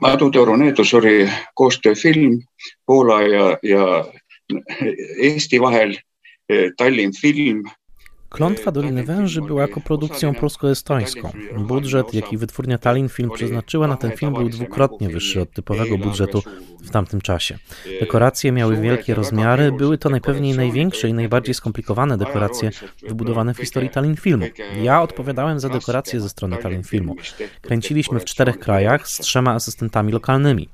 Madutoruneetus 0.00 0.94
oli 0.94 1.28
koostööfilm 1.60 2.38
Poola 2.86 3.22
ja, 3.22 3.56
ja 3.62 4.04
Eesti 5.22 5.60
vahel 5.60 5.96
Tallinn 6.76 7.12
Film 7.12 7.62
Klątwa 8.34 8.72
Doliny 8.72 9.04
Węży 9.04 9.42
była 9.42 9.68
koprodukcją 9.68 10.34
polsko-estońską. 10.34 11.32
Budżet, 11.58 12.14
jaki 12.14 12.38
wytwórnia 12.38 12.78
Tallinn 12.78 13.08
Film 13.08 13.30
przeznaczyła 13.30 13.86
na 13.86 13.96
ten 13.96 14.10
film, 14.10 14.32
był 14.32 14.48
dwukrotnie 14.48 15.08
wyższy 15.08 15.40
od 15.40 15.52
typowego 15.52 15.98
budżetu 15.98 16.42
w 16.82 16.90
tamtym 16.90 17.20
czasie. 17.20 17.58
Dekoracje 18.00 18.52
miały 18.52 18.76
wielkie 18.76 19.14
rozmiary, 19.14 19.72
były 19.72 19.98
to 19.98 20.10
najpewniej 20.10 20.56
największe 20.56 21.08
i 21.08 21.12
najbardziej 21.12 21.54
skomplikowane 21.54 22.18
dekoracje 22.18 22.70
wybudowane 23.08 23.54
w 23.54 23.58
historii 23.58 23.90
Tallinn 23.90 24.16
Filmu. 24.16 24.46
Ja 24.82 25.02
odpowiadałem 25.02 25.60
za 25.60 25.68
dekoracje 25.68 26.20
ze 26.20 26.28
strony 26.28 26.56
Tallinn 26.56 26.84
Filmu. 26.84 27.16
Kręciliśmy 27.60 28.20
w 28.20 28.24
czterech 28.24 28.58
krajach 28.58 29.08
z 29.08 29.18
trzema 29.18 29.54
asystentami 29.54 30.12
lokalnymi. 30.12 30.68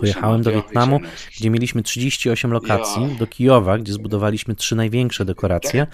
Pojechałem 0.00 0.42
do 0.42 0.52
Wietnamu, 0.52 1.00
gdzie 1.36 1.50
mieliśmy 1.50 1.82
38 1.82 2.52
lokacji, 2.52 3.16
do 3.18 3.26
Kijowa, 3.26 3.78
gdzie 3.78 3.92
zbudowaliśmy 3.92 4.54
trzy 4.54 4.76
największe 4.76 5.24
dekoracje 5.24 5.86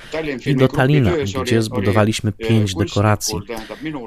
i 0.47 0.57
do 0.57 0.69
Tallinn 0.69 0.86
Talina, 0.87 1.13
gdzie 1.43 1.63
zbudowaliśmy 1.63 2.33
pięć 2.33 2.75
dekoracji. 2.75 3.39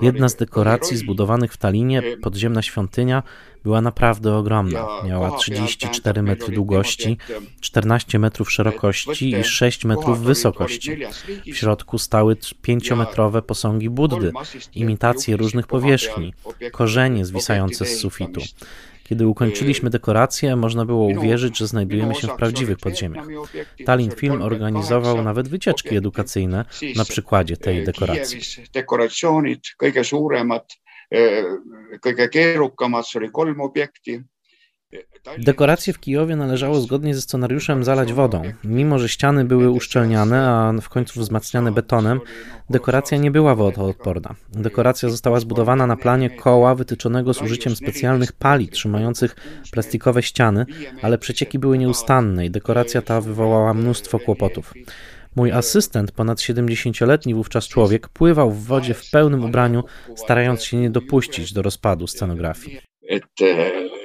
Jedna 0.01 0.29
z 0.29 0.35
dekoracji 0.35 0.97
zbudowanych 0.97 1.53
w 1.53 1.57
Talinie, 1.57 2.03
podziemna 2.21 2.61
świątynia, 2.61 3.23
była 3.63 3.81
naprawdę 3.81 4.35
ogromna. 4.35 4.87
Miała 5.05 5.37
34 5.37 6.21
metry 6.21 6.55
długości, 6.55 7.17
14 7.59 8.19
metrów 8.19 8.51
szerokości 8.51 9.29
i 9.29 9.43
6 9.43 9.85
metrów 9.85 10.21
wysokości. 10.21 10.97
W 11.53 11.55
środku 11.55 11.97
stały 11.97 12.37
pięciometrowe 12.61 13.41
posągi 13.41 13.89
Buddy, 13.89 14.31
imitacje 14.75 15.37
różnych 15.37 15.67
powierzchni, 15.67 16.33
korzenie 16.71 17.25
zwisające 17.25 17.85
z 17.85 17.99
sufitu. 17.99 18.41
Kiedy 19.09 19.27
ukończyliśmy 19.27 19.89
dekorację, 19.89 20.55
można 20.55 20.85
było 20.85 21.05
uwierzyć, 21.05 21.57
że 21.57 21.67
znajdujemy 21.67 22.15
się 22.15 22.27
w 22.27 22.35
prawdziwych 22.35 22.77
podziemiach. 22.77 23.25
Tallinn 23.85 24.11
Film 24.11 24.41
organizował 24.41 25.23
nawet 25.23 25.47
wycieczki 25.47 25.95
edukacyjne 25.95 26.65
na 26.95 27.05
przykładzie 27.05 27.57
tej 27.57 27.83
dekoracji. 27.83 28.39
Dekoratsioonid, 28.73 29.73
kõige 29.81 30.03
suuremad, 30.03 30.77
kõige 32.05 32.29
keerukamad, 32.29 33.07
see 33.07 33.17
oli 33.19 33.31
kolm 33.31 33.61
objekti 33.61 34.21
Dekoracje 35.37 35.93
w 35.93 35.99
Kijowie 35.99 36.35
należało 36.35 36.79
zgodnie 36.79 37.15
ze 37.15 37.21
scenariuszem 37.21 37.83
zalać 37.83 38.13
wodą. 38.13 38.41
Mimo, 38.63 38.99
że 38.99 39.09
ściany 39.09 39.45
były 39.45 39.69
uszczelniane, 39.69 40.49
a 40.49 40.73
w 40.81 40.89
końcu 40.89 41.19
wzmacniane 41.19 41.71
betonem, 41.71 42.19
dekoracja 42.69 43.17
nie 43.17 43.31
była 43.31 43.55
wodoodporna. 43.55 44.35
Dekoracja 44.49 45.09
została 45.09 45.39
zbudowana 45.39 45.87
na 45.87 45.95
planie 45.95 46.29
koła 46.29 46.75
wytyczonego 46.75 47.33
z 47.33 47.41
użyciem 47.41 47.75
specjalnych 47.75 48.31
pali 48.31 48.67
trzymających 48.67 49.35
plastikowe 49.71 50.23
ściany, 50.23 50.65
ale 51.01 51.17
przecieki 51.17 51.59
były 51.59 51.77
nieustanne 51.77 52.45
i 52.45 52.51
dekoracja 52.51 53.01
ta 53.01 53.21
wywołała 53.21 53.73
mnóstwo 53.73 54.19
kłopotów. 54.19 54.73
Mój 55.35 55.51
asystent, 55.51 56.11
ponad 56.11 56.37
70-letni 56.37 57.33
wówczas 57.33 57.67
człowiek, 57.67 58.09
pływał 58.09 58.51
w 58.51 58.63
wodzie 58.63 58.93
w 58.93 59.09
pełnym 59.09 59.45
ubraniu, 59.45 59.83
starając 60.15 60.63
się 60.63 60.77
nie 60.77 60.89
dopuścić 60.89 61.53
do 61.53 61.61
rozpadu 61.61 62.07
scenografii 62.07 62.88
et, 63.09 63.45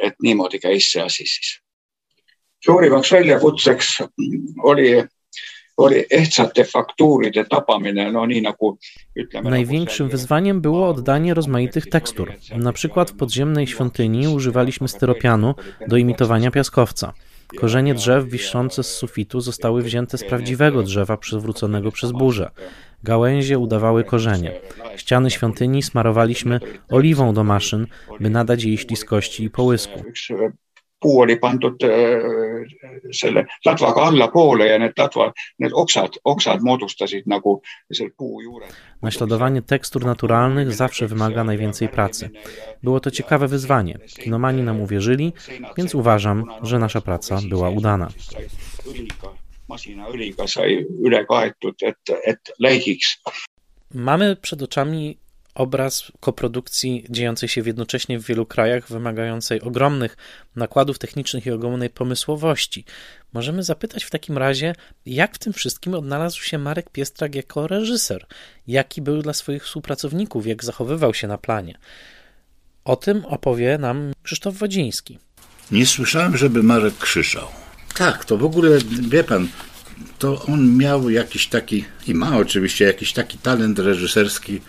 et 0.02 0.14
niimoodi 0.22 0.58
käis 0.58 0.90
see 0.92 1.02
asi 1.02 1.26
siis. 1.26 1.60
suurimaks 2.64 3.12
väljakutseks 3.12 3.98
oli 4.64 5.04
oli 5.76 6.04
ehtsate 6.10 6.64
faktuuride 6.64 7.44
tapamine, 7.50 8.12
no 8.12 8.26
nii 8.26 8.42
nagu 8.42 8.78
ütleme. 9.16 9.50
Największym 9.50 10.08
wyzwaniem 10.08 10.60
było 10.60 10.88
oddanie 10.88 11.34
rozmaitych 11.34 11.86
tekstur. 11.86 12.32
Na 12.56 12.72
przykład 12.72 13.10
w 13.10 13.16
podziemnej 13.16 13.66
świątyni 13.66 14.28
używaliśmy 14.28 14.88
styropianu 14.88 15.54
do 15.88 15.96
imitowania 15.96 16.50
piaskowca. 16.50 17.12
Korzenie 17.60 17.94
drzew 17.94 18.24
wiszące 18.24 18.82
z 18.82 18.94
sufitu 18.94 19.40
zostały 19.40 19.82
wzięte 19.82 20.18
z 20.18 20.24
prawdziwego 20.24 20.82
drzewa 20.82 21.16
przywróconego 21.16 21.92
przez 21.92 22.12
burzę. 22.12 22.50
Gałęzie 23.04 23.58
udawały 23.58 24.04
korzenie. 24.04 24.52
Ściany 24.96 25.30
świątyni 25.30 25.82
smarowaliśmy 25.82 26.60
oliwą 26.90 27.34
do 27.34 27.44
maszyn, 27.44 27.86
by 28.20 28.30
nadać 28.30 28.64
jej 28.64 28.78
śliskości 28.78 29.44
i 29.44 29.50
połysku. 29.50 30.02
puu 31.04 31.20
oli 31.20 31.36
pandud 31.36 31.74
selle 33.12 33.44
latvaga 33.64 34.02
allapoole 34.02 34.66
ja 34.66 34.78
need 34.78 34.98
latva, 34.98 35.32
need 35.58 35.72
oksad, 35.72 36.18
oksad 36.24 36.62
moodustasid 36.62 37.26
nagu 37.26 37.62
selle 37.92 38.10
puu. 38.10 38.60
Naśladowanie 39.02 39.62
tekstur 39.62 40.04
naturalnych 40.04 40.72
zawsze 40.72 41.06
wymaga 41.06 41.44
najwięcej 41.44 41.88
pracy. 41.88 42.30
Było 42.82 43.00
to 43.00 43.10
ciekawe 43.10 43.48
wyzwanie. 43.48 43.98
Kinomani 44.18 44.62
nam 44.62 44.80
uwierzyli, 44.80 45.32
więc 45.76 45.94
uważam, 45.94 46.44
że 46.62 46.78
nasza 46.78 47.00
praca 47.00 47.38
była 47.48 47.70
udana 47.70 48.08
masinaõliga 49.68 50.46
sai 50.48 50.84
üle 51.04 51.24
kaetud, 51.26 51.82
et, 51.82 52.14
et 52.24 52.54
läigiks. 52.58 53.16
Mamy 53.94 54.36
przed 54.36 54.62
oczami 54.62 55.18
obraz 55.54 56.12
koprodukcji 56.20 57.04
dziejącej 57.10 57.48
się 57.48 57.60
jednocześnie 57.60 58.18
w 58.18 58.26
wielu 58.26 58.46
krajach, 58.46 58.88
wymagającej 58.88 59.60
ogromnych 59.60 60.16
nakładów 60.56 60.98
technicznych 60.98 61.46
i 61.46 61.50
ogromnej 61.50 61.90
pomysłowości. 61.90 62.84
Możemy 63.32 63.62
zapytać 63.62 64.04
w 64.04 64.10
takim 64.10 64.38
razie, 64.38 64.74
jak 65.06 65.34
w 65.34 65.38
tym 65.38 65.52
wszystkim 65.52 65.94
odnalazł 65.94 66.42
się 66.42 66.58
Marek 66.58 66.90
Piestrak 66.90 67.34
jako 67.34 67.66
reżyser? 67.66 68.26
Jaki 68.66 69.02
był 69.02 69.22
dla 69.22 69.32
swoich 69.32 69.64
współpracowników? 69.64 70.46
Jak 70.46 70.64
zachowywał 70.64 71.14
się 71.14 71.26
na 71.28 71.38
planie? 71.38 71.78
O 72.84 72.96
tym 72.96 73.24
opowie 73.24 73.78
nam 73.78 74.12
Krzysztof 74.22 74.54
Wodziński. 74.54 75.18
Nie 75.70 75.86
słyszałem, 75.86 76.36
żeby 76.36 76.62
Marek 76.62 76.98
krzyczał. 76.98 77.63
Tak, 77.94 78.24
to 78.24 78.38
w 78.38 78.44
ogóle, 78.44 78.78
wie 79.08 79.24
pan, 79.24 79.48
to 80.18 80.42
on 80.46 80.76
miał 80.76 81.10
jakiś 81.10 81.46
taki, 81.46 81.84
i 82.06 82.14
ma 82.14 82.36
oczywiście 82.36 82.84
jakiś 82.84 83.12
taki 83.12 83.38
talent 83.38 83.78
reżyserski, 83.78 84.60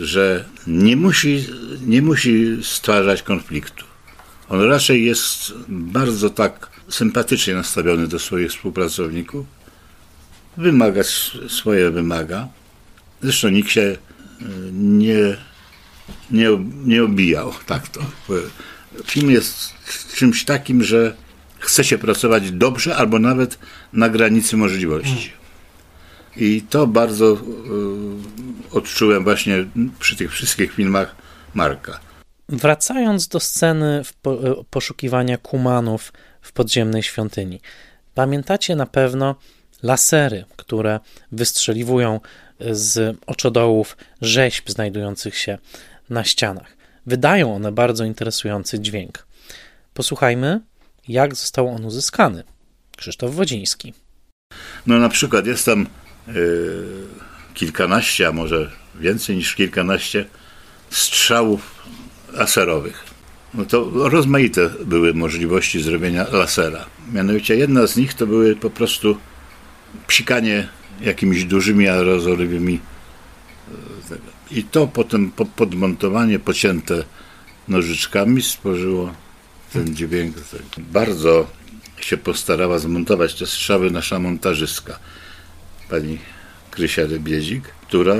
że 0.00 0.44
nie 0.66 0.96
musi, 0.96 1.46
nie 1.86 2.02
musi 2.02 2.56
stwarzać 2.62 3.22
konfliktu. 3.22 3.84
On 4.48 4.60
raczej 4.60 5.04
jest 5.04 5.52
bardzo 5.68 6.30
tak 6.30 6.70
sympatycznie 6.88 7.54
nastawiony 7.54 8.08
do 8.08 8.18
swoich 8.18 8.50
współpracowników. 8.50 9.46
Wymaga 10.56 11.02
swoje 11.48 11.90
wymaga. 11.90 12.48
Zresztą 13.22 13.48
nikt 13.48 13.70
się 13.70 13.80
e, 13.80 13.96
nie, 14.72 15.36
nie, 16.30 16.48
nie 16.84 17.04
obijał. 17.04 17.52
Tak 17.66 17.88
to. 17.88 18.00
Film 19.04 19.30
jest 19.30 19.72
czymś 20.14 20.44
takim, 20.44 20.84
że 20.84 21.16
chce 21.58 21.84
się 21.84 21.98
pracować 21.98 22.50
dobrze 22.50 22.96
albo 22.96 23.18
nawet 23.18 23.58
na 23.92 24.08
granicy 24.08 24.56
możliwości. 24.56 25.32
I 26.36 26.62
to 26.70 26.86
bardzo 26.86 27.34
y, 27.34 27.38
odczułem 28.70 29.24
właśnie 29.24 29.64
przy 29.98 30.16
tych 30.16 30.32
wszystkich 30.32 30.72
filmach 30.72 31.16
Marka. 31.54 32.00
Wracając 32.48 33.28
do 33.28 33.40
sceny 33.40 34.02
po, 34.22 34.48
y, 34.60 34.64
poszukiwania 34.70 35.38
kumanów 35.38 36.12
w 36.40 36.52
podziemnej 36.52 37.02
świątyni. 37.02 37.60
Pamiętacie 38.14 38.76
na 38.76 38.86
pewno 38.86 39.34
lasery, 39.82 40.44
które 40.56 41.00
wystrzeliwują 41.32 42.20
z 42.70 43.18
oczodołów 43.26 43.96
rzeźb 44.20 44.68
znajdujących 44.68 45.38
się 45.38 45.58
na 46.10 46.24
ścianach. 46.24 46.76
Wydają 47.06 47.54
one 47.54 47.72
bardzo 47.72 48.04
interesujący 48.04 48.80
dźwięk. 48.80 49.26
Posłuchajmy, 49.94 50.60
jak 51.08 51.34
został 51.34 51.68
on 51.68 51.84
uzyskany. 51.84 52.44
Krzysztof 52.96 53.34
Wodziński. 53.34 53.94
No 54.86 54.98
na 54.98 55.08
przykład 55.08 55.46
jest 55.46 55.64
tam 55.64 55.86
yy, 56.26 56.34
kilkanaście, 57.54 58.28
a 58.28 58.32
może 58.32 58.70
więcej 59.00 59.36
niż 59.36 59.54
kilkanaście 59.54 60.24
strzałów 60.90 61.84
laserowych. 62.32 63.04
No 63.54 63.64
to 63.64 63.90
rozmaite 64.08 64.70
były 64.84 65.14
możliwości 65.14 65.82
zrobienia 65.82 66.26
lasera. 66.32 66.86
Mianowicie 67.12 67.56
jedna 67.56 67.86
z 67.86 67.96
nich 67.96 68.14
to 68.14 68.26
były 68.26 68.56
po 68.56 68.70
prostu 68.70 69.18
psikanie 70.06 70.68
jakimiś 71.00 71.44
dużymi 71.44 71.88
aerozolowymi 71.88 72.80
i 74.50 74.64
to 74.64 74.86
potem 74.86 75.32
podmontowanie 75.56 76.38
pocięte 76.38 77.04
nożyczkami 77.68 78.42
stworzyło 78.42 79.12
ten 79.72 79.96
dźwięk. 79.96 80.36
Bardzo 80.78 81.46
się 82.00 82.16
postarała 82.16 82.78
zmontować 82.78 83.34
te 83.34 83.46
strzały 83.46 83.90
nasza 83.90 84.18
montażystka, 84.18 84.98
pani 85.90 86.18
Krysia 86.70 87.02
Rybiezik, 87.02 87.64
która 87.82 88.14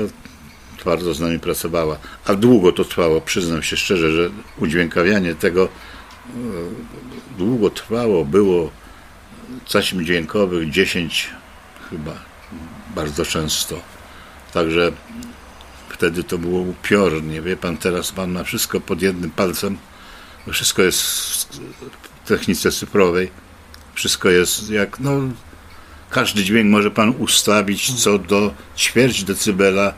twardo 0.77 1.13
z 1.13 1.19
nami 1.19 1.39
pracowała. 1.39 1.97
A 2.25 2.35
długo 2.35 2.71
to 2.71 2.85
trwało, 2.85 3.21
przyznam 3.21 3.63
się 3.63 3.77
szczerze, 3.77 4.11
że 4.11 4.29
udźwiękawianie 4.57 5.35
tego 5.35 5.69
długo 7.37 7.69
trwało, 7.69 8.25
było 8.25 8.71
taśm 9.71 10.05
dźwiękowych 10.05 10.69
10 10.69 11.29
chyba, 11.89 12.13
bardzo 12.95 13.25
często. 13.25 13.81
Także 14.53 14.91
wtedy 15.89 16.23
to 16.23 16.37
było 16.37 16.59
upiornie. 16.59 17.41
Wie 17.41 17.57
pan, 17.57 17.77
teraz 17.77 18.11
pan 18.11 18.31
ma 18.31 18.43
wszystko 18.43 18.79
pod 18.79 19.01
jednym 19.01 19.31
palcem. 19.31 19.77
Wszystko 20.51 20.81
jest 20.81 21.01
w 22.23 22.27
technice 22.27 22.71
cyfrowej. 22.71 23.31
Wszystko 23.93 24.29
jest 24.29 24.69
jak, 24.69 24.99
no, 24.99 25.11
każdy 26.09 26.43
dźwięk 26.43 26.71
może 26.71 26.91
pan 26.91 27.09
ustawić 27.19 28.03
co 28.03 28.19
do 28.19 28.53
ćwierć 28.77 29.23
decybela. 29.23 29.93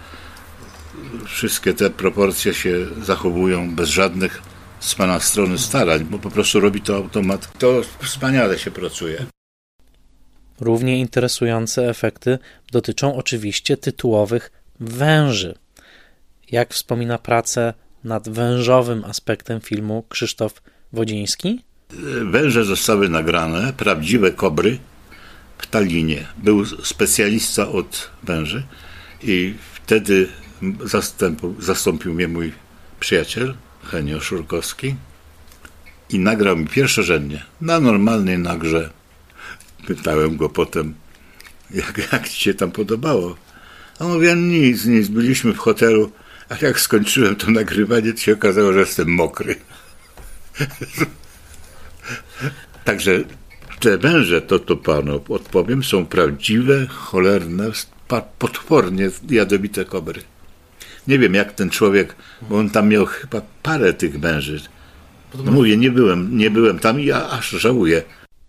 Wszystkie 1.26 1.74
te 1.74 1.90
proporcje 1.90 2.54
się 2.54 2.86
zachowują 3.02 3.76
bez 3.76 3.90
żadnych 3.90 4.42
z 4.80 4.96
pana 4.96 5.20
strony 5.20 5.58
starań, 5.58 6.06
bo 6.06 6.20
po 6.20 6.30
prostu 6.30 6.60
robi 6.60 6.82
to 6.82 6.96
automat. 6.96 7.58
To 7.58 7.82
wspaniale 8.02 8.60
się 8.60 8.72
pracuje. 8.72 9.26
Równie 10.60 11.00
interesujące 11.00 11.90
efekty 11.90 12.40
dotyczą 12.72 13.16
oczywiście 13.16 13.78
tytułowych 13.78 14.52
węży. 14.80 15.58
Jak 16.52 16.74
wspomina 16.74 17.18
pracę 17.18 17.74
nad 18.04 18.30
wężowym 18.30 19.04
aspektem 19.06 19.62
filmu 19.62 20.04
Krzysztof 20.10 20.62
Wodziński? 20.94 21.64
Węże 22.32 22.66
zostały 22.66 23.10
nagrane, 23.10 23.74
prawdziwe 23.78 24.32
kobry 24.32 24.78
w 25.58 25.68
Talinie. 25.68 26.28
Był 26.38 26.66
specjalista 26.66 27.70
od 27.70 28.10
węży 28.24 28.64
i 29.24 29.54
wtedy 29.74 30.28
zastąpił 31.60 32.14
mnie 32.14 32.28
mój 32.28 32.54
przyjaciel, 33.00 33.56
Henio 33.84 34.20
Szurkowski 34.20 34.96
i 36.10 36.20
nagrał 36.20 36.58
mi 36.58 36.68
pierwszorzędnie, 36.68 37.44
na 37.62 37.80
normalnej 37.80 38.38
nagrze. 38.38 38.90
Pytałem 39.88 40.38
go 40.38 40.50
potem, 40.50 40.94
jak, 41.72 42.02
jak 42.12 42.30
ci 42.30 42.42
się 42.42 42.54
tam 42.54 42.72
podobało. 42.72 43.36
A 44.00 44.06
on 44.06 44.14
mówi, 44.14 44.36
nic, 44.36 44.86
nic, 44.86 45.08
byliśmy 45.08 45.54
w 45.54 45.58
hotelu, 45.58 46.12
a 46.50 46.56
jak 46.62 46.80
skończyłem 46.80 47.36
to 47.36 47.52
nagrywanie, 47.52 48.14
to 48.14 48.20
się 48.20 48.34
okazało, 48.34 48.74
że 48.74 48.80
jestem 48.80 49.10
mokry. 49.10 49.56
Także 52.84 53.20
te 53.80 53.98
węże, 53.98 54.42
to 54.42 54.60
to 54.60 54.76
panu 54.76 55.22
odpowiem, 55.30 55.84
są 55.84 56.06
prawdziwe, 56.06 56.88
cholerne, 56.88 57.72
potwornie 58.40 59.10
jadowite 59.30 59.86
kobry. 59.86 60.22
Nie 61.08 61.20
wiem, 61.20 61.34
jak 61.34 61.54
ten 61.54 61.70
człowiek, 61.70 62.16
bo 62.42 62.58
on 62.58 62.70
tam 62.70 62.90
miał 62.90 63.06
chyba 63.06 63.42
parę 63.64 63.94
tych 63.94 64.20
węży. 64.20 64.62
Mówię, 65.34 65.78
nie 65.78 65.92
byłem, 65.92 66.38
nie 66.38 66.50
byłem 66.50 66.80
tam 66.80 67.00
i 67.00 67.06
ja 67.06 67.30
aż 67.30 67.50
żałuję. 67.50 68.04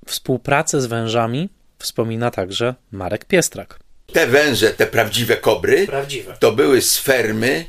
Współpracę 0.06 0.80
z 0.80 0.86
wężami 0.86 1.48
wspomina 1.78 2.30
także 2.30 2.74
Marek 2.92 3.24
Piestrak. 3.24 3.78
Te 4.12 4.26
węże, 4.26 4.70
te 4.70 4.86
prawdziwe 4.86 5.36
kobry, 5.36 5.86
prawdziwe. 5.86 6.36
to 6.40 6.52
były 6.52 6.82
z 6.82 6.98
fermy 6.98 7.64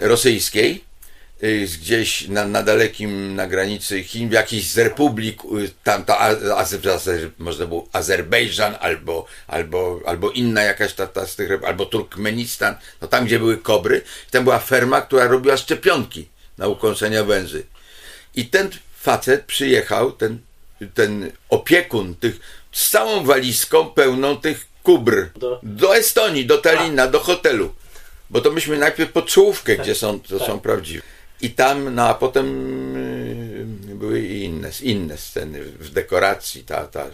rosyjskiej, 0.00 0.84
y, 1.42 1.66
gdzieś 1.80 2.28
na, 2.28 2.44
na 2.44 2.62
dalekim, 2.62 3.34
na 3.34 3.46
granicy 3.46 4.04
Chin, 4.04 4.28
w 4.28 4.32
jakiejś 4.32 4.70
z 4.70 4.78
republik, 4.78 5.42
y, 5.44 5.70
tam 5.84 6.04
to 6.04 6.18
można 7.38 7.66
było 7.66 7.88
Azerbejdżan 7.92 8.76
albo, 8.80 9.26
albo, 9.46 10.00
albo 10.06 10.30
inna 10.30 10.62
jakaś 10.62 10.92
ta, 10.92 11.06
ta 11.06 11.26
z 11.26 11.36
tych, 11.36 11.64
albo 11.64 11.86
Turkmenistan, 11.86 12.74
no 13.00 13.08
tam 13.08 13.24
gdzie 13.24 13.38
były 13.38 13.58
kobry, 13.58 14.02
tam 14.30 14.44
była 14.44 14.58
ferma, 14.58 15.00
która 15.00 15.26
robiła 15.26 15.56
szczepionki 15.56 16.28
na 16.58 16.68
ukąszenia 16.68 17.24
węży. 17.24 17.62
I 18.34 18.46
ten 18.46 18.70
facet 19.00 19.44
przyjechał, 19.44 20.12
ten, 20.12 20.38
ten 20.94 21.32
opiekun 21.48 22.14
tych, 22.14 22.40
z 22.72 22.90
całą 22.90 23.24
walizką 23.24 23.90
pełną 23.90 24.36
tych 24.36 24.66
kubr 24.82 25.30
do, 25.36 25.60
do 25.62 25.96
Estonii, 25.96 26.46
do 26.46 26.58
Talina, 26.58 27.06
do 27.06 27.20
hotelu. 27.20 27.74
Bo 28.32 28.40
to 28.40 28.50
myśmy 28.50 28.78
najpierw 28.78 29.12
pod 29.12 29.26
czołówkę, 29.26 29.76
tak, 29.76 29.84
gdzie 29.84 29.94
są, 29.94 30.20
to 30.20 30.38
tak. 30.38 30.46
są 30.46 30.60
prawdziwe. 30.60 31.02
I 31.40 31.50
tam, 31.50 31.94
no 31.94 32.08
a 32.08 32.14
potem 32.14 32.46
yy, 33.88 33.94
były 33.94 34.22
inne, 34.22 34.70
inne 34.82 35.18
sceny 35.18 35.62
w 35.64 35.90
dekoracji, 35.90 36.64
ta, 36.64 36.86
ta, 36.86 37.06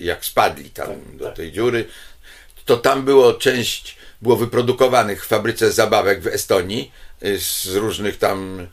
jak 0.00 0.24
spadli 0.24 0.70
tam 0.70 0.86
tak, 0.86 1.16
do 1.16 1.24
tak. 1.24 1.36
tej 1.36 1.52
dziury. 1.52 1.84
To 2.64 2.76
tam 2.76 3.04
było 3.04 3.34
część, 3.34 3.96
było 4.22 4.36
wyprodukowanych 4.36 5.24
w 5.24 5.28
fabryce 5.28 5.72
zabawek 5.72 6.20
w 6.20 6.26
Estonii 6.26 6.92
y, 7.24 7.38
z 7.38 7.66
różnych 7.66 8.18
tam 8.18 8.66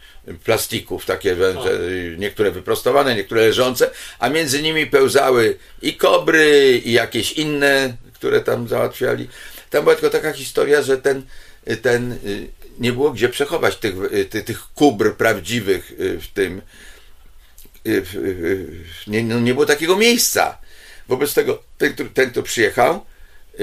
plastików, 0.43 1.05
takie 1.05 1.35
węże, 1.35 1.79
niektóre 2.17 2.51
wyprostowane, 2.51 3.15
niektóre 3.15 3.41
leżące, 3.41 3.89
a 4.19 4.29
między 4.29 4.61
nimi 4.61 4.87
pełzały 4.87 5.57
i 5.81 5.93
kobry, 5.93 6.81
i 6.85 6.91
jakieś 6.91 7.31
inne, 7.31 7.97
które 8.13 8.41
tam 8.41 8.67
załatwiali. 8.67 9.27
Tam 9.69 9.83
była 9.83 9.95
tylko 9.95 10.09
taka 10.09 10.33
historia, 10.33 10.81
że 10.81 10.97
ten, 10.97 11.23
ten 11.75 12.11
y, 12.11 12.47
nie 12.79 12.91
było 12.91 13.11
gdzie 13.11 13.29
przechować 13.29 13.75
tych, 13.75 13.95
y, 14.35 14.43
tych 14.43 14.59
kubr 14.73 15.15
prawdziwych 15.15 15.91
y, 15.91 16.19
w 16.19 16.27
tym. 16.27 16.61
Nie, 19.07 19.23
no 19.23 19.39
nie 19.39 19.53
było 19.53 19.65
takiego 19.65 19.97
miejsca. 19.97 20.57
Wobec 21.07 21.33
tego 21.33 21.63
ten, 21.77 21.93
ten, 22.13 22.31
kto 22.31 22.43
przyjechał, 22.43 23.05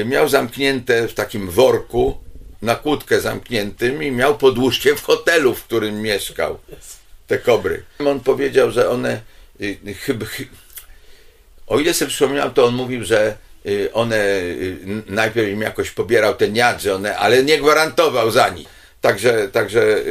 miał 0.05 0.29
zamknięte 0.29 1.09
w 1.09 1.15
takim 1.15 1.51
worku 1.51 2.19
na 2.63 2.75
kłódkę 2.75 3.21
zamkniętym 3.21 4.03
i 4.03 4.11
miał 4.11 4.39
pod 4.39 4.59
w 4.97 5.03
hotelu, 5.03 5.55
w 5.55 5.65
którym 5.65 6.03
mieszkał 6.03 6.59
te 7.27 7.39
kobry. 7.39 7.83
On 7.99 8.21
powiedział, 8.21 8.71
że 8.71 8.91
one 8.91 9.21
y, 9.61 9.95
chyba. 9.95 10.27
O 11.67 11.81
ile 11.81 11.95
sobie 11.95 12.11
przypomniałem, 12.11 12.55
to 12.55 12.65
on 12.65 12.75
mówił, 12.75 13.05
że 13.05 13.31
y, 13.31 13.44
one 13.93 14.17
y, 14.17 14.79
najpierw 15.07 15.49
im 15.49 15.61
jakoś 15.61 15.91
pobierał 15.91 16.35
ten 16.35 16.57
jad, 16.57 16.83
że 16.83 16.95
one, 16.95 17.17
ale 17.17 17.43
nie 17.43 17.59
gwarantował 17.59 18.31
za 18.31 18.49
nich. 18.49 18.69
Także, 19.01 19.49
także 19.49 20.03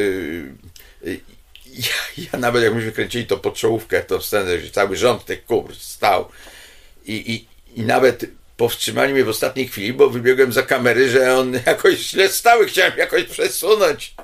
ja, 1.74 2.24
ja 2.32 2.40
nawet 2.40 2.64
jak 2.64 2.74
myśmy 2.74 2.92
kręcili 2.92 3.26
to 3.26 3.38
pod 3.38 3.56
czołówkę, 3.56 4.04
to 4.04 4.22
scenę, 4.22 4.60
że 4.60 4.72
cały 4.72 4.98
rząd 4.98 5.26
tych 5.26 5.46
kubr 5.46 5.76
stał 5.76 6.30
i, 7.06 7.34
i, 7.34 7.48
i 7.82 7.86
nawet 7.86 8.26
powstrzymali 8.58 9.14
mnie 9.14 9.24
w 9.24 9.30
ostatniej 9.30 9.68
chwili, 9.68 9.94
bo 9.94 10.10
wybiegłem 10.10 10.54
za 10.54 10.64
kamery, 10.64 11.10
że 11.10 11.38
on 11.38 11.54
jakoś 11.66 12.00
źle 12.00 12.30
stały, 12.30 12.68
chciałem 12.68 12.98
jakoś 12.98 13.24
przesunąć. 13.24 14.16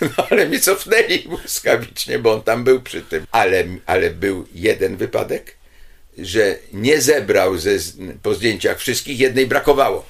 No 0.00 0.26
ale 0.30 0.46
mnie 0.46 0.60
cofnęli 0.60 1.18
błyskawicznie, 1.18 2.18
bo 2.18 2.32
on 2.32 2.42
tam 2.42 2.64
był 2.64 2.82
przy 2.82 3.02
tym. 3.02 3.26
Ale, 3.30 3.64
ale 3.86 4.10
był 4.10 4.46
jeden 4.54 4.96
wypadek, 4.96 5.56
że 6.22 6.58
nie 6.72 7.00
zebrał 7.00 7.58
ze, 7.58 7.70
po 8.22 8.34
zdjęciach 8.34 8.78
wszystkich, 8.78 9.20
jednej 9.20 9.46
brakowało. 9.46 10.06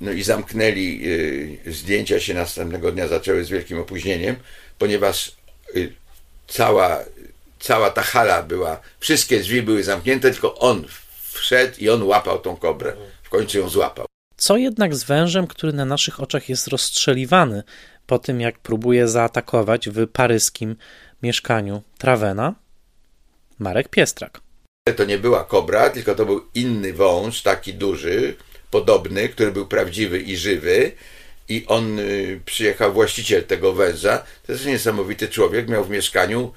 No 0.00 0.12
i 0.12 0.22
zamknęli, 0.22 1.00
y, 1.66 1.72
zdjęcia 1.72 2.20
się 2.20 2.34
następnego 2.34 2.92
dnia 2.92 3.08
zaczęły 3.08 3.44
z 3.44 3.48
wielkim 3.48 3.78
opóźnieniem, 3.78 4.36
ponieważ 4.78 5.32
y, 5.76 5.92
cała, 6.48 7.04
cała 7.60 7.90
ta 7.90 8.02
hala 8.02 8.42
była, 8.42 8.80
wszystkie 9.00 9.40
drzwi 9.40 9.62
były 9.62 9.82
zamknięte, 9.84 10.30
tylko 10.30 10.58
on 10.58 10.84
wszedł 11.32 11.74
i 11.78 11.88
on 11.90 12.02
łapał 12.02 12.38
tą 12.38 12.56
kobrę. 12.56 12.92
W 13.22 13.28
końcu 13.28 13.58
ją 13.58 13.68
złapał. 13.68 14.06
Co 14.36 14.56
jednak 14.56 14.94
z 14.94 15.04
wężem, 15.04 15.46
który 15.46 15.72
na 15.72 15.84
naszych 15.84 16.20
oczach 16.20 16.48
jest 16.48 16.68
rozstrzeliwany 16.68 17.62
po 18.06 18.18
tym, 18.18 18.40
jak 18.40 18.58
próbuje 18.58 19.08
zaatakować 19.08 19.88
w 19.88 20.06
paryskim 20.06 20.76
mieszkaniu 21.22 21.82
Travena? 21.98 22.54
Marek 23.58 23.88
Piestrak. 23.88 24.45
To 24.96 25.04
nie 25.04 25.18
była 25.18 25.44
kobra, 25.44 25.90
tylko 25.90 26.14
to 26.14 26.26
był 26.26 26.46
inny 26.54 26.92
wąż, 26.92 27.42
taki 27.42 27.74
duży, 27.74 28.36
podobny, 28.70 29.28
który 29.28 29.52
był 29.52 29.66
prawdziwy 29.66 30.18
i 30.18 30.36
żywy. 30.36 30.92
I 31.48 31.64
on 31.66 31.98
y, 31.98 32.40
przyjechał, 32.44 32.92
właściciel 32.92 33.44
tego 33.44 33.72
węża. 33.72 34.22
To 34.46 34.52
jest 34.52 34.66
niesamowity 34.66 35.28
człowiek, 35.28 35.68
miał 35.68 35.84
w 35.84 35.90
mieszkaniu 35.90 36.52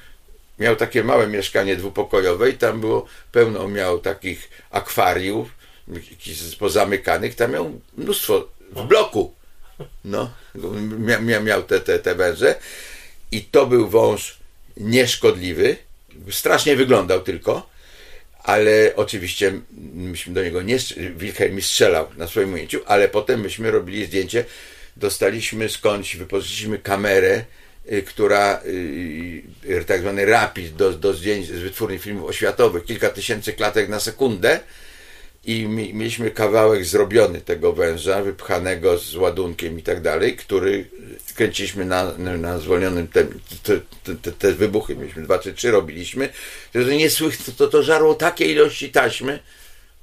miał 0.59 0.75
takie 0.75 1.03
małe 1.03 1.27
mieszkanie 1.27 1.75
dwupokojowe 1.75 2.49
i 2.49 2.53
tam 2.53 2.81
było 2.81 3.05
pełno, 3.31 3.67
miał 3.67 3.99
takich 3.99 4.49
akwariów 4.71 5.47
pozamykanych, 6.59 7.35
tam 7.35 7.51
miał 7.51 7.81
mnóstwo 7.97 8.47
w 8.71 8.83
bloku. 8.83 9.33
No, 10.05 10.31
miał, 11.21 11.43
miał 11.43 11.63
te, 11.63 11.79
te, 11.79 11.99
te 11.99 12.15
węże 12.15 12.55
i 13.31 13.41
to 13.41 13.65
był 13.65 13.89
wąż 13.89 14.37
nieszkodliwy, 14.77 15.77
strasznie 16.31 16.75
wyglądał 16.75 17.21
tylko, 17.21 17.69
ale 18.49 18.95
oczywiście 18.95 19.53
myśmy 19.93 20.33
do 20.33 20.43
niego 20.43 20.61
nie, 20.61 20.77
Wilhelm 21.15 21.61
strzelał 21.61 22.07
na 22.17 22.27
swoim 22.27 22.53
ujęciu, 22.53 22.79
ale 22.85 23.09
potem 23.09 23.41
myśmy 23.41 23.71
robili 23.71 24.05
zdjęcie, 24.05 24.45
dostaliśmy 24.97 25.69
skądś, 25.69 26.15
wypożyczyliśmy 26.15 26.79
kamerę, 26.79 27.45
Y, 27.91 28.01
która 28.01 28.61
y, 28.65 29.43
y, 29.65 29.85
tak 29.85 30.01
zwany 30.01 30.25
rapid 30.25 30.75
do, 30.75 30.93
do 30.93 31.13
zdjęć 31.13 31.47
z 31.47 31.59
wytwórni 31.59 31.99
filmów 31.99 32.29
oświatowych, 32.29 32.85
kilka 32.85 33.09
tysięcy 33.09 33.53
klatek 33.53 33.89
na 33.89 33.99
sekundę 33.99 34.59
i 35.49 35.67
mieliśmy 35.67 36.31
kawałek 36.31 36.85
zrobiony 36.85 37.41
tego 37.41 37.73
węża, 37.73 38.23
wypchanego 38.23 38.97
z 38.97 39.15
ładunkiem 39.15 39.79
i 39.79 39.83
tak 39.83 40.01
dalej, 40.01 40.35
który 40.35 40.89
kręciliśmy 41.35 41.85
na, 41.85 42.17
na 42.17 42.59
zwolnionym 42.59 43.07
te, 43.07 43.25
te, 43.63 43.79
te, 44.15 44.31
te 44.31 44.53
wybuchy, 44.53 44.95
mieliśmy 44.95 45.23
dwa 45.23 45.39
czy 45.39 45.53
trzy 45.53 45.71
robiliśmy, 45.71 46.29
to 46.73 46.79
nie 46.79 47.09
słych, 47.09 47.37
to, 47.57 47.67
to 47.67 47.83
żarło 47.83 48.13
takie 48.15 48.45
ilości 48.45 48.89
taśmy, 48.89 49.39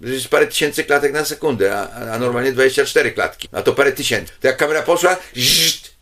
to 0.01 0.09
jest 0.09 0.28
parę 0.28 0.47
tysięcy 0.47 0.85
klatek 0.85 1.12
na 1.12 1.24
sekundę, 1.24 1.78
a, 1.78 2.12
a 2.12 2.18
normalnie 2.18 2.52
24 2.52 3.12
klatki, 3.12 3.48
a 3.52 3.62
to 3.62 3.73
parę 3.73 3.93
tysięcy. 3.93 4.32
To 4.40 4.47
jak 4.47 4.56
kamera 4.56 4.82
poszła, 4.82 5.16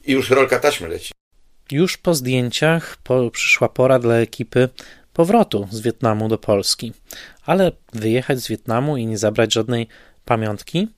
i 0.05 0.12
już 0.12 0.31
rolka 0.31 0.59
taśmy 0.59 0.89
leci. 0.89 1.15
Już 1.71 1.97
po 1.97 2.15
zdjęciach 2.15 2.97
po, 2.97 3.31
przyszła 3.31 3.69
pora 3.69 3.99
dla 3.99 4.15
ekipy 4.15 4.69
powrotu 5.15 5.69
z 5.70 5.81
Wietnamu 5.81 6.28
do 6.28 6.39
Polski. 6.39 6.93
Ale 7.47 7.73
wyjechać 7.93 8.41
z 8.41 8.49
Wietnamu 8.49 8.97
i 8.97 9.07
nie 9.07 9.19
zabrać 9.19 9.55
żadnej 9.55 9.89
pamiątki? 10.24 10.89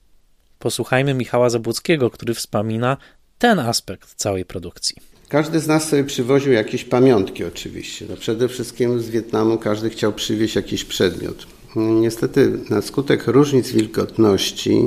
Posłuchajmy 0.59 1.13
Michała 1.13 1.49
Zabłockiego, 1.49 2.09
który 2.09 2.33
wspomina 2.33 2.97
ten 3.37 3.59
aspekt 3.59 4.15
całej 4.15 4.45
produkcji. 4.45 4.95
Każdy 5.29 5.59
z 5.59 5.67
nas 5.67 5.89
sobie 5.89 6.03
przywoził 6.03 6.53
jakieś 6.53 6.83
pamiątki, 6.83 7.43
oczywiście. 7.43 8.05
No 8.09 8.17
przede 8.17 8.47
wszystkim 8.47 8.99
z 8.99 9.09
Wietnamu 9.09 9.57
każdy 9.57 9.89
chciał 9.89 10.13
przywieźć 10.13 10.55
jakiś 10.55 10.85
przedmiot. 10.85 11.47
Niestety, 11.75 12.59
na 12.69 12.81
skutek 12.81 13.27
różnic 13.27 13.71
wilgotności, 13.71 14.81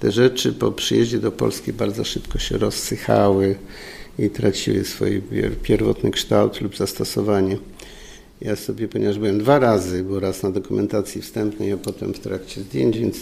te 0.00 0.12
rzeczy 0.12 0.52
po 0.52 0.72
przyjeździe 0.72 1.18
do 1.18 1.32
Polski 1.32 1.72
bardzo 1.72 2.04
szybko 2.04 2.38
się 2.38 2.58
rozsychały 2.58 3.56
i 4.18 4.30
traciły 4.30 4.84
swój 4.84 5.22
pierwotny 5.62 6.10
kształt 6.10 6.60
lub 6.60 6.76
zastosowanie. 6.76 7.56
Ja 8.44 8.56
sobie, 8.56 8.88
ponieważ 8.88 9.18
byłem 9.18 9.38
dwa 9.38 9.58
razy, 9.58 10.04
bo 10.04 10.20
raz 10.20 10.42
na 10.42 10.50
dokumentacji 10.50 11.22
wstępnej, 11.22 11.72
a 11.72 11.76
potem 11.76 12.14
w 12.14 12.18
trakcie 12.18 12.60
zdjęć, 12.60 12.98
więc 12.98 13.16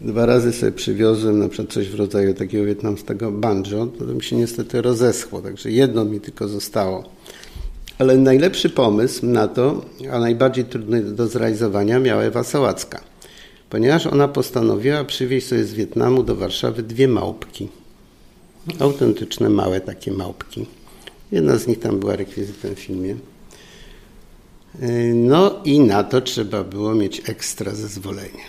dwa 0.00 0.26
razy 0.26 0.52
sobie 0.52 0.72
przywiozłem 0.72 1.38
na 1.38 1.48
przykład 1.48 1.72
coś 1.72 1.88
w 1.88 1.94
rodzaju 1.94 2.34
takiego 2.34 2.64
wietnamskiego 2.64 3.32
banjo, 3.32 3.86
to 3.86 4.04
mi 4.04 4.22
się 4.22 4.36
niestety 4.36 4.82
rozeschło, 4.82 5.42
także 5.42 5.70
jedno 5.70 6.04
mi 6.04 6.20
tylko 6.20 6.48
zostało. 6.48 7.04
Ale 7.98 8.16
najlepszy 8.16 8.70
pomysł 8.70 9.26
na 9.26 9.48
to, 9.48 9.84
a 10.12 10.18
najbardziej 10.18 10.64
trudny 10.64 11.02
do 11.02 11.26
zrealizowania 11.26 11.98
miała 11.98 12.22
Ewa 12.22 12.44
Sałacka, 12.44 13.00
ponieważ 13.70 14.06
ona 14.06 14.28
postanowiła 14.28 15.04
przywieźć 15.04 15.46
sobie 15.46 15.64
z 15.64 15.74
Wietnamu 15.74 16.22
do 16.22 16.36
Warszawy 16.36 16.82
dwie 16.82 17.08
małpki. 17.08 17.68
Autentyczne, 18.78 19.50
małe 19.50 19.80
takie 19.80 20.12
małpki. 20.12 20.66
Jedna 21.32 21.58
z 21.58 21.66
nich 21.66 21.78
tam 21.78 22.00
była 22.00 22.16
rekwizytem 22.16 22.74
w 22.74 22.78
filmie. 22.78 23.16
No 25.14 25.60
i 25.64 25.80
na 25.80 26.04
to 26.04 26.20
trzeba 26.20 26.64
było 26.64 26.94
mieć 26.94 27.22
ekstra 27.28 27.74
zezwolenie. 27.74 28.44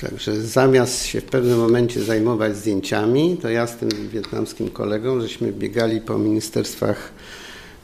Także 0.00 0.40
zamiast 0.40 1.06
się 1.06 1.20
w 1.20 1.24
pewnym 1.24 1.58
momencie 1.58 2.02
zajmować 2.02 2.56
zdjęciami, 2.56 3.36
to 3.42 3.48
ja 3.48 3.66
z 3.66 3.76
tym 3.76 3.88
wietnamskim 4.12 4.70
kolegą, 4.70 5.20
żeśmy 5.20 5.52
biegali 5.52 6.00
po 6.00 6.18
ministerstwach 6.18 7.12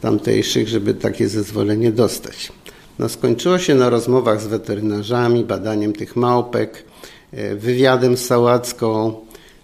tamtejszych, 0.01 0.69
żeby 0.69 0.95
takie 0.95 1.29
zezwolenie 1.29 1.93
dostać. 1.93 2.53
No 2.99 3.09
skończyło 3.09 3.59
się 3.59 3.75
na 3.75 3.91
rozmowach 3.91 4.41
z 4.41 4.47
weterynarzami, 4.47 5.45
badaniem 5.45 5.93
tych 5.93 6.17
małpek, 6.17 6.85
e, 7.33 7.57
wywiadem 7.57 8.17
z 8.17 8.27
Sałacką, 8.27 9.17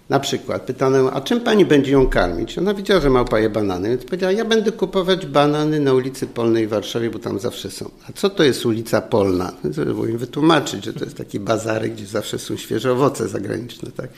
na 0.09 0.19
przykład 0.19 0.61
pytano, 0.61 1.11
a 1.13 1.21
czym 1.21 1.41
pani 1.41 1.65
będzie 1.65 1.91
ją 1.91 2.07
karmić? 2.07 2.57
Ona 2.57 2.73
widziała, 2.73 3.01
że 3.01 3.09
małpa 3.09 3.39
je 3.39 3.49
banany, 3.49 3.89
więc 3.89 4.05
powiedziała, 4.05 4.31
ja 4.31 4.45
będę 4.45 4.71
kupować 4.71 5.25
banany 5.25 5.79
na 5.79 5.93
ulicy 5.93 6.27
Polnej 6.27 6.67
w 6.67 6.69
Warszawie, 6.69 7.09
bo 7.09 7.19
tam 7.19 7.39
zawsze 7.39 7.71
są. 7.71 7.91
A 8.09 8.13
co 8.13 8.29
to 8.29 8.43
jest 8.43 8.65
ulica 8.65 9.01
Polna? 9.01 9.53
Trzeba 9.73 10.07
im 10.07 10.17
wytłumaczyć, 10.17 10.85
że 10.85 10.93
to 10.93 11.05
jest 11.05 11.17
taki 11.17 11.39
bazarek, 11.39 11.93
gdzie 11.93 12.05
zawsze 12.05 12.39
są 12.39 12.57
świeże 12.57 12.91
owoce 12.91 13.27
zagraniczne, 13.27 13.91
tak? 13.91 14.09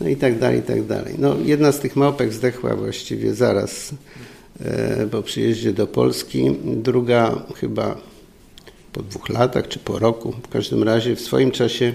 No 0.00 0.08
i 0.08 0.16
tak 0.16 0.38
dalej, 0.38 0.58
i 0.58 0.62
tak 0.62 0.86
dalej. 0.86 1.14
No, 1.18 1.36
jedna 1.44 1.72
z 1.72 1.80
tych 1.80 1.96
małpek 1.96 2.32
zdechła 2.32 2.76
właściwie 2.76 3.34
zaraz 3.34 3.90
e, 4.60 5.06
po 5.06 5.22
przyjeździe 5.22 5.72
do 5.72 5.86
Polski, 5.86 6.56
druga 6.64 7.42
chyba 7.56 7.96
po 8.92 9.02
dwóch 9.02 9.28
latach 9.28 9.68
czy 9.68 9.78
po 9.78 9.98
roku. 9.98 10.32
W 10.32 10.48
każdym 10.48 10.82
razie 10.82 11.16
w 11.16 11.20
swoim 11.20 11.50
czasie 11.50 11.92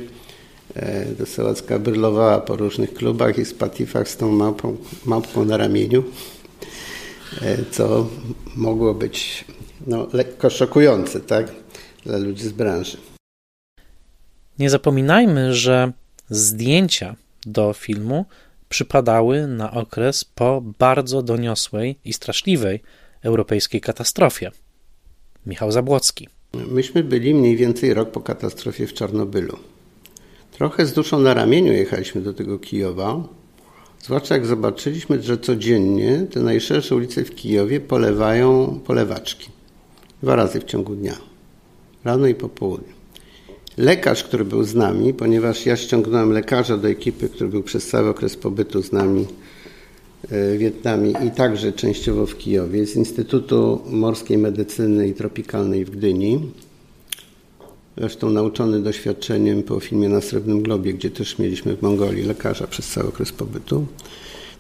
do 1.18 1.26
Sałacka 1.26 1.80
brylowała 1.80 2.40
po 2.40 2.56
różnych 2.56 2.94
klubach 2.94 3.38
i 3.38 3.46
spatifach 3.46 4.10
z 4.10 4.18
tą 4.18 4.32
małpą, 4.32 4.78
małpką 5.06 5.46
na 5.46 5.58
ramieniu, 5.58 6.04
e, 7.42 7.58
co 7.72 8.10
mogło 8.56 8.94
być 8.94 9.46
no, 9.88 10.08
lekko 10.14 10.50
szokujące 10.50 11.20
tak, 11.20 11.52
dla 12.06 12.18
ludzi 12.18 12.44
z 12.44 12.52
branży. 12.52 12.98
Nie 14.60 14.70
zapominajmy, 14.70 15.54
że 15.54 15.92
zdjęcia 16.30 17.16
do 17.46 17.74
filmu 17.74 18.26
przypadały 18.70 19.48
na 19.48 19.72
okres 19.72 20.26
po 20.26 20.62
bardzo 20.80 21.22
doniosłej 21.22 22.00
i 22.06 22.14
straszliwej 22.14 22.82
europejskiej 23.24 23.82
katastrofie. 23.82 24.52
Michał 25.46 25.72
Zabłocki. 25.72 26.28
Myśmy 26.54 27.04
byli 27.04 27.34
mniej 27.34 27.58
więcej 27.58 27.94
rok 27.94 28.12
po 28.12 28.22
katastrofie 28.22 28.88
w 28.88 28.94
Czarnobylu. 28.94 29.58
Trochę 30.60 30.86
z 30.86 30.94
duszą 30.94 31.20
na 31.20 31.34
ramieniu 31.34 31.74
jechaliśmy 31.74 32.22
do 32.22 32.34
tego 32.34 32.60
Kijowa, 32.60 33.24
zwłaszcza 34.02 34.36
jak 34.36 34.46
zobaczyliśmy, 34.46 35.22
że 35.22 35.38
codziennie 35.38 36.28
te 36.32 36.40
najszersze 36.40 36.96
ulice 36.96 37.26
w 37.26 37.36
Kijowie 37.36 37.80
polewają 37.80 38.80
polewaczki. 38.86 39.50
Dwa 40.24 40.36
razy 40.36 40.60
w 40.60 40.64
ciągu 40.64 40.96
dnia. 40.96 41.18
Rano 42.04 42.28
i 42.28 42.36
po 42.36 42.50
południu. 42.50 42.94
Lekarz, 43.78 44.24
który 44.24 44.46
był 44.46 44.64
z 44.64 44.76
nami, 44.76 45.14
ponieważ 45.14 45.66
ja 45.66 45.78
ściągnąłem 45.78 46.32
lekarza 46.32 46.78
do 46.78 46.90
ekipy, 46.90 47.30
który 47.30 47.50
był 47.50 47.64
przez 47.64 47.88
cały 47.88 48.10
okres 48.10 48.36
pobytu 48.36 48.84
z 48.84 48.92
nami 48.92 49.22
e, 49.22 50.56
w 50.56 50.58
Wietnamie 50.58 51.14
i 51.28 51.32
także 51.32 51.72
częściowo 51.74 52.26
w 52.26 52.38
Kijowie, 52.38 52.86
z 52.86 52.96
Instytutu 52.96 53.82
Morskiej 53.90 54.38
Medycyny 54.38 55.08
i 55.08 55.14
Tropikalnej 55.14 55.86
w 55.86 55.90
Gdyni, 55.90 56.52
zresztą 58.00 58.30
nauczony 58.30 58.80
doświadczeniem 58.80 59.64
po 59.64 59.80
filmie 59.80 60.10
na 60.10 60.22
Srebrnym 60.22 60.62
Globie, 60.62 60.94
gdzie 60.94 61.10
też 61.10 61.40
mieliśmy 61.40 61.76
w 61.76 61.82
Mongolii 61.82 62.24
lekarza 62.24 62.68
przez 62.68 62.88
cały 62.88 63.08
okres 63.08 63.32
pobytu, 63.32 63.86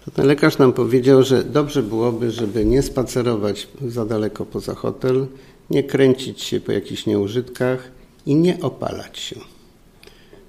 to 0.05 0.11
ten 0.11 0.27
lekarz 0.27 0.57
nam 0.57 0.73
powiedział, 0.73 1.23
że 1.23 1.43
dobrze 1.43 1.83
byłoby, 1.83 2.31
żeby 2.31 2.65
nie 2.65 2.81
spacerować 2.81 3.67
za 3.87 4.05
daleko 4.05 4.45
poza 4.45 4.75
hotel, 4.75 5.27
nie 5.69 5.83
kręcić 5.83 6.41
się 6.41 6.59
po 6.59 6.71
jakichś 6.71 7.05
nieużytkach 7.05 7.91
i 8.25 8.35
nie 8.35 8.61
opalać 8.61 9.19
się. 9.19 9.35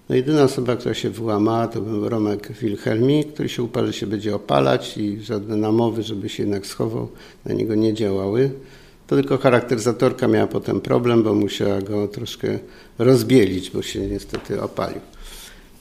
No 0.09 0.17
jedyna 0.17 0.43
osoba, 0.43 0.77
która 0.77 0.95
się 0.95 1.11
wyłamała, 1.11 1.69
to 1.69 1.81
był 1.81 2.09
Romek 2.09 2.53
Wilhelmi, 2.53 3.25
który 3.25 3.49
się 3.49 3.62
uparł, 3.62 3.87
że 3.87 3.93
się 3.93 4.07
będzie 4.07 4.35
opalać 4.35 4.99
i 4.99 5.21
żadne 5.21 5.57
namowy, 5.57 6.03
żeby 6.03 6.29
się 6.29 6.43
jednak 6.43 6.67
schował, 6.67 7.09
na 7.45 7.55
niego 7.55 7.75
nie 7.75 7.95
działały. 7.95 8.51
To 9.11 9.16
tylko 9.16 9.39
charakteryzatorka 9.39 10.28
miała 10.28 10.47
potem 10.47 10.81
problem, 10.81 11.23
bo 11.23 11.35
musiała 11.35 11.81
go 11.81 12.09
troszkę 12.09 12.59
rozbielić, 12.99 13.70
bo 13.70 13.82
się 13.82 14.01
niestety 14.01 14.62
opalił. 14.62 15.01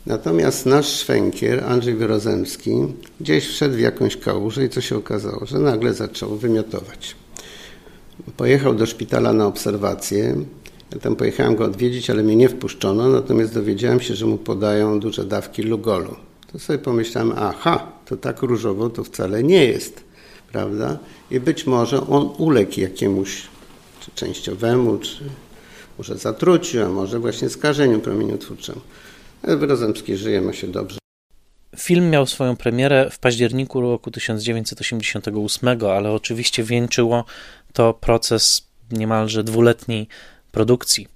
Natomiast 0.06 0.66
nasz 0.66 0.88
szwękier, 0.88 1.64
Andrzej 1.64 1.96
Wyrozemski, 1.96 2.72
gdzieś 3.22 3.48
wszedł 3.48 3.76
w 3.76 3.80
jakąś 3.80 4.18
kałużę 4.18 4.66
i 4.66 4.70
co 4.70 4.82
się 4.82 4.98
okazało, 4.98 5.46
że 5.46 5.60
nagle 5.60 5.94
zaczął 5.94 6.36
wymiotować. 6.36 7.16
Pojechał 8.38 8.76
do 8.76 8.86
szpitala 8.86 9.34
na 9.34 9.48
obserwację. 9.48 10.36
Ja 10.94 11.00
tam 11.00 11.16
pojechałem 11.16 11.56
go 11.56 11.66
odwiedzić, 11.66 12.10
ale 12.10 12.24
mnie 12.24 12.36
nie 12.36 12.50
wpuszczono, 12.50 13.10
natomiast 13.10 13.54
dowiedziałem 13.54 14.00
się, 14.00 14.16
że 14.16 14.26
mu 14.26 14.38
podają 14.38 15.00
duże 15.00 15.26
dawki 15.26 15.64
Lugolu. 15.64 16.16
To 16.52 16.60
sobie 16.60 16.80
pomyślałem, 16.80 17.34
aha, 17.38 17.92
to 18.06 18.18
tak 18.18 18.42
różowo 18.42 18.90
to 18.90 19.04
wcale 19.04 19.44
nie 19.44 19.66
jest 19.66 20.09
prawda? 20.52 20.98
I 21.32 21.40
być 21.40 21.66
może 21.66 22.08
on 22.08 22.30
uległ 22.38 22.80
jakiemuś, 22.80 23.42
czy 24.00 24.12
częściowemu, 24.16 24.98
czy 24.98 25.24
może 25.98 26.18
zatruciu, 26.18 26.86
a 26.86 26.90
może 26.90 27.20
właśnie 27.20 27.50
skażeniu 27.50 28.00
promieniotwórczemu. 28.00 28.82
Rozemski 29.44 30.18
żyje, 30.18 30.42
ma 30.42 30.54
się 30.54 30.68
dobrze. 30.68 31.00
Film 31.78 32.10
miał 32.10 32.28
swoją 32.28 32.56
premierę 32.56 33.10
w 33.12 33.20
październiku 33.20 33.82
roku 33.82 34.12
1988, 34.12 35.80
ale 35.90 36.12
oczywiście 36.12 36.64
wieńczyło 36.64 37.26
to 37.74 37.94
proces 37.94 38.68
niemalże 38.92 39.44
dwuletniej 39.44 40.08
produkcji. 40.52 41.08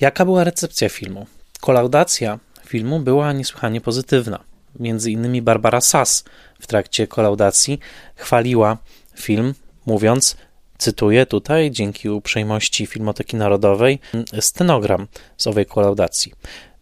Jaka 0.00 0.24
była 0.24 0.44
recepcja 0.44 0.88
filmu? 0.88 1.26
Kolaudacja 1.60 2.38
filmu 2.66 3.00
była 3.00 3.32
niesłychanie 3.32 3.80
pozytywna. 3.80 4.44
Między 4.80 5.10
innymi 5.10 5.42
Barbara 5.42 5.80
Sass 5.80 6.24
w 6.60 6.66
trakcie 6.66 7.06
kolaudacji 7.06 7.78
chwaliła 8.14 8.78
film, 9.16 9.54
mówiąc, 9.86 10.36
cytuję 10.78 11.26
tutaj, 11.26 11.70
dzięki 11.70 12.08
uprzejmości 12.10 12.86
Filmoteki 12.86 13.36
Narodowej, 13.36 13.98
stenogram 14.40 15.06
z 15.36 15.46
owej 15.46 15.66
kolaudacji. 15.66 16.32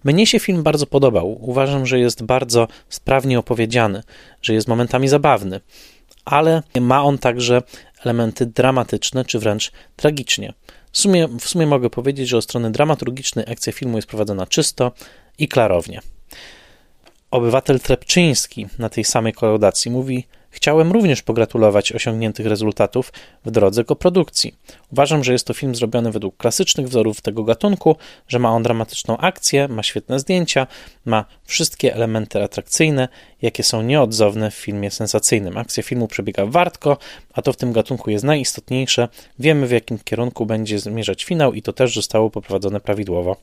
Mnie 0.04 0.26
się 0.26 0.38
film 0.38 0.62
bardzo 0.62 0.86
podobał. 0.86 1.38
Uważam, 1.40 1.86
że 1.86 1.98
jest 1.98 2.22
bardzo 2.22 2.68
sprawnie 2.88 3.38
opowiedziany, 3.38 4.02
że 4.42 4.54
jest 4.54 4.68
momentami 4.68 5.08
zabawny, 5.08 5.60
ale 6.24 6.62
ma 6.80 7.02
on 7.04 7.18
także 7.18 7.62
elementy 8.04 8.46
dramatyczne 8.46 9.24
czy 9.24 9.38
wręcz 9.38 9.72
tragicznie. 9.96 10.52
W 10.92 10.98
sumie, 10.98 11.28
w 11.28 11.48
sumie 11.48 11.66
mogę 11.66 11.90
powiedzieć, 11.90 12.28
że 12.28 12.36
od 12.36 12.44
strony 12.44 12.70
dramaturgicznej 12.70 13.44
akcja 13.52 13.72
filmu 13.72 13.98
jest 13.98 14.08
prowadzona 14.08 14.46
czysto 14.46 14.92
i 15.38 15.48
klarownie. 15.48 16.00
Obywatel 17.36 17.80
Trepczyński 17.80 18.66
na 18.78 18.88
tej 18.88 19.04
samej 19.04 19.32
kolaudacji 19.32 19.90
mówi: 19.90 20.26
Chciałem 20.50 20.92
również 20.92 21.22
pogratulować 21.22 21.92
osiągniętych 21.92 22.46
rezultatów 22.46 23.12
w 23.44 23.50
drodze 23.50 23.84
koprodukcji. 23.84 24.54
Uważam, 24.92 25.24
że 25.24 25.32
jest 25.32 25.46
to 25.46 25.54
film 25.54 25.74
zrobiony 25.74 26.12
według 26.12 26.36
klasycznych 26.36 26.88
wzorów 26.88 27.20
tego 27.20 27.44
gatunku, 27.44 27.96
że 28.28 28.38
ma 28.38 28.50
on 28.50 28.62
dramatyczną 28.62 29.16
akcję, 29.16 29.68
ma 29.68 29.82
świetne 29.82 30.18
zdjęcia, 30.18 30.66
ma 31.04 31.24
wszystkie 31.44 31.94
elementy 31.94 32.42
atrakcyjne, 32.42 33.08
jakie 33.42 33.62
są 33.62 33.82
nieodzowne 33.82 34.50
w 34.50 34.54
filmie 34.54 34.90
sensacyjnym. 34.90 35.58
Akcja 35.58 35.82
filmu 35.82 36.08
przebiega 36.08 36.46
wartko, 36.46 36.98
a 37.32 37.42
to 37.42 37.52
w 37.52 37.56
tym 37.56 37.72
gatunku 37.72 38.10
jest 38.10 38.24
najistotniejsze. 38.24 39.08
Wiemy, 39.38 39.66
w 39.66 39.70
jakim 39.70 39.98
kierunku 39.98 40.46
będzie 40.46 40.78
zmierzać 40.78 41.24
finał 41.24 41.52
i 41.52 41.62
to 41.62 41.72
też 41.72 41.94
zostało 41.94 42.30
poprowadzone 42.30 42.80
prawidłowo. 42.80 43.36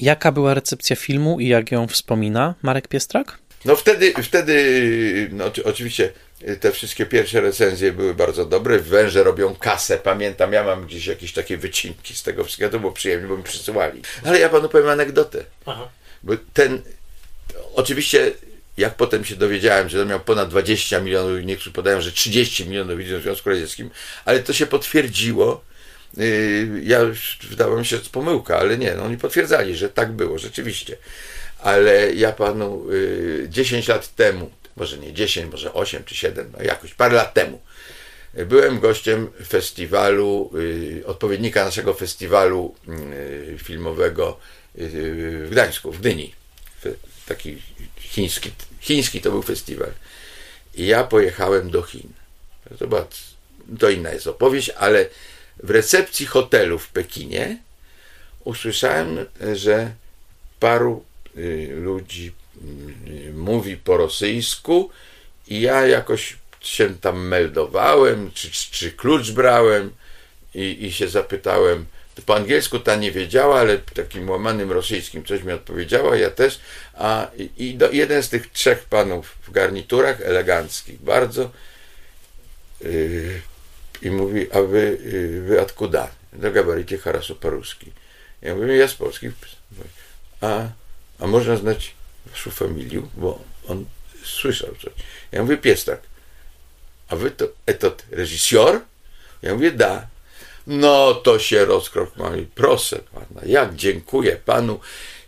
Jaka 0.00 0.32
była 0.32 0.54
recepcja 0.54 0.96
filmu 0.96 1.40
i 1.40 1.48
jak 1.48 1.72
ją 1.72 1.88
wspomina 1.88 2.54
Marek 2.62 2.88
Piestrak? 2.88 3.38
No 3.64 3.76
wtedy, 3.76 4.12
wtedy 4.22 5.28
no, 5.32 5.44
oczywiście 5.64 6.12
te 6.60 6.72
wszystkie 6.72 7.06
pierwsze 7.06 7.40
recenzje 7.40 7.92
były 7.92 8.14
bardzo 8.14 8.46
dobre. 8.46 8.78
Węże 8.78 9.24
robią 9.24 9.54
kasę. 9.54 9.98
Pamiętam, 9.98 10.52
ja 10.52 10.64
mam 10.64 10.86
gdzieś 10.86 11.06
jakieś 11.06 11.32
takie 11.32 11.56
wycinki 11.56 12.14
z 12.14 12.22
tego 12.22 12.44
wszystkiego. 12.44 12.70
To 12.70 12.80
było 12.80 12.92
przyjemnie, 12.92 13.28
bo 13.28 13.36
mi 13.36 13.42
przysyłali. 13.42 14.02
Ale 14.24 14.40
ja 14.40 14.48
panu 14.48 14.68
powiem 14.68 14.88
anegdotę. 14.88 15.44
Aha. 15.66 15.88
Bo 16.22 16.32
ten, 16.54 16.82
oczywiście 17.74 18.32
jak 18.76 18.94
potem 18.94 19.24
się 19.24 19.36
dowiedziałem, 19.36 19.88
że 19.88 20.02
on 20.02 20.08
miał 20.08 20.20
ponad 20.20 20.48
20 20.48 21.00
milionów, 21.00 21.44
niektórzy 21.44 21.70
podają, 21.70 22.00
że 22.00 22.12
30 22.12 22.66
milionów 22.66 22.98
widzów 22.98 23.20
w 23.20 23.22
Związku 23.22 23.50
Radzieckim, 23.50 23.90
ale 24.24 24.40
to 24.40 24.52
się 24.52 24.66
potwierdziło. 24.66 25.64
Y, 26.18 26.80
ja 26.84 26.98
już 26.98 27.38
wydawało 27.50 27.78
mi 27.78 27.86
się, 27.86 27.96
że 27.96 28.02
to 28.02 28.10
pomyłka, 28.10 28.58
ale 28.58 28.78
nie, 28.78 28.94
no 28.94 29.04
oni 29.04 29.16
potwierdzali, 29.16 29.76
że 29.76 29.88
tak 29.88 30.12
było, 30.12 30.38
rzeczywiście. 30.38 30.96
Ale 31.58 32.14
ja 32.14 32.32
panu 32.32 32.86
10 33.48 33.88
y, 33.88 33.92
lat 33.92 34.14
temu 34.14 34.50
może 34.76 34.98
nie 34.98 35.12
10, 35.12 35.52
może 35.52 35.74
8 35.74 36.04
czy 36.04 36.14
7, 36.14 36.52
no 36.58 36.62
jakoś 36.62 36.94
parę 36.94 37.14
lat 37.14 37.34
temu. 37.34 37.60
Byłem 38.34 38.80
gościem 38.80 39.28
festiwalu, 39.46 40.50
y, 40.56 41.02
odpowiednika 41.06 41.64
naszego 41.64 41.94
festiwalu 41.94 42.74
filmowego 43.58 44.40
w 44.74 45.48
Gdańsku, 45.50 45.92
w 45.92 46.00
Gdyni. 46.00 46.34
Taki 47.26 47.62
chiński, 48.00 48.50
chiński 48.80 49.20
to 49.20 49.30
był 49.30 49.42
festiwal. 49.42 49.92
I 50.74 50.86
ja 50.86 51.04
pojechałem 51.04 51.70
do 51.70 51.82
Chin. 51.82 52.12
To 52.78 52.86
była, 52.86 53.06
to 53.78 53.90
inna 53.90 54.10
jest 54.12 54.26
opowieść, 54.26 54.70
ale 54.70 55.06
w 55.62 55.70
recepcji 55.70 56.26
hotelu 56.26 56.78
w 56.78 56.88
Pekinie 56.88 57.58
usłyszałem, 58.44 59.26
że 59.54 59.92
paru 60.60 61.04
ludzi 61.74 62.32
mówi 63.34 63.76
po 63.76 63.96
rosyjsku 63.96 64.90
i 65.48 65.60
ja 65.60 65.86
jakoś 65.86 66.36
się 66.60 66.98
tam 66.98 67.26
meldowałem, 67.26 68.30
czy, 68.34 68.50
czy 68.50 68.92
klucz 68.92 69.30
brałem 69.30 69.90
i, 70.54 70.86
i 70.86 70.92
się 70.92 71.08
zapytałem, 71.08 71.86
po 72.26 72.36
angielsku 72.36 72.78
ta 72.78 72.96
nie 72.96 73.12
wiedziała, 73.12 73.60
ale 73.60 73.78
takim 73.78 74.30
łamanym 74.30 74.72
rosyjskim 74.72 75.24
coś 75.24 75.42
mi 75.42 75.52
odpowiedziała, 75.52 76.16
ja 76.16 76.30
też, 76.30 76.60
a 76.94 77.30
i 77.58 77.74
do, 77.74 77.90
jeden 77.90 78.22
z 78.22 78.28
tych 78.28 78.50
trzech 78.52 78.84
panów 78.84 79.36
w 79.42 79.50
garniturach, 79.50 80.20
eleganckich 80.20 81.02
bardzo, 81.02 81.50
yy, 82.80 83.40
i 84.02 84.10
mówi, 84.10 84.52
a 84.52 84.62
wy, 84.62 84.98
yy, 85.04 85.40
wy 85.40 85.60
odkuda? 85.60 86.10
No 86.32 86.50
gabaricie 86.50 86.98
harasu 86.98 87.34
paruski. 87.34 87.92
Ja 88.42 88.54
mówię, 88.54 88.76
ja 88.76 88.88
z 88.88 88.94
Polski. 88.94 89.30
A, 90.40 90.68
a 91.18 91.26
można 91.26 91.56
znać 91.56 91.94
waszą 92.26 92.50
familię, 92.50 93.02
bo 93.14 93.38
on 93.68 93.84
słyszał 94.24 94.70
coś. 94.82 94.92
Ja 95.32 95.42
mówię, 95.42 95.56
pies 95.56 95.84
tak. 95.84 96.00
A 97.08 97.16
wy 97.16 97.30
to, 97.30 97.48
etot 97.66 98.02
reżyser? 98.10 98.80
Ja 99.42 99.54
mówię, 99.54 99.70
da. 99.70 100.06
No 100.66 101.14
to 101.14 101.38
się 101.38 101.64
rozkrokmali. 101.64 102.46
Proszę 102.54 102.98
pana, 103.14 103.46
jak 103.46 103.74
dziękuję 103.74 104.36
panu. 104.36 104.80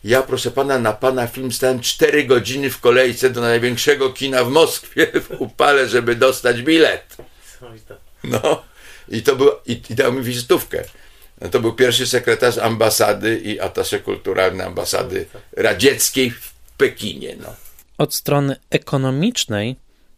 Ja, 0.04 0.22
proszę 0.22 0.50
pana, 0.50 0.78
na 0.78 0.92
pana 0.92 1.26
film 1.26 1.52
stałem 1.52 1.80
4 1.80 2.24
godziny 2.24 2.70
w 2.70 2.80
kolejce 2.80 3.30
do 3.30 3.40
największego 3.40 4.10
kina 4.10 4.44
w 4.44 4.48
Moskwie 4.48 5.06
w 5.28 5.30
upale, 5.40 5.88
żeby 5.88 6.16
dostać 6.16 6.62
bilet. 6.62 7.16
No, 8.24 8.62
i 9.08 9.22
to 9.22 9.36
był, 9.36 9.50
i, 9.66 9.80
i 9.90 9.94
dał 9.94 10.12
mi 10.12 10.22
wizytówkę. 10.22 10.84
No, 11.40 11.48
to 11.48 11.60
był 11.60 11.72
pierwszy 11.72 12.06
sekretarz 12.06 12.58
ambasady 12.58 13.38
i 13.38 13.60
atasze 13.60 14.00
kulturalny 14.00 14.66
ambasady 14.66 15.26
radzieckiej 15.56 16.30
w 16.30 16.52
Pekinie. 16.76 17.36
No. 17.40 17.48
Od 17.98 18.14
strony 18.14 18.56
ekonomicznej 18.70 19.76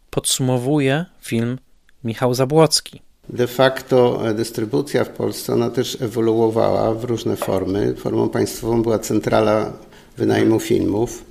podsumowuje 0.09 1.05
film 1.21 1.57
Michał 2.03 2.33
Zabłocki. 2.33 3.01
De 3.29 3.47
facto 3.47 4.21
dystrybucja 4.35 5.03
w 5.03 5.09
Polsce 5.09 5.53
ona 5.53 5.69
też 5.69 6.01
ewoluowała 6.01 6.93
w 6.93 7.03
różne 7.03 7.35
formy. 7.35 7.95
Formą 7.95 8.29
państwową 8.29 8.81
była 8.81 8.99
centrala 8.99 9.73
wynajmu 10.17 10.59
filmów 10.59 11.23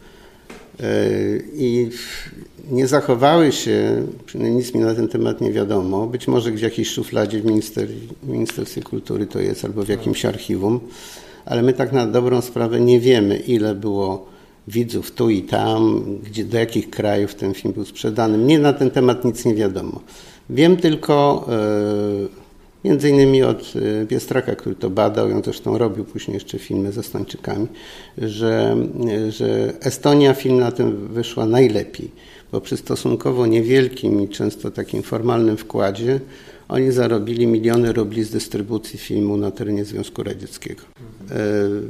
e, 0.81 0.85
i 1.55 1.91
nie 2.71 2.87
zachowały 2.87 3.53
się, 3.53 4.07
przynajmniej 4.27 4.59
nic 4.59 4.75
mi 4.75 4.81
na 4.81 4.95
ten 4.95 5.09
temat 5.09 5.41
nie 5.41 5.53
wiadomo, 5.53 6.07
być 6.07 6.29
może 6.29 6.51
w 6.51 6.61
jakiejś 6.61 6.91
szufladzie 6.91 7.41
w, 7.41 7.45
minister, 7.45 7.89
Ministerstwie 8.23 8.83
Kultury 8.83 9.27
to 9.27 9.41
jest, 9.41 9.65
albo 9.65 9.83
w 9.83 9.89
jakimś 9.89 10.25
archiwum, 10.25 10.81
ale 11.45 11.63
my 11.63 11.73
tak 11.73 11.93
na 11.93 12.07
dobrą 12.07 12.41
sprawę 12.41 12.81
nie 12.81 13.01
wiemy, 13.01 13.37
ile 13.37 13.75
było 13.75 14.27
widzów 14.69 15.11
tu 15.11 15.31
i 15.31 15.43
tam, 15.43 16.05
gdzie, 16.23 16.45
do 16.45 16.59
jakich 16.59 16.91
krajów 16.91 17.35
ten 17.35 17.55
film 17.55 17.75
był 17.75 17.85
sprzedany. 17.85 18.39
Mnie 18.39 18.59
na 18.59 18.73
ten 18.73 18.91
temat 18.91 19.25
nic 19.25 19.45
nie 19.45 19.55
wiadomo. 19.55 20.01
Wiem 20.51 20.77
tylko, 20.77 21.47
e, 21.49 22.89
między 22.89 23.11
innymi 23.11 23.43
od 23.43 23.73
e, 24.03 24.07
Piestraka, 24.07 24.55
który 24.55 24.75
to 24.75 24.91
badał, 24.91 25.31
ją 25.31 25.43
zresztą 25.43 25.79
robił 25.79 26.05
później 26.05 26.35
jeszcze 26.35 26.59
filmy 26.59 26.93
ze 26.93 27.01
Estończykami, 27.01 27.67
że, 28.19 28.77
że 29.29 29.73
Estonia 29.81 30.35
film 30.35 30.59
na 30.59 30.73
tym 30.73 31.09
wyszła 31.09 31.47
najlepiej, 31.47 32.11
bo 32.53 32.61
przy 32.61 32.77
stosunkowo 32.77 33.47
niewielkim 33.47 34.21
i 34.21 34.29
często 34.29 34.71
takim 34.71 35.03
formalnym 35.03 35.57
wkładzie 35.57 36.21
oni 36.69 36.93
zarobili 36.93 37.47
miliony 37.47 37.93
rubli 37.93 38.25
z 38.25 38.31
dystrybucji 38.31 38.99
filmu 38.99 39.37
na 39.37 39.51
terenie 39.51 39.85
Związku 39.85 40.23
Radzieckiego. 40.23 40.83
E, 40.83 41.37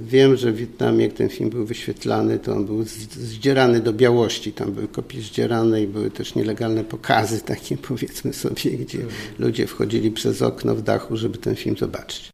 wiem, 0.06 0.36
że 0.36 0.52
w 0.52 0.56
Wietnamie, 0.56 1.05
jak 1.05 1.14
ten 1.14 1.28
film 1.28 1.51
był 1.51 1.66
wyświetlany, 1.66 2.39
to 2.39 2.52
on 2.52 2.66
był 2.66 2.85
zdzierany 3.10 3.81
do 3.81 3.93
białości. 3.93 4.52
Tam 4.52 4.72
były 4.72 4.89
kopie 4.89 5.20
zdzierane 5.20 5.82
i 5.82 5.86
były 5.86 6.10
też 6.10 6.35
nielegalne 6.35 6.85
pokazy, 6.85 7.40
takie 7.55 7.76
powiedzmy 7.76 8.32
sobie, 8.32 8.70
gdzie 8.70 8.98
ludzie 9.39 9.66
wchodzili 9.66 10.10
przez 10.10 10.43
okno 10.43 10.74
w 10.74 10.82
dachu, 10.82 11.16
żeby 11.16 11.39
ten 11.39 11.56
film 11.56 11.76
zobaczyć. 11.76 12.31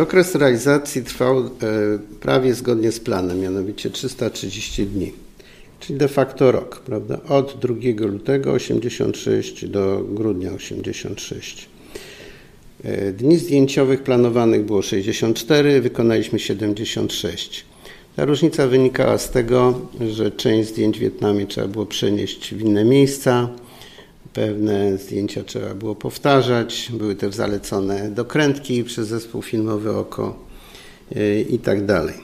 Okres 0.00 0.34
realizacji 0.34 1.02
trwał 1.02 1.38
e, 1.38 1.48
prawie 2.20 2.54
zgodnie 2.54 2.92
z 2.92 3.00
planem, 3.00 3.40
mianowicie 3.40 3.90
330 3.90 4.86
dni, 4.86 5.12
czyli 5.80 5.98
de 5.98 6.08
facto 6.08 6.52
rok, 6.52 6.80
prawda? 6.80 7.20
Od 7.28 7.58
2 7.60 7.74
lutego 8.06 8.52
86 8.52 9.68
do 9.68 10.04
grudnia 10.08 10.52
86. 10.52 11.68
E, 12.84 13.12
dni 13.12 13.38
zdjęciowych 13.38 14.02
planowanych 14.02 14.64
było 14.64 14.82
64, 14.82 15.80
wykonaliśmy 15.80 16.38
76. 16.38 17.64
Ta 18.16 18.24
różnica 18.24 18.66
wynikała 18.66 19.18
z 19.18 19.30
tego, 19.30 19.80
że 20.10 20.30
część 20.30 20.68
zdjęć 20.68 20.96
w 20.96 21.00
Wietnamie 21.00 21.46
trzeba 21.46 21.68
było 21.68 21.86
przenieść 21.86 22.54
w 22.54 22.60
inne 22.60 22.84
miejsca, 22.84 23.48
pewne 24.32 24.98
zdjęcia 24.98 25.44
trzeba 25.44 25.74
było 25.74 25.94
powtarzać, 25.94 26.92
były 26.92 27.14
też 27.14 27.34
zalecone 27.34 28.10
dokrętki 28.10 28.84
przez 28.84 29.08
zespół 29.08 29.42
filmowy 29.42 29.96
Oko 29.96 30.38
e, 31.16 31.40
i 31.40 31.58
tak 31.58 31.86
dalej. 31.86 32.14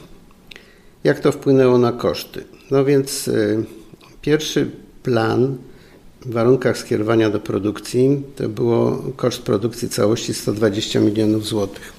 Jak 1.05 1.21
to 1.21 1.33
wpłynęło 1.33 1.79
na 1.79 1.93
koszty? 1.93 2.45
No 2.71 2.85
więc 2.85 3.29
e, 3.29 3.63
pierwszy 4.23 4.71
plan 5.03 5.57
w 6.21 6.33
warunkach 6.33 6.79
skierowania 6.79 7.31
do 7.31 7.41
produkcji 7.41 8.23
to 8.37 8.49
było 8.49 9.03
koszt 9.17 9.43
produkcji 9.43 9.89
całości 9.89 10.35
120 10.35 11.01
milionów 11.01 11.47
złotych. 11.47 11.93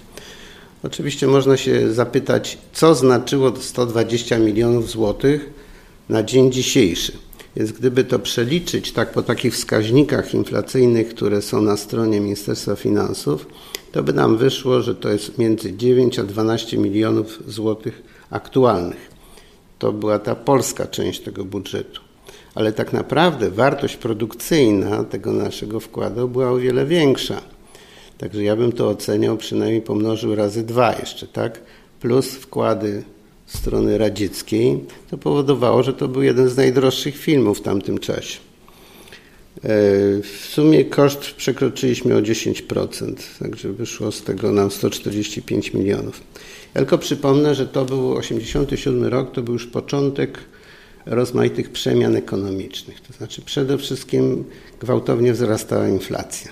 Oczywiście 0.83 1.27
można 1.27 1.57
się 1.57 1.93
zapytać, 1.93 2.57
co 2.73 2.95
znaczyło 2.95 3.55
120 3.55 4.37
milionów 4.39 4.89
złotych 4.89 5.49
na 6.09 6.23
dzień 6.23 6.51
dzisiejszy. 6.51 7.11
Więc 7.55 7.71
gdyby 7.71 8.03
to 8.03 8.19
przeliczyć 8.19 8.91
tak 8.91 9.11
po 9.11 9.21
takich 9.21 9.53
wskaźnikach 9.53 10.33
inflacyjnych, 10.33 11.09
które 11.09 11.41
są 11.41 11.61
na 11.61 11.77
stronie 11.77 12.19
Ministerstwa 12.19 12.75
Finansów, 12.75 13.47
to 13.91 14.03
by 14.03 14.13
nam 14.13 14.37
wyszło, 14.37 14.81
że 14.81 14.95
to 14.95 15.09
jest 15.09 15.37
między 15.37 15.73
9 15.77 16.19
a 16.19 16.23
12 16.23 16.77
milionów 16.77 17.39
złotych 17.47 18.01
aktualnych. 18.29 19.10
To 19.81 19.91
była 19.91 20.19
ta 20.19 20.35
polska 20.35 20.87
część 20.87 21.19
tego 21.19 21.45
budżetu 21.45 22.01
ale 22.55 22.73
tak 22.73 22.93
naprawdę 22.93 23.49
wartość 23.49 23.97
produkcyjna 23.97 25.03
tego 25.03 25.33
naszego 25.33 25.79
wkładu 25.79 26.27
była 26.27 26.51
o 26.51 26.57
wiele 26.57 26.85
większa. 26.85 27.41
Także 28.17 28.43
ja 28.43 28.55
bym 28.55 28.71
to 28.71 28.89
oceniał, 28.89 29.37
przynajmniej 29.37 29.81
pomnożył 29.81 30.35
razy 30.35 30.63
dwa 30.63 30.95
jeszcze, 30.99 31.27
tak? 31.27 31.59
Plus 31.99 32.27
wkłady 32.27 33.03
strony 33.45 33.97
radzieckiej, 33.97 34.79
to 35.09 35.17
powodowało, 35.17 35.83
że 35.83 35.93
to 35.93 36.07
był 36.07 36.21
jeden 36.21 36.49
z 36.49 36.57
najdroższych 36.57 37.17
filmów 37.17 37.59
w 37.59 37.61
tamtym 37.61 37.97
czasie. 37.97 38.39
W 40.23 40.47
sumie 40.49 40.85
koszt 40.85 41.31
przekroczyliśmy 41.31 42.15
o 42.15 42.21
10%, 42.21 43.13
także 43.39 43.73
wyszło 43.73 44.11
z 44.11 44.23
tego 44.23 44.51
nam 44.51 44.71
145 44.71 45.73
milionów. 45.73 46.21
Ja 46.75 46.81
tylko 46.81 46.97
przypomnę, 46.97 47.55
że 47.55 47.67
to 47.67 47.85
był 47.85 48.13
87 48.13 49.03
rok, 49.03 49.31
to 49.31 49.41
był 49.41 49.53
już 49.53 49.67
początek 49.67 50.39
rozmaitych 51.05 51.69
przemian 51.69 52.15
ekonomicznych. 52.15 53.01
To 53.01 53.13
znaczy 53.13 53.41
przede 53.41 53.77
wszystkim 53.77 54.43
gwałtownie 54.79 55.33
wzrastała 55.33 55.87
inflacja. 55.87 56.51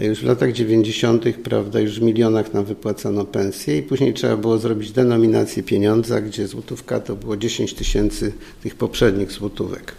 Już 0.00 0.20
w 0.20 0.24
latach 0.24 0.52
90., 0.52 1.24
prawda, 1.42 1.80
już 1.80 2.00
w 2.00 2.02
milionach 2.02 2.54
nam 2.54 2.64
wypłacano 2.64 3.24
pensje 3.24 3.78
i 3.78 3.82
później 3.82 4.14
trzeba 4.14 4.36
było 4.36 4.58
zrobić 4.58 4.92
denominację 4.92 5.62
pieniądza, 5.62 6.20
gdzie 6.20 6.46
złotówka 6.46 7.00
to 7.00 7.16
było 7.16 7.36
10 7.36 7.74
tysięcy 7.74 8.32
tych 8.62 8.74
poprzednich 8.74 9.32
złotówek. 9.32 9.92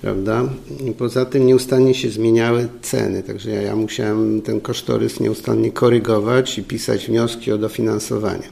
Prawda? 0.00 0.48
Poza 0.98 1.24
tym 1.24 1.46
nieustannie 1.46 1.94
się 1.94 2.10
zmieniały 2.10 2.68
ceny, 2.82 3.22
także 3.22 3.50
ja, 3.50 3.62
ja 3.62 3.76
musiałem 3.76 4.42
ten 4.42 4.60
kosztorys 4.60 5.20
nieustannie 5.20 5.72
korygować 5.72 6.58
i 6.58 6.62
pisać 6.62 7.06
wnioski 7.06 7.52
o 7.52 7.58
dofinansowanie. 7.58 8.48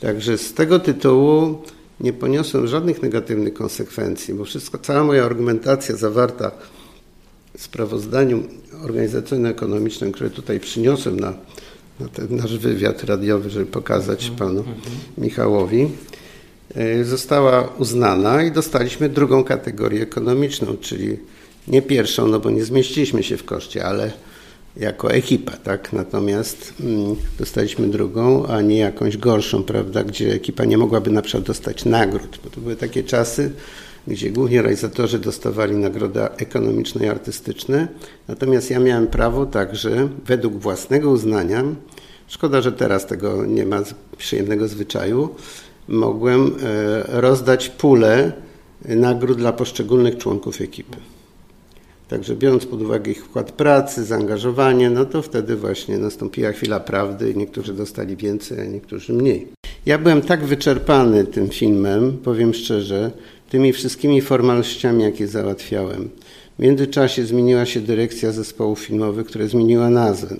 Także 0.00 0.38
z 0.38 0.54
tego 0.54 0.78
tytułu 0.78 1.62
nie 2.00 2.12
poniosłem 2.12 2.66
żadnych 2.66 3.02
negatywnych 3.02 3.54
konsekwencji, 3.54 4.34
bo 4.34 4.44
wszystko, 4.44 4.78
cała 4.78 5.04
moja 5.04 5.24
argumentacja 5.24 5.96
zawarta 5.96 6.50
w 7.56 7.62
sprawozdaniu 7.62 8.42
organizacyjno-ekonomicznym, 8.84 10.12
które 10.12 10.30
tutaj 10.30 10.60
przyniosłem 10.60 11.20
na, 11.20 11.34
na 12.00 12.08
ten 12.08 12.36
nasz 12.36 12.58
wywiad 12.58 13.04
radiowy, 13.04 13.50
żeby 13.50 13.66
pokazać 13.66 14.28
mhm, 14.28 14.38
panu 14.38 14.60
mhm. 14.60 14.76
Michałowi, 15.18 15.88
została 17.02 17.68
uznana 17.78 18.42
i 18.42 18.52
dostaliśmy 18.52 19.08
drugą 19.08 19.44
kategorię 19.44 20.02
ekonomiczną, 20.02 20.76
czyli 20.80 21.18
nie 21.68 21.82
pierwszą, 21.82 22.28
no 22.28 22.40
bo 22.40 22.50
nie 22.50 22.64
zmieściliśmy 22.64 23.22
się 23.22 23.36
w 23.36 23.44
koszcie, 23.44 23.84
ale 23.84 24.12
jako 24.76 25.12
ekipa, 25.12 25.52
tak? 25.52 25.92
Natomiast 25.92 26.74
mm, 26.80 27.16
dostaliśmy 27.38 27.88
drugą, 27.88 28.46
a 28.46 28.60
nie 28.60 28.78
jakąś 28.78 29.16
gorszą, 29.16 29.62
prawda, 29.62 30.04
gdzie 30.04 30.34
ekipa 30.34 30.64
nie 30.64 30.78
mogłaby 30.78 31.10
na 31.10 31.22
przykład 31.22 31.44
dostać 31.44 31.84
nagród, 31.84 32.38
bo 32.44 32.50
to 32.50 32.60
były 32.60 32.76
takie 32.76 33.02
czasy, 33.02 33.50
gdzie 34.06 34.30
głównie 34.30 34.62
realizatorzy 34.62 35.18
dostawali 35.18 35.76
nagrody 35.76 36.20
ekonomiczne 36.22 37.06
i 37.06 37.08
artystyczne, 37.08 37.88
natomiast 38.28 38.70
ja 38.70 38.80
miałem 38.80 39.06
prawo 39.06 39.46
także 39.46 40.08
według 40.26 40.54
własnego 40.54 41.10
uznania, 41.10 41.64
szkoda, 42.28 42.60
że 42.60 42.72
teraz 42.72 43.06
tego 43.06 43.46
nie 43.46 43.66
ma 43.66 43.82
przyjemnego 44.18 44.68
zwyczaju, 44.68 45.28
mogłem 45.88 46.46
e, 46.46 47.20
rozdać 47.20 47.68
pulę 47.68 48.32
nagród 48.84 49.38
dla 49.38 49.52
poszczególnych 49.52 50.16
członków 50.16 50.60
ekipy. 50.60 50.96
Także 52.08 52.36
biorąc 52.36 52.66
pod 52.66 52.82
uwagę 52.82 53.10
ich 53.10 53.24
wkład 53.24 53.52
pracy, 53.52 54.04
zaangażowanie, 54.04 54.90
no 54.90 55.04
to 55.04 55.22
wtedy 55.22 55.56
właśnie 55.56 55.98
nastąpiła 55.98 56.52
chwila 56.52 56.80
prawdy 56.80 57.30
i 57.30 57.36
niektórzy 57.36 57.74
dostali 57.74 58.16
więcej, 58.16 58.60
a 58.60 58.64
niektórzy 58.64 59.12
mniej. 59.12 59.48
Ja 59.86 59.98
byłem 59.98 60.22
tak 60.22 60.44
wyczerpany 60.44 61.24
tym 61.24 61.48
filmem, 61.48 62.18
powiem 62.24 62.54
szczerze, 62.54 63.10
tymi 63.50 63.72
wszystkimi 63.72 64.20
formalnościami, 64.20 65.02
jakie 65.02 65.28
załatwiałem. 65.28 66.08
W 66.58 66.62
międzyczasie 66.62 67.24
zmieniła 67.24 67.66
się 67.66 67.80
dyrekcja 67.80 68.32
zespołów 68.32 68.80
filmowych, 68.80 69.26
która 69.26 69.46
zmieniła 69.46 69.90
nazwę. 69.90 70.36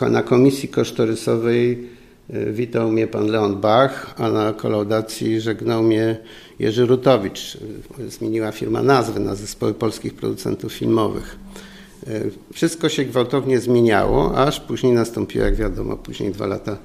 E, 0.00 0.10
na 0.10 0.22
komisji 0.22 0.68
kosztorysowej 0.68 1.88
witał 2.52 2.92
mnie 2.92 3.06
pan 3.06 3.26
Leon 3.26 3.60
Bach, 3.60 4.14
a 4.16 4.30
na 4.30 4.52
kolaudacji 4.52 5.40
żegnał 5.40 5.82
mnie 5.82 6.16
Jerzy 6.58 6.86
Rutowicz. 6.86 7.58
Zmieniła 8.08 8.52
firma 8.52 8.82
nazwę 8.82 9.20
na 9.20 9.34
zespoły 9.34 9.74
polskich 9.74 10.14
producentów 10.14 10.72
filmowych. 10.72 11.38
E, 12.06 12.20
wszystko 12.52 12.88
się 12.88 13.04
gwałtownie 13.04 13.60
zmieniało, 13.60 14.36
aż 14.36 14.60
później 14.60 14.92
nastąpiła, 14.92 15.44
jak 15.44 15.54
wiadomo, 15.54 15.96
później 15.96 16.32
dwa 16.32 16.46
lata, 16.46 16.78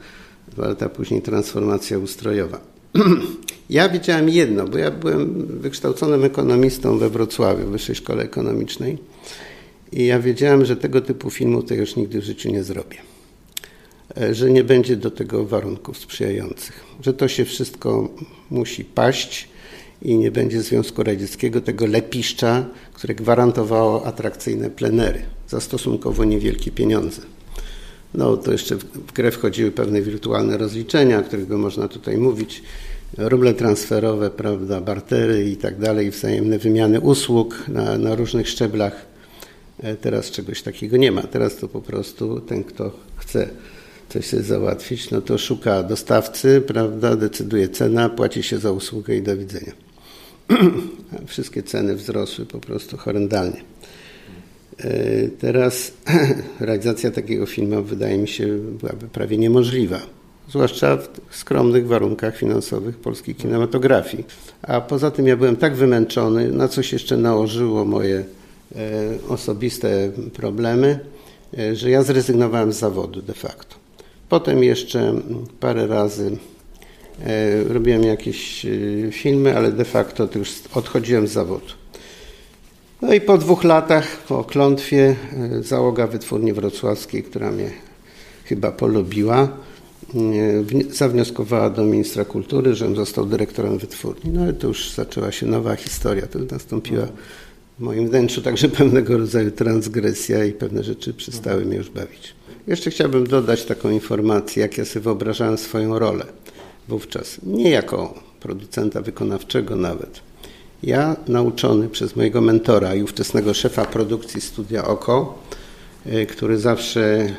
dwa 0.48 0.68
lata 0.68 0.90
później 0.90 1.22
transformacja 1.22 2.00
ustrojowa. 2.00 2.60
Ja 3.70 3.90
wiedziałem 3.90 4.30
jedno, 4.30 4.68
bo 4.68 4.78
ja 4.78 4.92
byłem 4.92 5.46
wykształconym 5.48 6.24
ekonomistą 6.24 6.98
we 6.98 7.10
Wrocławiu, 7.10 7.66
w 7.66 7.70
Wyższej 7.70 7.96
Szkole 7.96 8.24
Ekonomicznej 8.24 8.98
i 9.92 10.06
ja 10.06 10.20
wiedziałem, 10.20 10.66
że 10.66 10.76
tego 10.76 11.02
typu 11.02 11.30
filmu 11.30 11.64
to 11.64 11.74
już 11.74 11.96
nigdy 11.96 12.22
w 12.22 12.24
życiu 12.24 12.52
nie 12.52 12.64
zrobię. 12.64 13.13
E, 14.18 14.34
że 14.34 14.52
nie 14.52 14.64
będzie 14.64 14.98
do 14.98 15.12
tego 15.12 15.46
warunków 15.46 15.98
sprzyjających, 15.98 16.84
że 17.02 17.14
to 17.14 17.28
się 17.28 17.46
wszystko 17.46 18.10
musi 18.50 18.86
paść 18.86 19.48
i 20.02 20.18
nie 20.18 20.32
będzie 20.32 20.62
Związku 20.62 21.04
Radzieckiego 21.04 21.62
tego 21.62 21.86
lepiszcza, 21.86 22.66
które 22.94 23.16
gwarantowało 23.16 24.06
atrakcyjne 24.06 24.70
plenery 24.70 25.22
za 25.48 25.60
stosunkowo 25.60 26.24
niewielkie 26.24 26.72
pieniądze. 26.72 27.22
No 28.14 28.38
to 28.38 28.52
jeszcze 28.52 28.76
w 28.76 29.14
grę 29.14 29.32
wchodziły 29.32 29.72
pewne 29.72 30.02
wirtualne 30.02 30.58
rozliczenia, 30.58 31.20
o 31.20 31.24
których 31.24 31.46
by 31.46 31.58
można 31.58 31.88
tutaj 31.88 32.18
mówić, 32.18 32.64
ruble 33.18 33.54
transferowe, 33.54 34.30
prawda, 34.30 34.82
bartery 34.82 35.50
i 35.50 35.58
tak 35.58 35.80
dalej, 35.80 36.12
wzajemne 36.12 36.60
wymiany 36.60 37.00
usług 37.00 37.64
na, 37.68 37.98
na 37.98 38.16
różnych 38.16 38.50
szczeblach. 38.50 39.06
E, 39.80 39.96
teraz 39.96 40.32
czegoś 40.32 40.62
takiego 40.62 40.98
nie 40.98 41.12
ma. 41.12 41.22
Teraz 41.22 41.56
to 41.56 41.68
po 41.68 41.82
prostu 41.82 42.40
ten, 42.40 42.64
kto 42.64 42.92
chce 43.16 43.50
coś 44.14 44.26
sobie 44.26 44.44
załatwić, 44.44 45.12
no 45.12 45.22
to 45.22 45.38
szuka 45.38 45.84
dostawcy, 45.84 46.62
prawda, 46.68 47.16
decyduje 47.16 47.70
cena, 47.70 48.10
płaci 48.10 48.44
się 48.44 48.60
za 48.60 48.72
usługę 48.72 49.16
i 49.16 49.22
do 49.22 49.38
widzenia. 49.38 49.72
Wszystkie 51.28 51.64
ceny 51.64 51.96
wzrosły 51.96 52.46
po 52.46 52.60
prostu 52.60 52.98
horrendalnie. 52.98 53.64
E, 54.80 55.28
teraz 55.28 55.92
realizacja 56.60 57.12
takiego 57.12 57.46
filmu 57.46 57.84
wydaje 57.84 58.18
mi 58.18 58.28
się 58.28 58.58
byłaby 58.58 59.08
prawie 59.08 59.38
niemożliwa, 59.38 60.00
zwłaszcza 60.50 60.98
w 61.30 61.38
skromnych 61.38 61.88
warunkach 61.88 62.38
finansowych 62.38 62.98
polskiej 62.98 63.36
kinematografii. 63.36 64.26
A 64.62 64.82
poza 64.82 65.12
tym 65.12 65.28
ja 65.28 65.38
byłem 65.38 65.56
tak 65.56 65.76
wymęczony, 65.76 66.52
na 66.52 66.68
coś 66.68 66.94
jeszcze 66.94 67.18
nałożyło 67.18 67.86
moje 67.86 68.18
e, 68.18 68.26
osobiste 69.30 70.12
problemy, 70.34 71.00
e, 71.58 71.76
że 71.76 71.90
ja 71.90 72.04
zrezygnowałem 72.04 72.74
z 72.74 72.80
zawodu 72.80 73.22
de 73.22 73.34
facto. 73.34 73.83
Potem 74.34 74.64
jeszcze 74.64 75.14
parę 75.60 75.88
razy 75.88 76.38
robiłem 77.68 78.04
jakieś 78.04 78.66
filmy, 79.12 79.58
ale 79.58 79.72
de 79.72 79.86
facto 79.86 80.28
to 80.28 80.40
już 80.40 80.50
odchodziłem 80.74 81.28
z 81.28 81.32
zawodu. 81.32 81.66
No 83.02 83.14
i 83.14 83.22
po 83.22 83.38
dwóch 83.38 83.64
latach, 83.64 84.18
po 84.18 84.44
klątwie, 84.44 85.16
e, 85.34 85.64
załoga 85.64 86.08
wytwórni 86.08 86.54
wrocławskiej, 86.54 87.24
która 87.24 87.52
mnie 87.52 87.72
chyba 88.46 88.72
polubiła, 88.72 89.48
e, 90.16 90.94
zawnioskowała 90.94 91.70
do 91.70 91.84
ministra 91.84 92.26
kultury, 92.26 92.76
żebym 92.76 92.96
został 92.96 93.26
dyrektorem 93.26 93.78
wytwórni. 93.78 94.32
No 94.32 94.50
i 94.50 94.54
to 94.54 94.68
już 94.68 94.92
zaczęła 94.92 95.32
się 95.32 95.46
nowa 95.46 95.76
historia. 95.76 96.28
To 96.28 96.40
nastąpiła 96.40 97.08
w 97.80 97.82
moim 97.82 98.10
wnętrzu 98.10 98.42
także 98.42 98.70
pewnego 98.80 99.18
rodzaju 99.18 99.52
transgresja 99.52 100.46
i 100.46 100.52
pewne 100.52 100.84
rzeczy 100.84 101.14
przestały 101.14 101.66
mnie 101.66 101.78
już 101.78 101.90
bawić. 101.90 102.34
Jeszcze 102.68 102.92
chciałbym 102.92 103.28
dodać 103.28 103.66
taką 103.66 103.90
informację, 103.90 104.62
jak 104.62 104.78
ja 104.78 104.86
sobie 104.86 105.04
wyobrażałem 105.04 105.58
swoją 105.58 106.00
rolę 106.00 106.26
wówczas. 106.88 107.38
Nie 107.44 107.70
jako 107.70 108.14
producenta 108.40 109.02
wykonawczego 109.02 109.76
nawet, 109.76 110.20
ja, 110.84 111.16
nauczony 111.28 111.90
przez 111.90 112.16
mojego 112.16 112.42
mentora 112.42 112.96
i 112.96 113.04
ówczesnego 113.04 113.54
szefa 113.54 113.86
produkcji 113.86 114.42
studia 114.42 114.88
Oko, 114.88 115.40
y, 116.06 116.26
który 116.26 116.58
zawsze 116.58 117.30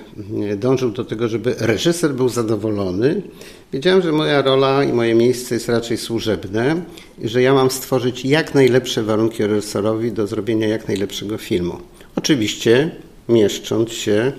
y, 0.53 0.57
dążył 0.57 0.91
do 0.91 1.05
tego, 1.05 1.29
żeby 1.29 1.55
reżyser 1.59 2.15
był 2.15 2.29
zadowolony, 2.29 3.23
wiedziałem, 3.73 4.03
że 4.03 4.13
moja 4.13 4.43
rola 4.43 4.85
i 4.85 4.93
moje 4.93 5.15
miejsce 5.15 5.55
jest 5.55 5.69
raczej 5.69 5.99
służebne 5.99 6.83
i 7.19 7.29
że 7.29 7.43
ja 7.43 7.55
mam 7.55 7.71
stworzyć 7.71 8.25
jak 8.25 8.55
najlepsze 8.55 9.03
warunki 9.03 9.47
reżyserowi 9.47 10.13
do 10.13 10.27
zrobienia 10.27 10.69
jak 10.69 10.89
najlepszego 10.89 11.39
filmu. 11.39 11.79
Oczywiście 12.17 12.91
mieszcząc 13.29 13.93
się 13.93 14.33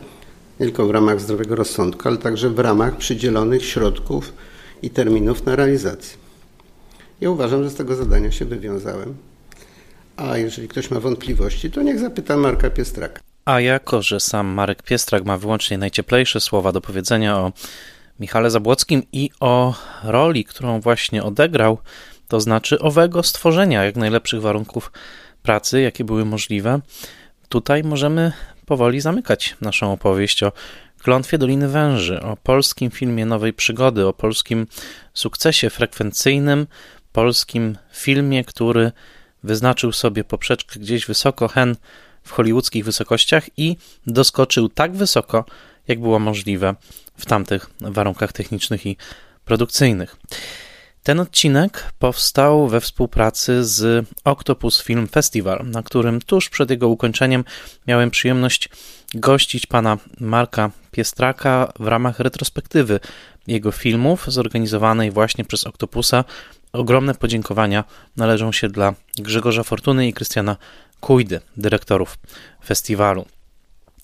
nie 0.60 0.65
tylko 0.65 0.88
w 0.88 0.91
ramach 0.91 1.22
zdrowego 1.22 1.56
rozsądku, 1.56 2.07
ale 2.07 2.18
także 2.18 2.49
w 2.49 2.60
ramach 2.60 2.98
przydzielonych 2.98 3.65
środków 3.65 4.34
i 4.82 4.90
terminów 4.90 5.45
na 5.45 5.56
realizację. 5.56 6.18
Ja 7.22 7.30
uważam, 7.30 7.64
że 7.64 7.69
z 7.69 7.76
tego 7.76 7.95
zadania 7.95 8.32
się 8.32 8.45
wywiązałem. 8.45 9.15
A 10.18 10.38
jeżeli 10.38 10.68
ktoś 10.68 10.91
ma 10.91 10.99
wątpliwości, 10.99 11.72
to 11.72 11.82
niech 11.82 11.99
zapyta 11.99 12.38
Marka 12.38 12.69
Piestraka. 12.69 13.22
A 13.45 13.60
jako, 13.60 14.02
że 14.02 14.19
sam 14.19 14.48
Marek 14.48 14.84
Piestrak 14.84 15.26
ma 15.26 15.38
wyłącznie 15.38 15.77
najcieplejsze 15.77 16.41
słowa 16.41 16.72
do 16.72 16.82
powiedzenia 16.82 17.38
o 17.38 17.52
Michale 18.19 18.52
Zabłockim 18.52 19.03
i 19.11 19.30
o 19.40 19.73
roli, 20.03 20.45
którą 20.45 20.82
właśnie 20.82 21.23
odegrał, 21.23 21.77
to 22.27 22.41
znaczy 22.41 22.80
owego 22.80 23.23
stworzenia 23.23 23.84
jak 23.84 23.95
najlepszych 23.95 24.41
warunków 24.41 24.91
pracy, 25.44 25.82
jakie 25.82 26.03
były 26.03 26.26
możliwe, 26.26 26.80
tutaj 27.49 27.84
możemy 27.84 28.32
powoli 28.65 29.01
zamykać 29.01 29.55
naszą 29.61 29.91
opowieść 29.91 30.43
o 30.43 30.51
Klątwie 31.05 31.37
Doliny 31.37 31.69
Węży, 31.69 32.21
o 32.21 32.37
polskim 32.37 32.91
filmie 32.91 33.25
nowej 33.25 33.53
przygody, 33.53 34.07
o 34.07 34.13
polskim 34.13 34.67
sukcesie 35.13 35.69
frekwencyjnym, 35.69 36.67
polskim 37.13 37.77
filmie, 37.93 38.43
który 38.43 38.91
wyznaczył 39.43 39.91
sobie 39.91 40.23
poprzeczkę 40.23 40.79
gdzieś 40.79 41.05
wysoko 41.05 41.47
hen 41.47 41.75
w 42.23 42.31
hollywoodzkich 42.31 42.85
wysokościach 42.85 43.49
i 43.57 43.77
doskoczył 44.07 44.69
tak 44.69 44.95
wysoko, 44.95 45.45
jak 45.87 45.99
było 45.99 46.19
możliwe 46.19 46.75
w 47.17 47.25
tamtych 47.25 47.69
warunkach 47.81 48.33
technicznych 48.33 48.85
i 48.85 48.97
produkcyjnych. 49.45 50.15
Ten 51.06 51.19
odcinek 51.19 51.91
powstał 51.99 52.68
we 52.68 52.82
współpracy 52.82 53.65
z 53.65 54.07
Octopus 54.23 54.82
Film 54.84 55.07
Festival, 55.07 55.65
na 55.65 55.84
którym 55.84 56.22
tuż 56.22 56.49
przed 56.49 56.69
jego 56.69 56.88
ukończeniem 56.88 57.44
miałem 57.88 58.11
przyjemność 58.11 58.69
gościć 59.14 59.65
pana 59.65 59.98
Marka 60.19 60.72
Piestraka 60.91 61.73
w 61.80 61.88
ramach 61.88 62.19
retrospektywy 62.19 62.99
jego 63.48 63.72
filmów 63.72 64.26
zorganizowanej 64.27 65.11
właśnie 65.11 65.45
przez 65.45 65.68
Octopusa. 65.68 66.23
Ogromne 66.73 67.15
podziękowania 67.15 67.84
należą 68.18 68.52
się 68.52 68.69
dla 68.69 68.94
Grzegorza 69.18 69.64
Fortuny 69.64 70.07
i 70.07 70.14
Krystiana 70.14 70.57
Kujdy, 70.99 71.41
dyrektorów 71.57 72.18
festiwalu. 72.65 73.26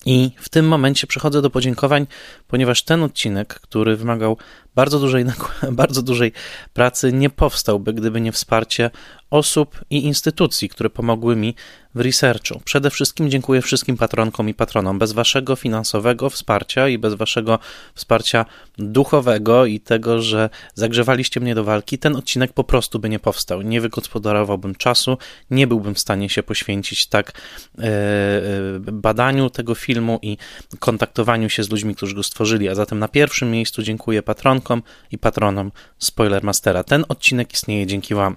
I 0.06 0.30
w 0.36 0.48
tym 0.48 0.68
momencie 0.68 1.06
przechodzę 1.06 1.42
do 1.42 1.50
podziękowań, 1.50 2.06
ponieważ 2.52 2.82
ten 2.82 3.02
odcinek, 3.02 3.54
który 3.54 3.96
wymagał 3.96 4.36
bardzo 4.74 4.98
dużej, 4.98 5.24
bardzo 5.72 6.02
dużej 6.02 6.32
pracy, 6.74 7.12
nie 7.12 7.30
powstałby, 7.30 7.92
gdyby 7.92 8.20
nie 8.20 8.32
wsparcie 8.32 8.90
osób 9.30 9.80
i 9.90 10.04
instytucji, 10.04 10.68
które 10.68 10.90
pomogły 10.90 11.36
mi 11.36 11.54
w 11.94 12.00
researchu. 12.00 12.60
Przede 12.64 12.90
wszystkim 12.90 13.30
dziękuję 13.30 13.62
wszystkim 13.62 13.96
patronkom 13.96 14.48
i 14.48 14.54
patronom. 14.54 14.98
Bez 14.98 15.12
waszego 15.12 15.56
finansowego 15.56 16.30
wsparcia 16.30 16.88
i 16.88 16.98
bez 16.98 17.14
waszego 17.14 17.58
wsparcia 17.94 18.46
duchowego 18.78 19.66
i 19.66 19.80
tego, 19.80 20.22
że 20.22 20.50
zagrzewaliście 20.74 21.40
mnie 21.40 21.54
do 21.54 21.64
walki, 21.64 21.98
ten 21.98 22.16
odcinek 22.16 22.52
po 22.52 22.64
prostu 22.64 22.98
by 22.98 23.08
nie 23.08 23.18
powstał. 23.18 23.62
Nie 23.62 23.80
wygospodarowałbym 23.80 24.74
czasu, 24.74 25.18
nie 25.50 25.66
byłbym 25.66 25.94
w 25.94 25.98
stanie 25.98 26.28
się 26.28 26.42
poświęcić 26.42 27.06
tak 27.06 27.32
e, 27.78 27.82
e, 27.82 28.42
badaniu 28.78 29.50
tego 29.50 29.74
filmu 29.74 30.18
i 30.22 30.36
kontaktowaniu 30.78 31.48
się 31.48 31.62
z 31.62 31.70
ludźmi, 31.70 31.94
którzy 31.94 32.14
go 32.14 32.22
stworzyli. 32.22 32.41
A 32.70 32.74
zatem 32.74 32.98
na 32.98 33.08
pierwszym 33.08 33.50
miejscu 33.50 33.82
dziękuję 33.82 34.22
patronkom 34.22 34.82
i 35.10 35.18
patronom 35.18 35.72
Spoilermastera. 35.98 36.84
Ten 36.84 37.04
odcinek 37.08 37.52
istnieje 37.52 37.86
dzięki 37.86 38.14
wam. 38.14 38.36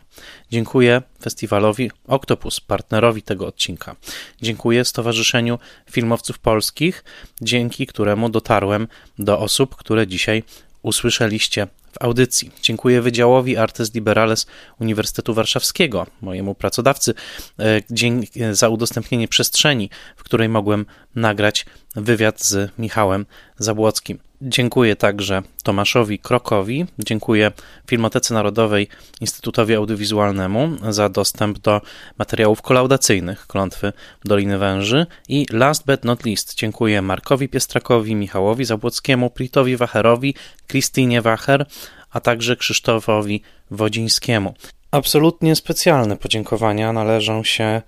Dziękuję 0.51 1.01
festiwalowi 1.21 1.91
Octopus, 2.07 2.59
partnerowi 2.59 3.21
tego 3.21 3.47
odcinka. 3.47 3.95
Dziękuję 4.41 4.85
Stowarzyszeniu 4.85 5.59
Filmowców 5.91 6.39
Polskich, 6.39 7.03
dzięki 7.41 7.87
któremu 7.87 8.29
dotarłem 8.29 8.87
do 9.19 9.39
osób, 9.39 9.75
które 9.75 10.07
dzisiaj 10.07 10.43
usłyszeliście 10.81 11.67
w 11.99 12.03
audycji. 12.03 12.51
Dziękuję 12.61 13.01
Wydziałowi 13.01 13.57
Artes 13.57 13.93
Liberales 13.93 14.47
Uniwersytetu 14.79 15.33
Warszawskiego, 15.33 16.07
mojemu 16.21 16.55
pracodawcy, 16.55 17.13
e, 17.59 18.55
za 18.55 18.69
udostępnienie 18.69 19.27
przestrzeni, 19.27 19.89
w 20.15 20.23
której 20.23 20.49
mogłem 20.49 20.85
nagrać 21.15 21.65
wywiad 21.95 22.43
z 22.43 22.71
Michałem 22.77 23.25
Zabłockim. 23.57 24.24
Dziękuję 24.41 24.95
także 24.95 25.41
Tomaszowi 25.63 26.19
Krokowi, 26.19 26.85
dziękuję 26.99 27.51
Filmotece 27.87 28.33
Narodowej 28.33 28.87
Instytutowi 29.21 29.75
Audiowizualnemu 29.75 30.69
za 30.89 31.09
dostęp 31.09 31.59
do 31.59 31.81
materiałów 32.17 32.61
kolaudacyjnych 32.61 33.47
Klątwy 33.47 33.93
Doliny 34.25 34.57
Węży 34.57 35.05
i 35.29 35.45
last 35.51 35.85
but 35.85 36.03
not 36.03 36.25
least 36.25 36.55
dziękuję 36.55 37.01
Markowi 37.01 37.49
Piestrakowi, 37.49 38.15
Michałowi 38.15 38.65
Zabłockiemu, 38.65 39.29
Pritowi 39.29 39.77
Wacherowi, 39.77 40.35
Krystynie 40.67 41.21
Wacher, 41.21 41.65
a 42.11 42.19
także 42.19 42.55
Krzysztofowi 42.55 43.41
Wodzińskiemu. 43.71 44.53
Absolutnie 44.91 45.55
specjalne 45.55 46.17
podziękowania 46.17 46.93
należą 46.93 47.43
się 47.43 47.81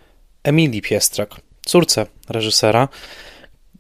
Emilii 0.43 0.81
Piestrak, 0.81 1.35
córce 1.65 2.05
reżysera, 2.29 2.87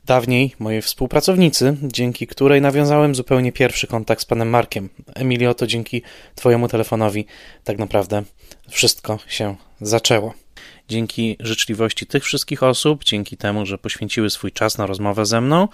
dawniej 0.07 0.55
mojej 0.59 0.81
współpracownicy, 0.81 1.77
dzięki 1.83 2.27
której 2.27 2.61
nawiązałem 2.61 3.15
zupełnie 3.15 3.51
pierwszy 3.51 3.87
kontakt 3.87 4.21
z 4.21 4.25
panem 4.25 4.49
Markiem. 4.49 4.89
Emilio, 5.15 5.53
to 5.53 5.67
dzięki 5.67 6.01
twojemu 6.35 6.67
telefonowi 6.67 7.25
tak 7.63 7.77
naprawdę 7.77 8.23
wszystko 8.69 9.19
się 9.27 9.55
zaczęło. 9.81 10.33
Dzięki 10.87 11.37
życzliwości 11.39 12.05
tych 12.05 12.23
wszystkich 12.23 12.63
osób, 12.63 13.03
dzięki 13.03 13.37
temu, 13.37 13.65
że 13.65 13.77
poświęciły 13.77 14.29
swój 14.29 14.51
czas 14.51 14.77
na 14.77 14.85
rozmowę 14.85 15.25
ze 15.25 15.41
mną 15.41 15.67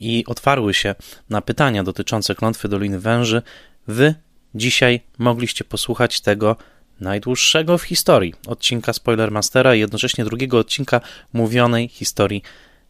i 0.00 0.24
otwarły 0.26 0.74
się 0.74 0.94
na 1.30 1.40
pytania 1.40 1.84
dotyczące 1.84 2.34
klątwy 2.34 2.68
Doliny 2.68 3.00
Węży, 3.00 3.42
wy 3.88 4.14
dzisiaj 4.54 5.00
mogliście 5.18 5.64
posłuchać 5.64 6.20
tego 6.20 6.56
najdłuższego 7.00 7.78
w 7.78 7.82
historii 7.82 8.34
odcinka 8.46 8.92
Spoilermastera 8.92 9.74
i 9.74 9.80
jednocześnie 9.80 10.24
drugiego 10.24 10.58
odcinka 10.58 11.00
mówionej 11.32 11.88
historii 11.88 12.42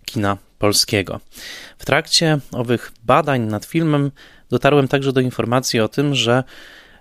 kina 0.06 0.36
polskiego. 0.58 1.20
W 1.78 1.84
trakcie 1.84 2.38
owych 2.52 2.92
badań 3.04 3.40
nad 3.40 3.64
filmem 3.64 4.10
dotarłem 4.50 4.88
także 4.88 5.12
do 5.12 5.20
informacji 5.20 5.80
o 5.80 5.88
tym, 5.88 6.14
że 6.14 6.44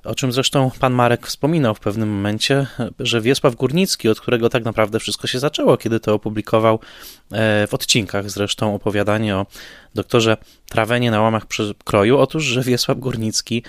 o 0.05 0.15
czym 0.15 0.31
zresztą 0.31 0.71
pan 0.79 0.93
Marek 0.93 1.27
wspominał 1.27 1.75
w 1.75 1.79
pewnym 1.79 2.09
momencie, 2.09 2.67
że 2.99 3.21
Wiesław 3.21 3.55
Górnicki, 3.55 4.09
od 4.09 4.19
którego 4.19 4.49
tak 4.49 4.65
naprawdę 4.65 4.99
wszystko 4.99 5.27
się 5.27 5.39
zaczęło, 5.39 5.77
kiedy 5.77 5.99
to 5.99 6.13
opublikował 6.13 6.79
e, 7.31 7.67
w 7.67 7.73
odcinkach 7.73 8.29
zresztą 8.29 8.75
opowiadanie 8.75 9.35
o 9.35 9.45
doktorze 9.95 10.37
Trawenie 10.69 11.11
na 11.11 11.21
łamach 11.21 11.45
przekroju, 11.45 12.17
otóż, 12.17 12.43
że 12.43 12.61
Wiesław 12.61 12.99
Górnicki 12.99 13.63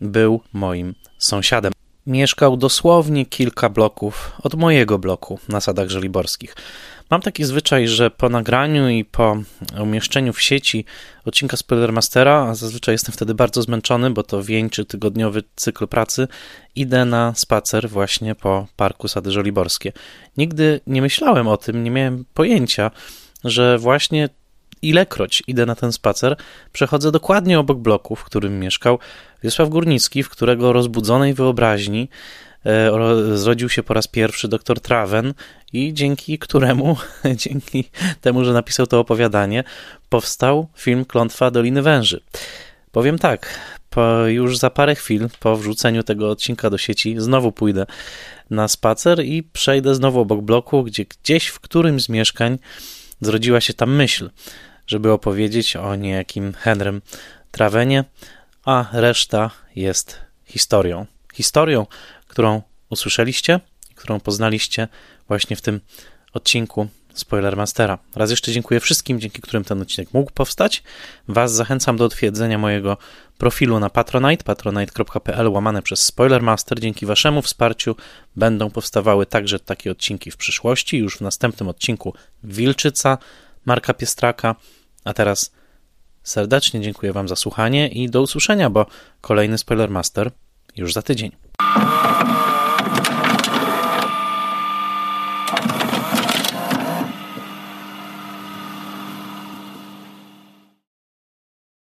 był 0.00 0.40
moim 0.52 0.94
sąsiadem. 1.18 1.72
Mieszkał 2.06 2.56
dosłownie 2.56 3.26
kilka 3.26 3.68
bloków 3.68 4.32
od 4.42 4.54
mojego 4.54 4.98
bloku 4.98 5.38
na 5.48 5.60
Sadach 5.60 5.88
Żoliborskich. 5.88 6.56
Mam 7.10 7.20
taki 7.20 7.44
zwyczaj, 7.44 7.88
że 7.88 8.10
po 8.10 8.28
nagraniu 8.28 8.88
i 8.88 9.04
po 9.04 9.36
umieszczeniu 9.80 10.32
w 10.32 10.40
sieci 10.40 10.84
odcinka 11.24 11.56
Spoilermastera, 11.56 12.46
a 12.48 12.54
zazwyczaj 12.54 12.94
jestem 12.94 13.12
wtedy 13.12 13.34
bardzo 13.34 13.62
zmęczony, 13.62 14.10
bo 14.10 14.22
to 14.22 14.42
wieńczy 14.42 14.84
tygodniowy 14.84 15.42
cykl 15.56 15.86
pracy, 15.86 16.28
idę 16.74 17.04
na 17.04 17.32
spacer 17.34 17.90
właśnie 17.90 18.34
po 18.34 18.66
parku 18.76 19.08
Sady 19.08 19.30
Żoliborskie. 19.30 19.92
Nigdy 20.36 20.80
nie 20.86 21.02
myślałem 21.02 21.48
o 21.48 21.56
tym, 21.56 21.84
nie 21.84 21.90
miałem 21.90 22.24
pojęcia, 22.34 22.90
że 23.44 23.78
właśnie 23.78 24.28
ilekroć 24.82 25.42
idę 25.46 25.66
na 25.66 25.74
ten 25.74 25.92
spacer, 25.92 26.36
przechodzę 26.72 27.12
dokładnie 27.12 27.58
obok 27.58 27.78
bloku, 27.78 28.16
w 28.16 28.24
którym 28.24 28.60
mieszkał 28.60 28.98
Wiesław 29.44 29.68
Górnicki, 29.68 30.22
w 30.22 30.30
którego 30.30 30.72
rozbudzonej 30.72 31.34
wyobraźni 31.34 32.08
E, 32.66 33.36
zrodził 33.36 33.68
się 33.68 33.82
po 33.82 33.94
raz 33.94 34.06
pierwszy 34.06 34.48
dr 34.48 34.80
Traven 34.80 35.34
i 35.72 35.94
dzięki 35.94 36.38
któremu, 36.38 36.96
dzięki 37.44 37.90
temu, 38.20 38.44
że 38.44 38.52
napisał 38.52 38.86
to 38.86 39.00
opowiadanie, 39.00 39.64
powstał 40.08 40.68
film 40.76 41.04
Klątwa 41.04 41.50
Doliny 41.50 41.82
Węży. 41.82 42.20
Powiem 42.92 43.18
tak, 43.18 43.58
po, 43.90 44.26
już 44.26 44.58
za 44.58 44.70
parę 44.70 44.94
chwil 44.94 45.28
po 45.40 45.56
wrzuceniu 45.56 46.02
tego 46.02 46.30
odcinka 46.30 46.70
do 46.70 46.78
sieci 46.78 47.14
znowu 47.18 47.52
pójdę 47.52 47.86
na 48.50 48.68
spacer 48.68 49.24
i 49.24 49.42
przejdę 49.42 49.94
znowu 49.94 50.20
obok 50.20 50.40
bloku, 50.40 50.82
gdzie 50.82 51.04
gdzieś 51.04 51.46
w 51.46 51.60
którymś 51.60 52.02
z 52.02 52.08
mieszkań 52.08 52.58
zrodziła 53.20 53.60
się 53.60 53.74
ta 53.74 53.86
myśl, 53.86 54.30
żeby 54.86 55.12
opowiedzieć 55.12 55.76
o 55.76 55.94
niejakim 55.94 56.52
Henrym 56.52 57.02
Travenie, 57.50 58.04
a 58.64 58.84
reszta 58.92 59.50
jest 59.76 60.20
historią. 60.44 61.06
Historią, 61.34 61.86
którą 62.28 62.62
usłyszeliście 62.90 63.60
którą 64.02 64.20
poznaliście 64.20 64.88
właśnie 65.28 65.56
w 65.56 65.60
tym 65.60 65.80
odcinku 66.32 66.88
Spoilermastera. 67.14 67.98
Raz 68.16 68.30
jeszcze 68.30 68.52
dziękuję 68.52 68.80
wszystkim, 68.80 69.20
dzięki 69.20 69.42
którym 69.42 69.64
ten 69.64 69.82
odcinek 69.82 70.14
mógł 70.14 70.32
powstać. 70.32 70.82
Was 71.28 71.52
zachęcam 71.52 71.96
do 71.96 72.04
odwiedzenia 72.04 72.58
mojego 72.58 72.96
profilu 73.38 73.80
na 73.80 73.90
Patronite, 73.90 74.44
patronite.pl 74.44 75.48
łamane 75.48 75.82
przez 75.82 76.04
Spoilermaster. 76.04 76.80
Dzięki 76.80 77.06
waszemu 77.06 77.42
wsparciu 77.42 77.96
będą 78.36 78.70
powstawały 78.70 79.26
także 79.26 79.60
takie 79.60 79.90
odcinki 79.90 80.30
w 80.30 80.36
przyszłości. 80.36 80.98
Już 80.98 81.16
w 81.16 81.20
następnym 81.20 81.68
odcinku 81.68 82.14
Wilczyca 82.44 83.18
Marka 83.64 83.94
Piestraka. 83.94 84.56
A 85.04 85.14
teraz 85.14 85.52
serdecznie 86.22 86.80
dziękuję 86.80 87.12
wam 87.12 87.28
za 87.28 87.36
słuchanie 87.36 87.88
i 87.88 88.10
do 88.10 88.22
usłyszenia, 88.22 88.70
bo 88.70 88.86
kolejny 89.20 89.58
Spoilermaster 89.58 90.30
już 90.76 90.92
za 90.92 91.02
tydzień. 91.02 91.32